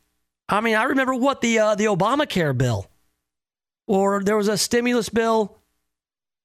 I 0.53 0.61
mean, 0.61 0.74
I 0.74 0.85
remember 0.85 1.15
what 1.15 1.40
the 1.40 1.59
uh, 1.59 1.74
the 1.74 1.86
Obamacare 1.86 2.57
bill, 2.57 2.86
or 3.86 4.23
there 4.23 4.36
was 4.36 4.49
a 4.49 4.59
stimulus 4.59 5.09
bill. 5.09 5.57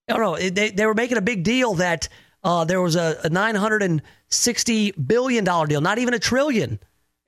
I 0.07 0.13
don't 0.13 0.21
know. 0.21 0.49
They 0.49 0.69
they 0.69 0.85
were 0.85 0.93
making 0.93 1.17
a 1.17 1.21
big 1.21 1.43
deal 1.43 1.73
that 1.75 2.07
uh, 2.41 2.63
there 2.63 2.81
was 2.81 2.95
a, 2.95 3.19
a 3.25 3.29
nine 3.29 3.55
hundred 3.55 3.83
and 3.83 4.01
sixty 4.29 4.91
billion 4.91 5.43
dollar 5.43 5.67
deal, 5.67 5.81
not 5.81 5.97
even 5.97 6.13
a 6.13 6.19
trillion, 6.19 6.79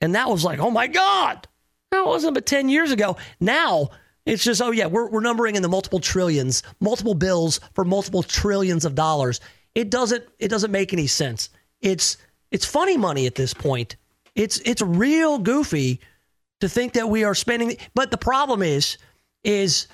and 0.01 0.15
that 0.15 0.29
was 0.29 0.43
like, 0.43 0.59
oh 0.59 0.71
my 0.71 0.87
god, 0.87 1.47
that 1.91 2.05
wasn't 2.05 2.33
but 2.33 2.45
ten 2.45 2.69
years 2.69 2.91
ago. 2.91 3.17
Now 3.39 3.89
it's 4.25 4.43
just, 4.43 4.61
oh 4.61 4.71
yeah, 4.71 4.85
we're 4.85 5.09
we're 5.09 5.21
numbering 5.21 5.55
in 5.55 5.61
the 5.61 5.69
multiple 5.69 5.99
trillions, 5.99 6.63
multiple 6.79 7.15
bills 7.15 7.59
for 7.73 7.83
multiple 7.83 8.23
trillions 8.23 8.85
of 8.85 8.95
dollars. 8.95 9.41
It 9.75 9.89
doesn't 9.89 10.23
it 10.39 10.49
doesn't 10.49 10.71
make 10.71 10.93
any 10.93 11.07
sense. 11.07 11.49
It's 11.81 12.17
it's 12.51 12.65
funny 12.65 12.97
money 12.97 13.25
at 13.25 13.35
this 13.35 13.53
point. 13.53 13.95
It's 14.35 14.59
it's 14.65 14.81
real 14.81 15.39
goofy 15.39 15.99
to 16.59 16.69
think 16.69 16.93
that 16.93 17.09
we 17.09 17.23
are 17.23 17.35
spending. 17.35 17.77
But 17.93 18.11
the 18.11 18.17
problem 18.17 18.61
is, 18.61 18.97
is 19.43 19.87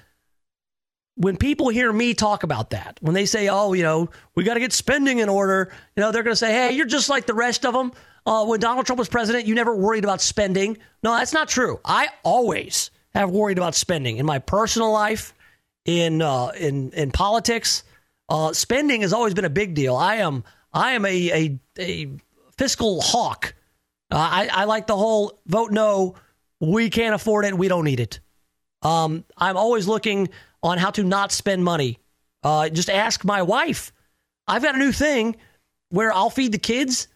when 1.15 1.37
people 1.37 1.69
hear 1.69 1.91
me 1.91 2.13
talk 2.13 2.43
about 2.43 2.71
that, 2.71 2.97
when 3.01 3.13
they 3.13 3.25
say, 3.25 3.47
"Oh, 3.47 3.73
you 3.73 3.83
know, 3.83 4.09
we 4.35 4.43
got 4.43 4.55
to 4.55 4.59
get 4.59 4.73
spending 4.73 5.19
in 5.19 5.29
order," 5.29 5.71
you 5.95 6.01
know, 6.01 6.11
they're 6.11 6.23
going 6.23 6.33
to 6.33 6.37
say, 6.37 6.51
"Hey, 6.51 6.75
you're 6.75 6.85
just 6.85 7.09
like 7.09 7.25
the 7.25 7.33
rest 7.33 7.65
of 7.65 7.73
them." 7.73 7.91
Uh, 8.25 8.45
when 8.45 8.59
Donald 8.59 8.85
Trump 8.85 8.99
was 8.99 9.09
president, 9.09 9.45
you 9.45 9.53
never 9.55 9.75
worried 9.75 10.03
about 10.03 10.21
spending. 10.21 10.77
No, 11.03 11.15
that's 11.15 11.33
not 11.33 11.47
true. 11.47 11.79
I 11.85 12.09
always 12.23 12.89
have 13.13 13.29
worried 13.29 13.57
about 13.57 13.75
spending 13.75 14.17
in 14.17 14.25
my 14.25 14.39
personal 14.39 14.91
life, 14.91 15.33
in 15.85 16.21
uh, 16.21 16.47
in 16.57 16.91
in 16.91 17.11
politics. 17.11 17.83
Uh, 18.27 18.53
spending 18.53 19.01
has 19.01 19.13
always 19.13 19.33
been 19.33 19.45
a 19.45 19.49
big 19.49 19.75
deal. 19.75 19.95
I 19.95 20.15
am 20.15 20.43
I 20.73 20.91
am 20.91 21.05
a 21.05 21.09
a, 21.31 21.59
a 21.79 22.11
fiscal 22.57 23.01
hawk. 23.01 23.53
Uh, 24.11 24.17
I, 24.17 24.49
I 24.51 24.63
like 24.65 24.87
the 24.87 24.97
whole 24.97 25.39
vote 25.45 25.71
no 25.71 26.15
we 26.59 26.89
can't 26.89 27.13
afford 27.13 27.45
it. 27.45 27.57
We 27.57 27.67
don't 27.67 27.85
need 27.85 27.99
it. 27.99 28.19
Um, 28.81 29.25
I'm 29.37 29.57
always 29.57 29.87
looking 29.87 30.29
on 30.63 30.77
how 30.77 30.91
to 30.91 31.03
not 31.03 31.31
spend 31.31 31.63
money. 31.63 31.99
Uh, 32.43 32.69
just 32.69 32.89
ask 32.89 33.25
my 33.25 33.41
wife. 33.41 33.91
I've 34.47 34.63
got 34.63 34.75
a 34.75 34.77
new 34.77 34.91
thing 34.91 35.35
where 35.89 36.13
I'll 36.13 36.29
feed 36.29 36.51
the 36.51 36.59
kids, 36.59 37.07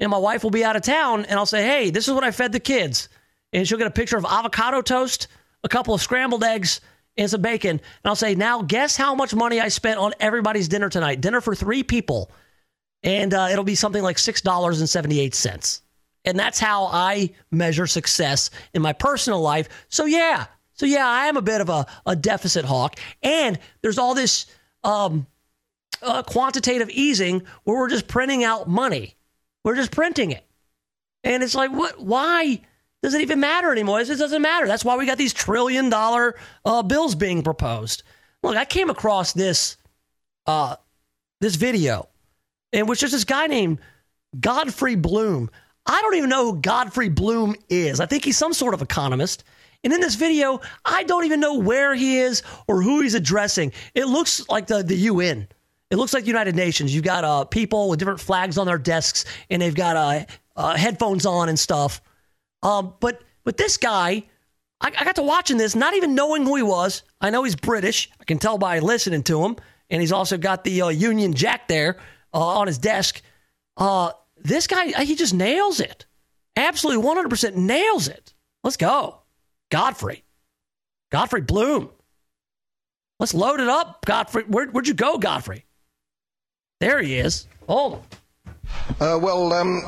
and 0.00 0.10
my 0.10 0.18
wife 0.18 0.42
will 0.42 0.50
be 0.50 0.64
out 0.64 0.76
of 0.76 0.82
town, 0.82 1.24
and 1.24 1.38
I'll 1.38 1.46
say, 1.46 1.62
"Hey, 1.62 1.90
this 1.90 2.08
is 2.08 2.14
what 2.14 2.24
I 2.24 2.30
fed 2.30 2.52
the 2.52 2.60
kids," 2.60 3.08
and 3.52 3.66
she'll 3.66 3.78
get 3.78 3.86
a 3.86 3.90
picture 3.90 4.16
of 4.16 4.24
avocado 4.24 4.82
toast, 4.82 5.28
a 5.64 5.68
couple 5.68 5.94
of 5.94 6.02
scrambled 6.02 6.44
eggs, 6.44 6.80
and 7.16 7.28
some 7.30 7.42
bacon, 7.42 7.70
and 7.70 7.80
I'll 8.04 8.16
say, 8.16 8.34
"Now, 8.34 8.62
guess 8.62 8.96
how 8.96 9.14
much 9.14 9.34
money 9.34 9.60
I 9.60 9.68
spent 9.68 9.98
on 9.98 10.12
everybody's 10.20 10.68
dinner 10.68 10.88
tonight? 10.88 11.20
Dinner 11.20 11.40
for 11.40 11.54
three 11.54 11.82
people, 11.82 12.30
and 13.02 13.34
uh, 13.34 13.48
it'll 13.50 13.64
be 13.64 13.74
something 13.74 14.02
like 14.02 14.18
six 14.18 14.40
dollars 14.40 14.80
and 14.80 14.88
seventy 14.88 15.20
eight 15.20 15.34
cents." 15.34 15.82
And 16.24 16.38
that's 16.38 16.58
how 16.58 16.86
I 16.86 17.30
measure 17.50 17.86
success 17.86 18.50
in 18.74 18.82
my 18.82 18.92
personal 18.92 19.40
life. 19.40 19.68
So, 19.88 20.04
yeah. 20.04 20.46
So, 20.74 20.84
yeah, 20.84 21.08
I 21.08 21.26
am 21.26 21.36
a 21.36 21.42
bit 21.42 21.60
of 21.62 21.70
a, 21.70 21.86
a 22.04 22.14
deficit 22.14 22.66
hawk. 22.66 22.98
And 23.22 23.58
there's 23.80 23.96
all 23.98 24.14
this 24.14 24.44
um, 24.84 25.26
uh, 26.02 26.22
quantitative 26.24 26.90
easing 26.90 27.44
where 27.64 27.78
we're 27.78 27.88
just 27.88 28.08
printing 28.08 28.44
out 28.44 28.68
money. 28.68 29.16
We're 29.68 29.76
just 29.76 29.92
printing 29.92 30.30
it. 30.30 30.46
And 31.24 31.42
it's 31.42 31.54
like, 31.54 31.70
what? 31.70 32.00
Why 32.00 32.62
does 33.02 33.12
it 33.12 33.20
even 33.20 33.38
matter 33.38 33.70
anymore? 33.70 34.00
It 34.00 34.06
doesn't 34.06 34.40
matter. 34.40 34.66
That's 34.66 34.82
why 34.82 34.96
we 34.96 35.04
got 35.04 35.18
these 35.18 35.34
trillion 35.34 35.90
dollar 35.90 36.36
uh, 36.64 36.82
bills 36.82 37.14
being 37.14 37.42
proposed. 37.42 38.02
Look, 38.42 38.56
I 38.56 38.64
came 38.64 38.88
across 38.88 39.34
this 39.34 39.76
uh, 40.46 40.76
this 41.42 41.56
video 41.56 42.08
and 42.72 42.88
which 42.88 43.00
there's 43.00 43.12
this 43.12 43.24
guy 43.24 43.46
named 43.46 43.80
Godfrey 44.40 44.94
Bloom. 44.94 45.50
I 45.84 46.00
don't 46.00 46.14
even 46.14 46.30
know 46.30 46.52
who 46.52 46.62
Godfrey 46.62 47.10
Bloom 47.10 47.54
is. 47.68 48.00
I 48.00 48.06
think 48.06 48.24
he's 48.24 48.38
some 48.38 48.54
sort 48.54 48.72
of 48.72 48.80
economist. 48.80 49.44
And 49.84 49.92
in 49.92 50.00
this 50.00 50.14
video, 50.14 50.62
I 50.86 51.02
don't 51.02 51.26
even 51.26 51.40
know 51.40 51.58
where 51.58 51.94
he 51.94 52.20
is 52.20 52.42
or 52.68 52.80
who 52.80 53.02
he's 53.02 53.14
addressing. 53.14 53.74
It 53.94 54.06
looks 54.06 54.48
like 54.48 54.66
the, 54.66 54.82
the 54.82 54.96
UN. 54.96 55.46
It 55.90 55.96
looks 55.96 56.12
like 56.12 56.24
the 56.24 56.28
United 56.28 56.54
Nations. 56.54 56.94
You've 56.94 57.04
got 57.04 57.24
uh, 57.24 57.44
people 57.44 57.88
with 57.88 57.98
different 57.98 58.20
flags 58.20 58.58
on 58.58 58.66
their 58.66 58.78
desks, 58.78 59.24
and 59.48 59.62
they've 59.62 59.74
got 59.74 59.96
uh, 59.96 60.24
uh, 60.56 60.76
headphones 60.76 61.24
on 61.24 61.48
and 61.48 61.58
stuff. 61.58 62.02
Um, 62.62 62.94
but 63.00 63.22
but 63.44 63.56
this 63.56 63.78
guy, 63.78 64.24
I, 64.80 64.88
I 64.88 65.04
got 65.04 65.16
to 65.16 65.22
watching 65.22 65.56
this, 65.56 65.74
not 65.74 65.94
even 65.94 66.14
knowing 66.14 66.44
who 66.44 66.56
he 66.56 66.62
was. 66.62 67.02
I 67.20 67.30
know 67.30 67.44
he's 67.44 67.56
British. 67.56 68.10
I 68.20 68.24
can 68.24 68.38
tell 68.38 68.58
by 68.58 68.80
listening 68.80 69.22
to 69.24 69.42
him, 69.42 69.56
and 69.88 70.00
he's 70.00 70.12
also 70.12 70.36
got 70.36 70.64
the 70.64 70.82
uh, 70.82 70.88
Union 70.88 71.32
Jack 71.32 71.68
there 71.68 71.96
uh, 72.34 72.58
on 72.58 72.66
his 72.66 72.78
desk. 72.78 73.22
Uh, 73.76 74.10
this 74.36 74.66
guy, 74.66 75.04
he 75.04 75.14
just 75.14 75.32
nails 75.32 75.80
it. 75.80 76.04
Absolutely 76.56 77.04
100% 77.04 77.54
nails 77.54 78.08
it. 78.08 78.34
Let's 78.64 78.76
go. 78.76 79.22
Godfrey. 79.70 80.24
Godfrey 81.10 81.40
Bloom. 81.40 81.90
Let's 83.20 83.34
load 83.34 83.60
it 83.60 83.68
up, 83.68 84.04
Godfrey. 84.04 84.44
Where, 84.44 84.68
would 84.70 84.86
you 84.86 84.94
go, 84.94 85.18
Godfrey? 85.18 85.64
There 86.80 87.02
he 87.02 87.18
is. 87.18 87.48
Hold. 87.66 88.04
Uh, 89.00 89.18
well, 89.20 89.52
um, 89.52 89.82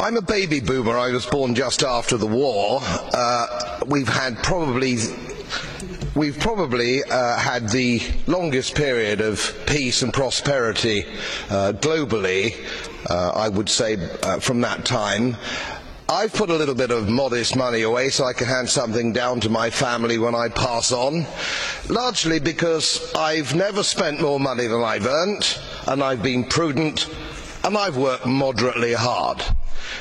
I'm 0.00 0.16
a 0.16 0.22
baby 0.22 0.58
boomer. 0.58 0.98
I 0.98 1.12
was 1.12 1.24
born 1.24 1.54
just 1.54 1.84
after 1.84 2.16
the 2.16 2.26
war. 2.26 2.80
Uh, 2.82 3.80
we've 3.86 4.08
had 4.08 4.42
probably. 4.42 4.96
We've 6.16 6.38
probably 6.40 7.04
uh, 7.04 7.38
had 7.38 7.68
the 7.68 8.00
longest 8.26 8.74
period 8.74 9.20
of 9.20 9.56
peace 9.66 10.02
and 10.02 10.12
prosperity 10.12 11.04
uh, 11.48 11.74
globally, 11.76 12.56
uh, 13.08 13.30
I 13.36 13.48
would 13.48 13.68
say, 13.68 13.96
uh, 14.24 14.40
from 14.40 14.60
that 14.62 14.84
time. 14.84 15.36
I've 16.10 16.32
put 16.32 16.48
a 16.48 16.54
little 16.54 16.74
bit 16.74 16.90
of 16.90 17.10
modest 17.10 17.54
money 17.54 17.82
away 17.82 18.08
so 18.08 18.24
I 18.24 18.32
can 18.32 18.46
hand 18.46 18.70
something 18.70 19.12
down 19.12 19.40
to 19.40 19.50
my 19.50 19.68
family 19.68 20.16
when 20.16 20.34
I 20.34 20.48
pass 20.48 20.90
on, 20.90 21.26
largely 21.90 22.38
because 22.40 23.12
I've 23.14 23.54
never 23.54 23.82
spent 23.82 24.18
more 24.18 24.40
money 24.40 24.66
than 24.68 24.82
I've 24.82 25.04
earned, 25.04 25.58
and 25.86 26.02
I've 26.02 26.22
been 26.22 26.44
prudent, 26.44 27.14
and 27.62 27.76
I've 27.76 27.98
worked 27.98 28.24
moderately 28.24 28.94
hard. 28.94 29.44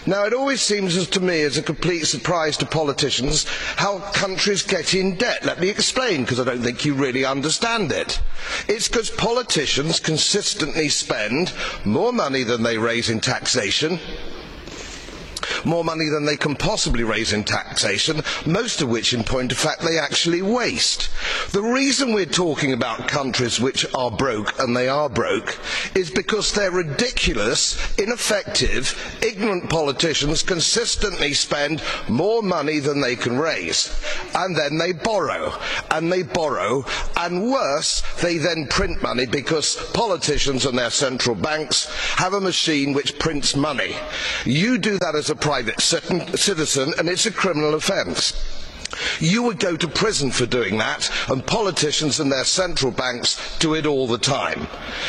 Now, 0.05 0.23
it 0.23 0.33
always 0.33 0.61
seems 0.61 1.05
to 1.07 1.19
me 1.19 1.41
as 1.41 1.57
a 1.57 1.61
complete 1.61 2.05
surprise 2.05 2.55
to 2.57 2.65
politicians 2.65 3.45
how 3.75 3.99
countries 4.13 4.63
get 4.63 4.93
in 4.93 5.17
debt. 5.17 5.43
Let 5.43 5.59
me 5.59 5.67
explain, 5.67 6.21
because 6.21 6.39
I 6.39 6.45
don't 6.45 6.63
think 6.63 6.85
you 6.85 6.93
really 6.93 7.25
understand 7.25 7.91
it. 7.91 8.21
It's 8.69 8.87
because 8.87 9.09
politicians 9.09 9.99
consistently 9.99 10.87
spend 10.87 11.51
more 11.83 12.13
money 12.13 12.43
than 12.43 12.63
they 12.63 12.77
raise 12.77 13.09
in 13.09 13.19
taxation, 13.19 13.99
more 15.65 15.83
money 15.83 16.09
than 16.09 16.25
they 16.25 16.37
can 16.37 16.55
possibly 16.55 17.03
raise 17.03 17.33
in 17.33 17.43
taxation, 17.43 18.21
most 18.45 18.81
of 18.81 18.89
which, 18.89 19.13
in 19.13 19.23
point 19.23 19.51
of 19.51 19.57
fact, 19.57 19.81
they 19.81 19.97
actually 19.97 20.41
waste. 20.41 21.09
The 21.51 21.61
reason 21.61 22.13
we're 22.13 22.25
talking 22.25 22.73
about 22.73 23.07
countries 23.07 23.59
which 23.59 23.85
are 23.93 24.11
broke, 24.11 24.59
and 24.59 24.75
they 24.75 24.87
are 24.87 25.09
broke, 25.09 25.57
is 25.95 26.11
because 26.11 26.51
their 26.51 26.71
ridiculous, 26.71 27.77
ineffective, 27.97 29.19
ignorant 29.21 29.69
politicians 29.69 30.43
consistently 30.43 31.33
spend 31.33 31.81
more 32.07 32.41
money 32.41 32.79
than 32.79 33.01
they 33.01 33.15
can 33.15 33.37
raise. 33.37 33.93
And 34.35 34.55
then 34.55 34.77
they 34.77 34.91
borrow, 34.91 35.53
and 35.91 36.11
they 36.11 36.23
borrow, 36.23 36.85
and 37.15 37.51
worse, 37.51 38.03
they 38.21 38.37
then 38.37 38.67
print 38.67 39.01
money 39.01 39.25
because 39.25 39.75
politicians 39.93 40.65
and 40.65 40.77
their 40.77 40.89
central 40.89 41.35
banks 41.35 41.85
have 42.15 42.33
a 42.33 42.41
machine 42.41 42.93
which 42.93 43.19
prints 43.19 43.55
money. 43.55 43.95
You 44.45 44.77
do 44.77 44.97
that 44.99 45.15
as 45.15 45.29
a 45.29 45.35
private 45.47 45.79
citizen 45.79 46.93
and 46.99 47.07
it's 47.07 47.25
a 47.25 47.31
criminal 47.31 47.73
offence. 47.73 48.33
You 49.21 49.43
would 49.43 49.59
go 49.59 49.77
to 49.77 49.87
prison 49.87 50.29
for 50.29 50.45
doing 50.45 50.77
that, 50.79 51.09
and 51.29 51.45
politicians 51.45 52.19
and 52.19 52.29
their 52.29 52.43
central 52.43 52.91
banks 52.91 53.57
do 53.57 53.73
it 53.73 53.85
all 53.85 54.07
the 54.07 54.17
time. 54.17 54.67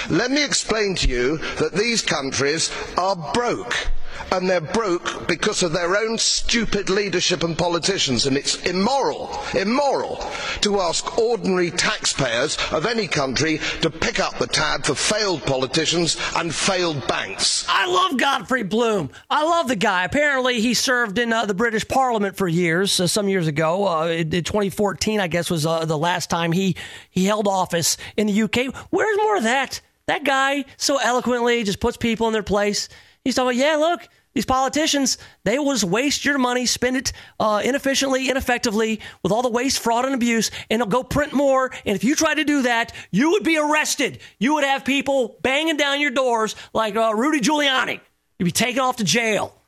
Let 0.09 0.31
me 0.31 0.45
explain 0.45 0.95
to 0.97 1.09
you 1.09 1.39
that 1.57 1.73
these 1.73 2.03
countries 2.03 2.71
are 2.97 3.17
broke 3.35 3.89
and 4.33 4.49
they're 4.49 4.61
broke 4.61 5.27
because 5.27 5.63
of 5.63 5.73
their 5.73 5.97
own 5.97 6.19
stupid 6.19 6.91
leadership 6.91 7.43
and 7.43 7.57
politicians. 7.57 8.27
And 8.27 8.37
it's 8.37 8.57
immoral, 8.67 9.39
immoral 9.55 10.17
to 10.61 10.81
ask 10.81 11.19
ordinary 11.19 11.71
taxpayers 11.71 12.59
of 12.73 12.87
any 12.87 13.07
country 13.07 13.61
to 13.83 13.91
pick 13.91 14.21
up 14.21 14.39
the 14.39 14.47
tab 14.47 14.85
for 14.85 14.95
failed 14.95 15.43
politicians 15.45 16.17
and 16.37 16.55
failed 16.55 17.07
banks. 17.07 17.67
I 17.69 17.87
love 17.87 18.17
Godfrey 18.19 18.63
Bloom. 18.63 19.11
I 19.31 19.45
love 19.45 19.69
the 19.69 19.77
guy. 19.77 20.05
Apparently, 20.05 20.61
he 20.61 20.75
served 20.75 21.19
in 21.19 21.33
uh, 21.33 21.47
the 21.47 21.55
British 21.55 21.87
Parliament 21.87 22.37
for 22.37 22.49
years, 22.49 23.01
uh, 23.01 23.07
some 23.07 23.29
years 23.29 23.47
ago. 23.47 23.87
Uh, 23.87 24.07
in 24.09 24.31
2014, 24.31 25.21
I 25.21 25.29
guess, 25.29 25.51
was 25.51 25.67
uh, 25.67 25.85
the 25.85 25.99
last 25.99 26.31
time 26.31 26.53
he, 26.53 26.77
he 27.11 27.25
held 27.25 27.49
office 27.49 27.97
in 28.17 28.27
the 28.27 28.43
UK. 28.43 28.75
Where's 28.91 29.17
more 29.19 29.37
of 29.37 29.45
that? 29.45 29.81
That 30.07 30.25
guy 30.25 30.65
so 30.79 30.97
eloquently 30.97 31.65
just 31.65 31.81
puts 31.81 31.99
people 31.99 32.27
in 32.29 32.33
their 32.33 32.43
place. 32.43 32.89
He's 33.25 33.35
talking, 33.35 33.59
yeah, 33.59 33.77
look, 33.77 34.09
these 34.35 34.47
politicians, 34.47 35.19
they 35.45 35.57
just 35.57 35.85
waste 35.85 36.25
your 36.25 36.39
money, 36.39 36.65
spend 36.67 36.97
it 36.97 37.13
uh, 37.41 37.61
inefficiently, 37.65 38.29
ineffectively, 38.29 39.01
with 39.23 39.33
all 39.33 39.43
the 39.43 39.51
waste, 39.51 39.81
fraud, 39.81 40.05
and 40.05 40.15
abuse, 40.15 40.51
and 40.71 40.81
they'll 40.81 40.89
go 40.89 41.03
print 41.03 41.33
more. 41.33 41.71
And 41.85 41.97
if 41.97 42.05
you 42.05 42.15
try 42.15 42.35
to 42.35 42.45
do 42.45 42.63
that, 42.63 42.93
you 43.11 43.33
would 43.33 43.43
be 43.43 43.59
arrested. 43.59 44.21
You 44.39 44.55
would 44.55 44.65
have 44.65 44.85
people 44.85 45.39
banging 45.43 45.77
down 45.77 46.01
your 46.01 46.11
doors 46.11 46.55
like 46.73 46.95
uh, 46.95 47.15
Rudy 47.15 47.41
Giuliani. 47.41 48.01
You'd 48.39 48.45
be 48.45 48.53
taken 48.53 48.81
off 48.81 48.99
to 48.99 49.05
jail. 49.05 49.61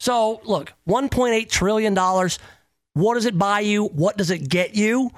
So, 0.00 0.40
look, 0.44 0.72
$1.8 0.88 1.50
trillion. 1.50 1.94
What 2.94 3.14
does 3.14 3.26
it 3.26 3.36
buy 3.36 3.60
you? 3.60 3.84
What 3.84 4.16
does 4.16 4.30
it 4.30 4.48
get 4.48 4.74
you? 4.74 5.10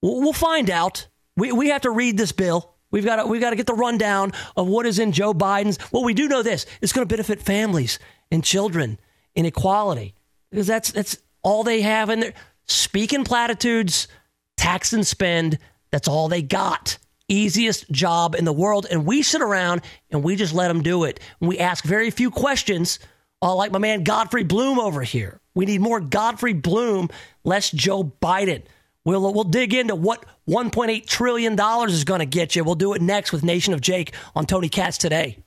We'll 0.00 0.32
find 0.32 0.70
out. 0.70 1.08
We, 1.36 1.52
we 1.52 1.68
have 1.68 1.82
to 1.82 1.90
read 1.90 2.16
this 2.16 2.32
bill. 2.32 2.74
We've 2.90 3.04
got 3.04 3.16
to, 3.16 3.26
we've 3.26 3.40
got 3.40 3.50
to 3.50 3.56
get 3.56 3.66
the 3.66 3.74
rundown 3.74 4.32
of 4.56 4.66
what 4.66 4.86
is 4.86 4.98
in 4.98 5.12
Joe 5.12 5.34
Biden's. 5.34 5.78
Well, 5.92 6.04
we 6.04 6.14
do 6.14 6.28
know 6.28 6.42
this: 6.42 6.66
it's 6.80 6.92
going 6.92 7.06
to 7.06 7.12
benefit 7.12 7.40
families 7.40 7.98
and 8.30 8.42
children 8.42 8.98
and 9.36 9.46
equality 9.46 10.14
because 10.50 10.66
that's 10.66 10.92
that's 10.92 11.18
all 11.42 11.64
they 11.64 11.82
have 11.82 12.10
in 12.10 12.20
there. 12.20 12.34
Speaking 12.64 13.24
platitudes, 13.24 14.08
tax 14.56 14.92
and 14.92 15.06
spend. 15.06 15.58
That's 15.90 16.08
all 16.08 16.28
they 16.28 16.42
got. 16.42 16.98
Easiest 17.28 17.90
job 17.90 18.34
in 18.34 18.44
the 18.44 18.52
world, 18.52 18.86
and 18.90 19.04
we 19.04 19.22
sit 19.22 19.42
around 19.42 19.82
and 20.10 20.22
we 20.22 20.36
just 20.36 20.54
let 20.54 20.68
them 20.68 20.82
do 20.82 21.04
it. 21.04 21.20
We 21.40 21.58
ask 21.58 21.84
very 21.84 22.10
few 22.10 22.30
questions, 22.30 22.98
uh, 23.42 23.54
like 23.54 23.70
my 23.70 23.78
man 23.78 24.02
Godfrey 24.02 24.44
Bloom 24.44 24.78
over 24.78 25.02
here. 25.02 25.40
We 25.54 25.66
need 25.66 25.82
more 25.82 26.00
Godfrey 26.00 26.54
Bloom, 26.54 27.10
less 27.44 27.70
Joe 27.70 28.04
Biden. 28.22 28.62
We'll, 29.08 29.32
we'll 29.32 29.44
dig 29.44 29.72
into 29.72 29.94
what 29.94 30.22
$1.8 30.46 31.06
trillion 31.06 31.58
is 31.88 32.04
going 32.04 32.20
to 32.20 32.26
get 32.26 32.54
you. 32.54 32.62
We'll 32.62 32.74
do 32.74 32.92
it 32.92 33.00
next 33.00 33.32
with 33.32 33.42
Nation 33.42 33.72
of 33.72 33.80
Jake 33.80 34.12
on 34.36 34.44
Tony 34.44 34.68
Katz 34.68 34.98
today. 34.98 35.38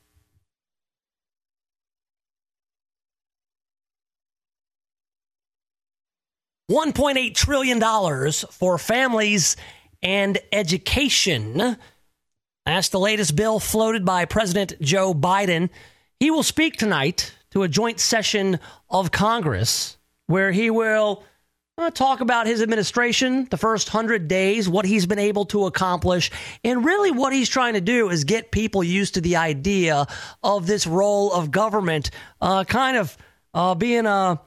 $1.8 6.71 7.35
trillion 7.35 8.31
for 8.49 8.79
families 8.79 9.57
and 10.01 10.39
education. 10.51 11.77
That's 12.65 12.89
the 12.89 12.99
latest 12.99 13.35
bill 13.35 13.59
floated 13.59 14.03
by 14.03 14.25
President 14.25 14.73
Joe 14.81 15.13
Biden. 15.13 15.69
He 16.19 16.31
will 16.31 16.41
speak 16.41 16.77
tonight 16.77 17.35
to 17.51 17.61
a 17.61 17.67
joint 17.67 17.99
session 17.99 18.57
of 18.89 19.11
Congress 19.11 19.97
where 20.25 20.51
he 20.51 20.71
will 20.71 21.23
talk 21.89 22.19
about 22.19 22.45
his 22.45 22.61
administration, 22.61 23.47
the 23.49 23.57
first 23.57 23.93
100 23.93 24.27
days, 24.27 24.69
what 24.69 24.85
he's 24.85 25.05
been 25.05 25.19
able 25.19 25.45
to 25.45 25.65
accomplish. 25.65 26.29
And 26.63 26.85
really, 26.85 27.11
what 27.11 27.33
he's 27.33 27.49
trying 27.49 27.73
to 27.73 27.81
do 27.81 28.09
is 28.09 28.23
get 28.23 28.51
people 28.51 28.83
used 28.83 29.15
to 29.15 29.21
the 29.21 29.37
idea 29.37 30.05
of 30.43 30.67
this 30.67 30.85
role 30.85 31.33
of 31.33 31.49
government 31.49 32.11
uh, 32.39 32.63
kind 32.65 32.97
of 32.97 33.17
uh, 33.53 33.75
being 33.75 34.05
a, 34.05 34.39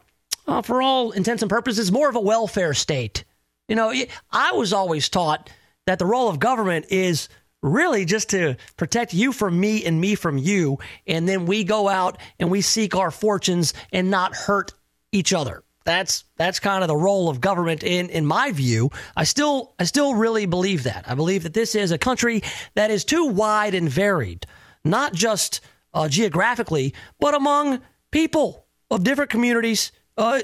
uh, 0.46 0.62
for 0.62 0.82
all 0.82 1.10
intents 1.10 1.42
and 1.42 1.50
purposes, 1.50 1.90
more 1.90 2.08
of 2.08 2.16
a 2.16 2.20
welfare 2.20 2.74
state. 2.74 3.24
You 3.68 3.76
know, 3.76 3.92
I 4.30 4.52
was 4.52 4.72
always 4.72 5.08
taught 5.08 5.50
that 5.86 5.98
the 5.98 6.06
role 6.06 6.28
of 6.28 6.38
government 6.38 6.86
is 6.90 7.28
really 7.62 8.04
just 8.04 8.30
to 8.30 8.56
protect 8.76 9.14
you 9.14 9.32
from 9.32 9.58
me 9.58 9.84
and 9.84 9.98
me 9.98 10.14
from 10.14 10.36
you. 10.36 10.78
And 11.06 11.26
then 11.26 11.46
we 11.46 11.64
go 11.64 11.88
out 11.88 12.18
and 12.38 12.50
we 12.50 12.60
seek 12.60 12.94
our 12.94 13.10
fortunes 13.10 13.72
and 13.90 14.10
not 14.10 14.36
hurt 14.36 14.72
each 15.12 15.32
other. 15.32 15.64
That's 15.84 16.24
that's 16.36 16.60
kind 16.60 16.82
of 16.82 16.88
the 16.88 16.96
role 16.96 17.28
of 17.28 17.40
government 17.40 17.82
in 17.82 18.08
in 18.08 18.24
my 18.24 18.52
view. 18.52 18.90
I 19.16 19.24
still 19.24 19.74
I 19.78 19.84
still 19.84 20.14
really 20.14 20.46
believe 20.46 20.84
that. 20.84 21.04
I 21.06 21.14
believe 21.14 21.42
that 21.42 21.54
this 21.54 21.74
is 21.74 21.92
a 21.92 21.98
country 21.98 22.42
that 22.74 22.90
is 22.90 23.04
too 23.04 23.26
wide 23.26 23.74
and 23.74 23.88
varied, 23.88 24.46
not 24.84 25.12
just 25.12 25.60
uh, 25.92 26.08
geographically, 26.08 26.94
but 27.20 27.34
among 27.34 27.80
people 28.10 28.66
of 28.90 29.04
different 29.04 29.30
communities, 29.30 29.92
uh, 30.16 30.40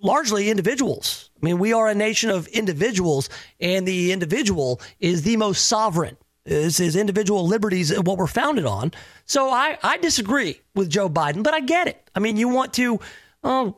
largely 0.00 0.50
individuals. 0.50 1.30
I 1.40 1.46
mean, 1.46 1.58
we 1.58 1.72
are 1.72 1.88
a 1.88 1.94
nation 1.94 2.30
of 2.30 2.46
individuals, 2.48 3.28
and 3.60 3.86
the 3.86 4.12
individual 4.12 4.80
is 5.00 5.22
the 5.22 5.36
most 5.36 5.66
sovereign. 5.66 6.16
This 6.44 6.80
is 6.80 6.96
individual 6.96 7.46
liberties 7.46 7.96
what 8.00 8.16
we're 8.16 8.26
founded 8.26 8.64
on? 8.64 8.92
So 9.26 9.50
I, 9.50 9.78
I 9.82 9.98
disagree 9.98 10.60
with 10.74 10.88
Joe 10.88 11.10
Biden, 11.10 11.42
but 11.42 11.52
I 11.52 11.60
get 11.60 11.88
it. 11.88 12.10
I 12.14 12.20
mean, 12.20 12.38
you 12.38 12.48
want 12.48 12.72
to 12.74 12.98
uh, 13.44 13.72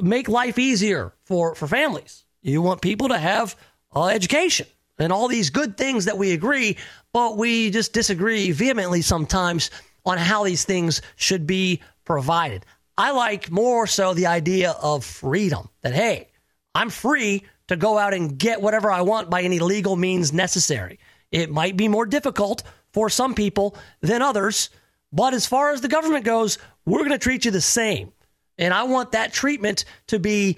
make 0.00 0.28
life 0.28 0.58
easier 0.58 1.12
for, 1.24 1.54
for 1.54 1.66
families. 1.66 2.24
You 2.42 2.62
want 2.62 2.80
people 2.80 3.08
to 3.08 3.18
have 3.18 3.56
uh, 3.94 4.06
education 4.06 4.66
and 4.98 5.12
all 5.12 5.28
these 5.28 5.50
good 5.50 5.76
things 5.76 6.04
that 6.04 6.18
we 6.18 6.32
agree, 6.32 6.76
but 7.12 7.36
we 7.36 7.70
just 7.70 7.92
disagree 7.92 8.50
vehemently 8.52 9.02
sometimes 9.02 9.70
on 10.04 10.18
how 10.18 10.44
these 10.44 10.64
things 10.64 11.02
should 11.16 11.46
be 11.46 11.80
provided. 12.04 12.64
I 12.96 13.10
like 13.10 13.50
more 13.50 13.86
so 13.86 14.14
the 14.14 14.26
idea 14.26 14.70
of 14.80 15.04
freedom 15.04 15.68
that, 15.82 15.92
hey, 15.92 16.28
I'm 16.74 16.88
free 16.88 17.44
to 17.68 17.76
go 17.76 17.98
out 17.98 18.14
and 18.14 18.38
get 18.38 18.62
whatever 18.62 18.90
I 18.90 19.02
want 19.02 19.28
by 19.28 19.42
any 19.42 19.58
legal 19.58 19.96
means 19.96 20.32
necessary. 20.32 20.98
It 21.30 21.50
might 21.50 21.76
be 21.76 21.88
more 21.88 22.06
difficult 22.06 22.62
for 22.92 23.10
some 23.10 23.34
people 23.34 23.76
than 24.00 24.22
others, 24.22 24.70
but 25.12 25.34
as 25.34 25.46
far 25.46 25.72
as 25.72 25.80
the 25.80 25.88
government 25.88 26.24
goes, 26.24 26.58
we're 26.84 27.00
going 27.00 27.10
to 27.10 27.18
treat 27.18 27.44
you 27.44 27.50
the 27.50 27.60
same. 27.60 28.12
And 28.58 28.72
I 28.72 28.84
want 28.84 29.12
that 29.12 29.32
treatment 29.32 29.84
to 30.08 30.18
be 30.18 30.56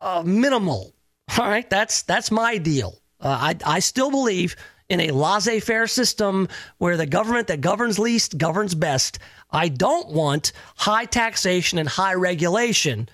uh, 0.00 0.22
minimal. 0.24 0.94
All 1.38 1.48
right, 1.48 1.68
that's 1.68 2.02
that's 2.02 2.30
my 2.30 2.58
deal. 2.58 2.98
Uh, 3.20 3.38
I 3.40 3.56
I 3.64 3.78
still 3.80 4.10
believe 4.10 4.56
in 4.88 5.00
a 5.00 5.10
laissez-faire 5.10 5.86
system 5.86 6.48
where 6.76 6.98
the 6.98 7.06
government 7.06 7.46
that 7.46 7.62
governs 7.62 7.98
least 7.98 8.36
governs 8.36 8.74
best. 8.74 9.18
I 9.50 9.68
don't 9.68 10.08
want 10.10 10.52
high 10.76 11.06
taxation 11.06 11.78
and 11.78 11.88
high 11.88 12.14
regulation 12.14 13.08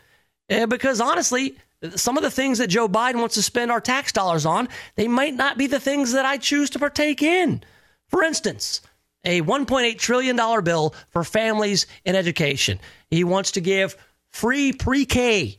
uh, 0.50 0.66
because 0.66 1.00
honestly, 1.00 1.56
some 1.94 2.16
of 2.16 2.22
the 2.22 2.30
things 2.30 2.58
that 2.58 2.68
Joe 2.68 2.88
Biden 2.88 3.20
wants 3.20 3.36
to 3.36 3.42
spend 3.42 3.70
our 3.70 3.80
tax 3.80 4.12
dollars 4.12 4.44
on, 4.44 4.68
they 4.96 5.08
might 5.08 5.34
not 5.34 5.58
be 5.58 5.66
the 5.66 5.80
things 5.80 6.12
that 6.12 6.24
I 6.24 6.36
choose 6.36 6.70
to 6.70 6.78
partake 6.78 7.22
in. 7.22 7.62
For 8.08 8.22
instance, 8.24 8.80
a 9.24 9.42
$1.8 9.42 9.98
trillion 9.98 10.64
bill 10.64 10.94
for 11.10 11.22
families 11.22 11.86
in 12.04 12.16
education. 12.16 12.80
He 13.10 13.24
wants 13.24 13.52
to 13.52 13.60
give 13.60 13.96
free 14.38 14.72
pre 14.72 15.04
K, 15.04 15.58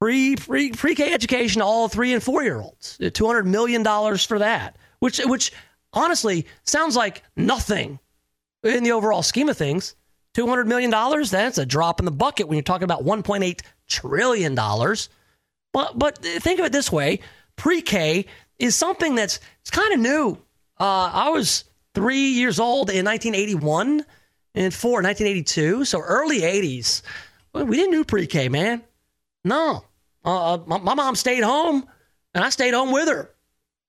free 0.00 0.36
pre 0.36 0.72
pre-K 0.72 1.12
education 1.12 1.60
to 1.60 1.66
all 1.66 1.88
three 1.88 2.14
and 2.14 2.22
four 2.22 2.42
year 2.42 2.60
olds. 2.60 2.96
$200 3.00 3.44
million 3.44 3.84
for 4.16 4.38
that, 4.38 4.76
which, 4.98 5.18
which 5.18 5.52
honestly 5.92 6.46
sounds 6.64 6.96
like 6.96 7.22
nothing 7.36 7.98
in 8.62 8.82
the 8.82 8.92
overall 8.92 9.22
scheme 9.22 9.48
of 9.48 9.56
things. 9.56 9.94
$200 10.34 10.66
million, 10.66 10.90
that's 11.30 11.58
a 11.58 11.66
drop 11.66 12.00
in 12.00 12.04
the 12.04 12.10
bucket 12.10 12.48
when 12.48 12.56
you're 12.56 12.62
talking 12.62 12.84
about 12.84 13.04
$1.8 13.04 13.60
trillion. 13.88 14.54
But, 14.54 15.98
but 15.98 16.18
think 16.18 16.60
of 16.60 16.66
it 16.66 16.72
this 16.72 16.90
way 16.90 17.20
pre 17.56 17.82
K 17.82 18.24
is 18.58 18.74
something 18.74 19.16
that's 19.16 19.38
it's 19.60 19.70
kind 19.70 19.92
of 19.92 20.00
new. 20.00 20.32
Uh, 20.80 21.10
I 21.12 21.28
was 21.28 21.64
three 21.94 22.30
years 22.30 22.58
old 22.58 22.88
in 22.88 23.04
1981 23.04 24.04
and 24.54 24.72
four 24.72 25.00
in 25.00 25.06
1982. 25.06 25.84
So 25.84 26.00
early 26.00 26.40
80s. 26.40 27.02
We 27.64 27.76
didn't 27.76 27.92
do 27.92 28.04
pre 28.04 28.26
K, 28.26 28.48
man. 28.48 28.82
No. 29.44 29.84
Uh, 30.24 30.54
uh, 30.54 30.58
my, 30.66 30.78
my 30.78 30.94
mom 30.94 31.14
stayed 31.16 31.42
home 31.42 31.86
and 32.34 32.44
I 32.44 32.50
stayed 32.50 32.74
home 32.74 32.92
with 32.92 33.08
her. 33.08 33.30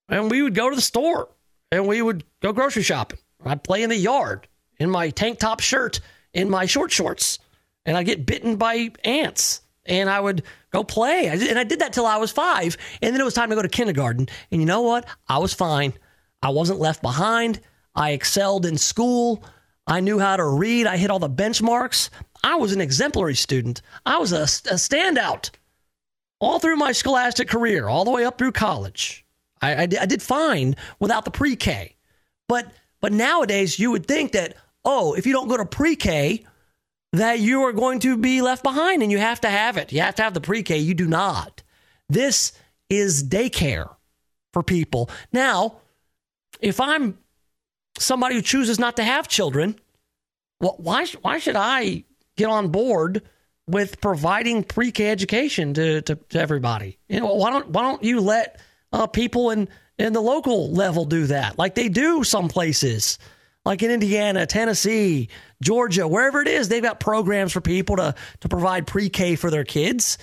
And 0.08 0.32
we 0.32 0.42
would 0.42 0.56
go 0.56 0.70
to 0.70 0.76
the 0.76 0.82
store 0.82 1.30
and 1.72 1.88
we 1.88 2.02
would 2.02 2.24
go 2.42 2.54
grocery 2.54 2.84
shopping. 2.84 3.20
I'd 3.46 3.64
play 3.64 3.84
in 3.84 3.90
the 3.90 3.96
yard 3.96 4.48
in 4.80 4.90
my 4.90 5.10
tank 5.10 5.40
top 5.40 5.60
shirt, 5.60 6.00
in 6.34 6.50
my 6.50 6.66
short 6.66 6.92
shorts, 6.92 7.40
and 7.86 7.96
I'd 7.98 8.06
get 8.06 8.26
bitten 8.26 8.56
by 8.56 8.92
ants 9.04 9.62
and 9.86 10.10
I 10.10 10.20
would 10.20 10.44
go 10.72 10.84
play. 10.84 11.28
And 11.28 11.60
I 11.60 11.64
did 11.64 11.80
that 11.80 11.94
till 11.94 12.06
I 12.06 12.18
was 12.18 12.32
five. 12.32 12.78
And 13.02 13.14
then 13.14 13.22
it 13.22 13.26
was 13.26 13.34
time 13.34 13.50
to 13.50 13.56
go 13.56 13.62
to 13.62 13.70
kindergarten. 13.70 14.28
And 14.52 14.62
you 14.62 14.66
know 14.66 14.82
what? 14.82 15.06
I 15.28 15.40
was 15.40 15.54
fine. 15.54 15.94
I 16.42 16.50
wasn't 16.50 16.80
left 16.80 17.02
behind. 17.02 17.60
I 17.96 18.12
excelled 18.12 18.66
in 18.66 18.78
school. 18.78 19.44
I 19.90 20.02
knew 20.02 20.20
how 20.20 20.38
to 20.38 20.46
read. 20.46 20.86
I 20.86 20.98
hit 20.98 21.10
all 21.10 21.18
the 21.18 21.30
benchmarks. 21.30 22.12
I 22.44 22.56
was 22.56 22.74
an 22.74 22.80
exemplary 22.80 23.36
student. 23.36 23.82
I 24.06 24.20
was 24.20 24.32
a, 24.32 24.44
a 24.44 24.76
standout 24.76 25.50
all 26.40 26.60
through 26.60 26.78
my 26.78 26.92
scholastic 26.92 27.50
career, 27.50 27.88
all 27.88 28.06
the 28.06 28.12
way 28.12 28.24
up 28.24 28.38
through 28.38 28.52
college. 28.52 29.26
I, 29.62 29.74
I, 29.74 29.82
I 29.82 30.06
did 30.06 30.22
fine 30.22 30.76
without 31.00 31.26
the 31.26 31.32
pre 31.32 31.56
K. 31.56 31.96
But, 32.48 32.72
but 33.02 33.12
nowadays, 33.12 33.80
you 33.80 33.92
would 33.92 34.06
think 34.06 34.32
that, 34.34 34.56
oh, 34.86 35.16
if 35.16 35.26
you 35.26 35.34
don't 35.34 35.50
go 35.50 35.58
to 35.58 35.66
pre 35.66 35.96
K, 35.96 36.46
that 37.14 37.40
you 37.40 37.64
are 37.64 37.74
going 37.74 38.00
to 38.02 38.16
be 38.16 38.42
left 38.44 38.62
behind 38.62 39.02
and 39.02 39.12
you 39.12 39.18
have 39.18 39.42
to 39.42 39.50
have 39.50 39.76
it. 39.76 39.92
You 39.92 40.02
have 40.02 40.16
to 40.16 40.24
have 40.24 40.36
the 40.36 40.42
pre 40.42 40.62
K. 40.62 40.78
You 40.78 40.94
do 40.94 41.08
not. 41.08 41.64
This 42.08 42.54
is 42.90 43.24
daycare 43.24 43.96
for 44.54 44.62
people. 44.62 45.10
Now, 45.34 45.78
if 46.62 46.80
I'm 46.80 47.18
somebody 48.00 48.36
who 48.36 48.42
chooses 48.42 48.80
not 48.80 48.96
to 48.98 49.04
have 49.04 49.28
children, 49.28 49.80
well, 50.60 50.76
why, 50.78 51.06
why 51.22 51.40
should 51.40 51.56
I 51.56 52.04
get 52.36 52.48
on 52.48 52.70
board 52.70 53.22
with 53.68 54.02
providing 54.02 54.64
pre 54.64 54.92
K 54.92 55.10
education 55.10 55.74
to, 55.76 56.02
to, 56.02 56.16
to, 56.16 56.40
everybody? 56.40 56.98
You 57.08 57.20
know, 57.20 57.34
why 57.36 57.52
don't, 57.52 57.70
why 57.70 57.84
don't 57.84 58.04
you 58.04 58.22
let 58.22 58.60
uh, 58.92 59.08
people 59.08 59.52
in, 59.52 59.70
in 59.98 60.14
the 60.14 60.22
local 60.22 60.72
level 60.72 61.06
do 61.06 61.28
that 61.28 61.58
like 61.58 61.76
they 61.76 61.90
do 61.90 62.24
some 62.24 62.48
places? 62.48 63.20
like 63.66 63.84
in 63.84 63.92
Indiana, 63.92 64.46
Tennessee, 64.46 65.30
Georgia, 65.62 66.08
wherever 66.08 66.42
it 66.42 66.48
is, 66.48 66.70
they've 66.70 66.82
got 66.82 67.00
programs 67.00 67.52
for 67.52 67.62
people 67.62 67.98
to 67.98 68.16
to 68.40 68.50
provide 68.50 68.88
pre-K 68.88 69.36
for 69.36 69.52
their 69.52 69.64
kids. 69.64 70.18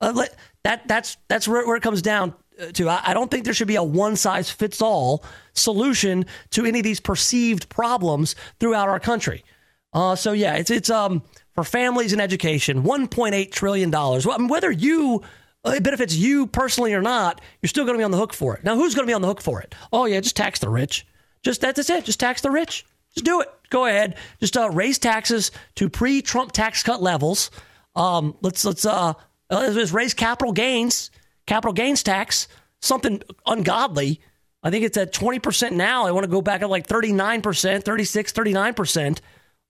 Uh, 0.00 0.26
that 0.64 0.86
that's 0.86 1.16
that's 1.28 1.48
where, 1.48 1.66
where, 1.66 1.76
it 1.76 1.82
comes 1.82 2.02
down 2.02 2.34
to. 2.74 2.88
I, 2.88 3.14
don't 3.14 3.30
think 3.30 3.44
there 3.44 3.54
should 3.54 3.68
be 3.68 3.76
a 3.76 3.82
one 3.82 4.16
size 4.16 4.50
fits 4.50 4.80
all 4.80 5.24
solution 5.54 6.26
to 6.50 6.64
any 6.64 6.80
of 6.80 6.84
these 6.84 7.00
perceived 7.00 7.68
problems 7.68 8.34
throughout 8.58 8.88
our 8.88 9.00
country. 9.00 9.44
Uh, 9.92 10.14
so 10.14 10.32
yeah, 10.32 10.54
it's 10.54 10.70
it's 10.70 10.90
um 10.90 11.22
for 11.54 11.64
families 11.64 12.12
and 12.12 12.22
education, 12.22 12.82
one 12.82 13.08
point 13.08 13.34
eight 13.34 13.52
trillion 13.52 13.90
dollars. 13.90 14.26
Well, 14.26 14.36
I 14.36 14.38
mean, 14.38 14.48
whether 14.48 14.70
you 14.70 15.22
uh, 15.64 15.72
it 15.76 15.82
benefits 15.82 16.14
you 16.14 16.46
personally 16.46 16.94
or 16.94 17.02
not, 17.02 17.40
you're 17.60 17.68
still 17.68 17.84
going 17.84 17.94
to 17.94 17.98
be 17.98 18.04
on 18.04 18.10
the 18.10 18.18
hook 18.18 18.32
for 18.32 18.56
it. 18.56 18.64
Now, 18.64 18.76
who's 18.76 18.94
going 18.94 19.06
to 19.06 19.10
be 19.10 19.14
on 19.14 19.22
the 19.22 19.28
hook 19.28 19.40
for 19.40 19.60
it? 19.60 19.74
Oh 19.92 20.06
yeah, 20.06 20.20
just 20.20 20.36
tax 20.36 20.58
the 20.58 20.68
rich. 20.68 21.06
Just 21.42 21.60
that's 21.60 21.90
it. 21.90 22.04
Just 22.04 22.20
tax 22.20 22.42
the 22.42 22.50
rich. 22.50 22.84
Just 23.14 23.24
do 23.24 23.40
it. 23.40 23.48
Go 23.70 23.86
ahead. 23.86 24.16
Just 24.38 24.56
uh, 24.56 24.70
raise 24.70 24.98
taxes 24.98 25.50
to 25.76 25.88
pre-Trump 25.88 26.52
tax 26.52 26.82
cut 26.82 27.02
levels. 27.02 27.50
Um, 27.96 28.36
let's 28.40 28.64
let's 28.64 28.84
uh, 28.84 29.14
let's 29.50 29.92
raise 29.92 30.14
capital 30.14 30.52
gains, 30.52 31.10
capital 31.50 31.72
gains 31.72 32.04
tax, 32.04 32.46
something 32.80 33.20
ungodly. 33.44 34.20
I 34.62 34.70
think 34.70 34.84
it's 34.84 34.96
at 34.96 35.12
20% 35.12 35.72
now. 35.72 36.06
I 36.06 36.12
want 36.12 36.22
to 36.22 36.30
go 36.30 36.40
back 36.40 36.62
at 36.62 36.70
like 36.70 36.86
39%, 36.86 37.82
36, 37.82 38.32
39% 38.32 39.18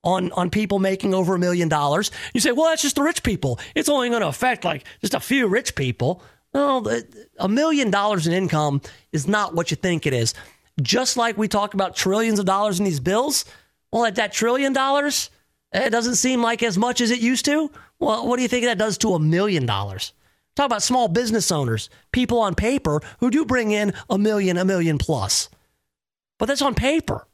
on, 0.05 0.31
on 0.33 0.51
people 0.51 0.79
making 0.79 1.15
over 1.15 1.35
a 1.35 1.39
million 1.39 1.71
dollars. 1.71 2.11
You 2.35 2.41
say, 2.41 2.53
well, 2.53 2.67
that's 2.67 2.83
just 2.83 2.97
the 2.97 3.03
rich 3.03 3.23
people. 3.23 3.59
It's 3.75 3.89
only 3.89 4.11
going 4.11 4.21
to 4.21 4.29
affect 4.29 4.63
like 4.63 4.85
just 5.01 5.15
a 5.15 5.21
few 5.21 5.47
rich 5.49 5.75
people. 5.75 6.23
No, 6.53 6.85
a 7.39 7.49
million 7.49 7.91
dollars 7.91 8.27
in 8.27 8.35
income 8.35 8.83
is 9.13 9.27
not 9.27 9.55
what 9.55 9.71
you 9.71 9.77
think 9.79 10.07
it 10.07 10.13
is 10.13 10.35
just 10.83 11.17
like 11.17 11.39
we 11.39 11.49
talk 11.49 11.73
about 11.73 11.97
trillions 11.97 12.39
of 12.39 12.45
dollars 12.45 12.79
in 12.79 12.85
these 12.85 13.01
bills. 13.01 13.47
Well, 13.91 14.05
at 14.05 14.17
that 14.17 14.33
trillion 14.33 14.75
dollars, 14.75 15.31
it 15.73 15.91
doesn't 15.91 16.17
seem 16.17 16.43
like 16.43 16.63
as 16.63 16.77
much 16.77 17.01
as 17.01 17.11
it 17.11 17.21
used 17.21 17.47
to. 17.47 17.71
Well, 17.99 18.27
what 18.27 18.37
do 18.37 18.43
you 18.43 18.49
think 18.49 18.67
that 18.67 18.79
does 18.79 18.99
to 18.99 19.15
a 19.15 19.19
million 19.19 19.65
dollars? 19.67 20.13
Talk 20.57 20.67
about 20.67 20.83
small 20.83 21.09
business 21.09 21.51
owners, 21.53 21.91
people 22.13 22.41
on 22.41 22.55
paper 22.55 23.01
who 23.21 23.31
do 23.31 23.45
bring 23.45 23.71
in 23.71 23.93
a 24.09 24.19
million, 24.19 24.57
a 24.57 24.65
million 24.65 24.99
plus. 24.99 25.49
But 26.39 26.47
that's 26.47 26.63
on 26.63 26.75
paper. 26.75 27.27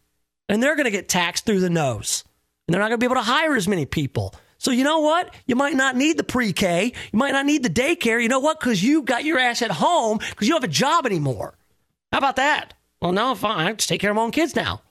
And 0.49 0.63
they're 0.63 0.77
going 0.77 0.85
to 0.85 0.91
get 0.91 1.09
taxed 1.09 1.47
through 1.47 1.61
the 1.61 1.71
nose. 1.71 2.25
And 2.67 2.75
they're 2.75 2.81
not 2.81 2.89
going 2.89 3.01
to 3.01 3.05
be 3.05 3.07
able 3.07 3.17
to 3.17 3.23
hire 3.23 3.57
as 3.57 3.67
many 3.67 3.87
people. 3.87 4.35
So 4.59 4.71
you 4.71 4.85
know 4.85 5.01
what? 5.01 5.35
You 5.47 5.57
might 5.57 5.75
not 5.75 5.97
need 5.97 6.17
the 6.17 6.25
pre-K. 6.25 6.93
You 7.13 7.19
might 7.19 7.33
not 7.33 7.47
need 7.47 7.63
the 7.63 7.71
daycare. 7.71 8.23
You 8.23 8.29
know 8.29 8.41
what? 8.41 8.59
Because 8.59 8.83
you 8.83 9.03
got 9.03 9.25
your 9.25 9.39
ass 9.39 9.63
at 9.63 9.71
home 9.71 10.19
because 10.19 10.47
you 10.47 10.55
don't 10.55 10.63
have 10.63 10.71
a 10.71 10.73
job 10.73 11.07
anymore. 11.07 11.57
How 12.13 12.19
about 12.19 12.37
that? 12.37 12.75
Well, 13.01 13.13
now 13.13 13.35
fine. 13.35 13.67
I 13.67 13.73
just 13.73 13.89
take 13.89 14.01
care 14.01 14.11
of 14.11 14.17
my 14.17 14.23
own 14.23 14.31
kids 14.31 14.57
now. 14.57 14.83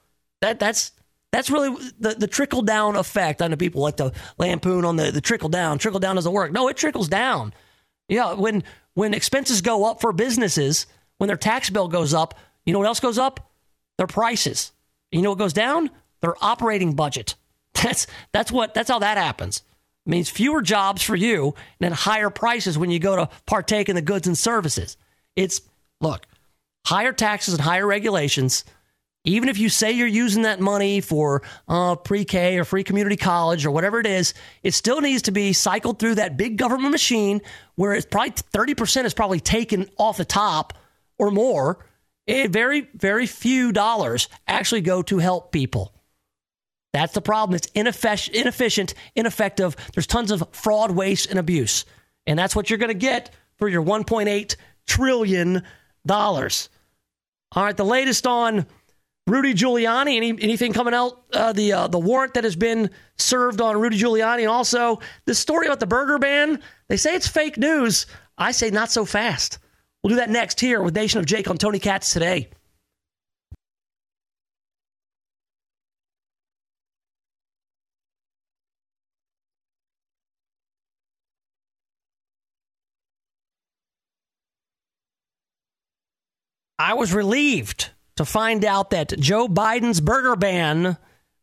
That 0.41 0.60
that's 0.60 0.91
that's 1.31 1.49
really 1.49 1.76
the, 1.99 2.14
the 2.14 2.27
trickle 2.27 2.61
down 2.61 2.95
effect. 2.95 3.41
I 3.41 3.47
know 3.47 3.56
people 3.56 3.81
like 3.81 3.97
to 3.97 4.14
lampoon 4.38 4.85
on 4.85 4.95
the, 4.95 5.11
the 5.11 5.22
trickle 5.22 5.49
down. 5.49 5.80
Trickle 5.80 5.99
down 5.99 6.15
doesn't 6.15 6.31
work. 6.31 6.52
No, 6.52 6.68
it 6.68 6.77
trickles 6.77 7.10
down. 7.10 7.53
Yeah, 8.07 8.34
when 8.34 8.64
when 8.94 9.14
expenses 9.14 9.61
go 9.61 9.86
up 9.86 10.02
for 10.02 10.14
businesses, 10.14 10.86
when 11.18 11.27
their 11.27 11.38
tax 11.38 11.69
bill 11.69 11.88
goes 11.88 12.14
up, 12.14 12.38
you 12.65 12.73
know 12.73 12.80
what 12.80 12.88
else 12.88 12.99
goes 12.99 13.18
up? 13.18 13.52
Their 13.98 14.07
prices. 14.07 14.72
You 15.11 15.22
know 15.22 15.32
what 15.32 15.40
goes 15.40 15.53
down? 15.53 15.90
Their 16.22 16.36
operating 16.44 16.94
budget. 16.94 17.36
That's 17.73 18.07
that's 18.32 18.52
what 18.52 18.73
that's 18.73 18.90
how 18.90 18.99
that 18.99 19.18
happens. 19.18 19.61
It 20.06 20.10
means 20.10 20.30
fewer 20.30 20.61
jobs 20.61 21.02
for 21.02 21.15
you 21.15 21.48
and 21.48 21.53
then 21.80 21.91
higher 21.91 22.30
prices 22.30 22.77
when 22.77 22.90
you 22.90 22.99
go 22.99 23.15
to 23.15 23.30
partake 23.45 23.90
in 23.90 23.95
the 23.95 24.02
goods 24.02 24.27
and 24.27 24.38
services. 24.38 24.98
It's 25.36 25.61
look, 25.99 26.26
higher 26.86 27.11
taxes 27.11 27.53
and 27.53 27.61
higher 27.61 27.86
regulations, 27.86 28.64
even 29.26 29.49
if 29.49 29.57
you 29.57 29.69
say 29.69 29.91
you're 29.91 30.07
using 30.07 30.43
that 30.43 30.60
money 30.60 31.02
for 31.02 31.41
uh, 31.68 31.95
pre 31.95 32.23
K 32.23 32.57
or 32.57 32.64
free 32.64 32.84
community 32.84 33.18
college 33.18 33.65
or 33.65 33.72
whatever 33.72 33.99
it 33.99 34.07
is, 34.07 34.34
it 34.64 34.73
still 34.73 35.02
needs 35.02 35.23
to 35.23 35.31
be 35.31 35.52
cycled 35.52 35.99
through 35.99 36.15
that 36.15 36.38
big 36.38 36.57
government 36.57 36.91
machine 36.91 37.41
where 37.76 37.93
it's 37.93 38.06
probably 38.06 38.31
30% 38.31 39.06
is 39.06 39.14
probably 39.14 39.39
taken 39.39 39.89
off 39.97 40.18
the 40.18 40.26
top 40.26 40.73
or 41.18 41.31
more. 41.31 41.85
it, 42.27 42.52
very, 42.52 42.88
very 42.93 43.26
few 43.26 43.72
dollars 43.72 44.30
actually 44.47 44.81
go 44.81 45.02
to 45.02 45.18
help 45.18 45.52
people. 45.52 45.93
That's 46.93 47.14
the 47.14 47.22
problem. 47.22 47.56
It's 47.56 47.68
inefficient, 47.76 48.93
ineffective. 49.15 49.76
There's 49.93 50.07
tons 50.07 50.31
of 50.31 50.47
fraud, 50.53 50.91
waste, 50.91 51.30
and 51.30 51.38
abuse. 51.38 51.84
And 52.26 52.39
that's 52.39 52.56
what 52.56 52.69
you're 52.69 52.80
going 52.80 52.88
to 52.88 52.93
get 52.93 53.34
for 53.57 53.68
your 53.68 53.84
$1.8 53.84 54.56
trillion. 54.88 55.61
All 56.10 57.64
right, 57.64 57.76
the 57.76 57.84
latest 57.84 58.26
on 58.26 58.65
Rudy 59.27 59.53
Giuliani. 59.53 60.18
Any, 60.18 60.30
anything 60.30 60.73
coming 60.73 60.93
out? 60.93 61.23
Uh, 61.34 61.52
the 61.52 61.73
uh, 61.73 61.88
the 61.88 61.99
warrant 61.99 62.35
that 62.35 62.43
has 62.43 62.56
been 62.56 62.91
served 63.18 63.60
on 63.60 63.80
Rudy 63.80 63.97
Giuliani, 63.97 64.41
and 64.41 64.49
also 64.49 64.99
this 65.26 65.39
story 65.39 65.65
about 65.68 65.80
the 65.80 65.88
burger 65.88 66.19
ban. 66.19 66.61
They 66.88 66.97
say 66.97 67.15
it's 67.15 67.27
fake 67.27 67.57
news. 67.57 68.06
I 68.38 68.52
say 68.52 68.69
not 68.69 68.91
so 68.91 69.06
fast. 69.06 69.60
We'll 70.03 70.10
do 70.10 70.15
that 70.18 70.30
next 70.30 70.60
here 70.60 70.81
with 70.84 70.95
Nation 70.95 71.19
of 71.19 71.26
Jake 71.26 71.49
on 71.49 71.57
Tony 71.57 71.80
Katz 71.80 72.14
today. 72.14 72.49
I 86.77 86.93
was 86.93 87.14
relieved 87.14 87.89
to 88.18 88.26
find 88.26 88.64
out 88.64 88.92
that 88.92 89.20
Joe 89.20 89.48
Biden's 89.48 90.02
burger 90.02 90.36
ban 90.36 90.98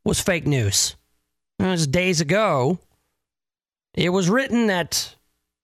was 0.04 0.20
fake 0.20 0.46
news. 0.46 0.96
It 1.58 1.66
was 1.66 1.86
days 1.86 2.20
ago. 2.20 2.78
It 3.94 4.08
was 4.08 4.30
written 4.30 4.68
that 4.68 5.14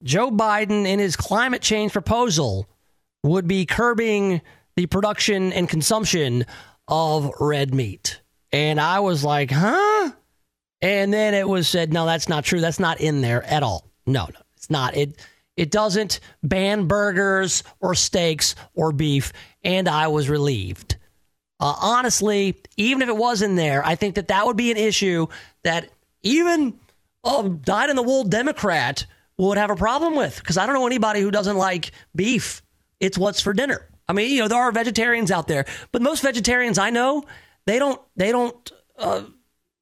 Joe 0.02 0.30
Biden, 0.30 0.86
in 0.86 0.98
his 0.98 1.16
climate 1.16 1.62
change 1.62 1.92
proposal, 1.92 2.68
would 3.22 3.48
be 3.48 3.66
curbing 3.66 4.42
the 4.76 4.86
production 4.86 5.52
and 5.52 5.68
consumption 5.68 6.44
of 6.86 7.32
red 7.40 7.74
meat. 7.74 8.20
And 8.52 8.80
I 8.80 9.00
was 9.00 9.24
like, 9.24 9.50
huh? 9.50 10.12
And 10.80 11.12
then 11.12 11.34
it 11.34 11.48
was 11.48 11.68
said, 11.68 11.92
no, 11.92 12.06
that's 12.06 12.28
not 12.28 12.44
true. 12.44 12.60
That's 12.60 12.78
not 12.78 13.00
in 13.00 13.20
there 13.20 13.42
at 13.42 13.62
all. 13.62 13.90
No, 14.06 14.26
no, 14.26 14.40
it's 14.56 14.70
not. 14.70 14.96
It 14.96 15.18
it 15.56 15.72
doesn't 15.72 16.20
ban 16.44 16.86
burgers 16.86 17.64
or 17.80 17.96
steaks 17.96 18.54
or 18.74 18.92
beef. 18.92 19.32
And 19.64 19.88
I 19.88 20.06
was 20.06 20.28
relieved. 20.28 20.96
Uh, 21.60 21.74
honestly, 21.80 22.56
even 22.76 23.02
if 23.02 23.08
it 23.08 23.16
was 23.16 23.42
in 23.42 23.56
there, 23.56 23.84
I 23.84 23.96
think 23.96 24.14
that 24.14 24.28
that 24.28 24.46
would 24.46 24.56
be 24.56 24.70
an 24.70 24.76
issue 24.76 25.26
that 25.64 25.90
even 26.22 26.78
a 27.24 27.48
dyed 27.48 27.90
in 27.90 27.96
the 27.96 28.02
wool 28.02 28.24
Democrat 28.24 29.06
would 29.36 29.58
have 29.58 29.70
a 29.70 29.76
problem 29.76 30.16
with 30.16 30.38
because 30.38 30.56
I 30.56 30.66
don't 30.66 30.74
know 30.74 30.86
anybody 30.86 31.20
who 31.20 31.30
doesn't 31.30 31.56
like 31.56 31.92
beef. 32.14 32.62
It's 33.00 33.18
what's 33.18 33.40
for 33.40 33.52
dinner. 33.52 33.88
I 34.08 34.12
mean, 34.12 34.30
you 34.30 34.40
know, 34.40 34.48
there 34.48 34.58
are 34.58 34.72
vegetarians 34.72 35.30
out 35.30 35.48
there, 35.48 35.64
but 35.92 36.02
most 36.02 36.22
vegetarians 36.22 36.78
I 36.78 36.90
know, 36.90 37.24
they 37.66 37.78
don't 37.78 38.00
they 38.16 38.32
don't 38.32 38.72
uh, 38.98 39.22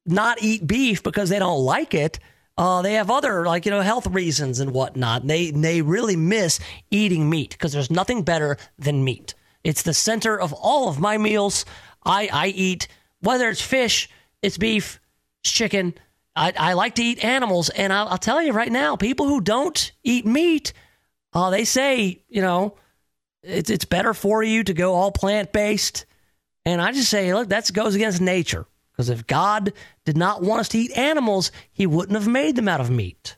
not 0.05 0.41
eat 0.41 0.65
beef 0.65 1.03
because 1.03 1.29
they 1.29 1.39
don't 1.39 1.59
like 1.59 1.93
it. 1.93 2.19
Uh, 2.57 2.81
they 2.81 2.93
have 2.93 3.11
other 3.11 3.45
like 3.45 3.65
you 3.65 3.71
know 3.71 3.81
health 3.81 4.07
reasons 4.07 4.59
and 4.59 4.71
whatnot. 4.71 5.27
They 5.27 5.51
they 5.51 5.81
really 5.81 6.15
miss 6.15 6.59
eating 6.91 7.29
meat 7.29 7.51
because 7.51 7.71
there's 7.71 7.91
nothing 7.91 8.23
better 8.23 8.57
than 8.77 9.03
meat. 9.03 9.35
It's 9.67 9.81
the 9.81 9.93
center 9.93 10.39
of 10.39 10.53
all 10.53 10.87
of 10.87 10.97
my 10.97 11.17
meals. 11.17 11.65
I, 12.05 12.29
I 12.31 12.47
eat, 12.47 12.87
whether 13.19 13.49
it's 13.49 13.61
fish, 13.61 14.09
it's 14.41 14.57
beef, 14.57 14.97
it's 15.41 15.51
chicken. 15.51 15.93
I, 16.37 16.53
I 16.57 16.71
like 16.71 16.95
to 16.95 17.03
eat 17.03 17.21
animals. 17.21 17.67
And 17.67 17.91
I'll, 17.91 18.07
I'll, 18.07 18.17
tell 18.17 18.41
you 18.41 18.53
right 18.53 18.71
now, 18.71 18.95
people 18.95 19.27
who 19.27 19.41
don't 19.41 19.91
eat 20.05 20.25
meat, 20.25 20.71
uh, 21.33 21.49
they 21.49 21.65
say, 21.65 22.23
you 22.29 22.41
know, 22.41 22.77
it's, 23.43 23.69
it's 23.69 23.83
better 23.83 24.13
for 24.13 24.41
you 24.41 24.63
to 24.63 24.73
go 24.73 24.93
all 24.93 25.11
plant 25.11 25.51
based. 25.51 26.05
And 26.63 26.81
I 26.81 26.93
just 26.93 27.09
say, 27.09 27.33
look, 27.33 27.49
that 27.49 27.69
goes 27.73 27.93
against 27.93 28.21
nature. 28.21 28.65
Because 28.93 29.09
if 29.09 29.27
God 29.27 29.73
did 30.05 30.15
not 30.15 30.41
want 30.41 30.61
us 30.61 30.69
to 30.69 30.77
eat 30.77 30.97
animals, 30.97 31.51
he 31.73 31.85
wouldn't 31.85 32.17
have 32.17 32.27
made 32.29 32.55
them 32.55 32.69
out 32.69 32.79
of 32.79 32.89
meat. 32.89 33.35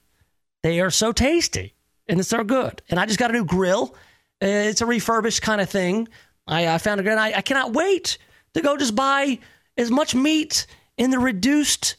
They 0.62 0.80
are 0.80 0.92
so 0.92 1.12
tasty 1.12 1.74
and 2.08 2.20
it's 2.20 2.30
so 2.30 2.44
good. 2.44 2.84
And 2.88 3.00
I 3.00 3.08
just 3.08 3.18
got 3.18 3.32
a 3.32 3.34
new 3.34 3.46
grill 3.46 3.96
it's 4.42 4.82
a 4.82 4.86
refurbished 4.86 5.42
kind 5.42 5.62
of 5.62 5.70
thing. 5.70 6.08
I, 6.48 6.68
I 6.68 6.78
found 6.78 7.00
a 7.00 7.04
good. 7.04 7.18
I, 7.18 7.34
I 7.38 7.42
cannot 7.42 7.74
wait 7.74 8.18
to 8.54 8.62
go 8.62 8.78
just 8.78 8.96
buy 8.96 9.40
as 9.78 9.92
much 9.92 10.16
meat 10.16 10.66
in 10.98 11.12
the 11.12 11.20
reduced 11.20 11.96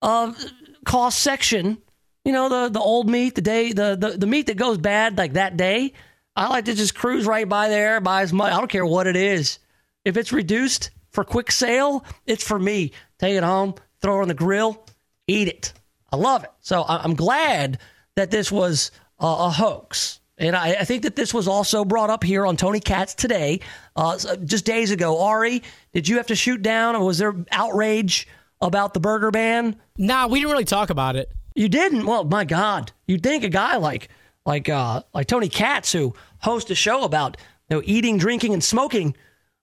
uh, 0.00 0.32
cost 0.84 1.18
section. 1.20 1.78
You 2.24 2.32
know, 2.32 2.48
the 2.48 2.68
the 2.68 2.80
old 2.80 3.10
meat, 3.10 3.34
the 3.34 3.42
day, 3.42 3.72
the, 3.72 3.96
the 3.96 4.10
the 4.10 4.26
meat 4.26 4.46
that 4.46 4.56
goes 4.56 4.78
bad 4.78 5.18
like 5.18 5.34
that 5.34 5.56
day. 5.56 5.92
I 6.34 6.48
like 6.48 6.64
to 6.64 6.74
just 6.74 6.94
cruise 6.94 7.26
right 7.26 7.48
by 7.48 7.68
there, 7.68 8.00
buy 8.00 8.22
as 8.22 8.32
much. 8.32 8.52
I 8.52 8.58
don't 8.58 8.70
care 8.70 8.86
what 8.86 9.06
it 9.06 9.16
is. 9.16 9.58
If 10.04 10.16
it's 10.16 10.32
reduced 10.32 10.90
for 11.10 11.24
quick 11.24 11.50
sale, 11.52 12.04
it's 12.26 12.42
for 12.42 12.58
me. 12.58 12.92
Take 13.18 13.36
it 13.36 13.42
home, 13.42 13.74
throw 14.00 14.18
it 14.18 14.22
on 14.22 14.28
the 14.28 14.34
grill, 14.34 14.86
eat 15.26 15.48
it. 15.48 15.72
I 16.10 16.16
love 16.16 16.44
it. 16.44 16.50
So 16.60 16.84
I'm 16.86 17.14
glad 17.14 17.78
that 18.16 18.30
this 18.30 18.50
was 18.50 18.90
a, 19.18 19.26
a 19.26 19.50
hoax. 19.50 20.20
And 20.42 20.56
I, 20.56 20.72
I, 20.72 20.84
think 20.84 21.04
that 21.04 21.14
this 21.14 21.32
was 21.32 21.46
also 21.46 21.84
brought 21.84 22.10
up 22.10 22.24
here 22.24 22.44
on 22.44 22.56
Tony 22.56 22.80
Katz 22.80 23.14
today, 23.14 23.60
uh, 23.94 24.18
just 24.44 24.64
days 24.64 24.90
ago. 24.90 25.20
Ari, 25.20 25.62
did 25.92 26.08
you 26.08 26.16
have 26.16 26.26
to 26.26 26.34
shoot 26.34 26.60
down, 26.62 26.96
or 26.96 27.04
was 27.04 27.18
there 27.18 27.32
outrage 27.52 28.26
about 28.60 28.92
the 28.92 28.98
burger 28.98 29.30
ban? 29.30 29.76
Nah, 29.96 30.26
we 30.26 30.40
didn't 30.40 30.50
really 30.50 30.64
talk 30.64 30.90
about 30.90 31.14
it. 31.14 31.30
You 31.54 31.68
didn't? 31.68 32.06
Well, 32.06 32.24
my 32.24 32.44
God, 32.44 32.90
you'd 33.06 33.22
think 33.22 33.44
a 33.44 33.48
guy 33.48 33.76
like 33.76 34.08
like 34.44 34.68
uh, 34.68 35.04
like 35.14 35.28
Tony 35.28 35.48
Katz, 35.48 35.92
who 35.92 36.12
hosts 36.40 36.70
a 36.72 36.74
show 36.74 37.04
about 37.04 37.36
you 37.70 37.76
know, 37.76 37.82
eating, 37.84 38.18
drinking, 38.18 38.52
and 38.52 38.64
smoking, 38.64 39.14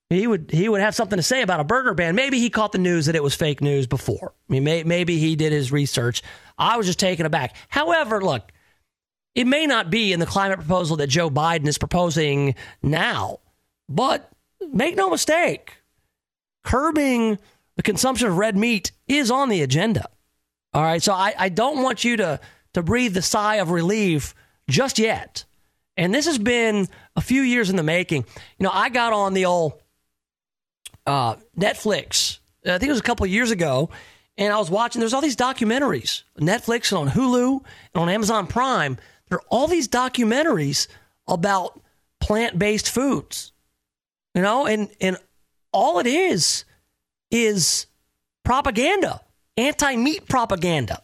he 0.09 0.27
would 0.27 0.49
he 0.49 0.69
would 0.69 0.79
have 0.79 0.95
something 0.95 1.17
to 1.17 1.23
say 1.23 1.41
about 1.41 1.59
a 1.59 1.65
burger 1.65 1.93
ban. 1.93 2.15
Maybe 2.15 2.39
he 2.39 2.49
caught 2.49 2.71
the 2.71 2.77
news 2.77 3.07
that 3.07 3.15
it 3.15 3.23
was 3.23 3.35
fake 3.35 3.59
news 3.59 3.85
before. 3.85 4.33
I 4.49 4.53
mean, 4.53 4.63
may, 4.63 4.83
maybe 4.83 5.19
he 5.19 5.35
did 5.35 5.51
his 5.51 5.73
research. 5.73 6.23
I 6.57 6.77
was 6.77 6.85
just 6.85 6.99
taken 6.99 7.25
aback. 7.25 7.57
However, 7.67 8.21
look 8.21 8.49
it 9.35 9.45
may 9.45 9.65
not 9.65 9.89
be 9.89 10.11
in 10.11 10.19
the 10.19 10.25
climate 10.25 10.59
proposal 10.59 10.97
that 10.97 11.07
Joe 11.07 11.29
Biden 11.29 11.67
is 11.67 11.77
proposing 11.77 12.55
now, 12.81 13.39
but 13.87 14.31
make 14.71 14.95
no 14.95 15.09
mistake, 15.09 15.77
curbing 16.63 17.37
the 17.75 17.83
consumption 17.83 18.27
of 18.27 18.37
red 18.37 18.57
meat 18.57 18.91
is 19.07 19.31
on 19.31 19.49
the 19.49 19.61
agenda. 19.61 20.09
All 20.73 20.83
right. 20.83 21.01
So 21.01 21.13
I, 21.13 21.33
I 21.37 21.49
don't 21.49 21.81
want 21.81 22.03
you 22.03 22.17
to, 22.17 22.39
to 22.73 22.83
breathe 22.83 23.13
the 23.13 23.21
sigh 23.21 23.55
of 23.55 23.71
relief 23.71 24.35
just 24.69 24.99
yet. 24.99 25.45
And 25.97 26.13
this 26.13 26.25
has 26.25 26.37
been 26.37 26.87
a 27.15 27.21
few 27.21 27.41
years 27.41 27.69
in 27.69 27.75
the 27.75 27.83
making. 27.83 28.25
You 28.57 28.63
know, 28.65 28.71
I 28.71 28.89
got 28.89 29.13
on 29.13 29.33
the 29.33 29.45
old 29.45 29.73
uh, 31.05 31.35
Netflix, 31.57 32.39
I 32.65 32.77
think 32.77 32.83
it 32.83 32.89
was 32.89 32.99
a 32.99 33.03
couple 33.03 33.25
years 33.25 33.51
ago, 33.51 33.89
and 34.37 34.53
I 34.53 34.57
was 34.57 34.69
watching, 34.69 34.99
there's 34.99 35.13
all 35.13 35.21
these 35.21 35.35
documentaries, 35.35 36.23
Netflix 36.39 36.91
and 36.91 36.99
on 36.99 37.09
Hulu 37.09 37.63
and 37.93 38.01
on 38.01 38.09
Amazon 38.09 38.47
Prime 38.47 38.97
there 39.29 39.37
are 39.37 39.45
all 39.49 39.67
these 39.67 39.87
documentaries 39.87 40.87
about 41.27 41.79
plant-based 42.19 42.89
foods. 42.89 43.51
You 44.35 44.41
know, 44.41 44.67
and 44.67 44.89
and 45.01 45.17
all 45.71 45.99
it 45.99 46.07
is 46.07 46.65
is 47.31 47.87
propaganda, 48.43 49.21
anti-meat 49.57 50.27
propaganda. 50.27 51.01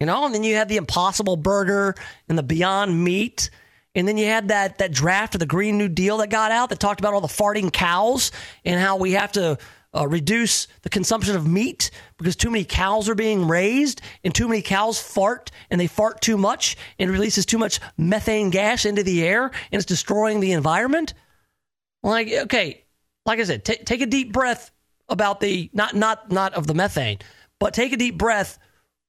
You 0.00 0.06
know, 0.06 0.26
and 0.26 0.34
then 0.34 0.44
you 0.44 0.56
have 0.56 0.68
the 0.68 0.76
Impossible 0.76 1.36
Burger 1.36 1.94
and 2.28 2.36
the 2.36 2.42
Beyond 2.42 3.02
Meat. 3.02 3.50
And 3.94 4.06
then 4.06 4.18
you 4.18 4.26
had 4.26 4.48
that 4.48 4.78
that 4.78 4.92
draft 4.92 5.34
of 5.34 5.38
the 5.38 5.46
Green 5.46 5.78
New 5.78 5.88
Deal 5.88 6.18
that 6.18 6.28
got 6.28 6.52
out 6.52 6.68
that 6.68 6.80
talked 6.80 7.00
about 7.00 7.14
all 7.14 7.20
the 7.20 7.28
farting 7.28 7.72
cows 7.72 8.30
and 8.64 8.78
how 8.80 8.96
we 8.96 9.12
have 9.12 9.32
to 9.32 9.58
uh, 9.96 10.06
reduce 10.06 10.68
the 10.82 10.90
consumption 10.90 11.34
of 11.34 11.46
meat 11.46 11.90
because 12.18 12.36
too 12.36 12.50
many 12.50 12.64
cows 12.64 13.08
are 13.08 13.14
being 13.14 13.48
raised 13.48 14.02
and 14.22 14.34
too 14.34 14.46
many 14.46 14.60
cows 14.60 15.00
fart 15.00 15.50
and 15.70 15.80
they 15.80 15.86
fart 15.86 16.20
too 16.20 16.36
much 16.36 16.76
and 16.98 17.10
releases 17.10 17.46
too 17.46 17.58
much 17.58 17.80
methane 17.96 18.50
gas 18.50 18.84
into 18.84 19.02
the 19.02 19.24
air 19.24 19.44
and 19.44 19.54
it's 19.72 19.86
destroying 19.86 20.40
the 20.40 20.52
environment. 20.52 21.14
Like, 22.02 22.30
okay, 22.30 22.84
like 23.24 23.40
I 23.40 23.44
said, 23.44 23.64
t- 23.64 23.76
take 23.76 24.02
a 24.02 24.06
deep 24.06 24.32
breath 24.32 24.70
about 25.08 25.40
the 25.40 25.70
not 25.72 25.94
not 25.94 26.30
not 26.30 26.54
of 26.54 26.66
the 26.66 26.74
methane, 26.74 27.18
but 27.58 27.72
take 27.72 27.92
a 27.92 27.96
deep 27.96 28.18
breath 28.18 28.58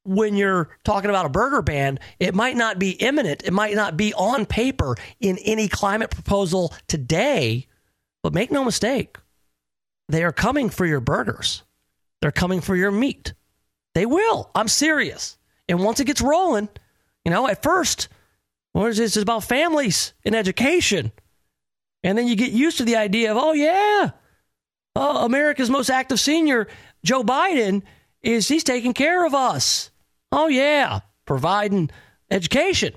when 0.03 0.35
you're 0.35 0.69
talking 0.85 1.09
about 1.09 1.26
a 1.26 1.30
burger 1.30 1.61
ban. 1.61 1.99
It 2.19 2.34
might 2.34 2.55
not 2.55 2.80
be 2.80 2.91
imminent. 2.91 3.43
It 3.43 3.51
might 3.51 3.76
not 3.76 3.97
be 3.97 4.14
on 4.14 4.45
paper 4.45 4.95
in 5.19 5.38
any 5.39 5.68
climate 5.68 6.11
proposal 6.11 6.73
today, 6.88 7.68
but 8.23 8.34
make 8.34 8.51
no 8.51 8.64
mistake 8.64 9.18
they 10.09 10.23
are 10.23 10.31
coming 10.31 10.69
for 10.69 10.85
your 10.85 10.99
burgers. 10.99 11.63
They're 12.21 12.31
coming 12.31 12.61
for 12.61 12.75
your 12.75 12.91
meat. 12.91 13.34
They 13.93 14.05
will. 14.05 14.49
I'm 14.55 14.67
serious. 14.67 15.38
And 15.67 15.84
once 15.84 15.99
it 15.99 16.05
gets 16.05 16.21
rolling, 16.21 16.69
you 17.25 17.31
know, 17.31 17.47
at 17.47 17.63
first, 17.63 18.09
well, 18.73 18.85
it's 18.88 19.17
about 19.17 19.43
families 19.43 20.13
and 20.23 20.35
education. 20.35 21.11
And 22.03 22.17
then 22.17 22.27
you 22.27 22.35
get 22.35 22.51
used 22.51 22.77
to 22.77 22.85
the 22.85 22.95
idea 22.95 23.31
of, 23.31 23.38
oh, 23.38 23.53
yeah, 23.53 24.11
oh, 24.95 25.25
America's 25.25 25.69
most 25.69 25.89
active 25.89 26.19
senior, 26.19 26.67
Joe 27.03 27.23
Biden, 27.23 27.84
is 28.21 28.47
he's 28.47 28.63
taking 28.63 28.93
care 28.93 29.25
of 29.25 29.34
us. 29.34 29.91
Oh, 30.31 30.47
yeah, 30.47 30.99
providing 31.25 31.89
education 32.29 32.93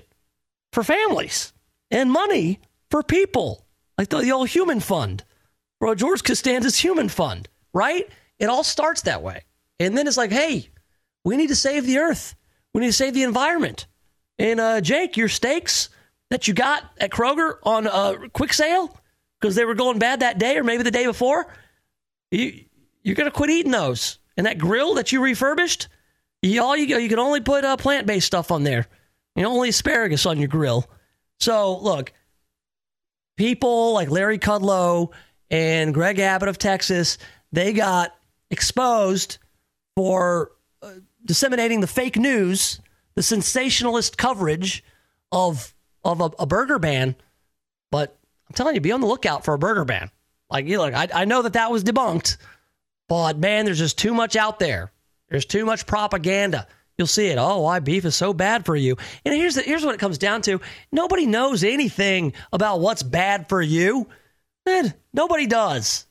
for 0.71 0.83
families 0.83 1.53
and 1.89 2.11
money 2.11 2.59
for 2.89 3.03
people, 3.03 3.65
like 3.97 4.09
the, 4.09 4.19
the 4.19 4.31
old 4.31 4.49
human 4.49 4.79
fund 4.79 5.23
for 5.81 5.95
George 5.95 6.21
Costanza's 6.23 6.77
Human 6.77 7.09
Fund, 7.09 7.49
right? 7.73 8.07
It 8.37 8.45
all 8.45 8.63
starts 8.63 9.01
that 9.01 9.23
way. 9.23 9.45
And 9.79 9.97
then 9.97 10.05
it's 10.07 10.15
like, 10.15 10.31
hey, 10.31 10.69
we 11.25 11.35
need 11.37 11.47
to 11.47 11.55
save 11.55 11.87
the 11.87 11.97
earth. 11.97 12.35
We 12.71 12.81
need 12.81 12.87
to 12.87 12.93
save 12.93 13.15
the 13.15 13.23
environment. 13.23 13.87
And 14.37 14.59
uh, 14.59 14.81
Jake, 14.81 15.17
your 15.17 15.27
steaks 15.27 15.89
that 16.29 16.47
you 16.47 16.53
got 16.53 16.83
at 16.99 17.09
Kroger 17.09 17.55
on 17.63 17.87
a 17.87 18.29
quick 18.29 18.53
sale 18.53 18.95
because 19.39 19.55
they 19.55 19.65
were 19.65 19.73
going 19.73 19.97
bad 19.97 20.19
that 20.19 20.37
day 20.37 20.55
or 20.55 20.63
maybe 20.63 20.83
the 20.83 20.91
day 20.91 21.07
before, 21.07 21.51
you, 22.29 22.63
you're 23.01 23.15
going 23.15 23.29
to 23.29 23.35
quit 23.35 23.49
eating 23.49 23.71
those. 23.71 24.19
And 24.37 24.45
that 24.45 24.59
grill 24.59 24.93
that 24.95 25.11
you 25.11 25.19
refurbished, 25.19 25.87
you, 26.43 26.61
all 26.61 26.77
you, 26.77 26.95
you 26.99 27.09
can 27.09 27.19
only 27.19 27.41
put 27.41 27.65
uh, 27.65 27.75
plant 27.75 28.05
based 28.05 28.27
stuff 28.27 28.51
on 28.51 28.63
there. 28.63 28.85
You 29.35 29.41
know, 29.41 29.51
only 29.51 29.69
asparagus 29.69 30.27
on 30.27 30.37
your 30.37 30.47
grill. 30.47 30.87
So, 31.39 31.75
look, 31.79 32.13
people 33.35 33.93
like 33.93 34.11
Larry 34.11 34.37
Kudlow 34.37 35.11
and 35.51 35.93
Greg 35.93 36.17
Abbott 36.17 36.49
of 36.49 36.57
Texas, 36.57 37.17
they 37.51 37.73
got 37.73 38.15
exposed 38.49 39.37
for 39.95 40.51
uh, 40.81 40.93
disseminating 41.25 41.81
the 41.81 41.87
fake 41.87 42.15
news, 42.15 42.79
the 43.15 43.21
sensationalist 43.21 44.17
coverage 44.17 44.83
of 45.31 45.75
of 46.03 46.21
a, 46.21 46.31
a, 46.39 46.45
burger 46.47 46.79
ban. 46.79 47.15
But 47.91 48.17
I'm 48.49 48.55
telling 48.55 48.73
you, 48.73 48.81
be 48.81 48.91
on 48.91 49.01
the 49.01 49.07
lookout 49.07 49.45
for 49.45 49.53
a 49.53 49.59
burger 49.59 49.85
ban. 49.85 50.09
Like 50.49 50.65
you 50.65 50.77
know, 50.77 50.85
I, 50.85 51.07
I 51.13 51.25
know 51.25 51.43
that 51.43 51.53
that 51.53 51.69
was 51.69 51.83
debunked, 51.83 52.37
but 53.07 53.37
man, 53.37 53.65
there's 53.65 53.77
just 53.77 53.99
too 53.99 54.13
much 54.13 54.35
out 54.35 54.57
there. 54.57 54.91
There's 55.29 55.45
too 55.45 55.65
much 55.65 55.85
propaganda. 55.85 56.67
You'll 56.97 57.07
see 57.07 57.27
it. 57.27 57.37
Oh, 57.37 57.61
why 57.61 57.79
beef 57.79 58.05
is 58.05 58.15
so 58.15 58.33
bad 58.33 58.65
for 58.65 58.75
you. 58.75 58.97
And 59.25 59.33
here's 59.33 59.55
the, 59.55 59.61
here's 59.61 59.83
what 59.83 59.95
it 59.95 59.99
comes 59.99 60.17
down 60.17 60.41
to. 60.43 60.61
Nobody 60.91 61.25
knows 61.25 61.63
anything 61.63 62.33
about 62.51 62.79
what's 62.79 63.01
bad 63.01 63.49
for 63.49 63.61
you. 63.61 64.07
Man, 64.65 64.93
nobody 65.13 65.47
does. 65.47 66.05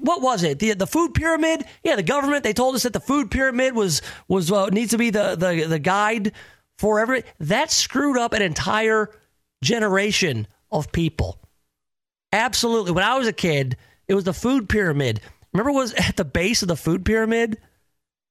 What 0.00 0.22
was 0.22 0.42
it? 0.42 0.58
The 0.58 0.74
the 0.74 0.86
food 0.86 1.14
pyramid? 1.14 1.64
Yeah, 1.84 1.96
the 1.96 2.02
government. 2.02 2.42
They 2.42 2.52
told 2.52 2.74
us 2.74 2.82
that 2.82 2.92
the 2.92 3.00
food 3.00 3.30
pyramid 3.30 3.74
was 3.74 4.02
was 4.26 4.50
uh, 4.50 4.66
needs 4.66 4.90
to 4.90 4.98
be 4.98 5.10
the 5.10 5.36
the 5.36 5.66
the 5.68 5.78
guide 5.78 6.32
for 6.78 7.00
every. 7.00 7.22
That 7.40 7.70
screwed 7.70 8.18
up 8.18 8.32
an 8.32 8.42
entire 8.42 9.10
generation 9.62 10.48
of 10.70 10.90
people. 10.92 11.38
Absolutely. 12.32 12.92
When 12.92 13.04
I 13.04 13.16
was 13.16 13.28
a 13.28 13.32
kid, 13.32 13.76
it 14.06 14.14
was 14.14 14.24
the 14.24 14.32
food 14.32 14.68
pyramid. 14.68 15.20
Remember, 15.52 15.72
was 15.72 15.94
at 15.94 16.16
the 16.16 16.24
base 16.24 16.62
of 16.62 16.68
the 16.68 16.76
food 16.76 17.04
pyramid? 17.04 17.58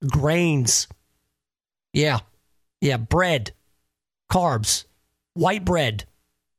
Grains. 0.06 0.88
Yeah. 1.94 2.20
Yeah. 2.82 2.98
Bread, 2.98 3.52
carbs, 4.32 4.86
white 5.34 5.66
bread, 5.66 6.06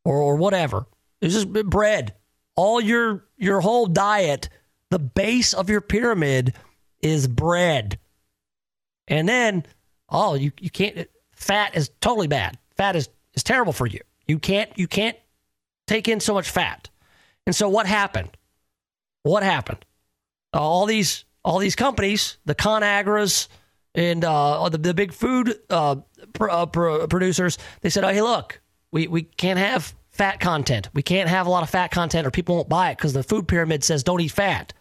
or, 0.05 0.17
or 0.19 0.37
whatever. 0.37 0.87
It's 1.21 1.35
just 1.35 1.53
bread. 1.53 2.15
All 2.59 2.81
your 2.81 3.25
your 3.37 3.61
whole 3.61 3.87
diet, 3.87 4.49
the 4.91 4.99
base 4.99 5.55
of 5.55 5.71
your 5.71 5.81
pyramid 5.81 6.55
is 7.01 7.29
bread. 7.29 8.01
And 9.07 9.29
then, 9.29 9.65
oh, 10.09 10.35
you, 10.35 10.51
you 10.59 10.69
can't 10.69 11.09
fat 11.31 11.77
is 11.77 11.91
totally 12.01 12.27
bad. 12.27 12.59
Fat 12.77 12.97
is, 12.97 13.09
is 13.35 13.45
terrible 13.45 13.73
for 13.73 13.87
you. 13.87 14.01
You 14.27 14.41
can't 14.41 14.77
you 14.77 14.89
can't 14.89 15.17
take 15.87 16.09
in 16.09 16.19
so 16.19 16.35
much 16.35 16.51
fat. 16.51 16.91
And 17.47 17.55
so 17.55 17.69
what 17.69 17.87
happened? 17.87 18.31
What 19.23 19.45
happened? 19.45 19.85
all 20.53 20.87
these 20.87 21.25
all 21.45 21.59
these 21.59 21.77
companies, 21.77 22.39
the 22.45 22.57
ConAgras, 22.57 23.47
and 23.95 24.25
uh, 24.25 24.69
the, 24.69 24.79
the 24.79 24.95
big 24.95 25.13
food 25.13 25.55
uh, 25.71 25.97
uh, 26.41 26.67
pr- 26.67 27.07
producers, 27.07 27.57
they 27.81 27.91
said, 27.91 28.05
oh, 28.05 28.09
hey, 28.09 28.21
look, 28.21 28.61
we, 28.91 29.07
we 29.07 29.23
can't 29.23 29.59
have 29.59 29.95
fat 30.19 30.41
content. 30.41 30.89
We 30.93 31.03
can't 31.03 31.29
have 31.29 31.47
a 31.47 31.51
lot 31.51 31.63
of 31.63 31.71
fat 31.71 31.91
content 31.91 32.27
or 32.27 32.31
people 32.31 32.57
won't 32.57 32.69
buy 32.69 32.91
it 32.91 32.99
because 32.99 33.13
the 33.13 33.23
food 33.23 33.49
pyramid 33.49 33.85
says 33.85 34.03
don't 34.03 34.21
eat 34.21 34.33
fat. 34.33 34.75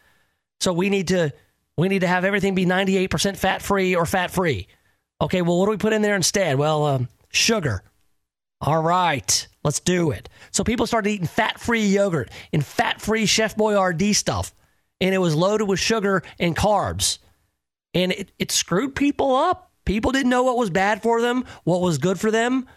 So 0.60 0.74
we 0.74 0.90
need 0.90 1.10
to 1.10 1.32
we 1.78 1.88
need 1.88 2.00
to 2.00 2.08
have 2.08 2.26
everything 2.26 2.56
be 2.56 2.66
98% 2.66 3.38
fat 3.38 3.62
free 3.62 3.96
or 3.96 4.06
fat 4.06 4.32
free. 4.32 4.68
Okay, 5.22 5.44
well, 5.44 5.60
what 5.60 5.66
do 5.66 5.72
we 5.72 5.78
put 5.78 5.94
in 5.94 6.02
there 6.02 6.16
instead? 6.16 6.58
Well, 6.58 6.86
um, 6.86 7.08
sugar. 7.30 7.84
All 8.60 8.82
right, 8.82 9.48
let's 9.64 9.80
do 9.80 10.10
it. 10.10 10.28
So 10.50 10.64
people 10.64 10.88
started 10.88 11.12
eating 11.12 11.28
fat 11.28 11.60
free 11.60 11.86
yogurt 11.86 12.32
and 12.52 12.66
fat 12.66 13.00
free 13.00 13.28
Chef 13.28 13.56
Boyardee 13.56 14.16
stuff. 14.16 14.56
And 15.00 15.14
it 15.14 15.20
was 15.20 15.36
loaded 15.36 15.66
with 15.66 15.80
sugar 15.80 16.24
and 16.40 16.56
carbs 16.56 17.20
and 17.94 18.12
it, 18.12 18.32
it 18.38 18.52
screwed 18.52 18.96
people 18.96 19.36
up. 19.36 19.72
People 19.86 20.12
didn't 20.12 20.30
know 20.30 20.44
what 20.44 20.58
was 20.58 20.70
bad 20.70 21.02
for 21.02 21.22
them, 21.22 21.46
what 21.64 21.82
was 21.82 21.98
good 21.98 22.20
for 22.20 22.30
them. 22.30 22.68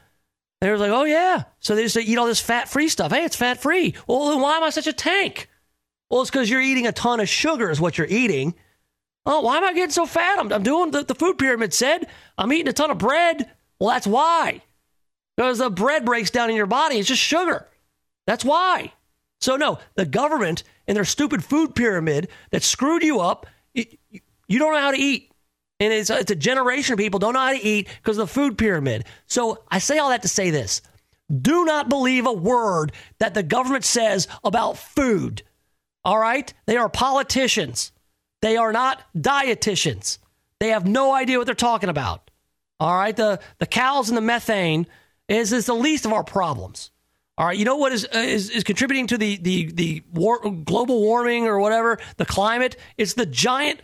They 0.60 0.70
were 0.70 0.78
like, 0.78 0.90
oh, 0.90 1.04
yeah. 1.04 1.44
So 1.60 1.74
they 1.74 1.82
just 1.82 1.96
eat 1.96 2.18
all 2.18 2.26
this 2.26 2.40
fat 2.40 2.68
free 2.68 2.88
stuff. 2.88 3.12
Hey, 3.12 3.24
it's 3.24 3.36
fat 3.36 3.62
free. 3.62 3.94
Well, 4.06 4.30
then 4.30 4.40
why 4.40 4.56
am 4.56 4.62
I 4.62 4.70
such 4.70 4.86
a 4.86 4.92
tank? 4.92 5.48
Well, 6.10 6.20
it's 6.20 6.30
because 6.30 6.50
you're 6.50 6.60
eating 6.60 6.86
a 6.86 6.92
ton 6.92 7.20
of 7.20 7.28
sugar, 7.28 7.70
is 7.70 7.80
what 7.80 7.96
you're 7.96 8.06
eating. 8.06 8.54
Oh, 9.24 9.40
why 9.40 9.56
am 9.56 9.64
I 9.64 9.72
getting 9.72 9.90
so 9.90 10.06
fat? 10.06 10.38
I'm, 10.38 10.52
I'm 10.52 10.62
doing 10.62 10.90
the, 10.90 11.04
the 11.04 11.14
food 11.14 11.38
pyramid 11.38 11.72
said 11.72 12.06
I'm 12.36 12.52
eating 12.52 12.68
a 12.68 12.72
ton 12.72 12.90
of 12.90 12.98
bread. 12.98 13.50
Well, 13.78 13.90
that's 13.90 14.06
why. 14.06 14.62
Because 15.36 15.58
the 15.58 15.70
bread 15.70 16.04
breaks 16.04 16.30
down 16.30 16.50
in 16.50 16.56
your 16.56 16.66
body, 16.66 16.96
it's 16.96 17.08
just 17.08 17.22
sugar. 17.22 17.66
That's 18.26 18.44
why. 18.44 18.92
So, 19.40 19.56
no, 19.56 19.78
the 19.94 20.04
government 20.04 20.64
and 20.86 20.96
their 20.96 21.04
stupid 21.04 21.42
food 21.42 21.74
pyramid 21.74 22.28
that 22.50 22.62
screwed 22.62 23.02
you 23.02 23.20
up, 23.20 23.46
it, 23.74 23.98
you 24.10 24.58
don't 24.58 24.72
know 24.72 24.80
how 24.80 24.90
to 24.90 24.98
eat. 24.98 25.32
And 25.80 25.92
it's 25.92 26.10
it's 26.10 26.30
a 26.30 26.36
generation 26.36 26.92
of 26.92 26.98
people 26.98 27.18
don't 27.18 27.32
know 27.32 27.40
how 27.40 27.52
to 27.52 27.66
eat 27.66 27.88
because 28.02 28.18
of 28.18 28.28
the 28.28 28.32
food 28.32 28.58
pyramid. 28.58 29.06
So 29.26 29.64
I 29.68 29.78
say 29.78 29.98
all 29.98 30.10
that 30.10 30.22
to 30.22 30.28
say 30.28 30.50
this. 30.50 30.82
Do 31.40 31.64
not 31.64 31.88
believe 31.88 32.26
a 32.26 32.32
word 32.32 32.92
that 33.18 33.34
the 33.34 33.42
government 33.42 33.84
says 33.84 34.28
about 34.44 34.76
food. 34.76 35.42
All 36.04 36.18
right? 36.18 36.52
They 36.66 36.76
are 36.76 36.88
politicians. 36.88 37.92
They 38.42 38.56
are 38.56 38.72
not 38.72 39.02
dietitians. 39.16 40.18
They 40.58 40.68
have 40.68 40.86
no 40.86 41.14
idea 41.14 41.38
what 41.38 41.46
they're 41.46 41.54
talking 41.54 41.88
about. 41.88 42.30
All 42.78 42.96
right? 42.96 43.16
The 43.16 43.40
the 43.58 43.66
cows 43.66 44.08
and 44.08 44.16
the 44.16 44.22
methane 44.22 44.86
is, 45.28 45.52
is 45.52 45.66
the 45.66 45.74
least 45.74 46.04
of 46.04 46.12
our 46.12 46.24
problems. 46.24 46.90
All 47.38 47.46
right, 47.46 47.56
you 47.56 47.64
know 47.64 47.76
what 47.76 47.92
is 47.92 48.04
is, 48.12 48.50
is 48.50 48.64
contributing 48.64 49.06
to 49.06 49.16
the 49.16 49.38
the 49.38 49.72
the 49.72 50.02
war, 50.12 50.40
global 50.40 51.00
warming 51.00 51.46
or 51.46 51.58
whatever, 51.58 51.98
the 52.18 52.26
climate? 52.26 52.76
It's 52.98 53.14
the 53.14 53.24
giant 53.24 53.80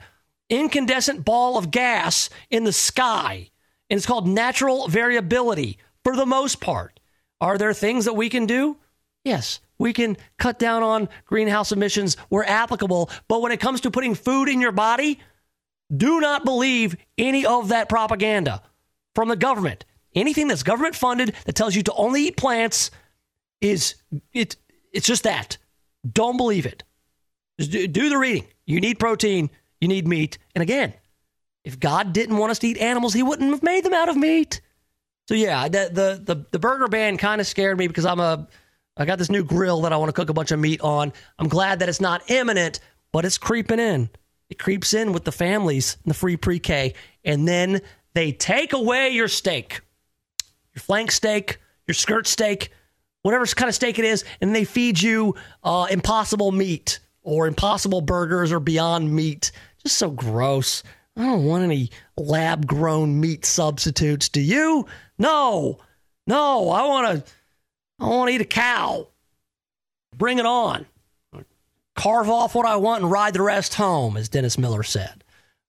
incandescent 0.49 1.25
ball 1.25 1.59
of 1.59 1.71
gas 1.71 2.31
in 2.51 2.65
the 2.65 2.73
sky. 2.73 3.51
And 3.91 3.97
it's 3.97 4.07
called 4.07 4.29
natural 4.29 4.89
variability 4.89 5.79
for 6.05 6.17
the 6.17 6.27
most 6.27 6.61
part. 6.61 6.99
Are 7.41 7.59
there 7.59 7.75
things 7.75 8.05
that 8.07 8.15
we 8.15 8.29
can 8.29 8.47
do? 8.47 8.77
Yes, 9.25 9.61
we 9.79 9.93
can 9.93 10.17
cut 10.39 10.59
down 10.59 10.83
on 10.83 11.09
greenhouse 11.27 11.73
emissions 11.73 12.17
where 12.29 12.49
applicable. 12.49 13.11
But 13.29 13.43
when 13.43 13.53
it 13.53 13.61
comes 13.61 13.81
to 13.83 13.91
putting 13.91 14.15
food 14.15 14.49
in 14.49 14.61
your 14.61 14.73
body, 14.73 15.19
do 15.95 16.21
not 16.21 16.45
believe 16.45 16.97
any 17.19 17.45
of 17.45 17.69
that 17.69 17.89
propaganda 17.89 18.63
from 19.15 19.29
the 19.29 19.37
government. 19.37 19.85
Anything 20.15 20.49
that's 20.49 20.63
government 20.63 20.97
funded 20.97 21.35
that 21.45 21.55
tells 21.55 21.75
you 21.75 21.83
to 21.83 21.93
only 21.93 22.29
eat 22.29 22.37
plants 22.37 22.91
is 23.61 23.97
it, 24.33 24.57
it's 24.93 25.07
just 25.07 25.25
that. 25.25 25.59
Don't 26.11 26.37
believe 26.37 26.67
it. 26.67 26.85
Just 27.59 27.93
do 27.93 28.09
the 28.09 28.19
reading. 28.19 28.47
You 28.65 28.81
need 28.81 28.99
protein 28.99 29.51
you 29.81 29.89
need 29.89 30.07
meat. 30.07 30.39
And 30.55 30.63
again, 30.63 30.95
if 31.65 31.81
God 31.81 32.13
didn't 32.13 32.37
want 32.37 32.51
us 32.51 32.59
to 32.61 32.69
eat 32.69 32.79
animals, 32.79 33.13
he 33.13 33.23
wouldn't 33.23 33.51
have 33.51 33.63
made 33.63 33.85
them 33.85 33.95
out 33.95 34.09
of 34.09 34.17
meat. 34.17 34.61
So 35.29 35.35
yeah, 35.35 35.69
the 35.69 35.91
the 35.93 36.35
the, 36.35 36.47
the 36.53 36.59
burger 36.59 36.89
ban 36.89 37.17
kind 37.17 37.41
of 37.41 37.47
scared 37.47 37.79
me 37.79 37.89
because 37.89 38.07
I'm 38.07 38.21
a 38.21 38.47
I 38.97 39.05
got 39.05 39.19
this 39.19 39.31
new 39.31 39.45
grill 39.45 39.83
that 39.83 39.93
I 39.93 39.97
want 39.97 40.09
to 40.09 40.13
cook 40.13 40.31
a 40.31 40.35
bunch 40.35 40.53
of 40.53 40.59
meat 40.59 40.81
on. 40.81 41.13
I'm 41.39 41.49
glad 41.49 41.81
that 41.81 41.89
it's 41.89 42.01
not 42.01 42.31
imminent, 42.31 42.81
but 43.13 43.25
it's 43.25 43.37
creeping 43.37 43.81
in. 43.81 44.09
It 44.49 44.59
creeps 44.59 44.95
in 44.95 45.13
with 45.13 45.25
the 45.25 45.33
families 45.33 45.97
in 46.05 46.09
the 46.09 46.15
free 46.15 46.37
pre-K, 46.37 46.95
and 47.25 47.47
then 47.47 47.83
they 48.15 48.33
take 48.33 48.73
away 48.73 49.11
your 49.11 49.29
steak, 49.29 49.81
your 50.73 50.81
flank 50.81 51.11
steak, 51.11 51.59
your 51.87 51.95
skirt 51.95 52.27
steak, 52.27 52.71
whatever 53.23 53.45
kind 53.47 53.69
of 53.69 53.75
steak 53.75 53.99
it 53.99 54.05
is, 54.05 54.25
and 54.41 54.55
they 54.55 54.65
feed 54.65 55.03
you 55.03 55.35
uh, 55.65 55.89
impossible 55.91 56.53
meat 56.53 57.01
or 57.23 57.49
impossible 57.49 58.01
burgers 58.01 58.53
or 58.53 58.61
beyond 58.61 59.13
meat. 59.13 59.51
Just 59.87 59.99
so 59.99 60.11
gross. 60.11 60.83
I 61.17 61.23
don't 61.23 61.45
want 61.45 61.63
any 61.63 61.93
lab 62.17 62.67
grown 62.67 63.21
meat 63.21 63.45
substitutes. 63.45 64.29
Do 64.29 64.41
you? 64.41 64.85
No. 65.17 65.79
No, 66.27 66.71
I 66.71 66.89
want 66.89 67.25
to 67.25 67.33
I 68.01 68.09
want 68.09 68.29
to 68.29 68.35
eat 68.35 68.41
a 68.41 68.47
cow. 68.47 69.07
Bring 70.17 70.41
it 70.41 70.45
on. 70.45 70.87
Carve 71.95 72.29
off 72.29 72.57
what 72.57 72.67
I 72.67 72.75
want 72.75 73.05
and 73.05 73.13
ride 73.13 73.35
the 73.35 73.43
rest 73.43 73.75
home, 73.75 74.17
as 74.17 74.29
Dennis 74.29 74.59
Miller 74.59 74.83
said. 74.83 75.23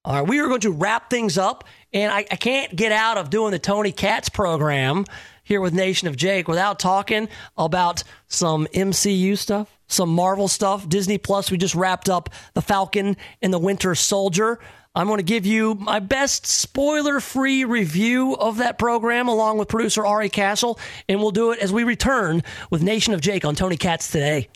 All 0.04 0.14
right, 0.14 0.28
we 0.28 0.40
are 0.40 0.48
going 0.48 0.62
to 0.62 0.72
wrap 0.72 1.10
things 1.10 1.38
up, 1.38 1.62
and 1.92 2.10
I, 2.10 2.26
I 2.28 2.34
can't 2.34 2.74
get 2.74 2.90
out 2.90 3.18
of 3.18 3.30
doing 3.30 3.52
the 3.52 3.60
Tony 3.60 3.92
Katz 3.92 4.28
program 4.28 5.04
here 5.44 5.60
with 5.60 5.72
Nation 5.74 6.08
of 6.08 6.16
Jake 6.16 6.48
without 6.48 6.80
talking 6.80 7.28
about 7.56 8.02
some 8.26 8.66
MCU 8.74 9.38
stuff 9.38 9.77
some 9.88 10.10
Marvel 10.10 10.46
stuff. 10.48 10.88
Disney 10.88 11.18
Plus, 11.18 11.50
we 11.50 11.58
just 11.58 11.74
wrapped 11.74 12.08
up 12.08 12.30
The 12.54 12.62
Falcon 12.62 13.16
and 13.42 13.52
the 13.52 13.58
Winter 13.58 13.94
Soldier. 13.94 14.60
I'm 14.94 15.06
going 15.06 15.18
to 15.18 15.24
give 15.24 15.46
you 15.46 15.74
my 15.74 15.98
best 15.98 16.46
spoiler 16.46 17.20
free 17.20 17.64
review 17.64 18.34
of 18.34 18.58
that 18.58 18.78
program 18.78 19.28
along 19.28 19.58
with 19.58 19.68
producer 19.68 20.04
Ari 20.04 20.28
Castle, 20.28 20.78
and 21.08 21.20
we'll 21.20 21.30
do 21.30 21.52
it 21.52 21.60
as 21.60 21.72
we 21.72 21.84
return 21.84 22.42
with 22.70 22.82
Nation 22.82 23.14
of 23.14 23.20
Jake 23.20 23.44
on 23.44 23.54
Tony 23.54 23.76
Katz 23.76 24.10
today. 24.10 24.48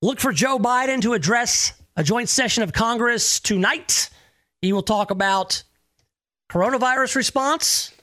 Look 0.00 0.18
for 0.18 0.32
Joe 0.32 0.58
Biden 0.58 1.00
to 1.02 1.12
address 1.12 1.74
a 1.96 2.02
joint 2.02 2.28
session 2.28 2.62
of 2.64 2.72
Congress 2.72 3.38
tonight. 3.38 4.10
He 4.60 4.72
will 4.72 4.82
talk 4.82 5.10
about 5.10 5.62
coronavirus 6.52 7.16
response, 7.16 7.94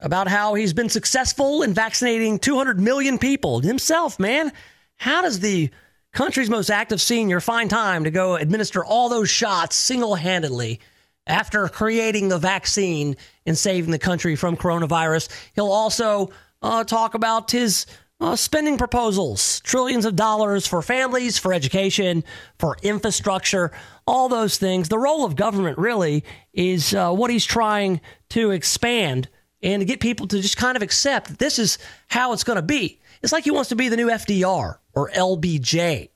about 0.00 0.26
how 0.26 0.54
he's 0.54 0.72
been 0.72 0.88
successful 0.88 1.62
in 1.62 1.74
vaccinating 1.74 2.38
200 2.38 2.80
million 2.80 3.18
people 3.18 3.60
himself, 3.60 4.18
man. 4.18 4.50
How 4.96 5.20
does 5.20 5.40
the 5.40 5.68
country's 6.14 6.48
most 6.48 6.70
active 6.70 7.02
senior 7.02 7.38
find 7.38 7.68
time 7.68 8.04
to 8.04 8.10
go 8.10 8.36
administer 8.36 8.82
all 8.82 9.10
those 9.10 9.28
shots 9.28 9.76
single 9.76 10.14
handedly 10.14 10.80
after 11.26 11.68
creating 11.68 12.30
the 12.30 12.38
vaccine 12.38 13.14
and 13.44 13.58
saving 13.58 13.90
the 13.90 13.98
country 13.98 14.36
from 14.36 14.56
coronavirus? 14.56 15.28
He'll 15.54 15.70
also 15.70 16.30
uh, 16.62 16.84
talk 16.84 17.12
about 17.12 17.50
his 17.50 17.84
uh, 18.22 18.36
spending 18.36 18.78
proposals, 18.78 19.60
trillions 19.60 20.06
of 20.06 20.16
dollars 20.16 20.66
for 20.66 20.80
families, 20.80 21.38
for 21.38 21.52
education, 21.52 22.24
for 22.58 22.78
infrastructure, 22.82 23.70
all 24.06 24.28
those 24.28 24.58
things. 24.58 24.88
The 24.88 24.98
role 24.98 25.24
of 25.24 25.36
government 25.36 25.78
really 25.78 26.24
is 26.52 26.94
uh, 26.94 27.12
what 27.12 27.30
he's 27.30 27.44
trying 27.44 28.00
to 28.30 28.50
expand 28.50 29.28
and 29.62 29.80
to 29.80 29.84
get 29.84 30.00
people 30.00 30.26
to 30.28 30.40
just 30.40 30.56
kind 30.56 30.76
of 30.76 30.82
accept 30.82 31.28
that 31.28 31.38
this 31.38 31.58
is 31.58 31.78
how 32.08 32.32
it's 32.32 32.44
going 32.44 32.56
to 32.56 32.62
be. 32.62 33.00
It's 33.22 33.32
like 33.32 33.44
he 33.44 33.50
wants 33.50 33.68
to 33.68 33.76
be 33.76 33.88
the 33.88 33.96
new 33.96 34.08
FDR 34.08 34.78
or 34.92 35.10
LBJ. 35.10 36.10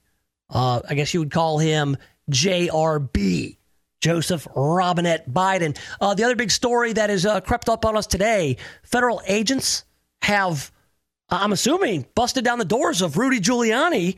Uh, 0.50 0.80
I 0.88 0.94
guess 0.94 1.14
you 1.14 1.20
would 1.20 1.30
call 1.30 1.58
him 1.58 1.96
JRB. 2.30 3.56
Joseph 3.98 4.46
Robinette 4.54 5.28
Biden. 5.28 5.76
Uh, 6.00 6.14
the 6.14 6.22
other 6.22 6.36
big 6.36 6.50
story 6.50 6.92
that 6.92 7.08
has 7.08 7.24
uh, 7.24 7.40
crept 7.40 7.68
up 7.68 7.84
on 7.84 7.96
us 7.96 8.06
today 8.06 8.58
federal 8.82 9.22
agents 9.26 9.84
have 10.20 10.70
I'm 11.28 11.52
assuming, 11.52 12.06
busted 12.14 12.44
down 12.44 12.58
the 12.58 12.64
doors 12.64 13.02
of 13.02 13.16
Rudy 13.16 13.40
Giuliani 13.40 14.16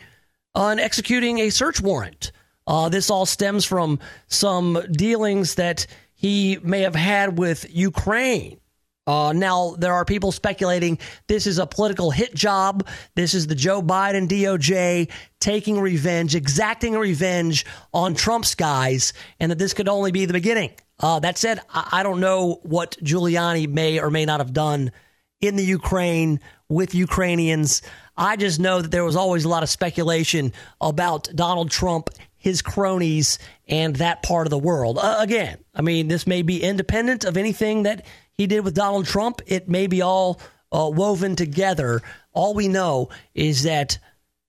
on 0.54 0.78
executing 0.78 1.38
a 1.38 1.50
search 1.50 1.80
warrant. 1.80 2.32
Uh, 2.68 2.90
this 2.90 3.08
all 3.08 3.24
stems 3.24 3.64
from 3.64 3.98
some 4.28 4.78
dealings 4.92 5.54
that 5.54 5.86
he 6.14 6.58
may 6.62 6.82
have 6.82 6.94
had 6.94 7.38
with 7.38 7.66
Ukraine. 7.74 8.60
Uh, 9.06 9.32
now, 9.32 9.74
there 9.78 9.94
are 9.94 10.04
people 10.04 10.32
speculating 10.32 10.98
this 11.28 11.46
is 11.46 11.58
a 11.58 11.66
political 11.66 12.10
hit 12.10 12.34
job. 12.34 12.86
This 13.14 13.32
is 13.32 13.46
the 13.46 13.54
Joe 13.54 13.80
Biden 13.80 14.28
DOJ 14.28 15.10
taking 15.40 15.80
revenge, 15.80 16.34
exacting 16.34 16.92
revenge 16.92 17.64
on 17.94 18.14
Trump's 18.14 18.54
guys, 18.54 19.14
and 19.40 19.50
that 19.50 19.58
this 19.58 19.72
could 19.72 19.88
only 19.88 20.12
be 20.12 20.26
the 20.26 20.34
beginning. 20.34 20.72
Uh, 21.00 21.20
that 21.20 21.38
said, 21.38 21.60
I-, 21.72 21.88
I 21.92 22.02
don't 22.02 22.20
know 22.20 22.60
what 22.64 22.98
Giuliani 23.02 23.66
may 23.66 23.98
or 23.98 24.10
may 24.10 24.26
not 24.26 24.40
have 24.40 24.52
done 24.52 24.92
in 25.40 25.56
the 25.56 25.64
Ukraine 25.64 26.40
with 26.68 26.94
Ukrainians. 26.94 27.80
I 28.16 28.36
just 28.36 28.60
know 28.60 28.82
that 28.82 28.90
there 28.90 29.04
was 29.04 29.16
always 29.16 29.44
a 29.44 29.48
lot 29.48 29.62
of 29.62 29.70
speculation 29.70 30.52
about 30.80 31.30
Donald 31.34 31.70
Trump, 31.70 32.10
his 32.48 32.62
cronies, 32.62 33.38
and 33.68 33.96
that 33.96 34.22
part 34.22 34.46
of 34.46 34.50
the 34.50 34.58
world. 34.58 34.98
Uh, 34.98 35.16
again, 35.18 35.58
I 35.74 35.82
mean, 35.82 36.08
this 36.08 36.26
may 36.26 36.40
be 36.40 36.62
independent 36.62 37.24
of 37.24 37.36
anything 37.36 37.82
that 37.82 38.06
he 38.32 38.46
did 38.46 38.64
with 38.64 38.74
Donald 38.74 39.04
Trump. 39.04 39.42
It 39.46 39.68
may 39.68 39.86
be 39.86 40.00
all 40.00 40.40
uh, 40.72 40.90
woven 40.92 41.36
together. 41.36 42.00
All 42.32 42.54
we 42.54 42.66
know 42.68 43.10
is 43.34 43.64
that 43.64 43.98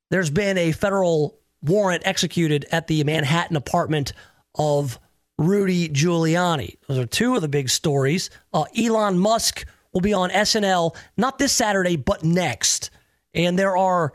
there's 0.10 0.30
been 0.30 0.58
a 0.58 0.72
federal 0.72 1.38
warrant 1.62 2.04
executed 2.06 2.66
at 2.72 2.88
the 2.88 3.04
Manhattan 3.04 3.58
apartment 3.58 4.14
of 4.56 4.98
Rudy 5.38 5.90
Giuliani. 5.90 6.78
Those 6.88 7.00
are 7.00 7.06
two 7.06 7.36
of 7.36 7.42
the 7.42 7.50
big 7.50 7.70
stories. 7.70 8.30
Uh, 8.54 8.64
Elon 8.78 9.20
Musk 9.20 9.66
will 9.92 10.02
be 10.02 10.14
on 10.14 10.30
SNL 10.30 10.96
not 11.18 11.38
this 11.38 11.52
Saturday, 11.52 11.98
but 11.98 12.24
next. 12.24 12.92
And 13.34 13.60
there 13.60 13.76
are 13.76 14.14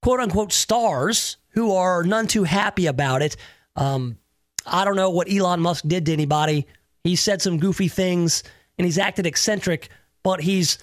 quote 0.00 0.20
unquote 0.20 0.54
stars 0.54 1.36
who 1.50 1.72
are 1.72 2.02
none 2.02 2.26
too 2.26 2.44
happy 2.44 2.86
about 2.86 3.22
it. 3.22 3.36
Um, 3.76 4.18
I 4.66 4.84
don't 4.84 4.96
know 4.96 5.10
what 5.10 5.32
Elon 5.32 5.60
Musk 5.60 5.84
did 5.86 6.06
to 6.06 6.12
anybody. 6.12 6.66
He 7.04 7.16
said 7.16 7.42
some 7.42 7.58
goofy 7.58 7.88
things 7.88 8.42
and 8.78 8.84
he's 8.84 8.98
acted 8.98 9.26
eccentric, 9.26 9.88
but 10.22 10.40
he's 10.40 10.78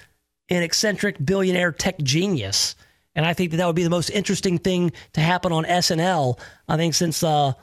an 0.49 0.63
eccentric 0.63 1.23
billionaire 1.23 1.71
tech 1.71 1.97
genius. 1.99 2.75
And 3.15 3.25
I 3.25 3.33
think 3.33 3.51
that 3.51 3.57
that 3.57 3.65
would 3.67 3.75
be 3.75 3.83
the 3.83 3.89
most 3.89 4.09
interesting 4.09 4.57
thing 4.57 4.91
to 5.13 5.21
happen 5.21 5.51
on 5.51 5.65
SNL. 5.65 6.39
I 6.67 6.77
think 6.77 6.93
since 6.93 7.23
uh, 7.23 7.53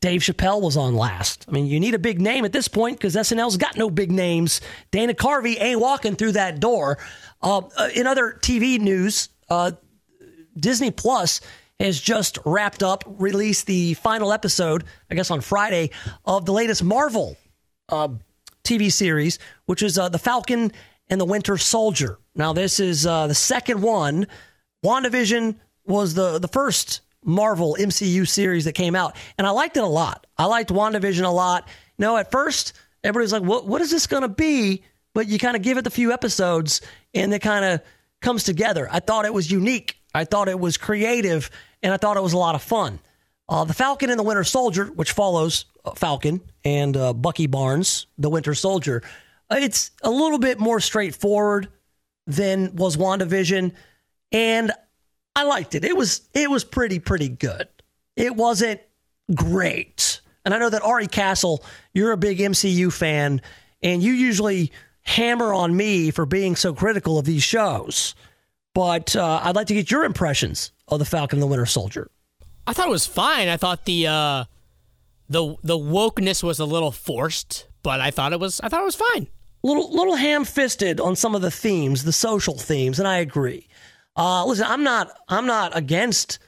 Dave 0.00 0.20
Chappelle 0.20 0.60
was 0.60 0.76
on 0.76 0.96
last. 0.96 1.46
I 1.48 1.52
mean, 1.52 1.66
you 1.66 1.80
need 1.80 1.94
a 1.94 1.98
big 1.98 2.20
name 2.20 2.44
at 2.44 2.52
this 2.52 2.68
point 2.68 2.98
because 2.98 3.14
SNL's 3.14 3.56
got 3.56 3.76
no 3.76 3.88
big 3.88 4.12
names. 4.12 4.60
Dana 4.90 5.14
Carvey 5.14 5.56
ain't 5.58 5.80
walking 5.80 6.16
through 6.16 6.32
that 6.32 6.60
door. 6.60 6.98
Uh, 7.40 7.62
uh 7.76 7.88
in 7.94 8.06
other 8.06 8.38
TV 8.42 8.78
news, 8.78 9.28
uh, 9.48 9.72
Disney 10.56 10.90
Plus 10.90 11.40
has 11.80 12.00
just 12.00 12.38
wrapped 12.44 12.82
up, 12.82 13.04
released 13.06 13.66
the 13.66 13.94
final 13.94 14.32
episode, 14.32 14.84
I 15.10 15.14
guess 15.14 15.30
on 15.30 15.40
Friday, 15.40 15.90
of 16.24 16.44
the 16.44 16.52
latest 16.52 16.82
Marvel 16.84 17.36
uh, 17.88 18.08
TV 18.62 18.90
series, 18.92 19.38
which 19.66 19.82
is 19.82 19.98
uh, 19.98 20.08
The 20.08 20.18
Falcon 20.18 20.72
and 21.08 21.20
the 21.20 21.24
Winter 21.24 21.58
Soldier. 21.58 22.18
Now, 22.34 22.52
this 22.52 22.80
is 22.80 23.06
uh, 23.06 23.26
the 23.26 23.34
second 23.34 23.82
one. 23.82 24.26
WandaVision 24.84 25.56
was 25.86 26.14
the, 26.14 26.38
the 26.38 26.48
first 26.48 27.00
Marvel 27.24 27.76
MCU 27.78 28.26
series 28.28 28.64
that 28.66 28.72
came 28.72 28.94
out, 28.94 29.16
and 29.38 29.46
I 29.46 29.50
liked 29.50 29.76
it 29.76 29.82
a 29.82 29.86
lot. 29.86 30.26
I 30.36 30.46
liked 30.46 30.70
WandaVision 30.70 31.24
a 31.24 31.28
lot. 31.28 31.68
You 31.98 32.04
know, 32.04 32.16
at 32.16 32.30
first 32.30 32.74
everybody's 33.02 33.32
like, 33.32 33.42
"What? 33.42 33.66
What 33.66 33.80
is 33.80 33.90
this 33.90 34.06
going 34.06 34.22
to 34.22 34.28
be?" 34.28 34.82
But 35.14 35.28
you 35.28 35.38
kind 35.38 35.56
of 35.56 35.62
give 35.62 35.78
it 35.78 35.86
a 35.86 35.90
few 35.90 36.12
episodes, 36.12 36.80
and 37.14 37.32
it 37.32 37.40
kind 37.40 37.64
of 37.64 37.80
comes 38.20 38.44
together. 38.44 38.88
I 38.90 39.00
thought 39.00 39.24
it 39.24 39.32
was 39.32 39.50
unique. 39.50 39.98
I 40.14 40.24
thought 40.24 40.48
it 40.48 40.58
was 40.58 40.76
creative, 40.76 41.50
and 41.82 41.92
I 41.92 41.96
thought 41.96 42.16
it 42.16 42.22
was 42.22 42.32
a 42.32 42.38
lot 42.38 42.54
of 42.54 42.62
fun. 42.62 43.00
Uh, 43.48 43.64
the 43.64 43.74
Falcon 43.74 44.10
and 44.10 44.18
the 44.18 44.22
Winter 44.22 44.44
Soldier, 44.44 44.86
which 44.86 45.12
follows 45.12 45.66
uh, 45.84 45.92
Falcon 45.92 46.40
and 46.64 46.96
uh, 46.96 47.12
Bucky 47.12 47.46
Barnes, 47.46 48.06
the 48.16 48.30
Winter 48.30 48.54
Soldier, 48.54 49.02
uh, 49.50 49.56
it's 49.60 49.90
a 50.02 50.10
little 50.10 50.38
bit 50.38 50.58
more 50.58 50.80
straightforward 50.80 51.68
than 52.26 52.74
was 52.76 52.96
WandaVision. 52.96 53.72
And 54.32 54.72
I 55.36 55.44
liked 55.44 55.74
it. 55.74 55.84
It 55.84 55.96
was 55.96 56.22
it 56.32 56.50
was 56.50 56.64
pretty 56.64 56.98
pretty 56.98 57.28
good. 57.28 57.68
It 58.16 58.34
wasn't 58.34 58.80
great. 59.34 60.20
And 60.44 60.54
I 60.54 60.58
know 60.58 60.70
that 60.70 60.82
Ari 60.82 61.06
Castle, 61.06 61.64
you're 61.92 62.12
a 62.12 62.16
big 62.16 62.38
MCU 62.38 62.92
fan, 62.92 63.40
and 63.82 64.02
you 64.02 64.12
usually 64.12 64.72
hammer 65.02 65.52
on 65.52 65.76
me 65.76 66.10
for 66.10 66.26
being 66.26 66.56
so 66.56 66.72
critical 66.72 67.18
of 67.18 67.24
these 67.24 67.42
shows. 67.42 68.14
But 68.74 69.14
uh, 69.14 69.40
I'd 69.42 69.54
like 69.54 69.68
to 69.68 69.74
get 69.74 69.90
your 69.90 70.04
impressions 70.04 70.72
of 70.88 70.98
the 70.98 71.04
Falcon 71.04 71.36
and 71.36 71.42
the 71.42 71.46
Winter 71.46 71.66
Soldier. 71.66 72.10
I 72.66 72.72
thought 72.72 72.88
it 72.88 72.90
was 72.90 73.06
fine. 73.06 73.48
I 73.48 73.56
thought 73.56 73.84
the 73.84 74.06
uh, 74.06 74.44
the 75.28 75.56
the 75.62 75.78
wokeness 75.78 76.42
was 76.42 76.58
a 76.58 76.64
little 76.64 76.90
forced, 76.92 77.68
but 77.82 78.00
I 78.00 78.10
thought 78.10 78.32
it 78.32 78.40
was 78.40 78.60
I 78.60 78.68
thought 78.68 78.82
it 78.82 78.84
was 78.84 78.96
fine. 78.96 79.28
Little 79.62 79.90
little 79.90 80.16
ham 80.16 80.44
fisted 80.44 81.00
on 81.00 81.16
some 81.16 81.34
of 81.34 81.42
the 81.42 81.50
themes, 81.50 82.04
the 82.04 82.12
social 82.12 82.58
themes, 82.58 82.98
and 82.98 83.08
I 83.08 83.18
agree. 83.18 83.68
Uh, 84.16 84.44
listen, 84.44 84.66
I'm 84.68 84.82
not 84.82 85.10
I'm 85.28 85.46
not 85.46 85.76
against 85.76 86.38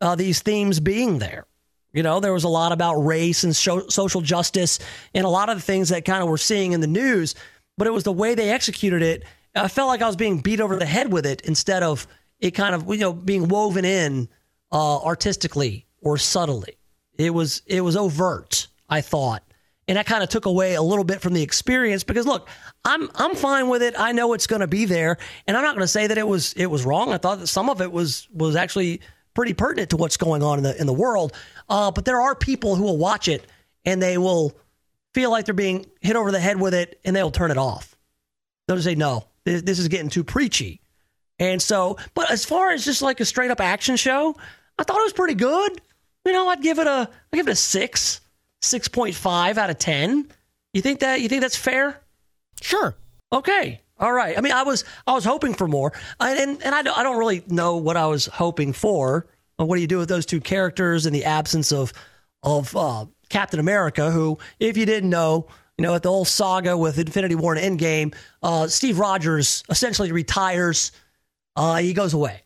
uh, 0.00 0.14
these 0.14 0.40
themes 0.40 0.80
being 0.80 1.18
there. 1.18 1.46
You 1.92 2.02
know, 2.02 2.20
there 2.20 2.32
was 2.32 2.44
a 2.44 2.48
lot 2.48 2.72
about 2.72 2.94
race 2.94 3.44
and 3.44 3.54
so- 3.54 3.88
social 3.88 4.22
justice 4.22 4.78
and 5.14 5.24
a 5.26 5.28
lot 5.28 5.50
of 5.50 5.56
the 5.56 5.62
things 5.62 5.90
that 5.90 6.04
kind 6.04 6.22
of 6.22 6.28
we're 6.28 6.38
seeing 6.38 6.72
in 6.72 6.80
the 6.80 6.86
news, 6.86 7.34
but 7.76 7.86
it 7.86 7.92
was 7.92 8.04
the 8.04 8.12
way 8.12 8.34
they 8.34 8.50
executed 8.50 9.02
it. 9.02 9.24
I 9.54 9.68
felt 9.68 9.88
like 9.88 10.02
I 10.02 10.06
was 10.06 10.16
being 10.16 10.40
beat 10.40 10.60
over 10.60 10.76
the 10.76 10.86
head 10.86 11.12
with 11.12 11.26
it 11.26 11.42
instead 11.42 11.82
of 11.82 12.06
it 12.40 12.52
kind 12.52 12.74
of 12.74 12.88
you 12.88 12.98
know 12.98 13.12
being 13.12 13.48
woven 13.48 13.84
in 13.84 14.28
uh, 14.70 14.98
artistically 14.98 15.86
or 16.00 16.18
subtly. 16.18 16.78
It 17.16 17.30
was 17.30 17.62
it 17.66 17.82
was 17.82 17.96
overt. 17.96 18.68
I 18.88 19.00
thought, 19.00 19.42
and 19.88 19.96
that 19.96 20.04
kind 20.04 20.22
of 20.22 20.28
took 20.28 20.44
away 20.44 20.74
a 20.74 20.82
little 20.82 21.04
bit 21.04 21.22
from 21.22 21.32
the 21.32 21.42
experience 21.42 22.04
because 22.04 22.26
look, 22.26 22.48
I'm 22.84 23.10
I'm 23.14 23.34
fine 23.34 23.68
with 23.68 23.82
it. 23.82 23.94
I 23.98 24.12
know 24.12 24.32
it's 24.34 24.46
going 24.46 24.60
to 24.60 24.66
be 24.66 24.84
there, 24.84 25.16
and 25.46 25.56
I'm 25.56 25.62
not 25.62 25.74
going 25.74 25.84
to 25.84 25.88
say 25.88 26.06
that 26.06 26.18
it 26.18 26.26
was 26.26 26.52
it 26.54 26.66
was 26.66 26.84
wrong. 26.84 27.12
I 27.12 27.18
thought 27.18 27.40
that 27.40 27.46
some 27.46 27.70
of 27.70 27.80
it 27.80 27.90
was 27.90 28.28
was 28.32 28.56
actually 28.56 29.00
pretty 29.34 29.54
pertinent 29.54 29.90
to 29.90 29.96
what's 29.96 30.16
going 30.16 30.42
on 30.42 30.58
in 30.58 30.64
the 30.64 30.78
in 30.80 30.86
the 30.86 30.92
world. 30.92 31.32
Uh, 31.68 31.90
but 31.90 32.04
there 32.04 32.20
are 32.20 32.34
people 32.34 32.76
who 32.76 32.84
will 32.84 32.98
watch 32.98 33.28
it 33.28 33.46
and 33.84 34.02
they 34.02 34.18
will 34.18 34.56
feel 35.14 35.30
like 35.30 35.44
they're 35.44 35.54
being 35.54 35.86
hit 36.00 36.16
over 36.16 36.30
the 36.30 36.40
head 36.40 36.60
with 36.60 36.74
it, 36.74 36.98
and 37.04 37.14
they'll 37.14 37.30
turn 37.30 37.50
it 37.50 37.58
off. 37.58 37.91
They'll 38.66 38.76
just 38.76 38.86
say 38.86 38.94
no, 38.94 39.26
this, 39.44 39.62
this 39.62 39.78
is 39.78 39.88
getting 39.88 40.08
too 40.08 40.24
preachy. 40.24 40.80
And 41.38 41.60
so, 41.60 41.96
but 42.14 42.30
as 42.30 42.44
far 42.44 42.70
as 42.70 42.84
just 42.84 43.02
like 43.02 43.20
a 43.20 43.24
straight 43.24 43.50
up 43.50 43.60
action 43.60 43.96
show, 43.96 44.36
I 44.78 44.84
thought 44.84 44.98
it 44.98 45.04
was 45.04 45.12
pretty 45.12 45.34
good. 45.34 45.80
You 46.24 46.32
know, 46.32 46.48
I'd 46.48 46.62
give 46.62 46.78
it 46.78 46.86
a 46.86 47.08
I 47.32 47.36
give 47.36 47.48
it 47.48 47.52
a 47.52 47.56
six. 47.56 48.20
6.5 48.62 49.58
out 49.58 49.70
of 49.70 49.78
10. 49.78 50.28
You 50.72 50.80
think 50.80 51.00
that 51.00 51.20
you 51.20 51.28
think 51.28 51.42
that's 51.42 51.56
fair? 51.56 52.00
Sure. 52.62 52.96
Okay. 53.32 53.80
All 53.98 54.12
right. 54.12 54.38
I 54.38 54.40
mean, 54.40 54.52
I 54.52 54.62
was 54.62 54.84
I 55.06 55.12
was 55.12 55.24
hoping 55.24 55.54
for 55.54 55.68
more, 55.68 55.92
and 56.18 56.62
and 56.62 56.74
I 56.74 56.82
don't, 56.82 56.96
I 56.96 57.02
don't 57.02 57.18
really 57.18 57.44
know 57.48 57.76
what 57.76 57.96
I 57.96 58.06
was 58.06 58.26
hoping 58.26 58.72
for. 58.72 59.26
What 59.56 59.76
do 59.76 59.80
you 59.80 59.86
do 59.86 59.98
with 59.98 60.08
those 60.08 60.26
two 60.26 60.40
characters 60.40 61.06
in 61.06 61.12
the 61.12 61.24
absence 61.24 61.72
of 61.72 61.92
of 62.42 62.74
uh, 62.74 63.06
Captain 63.28 63.60
America? 63.60 64.10
Who, 64.10 64.38
if 64.58 64.76
you 64.76 64.86
didn't 64.86 65.10
know, 65.10 65.46
you 65.78 65.82
know, 65.82 65.94
at 65.94 66.02
the 66.02 66.10
whole 66.10 66.24
saga 66.24 66.76
with 66.76 66.98
Infinity 66.98 67.34
War 67.34 67.54
and 67.54 67.78
Endgame, 67.78 68.14
uh, 68.42 68.66
Steve 68.68 68.98
Rogers 68.98 69.64
essentially 69.68 70.12
retires. 70.12 70.92
Uh, 71.56 71.76
he 71.76 71.92
goes 71.92 72.14
away. 72.14 72.42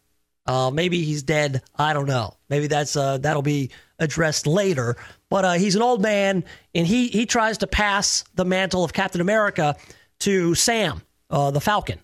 Uh, 0.46 0.70
maybe 0.70 1.02
he's 1.02 1.22
dead. 1.22 1.62
I 1.74 1.92
don't 1.92 2.06
know. 2.06 2.36
Maybe 2.48 2.68
that's 2.68 2.96
uh, 2.96 3.18
that'll 3.18 3.42
be 3.42 3.70
addressed 3.98 4.46
later. 4.46 4.96
But 5.28 5.44
uh, 5.44 5.52
he's 5.54 5.74
an 5.74 5.82
old 5.82 6.00
man, 6.00 6.44
and 6.74 6.86
he 6.86 7.08
he 7.08 7.26
tries 7.26 7.58
to 7.58 7.66
pass 7.66 8.24
the 8.34 8.44
mantle 8.44 8.84
of 8.84 8.92
Captain 8.92 9.20
America 9.20 9.76
to 10.20 10.54
Sam, 10.54 11.02
uh, 11.30 11.50
the 11.50 11.60
Falcon. 11.60 11.98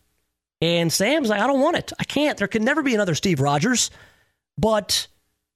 And 0.61 0.93
Sam's 0.93 1.29
like, 1.29 1.41
I 1.41 1.47
don't 1.47 1.61
want 1.61 1.77
it. 1.77 1.93
I 1.99 2.05
can't. 2.05 2.37
There 2.39 2.49
can 2.49 2.65
never 2.65 2.83
be 2.83 2.95
another 2.95 3.15
Steve 3.15 3.41
Rogers. 3.41 3.91
But 4.59 5.07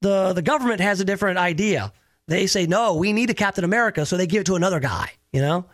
the 0.01 0.32
the 0.32 0.43
government 0.43 0.80
has 0.80 1.01
a 1.01 1.05
different 1.05 1.38
idea. 1.38 1.93
They 2.28 2.47
say 2.47 2.66
no, 2.66 2.94
we 2.94 3.12
need 3.12 3.31
a 3.31 3.35
Captain 3.35 3.65
America, 3.65 4.05
so 4.05 4.16
they 4.16 4.27
give 4.27 4.43
it 4.43 4.47
to 4.47 4.57
another 4.57 4.81
guy. 4.81 5.12
You 5.32 5.40
know, 5.40 5.66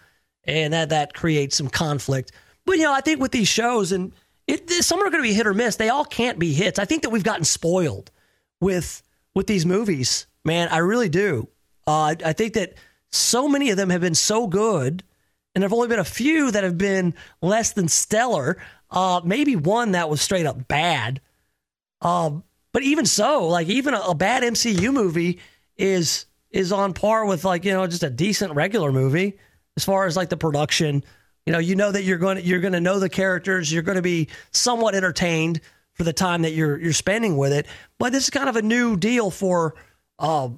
and 0.45 0.73
that 0.73 0.91
that 0.91 1.15
creates 1.15 1.57
some 1.57 1.69
conflict. 1.69 2.33
But 2.65 2.77
you 2.77 2.85
know, 2.85 2.93
I 2.93 3.01
think 3.01 3.20
with 3.20 3.33
these 3.33 3.49
shows, 3.49 3.93
and 3.93 4.12
it, 4.47 4.70
some 4.70 5.01
are 5.01 5.11
going 5.11 5.23
to 5.23 5.29
be 5.29 5.35
hit 5.35 5.47
or 5.47 5.55
miss. 5.55 5.77
They 5.77 5.89
all 5.89 6.05
can't 6.05 6.39
be 6.39 6.53
hits. 6.53 6.79
I 6.79 6.85
think 6.85 7.03
that 7.03 7.11
we've 7.11 7.24
gotten 7.24 7.45
spoiled 7.45 8.11
with 8.61 9.03
with 9.35 9.47
these 9.47 9.65
movies, 9.65 10.27
man. 10.45 10.69
I 10.69 10.79
really 10.79 11.09
do. 11.09 11.49
Uh, 11.87 12.15
I 12.24 12.33
think 12.33 12.55
that 12.55 12.74
so 13.11 13.49
many 13.49 13.70
of 13.70 13.77
them 13.77 13.91
have 13.91 14.01
been 14.01 14.15
so 14.15 14.47
good, 14.47 15.03
and 15.55 15.62
there've 15.62 15.73
only 15.73 15.89
been 15.89 15.99
a 15.99 16.05
few 16.05 16.51
that 16.51 16.65
have 16.65 16.79
been 16.79 17.15
less 17.41 17.73
than 17.73 17.89
stellar. 17.89 18.62
Uh, 18.91 19.20
maybe 19.24 19.57
one 19.57 19.93
that 19.93 20.11
was 20.11 20.20
straight 20.20 20.47
up 20.47 20.69
bad. 20.69 21.20
Um, 22.03 22.45
but 22.73 22.83
even 22.83 23.07
so, 23.07 23.47
like 23.47 23.69
even 23.69 23.95
a, 23.95 24.01
a 24.01 24.15
bad 24.15 24.43
MCU 24.43 24.93
movie 24.93 25.41
is 25.77 26.27
is 26.53 26.73
on 26.73 26.93
par 26.93 27.24
with 27.27 27.45
like 27.45 27.65
you 27.65 27.73
know 27.73 27.87
just 27.87 28.03
a 28.03 28.11
decent 28.11 28.55
regular 28.55 28.93
movie 28.93 29.39
as 29.77 29.85
far 29.85 30.07
as 30.07 30.16
like 30.16 30.29
the 30.29 30.37
production. 30.37 31.03
You 31.47 31.53
know, 31.53 31.59
you 31.59 31.74
know 31.74 31.91
that 31.91 32.05
you're 32.05 32.19
going 32.19 32.37
to, 32.37 32.43
you're 32.45 32.61
going 32.61 32.74
to 32.74 32.81
know 32.81 33.01
the 33.01 33.09
characters. 33.09 33.73
You're 33.73 33.83
going 33.83 33.97
to 33.97 34.03
be 34.03 34.29
somewhat 34.53 34.95
entertained 34.95 35.61
for 35.95 36.05
the 36.05 36.12
time 36.12 36.43
that 36.43 36.53
you're 36.53 36.79
you're 36.79 36.93
spending 36.93 37.37
with 37.37 37.53
it. 37.53 37.66
But 37.99 38.12
this 38.12 38.24
is 38.24 38.31
kind 38.31 38.49
of 38.49 38.55
a 38.57 38.62
new 38.62 38.97
deal 38.97 39.31
for 39.31 39.74
uh, 40.20 40.51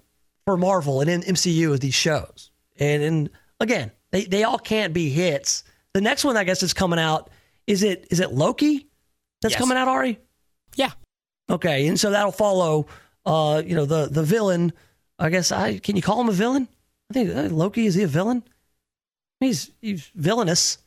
for 0.45 0.57
Marvel 0.59 1.01
and 1.01 1.09
in 1.09 1.23
MCU 1.23 1.71
with 1.71 1.81
these 1.81 1.95
shows. 1.95 2.51
And 2.79 3.03
and 3.03 3.31
again, 3.61 3.93
they 4.11 4.25
they 4.25 4.45
all 4.45 4.59
can't 4.59 4.93
be 4.93 5.09
hits. 5.09 5.65
The 5.95 6.01
next 6.03 6.25
one 6.25 6.37
I 6.37 6.45
guess 6.45 6.63
is 6.63 6.75
coming 6.75 6.99
out. 6.99 7.31
Is 7.67 7.83
it 7.83 8.09
is 8.11 8.21
it 8.21 8.33
Loki 8.33 8.89
that's 9.41 9.53
Yes. 9.53 9.61
coming 9.61 9.79
out, 9.79 9.89
Ari? 9.89 10.19
Yeah. 10.77 10.91
Okay, 11.49 11.87
and 11.87 11.99
so 11.99 12.11
that'll 12.11 12.33
follow. 12.33 12.89
Uh, 13.25 13.63
you 13.65 13.75
know 13.75 13.87
the 13.87 14.09
the 14.11 14.23
villain. 14.23 14.73
I 15.19 15.31
guess 15.31 15.53
I 15.53 15.79
can 15.79 15.97
you 15.97 16.03
call 16.03 16.21
him 16.21 16.29
a 16.29 16.33
villain? 16.33 16.69
I 17.11 17.15
think 17.15 17.35
uh, 17.35 17.55
Loki 17.55 17.87
is 17.87 17.95
he 17.95 18.03
a 18.03 18.09
villain? 18.09 18.43
He's 19.41 19.71
he's 19.81 20.11
villainous. 20.15 20.79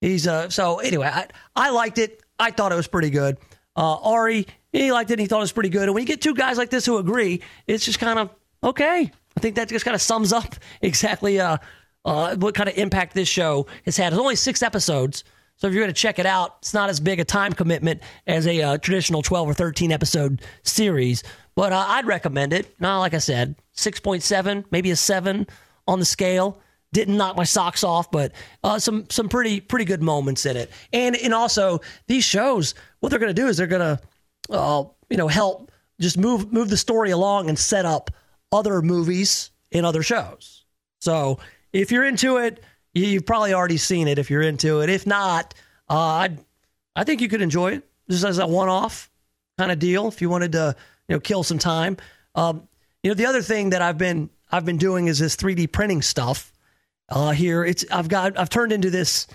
He's 0.00 0.26
uh. 0.26 0.50
So 0.50 0.78
anyway, 0.78 1.08
I 1.12 1.26
I 1.54 1.70
liked 1.70 1.98
it. 1.98 2.22
I 2.38 2.50
thought 2.50 2.72
it 2.72 2.76
was 2.76 2.88
pretty 2.88 3.10
good. 3.10 3.38
Uh, 3.74 3.96
Ari 3.96 4.46
he 4.72 4.92
liked 4.92 5.10
it. 5.10 5.18
He 5.18 5.26
thought 5.26 5.38
it 5.38 5.40
was 5.40 5.52
pretty 5.52 5.68
good. 5.68 5.84
And 5.84 5.94
when 5.94 6.02
you 6.02 6.06
get 6.06 6.20
two 6.20 6.34
guys 6.34 6.58
like 6.58 6.70
this 6.70 6.84
who 6.84 6.98
agree, 6.98 7.42
it's 7.66 7.84
just 7.84 7.98
kind 7.98 8.18
of 8.18 8.30
okay. 8.62 9.10
I 9.36 9.40
think 9.40 9.56
that 9.56 9.68
just 9.68 9.84
kind 9.84 9.94
of 9.94 10.02
sums 10.02 10.32
up 10.32 10.54
exactly 10.82 11.40
uh, 11.40 11.58
uh 12.04 12.36
what 12.36 12.54
kind 12.54 12.68
of 12.68 12.76
impact 12.76 13.14
this 13.14 13.28
show 13.28 13.66
has 13.84 13.96
had. 13.96 14.12
It's 14.12 14.20
only 14.20 14.36
six 14.36 14.62
episodes. 14.62 15.24
So 15.56 15.66
if 15.66 15.72
you're 15.72 15.82
going 15.82 15.94
to 15.94 16.00
check 16.00 16.18
it 16.18 16.26
out, 16.26 16.56
it's 16.58 16.74
not 16.74 16.90
as 16.90 17.00
big 17.00 17.18
a 17.18 17.24
time 17.24 17.52
commitment 17.52 18.02
as 18.26 18.46
a 18.46 18.60
uh, 18.60 18.78
traditional 18.78 19.22
12 19.22 19.48
or 19.48 19.54
13 19.54 19.90
episode 19.90 20.42
series, 20.62 21.22
but 21.54 21.72
uh, 21.72 21.84
I'd 21.88 22.06
recommend 22.06 22.52
it. 22.52 22.78
Now, 22.78 22.98
like 22.98 23.14
I 23.14 23.18
said, 23.18 23.56
6.7, 23.74 24.64
maybe 24.70 24.90
a 24.90 24.96
7 24.96 25.46
on 25.88 25.98
the 25.98 26.04
scale. 26.04 26.60
Didn't 26.92 27.16
knock 27.16 27.36
my 27.36 27.44
socks 27.44 27.84
off, 27.84 28.10
but 28.10 28.32
uh, 28.62 28.78
some 28.78 29.10
some 29.10 29.28
pretty 29.28 29.60
pretty 29.60 29.84
good 29.84 30.02
moments 30.02 30.46
in 30.46 30.56
it. 30.56 30.70
And 30.92 31.16
and 31.16 31.34
also 31.34 31.80
these 32.06 32.24
shows, 32.24 32.74
what 33.00 33.10
they're 33.10 33.18
going 33.18 33.34
to 33.34 33.42
do 33.42 33.48
is 33.48 33.56
they're 33.56 33.66
going 33.66 33.98
to 33.98 34.00
uh, 34.50 34.84
you 35.10 35.16
know 35.16 35.28
help 35.28 35.72
just 36.00 36.16
move 36.16 36.52
move 36.52 36.70
the 36.70 36.76
story 36.76 37.10
along 37.10 37.48
and 37.48 37.58
set 37.58 37.84
up 37.84 38.10
other 38.52 38.80
movies 38.82 39.50
and 39.72 39.84
other 39.84 40.02
shows. 40.02 40.64
So 41.00 41.38
if 41.72 41.90
you're 41.90 42.04
into 42.04 42.38
it, 42.38 42.62
you've 43.04 43.26
probably 43.26 43.52
already 43.52 43.76
seen 43.76 44.08
it. 44.08 44.18
If 44.18 44.30
you're 44.30 44.42
into 44.42 44.80
it, 44.80 44.90
if 44.90 45.06
not, 45.06 45.54
uh, 45.88 45.94
I 45.94 46.36
I 46.94 47.04
think 47.04 47.20
you 47.20 47.28
could 47.28 47.42
enjoy 47.42 47.72
it 47.72 47.88
just 48.08 48.24
as 48.24 48.38
a 48.38 48.46
one-off 48.46 49.10
kind 49.58 49.70
of 49.70 49.78
deal. 49.78 50.08
If 50.08 50.22
you 50.22 50.30
wanted 50.30 50.52
to, 50.52 50.74
you 51.08 51.16
know, 51.16 51.20
kill 51.20 51.42
some 51.42 51.58
time. 51.58 51.96
Um, 52.34 52.68
you 53.02 53.10
know, 53.10 53.14
the 53.14 53.26
other 53.26 53.42
thing 53.42 53.70
that 53.70 53.82
I've 53.82 53.98
been 53.98 54.30
I've 54.50 54.64
been 54.64 54.78
doing 54.78 55.08
is 55.08 55.18
this 55.18 55.36
3D 55.36 55.70
printing 55.72 56.02
stuff. 56.02 56.52
Uh, 57.08 57.30
here, 57.30 57.64
it's 57.64 57.84
I've 57.90 58.08
got 58.08 58.38
I've 58.38 58.50
turned 58.50 58.72
into 58.72 58.90
this 58.90 59.26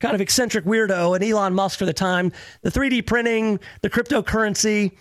kind 0.00 0.14
of 0.14 0.20
eccentric 0.20 0.64
weirdo, 0.64 1.14
and 1.14 1.22
Elon 1.22 1.54
Musk 1.54 1.78
for 1.78 1.86
the 1.86 1.92
time. 1.92 2.32
The 2.62 2.70
3D 2.70 3.06
printing, 3.06 3.60
the 3.82 3.90
cryptocurrency. 3.90 4.92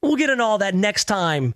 We'll 0.00 0.16
get 0.16 0.30
into 0.30 0.44
all 0.44 0.58
that 0.58 0.74
next 0.74 1.06
time. 1.06 1.54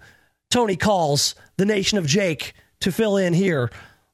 Tony 0.51 0.77
calls 0.77 1.37
the 1.57 1.65
Nation 1.65 1.97
of 1.97 2.07
Jake 2.07 2.55
to 2.81 2.91
fill 2.91 3.17
in 3.17 3.33
here 3.33 3.71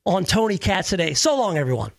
on 0.08 0.24
Tony 0.24 0.56
Katz 0.56 0.88
today. 0.88 1.12
So 1.12 1.36
long, 1.36 1.58
everyone. 1.58 1.92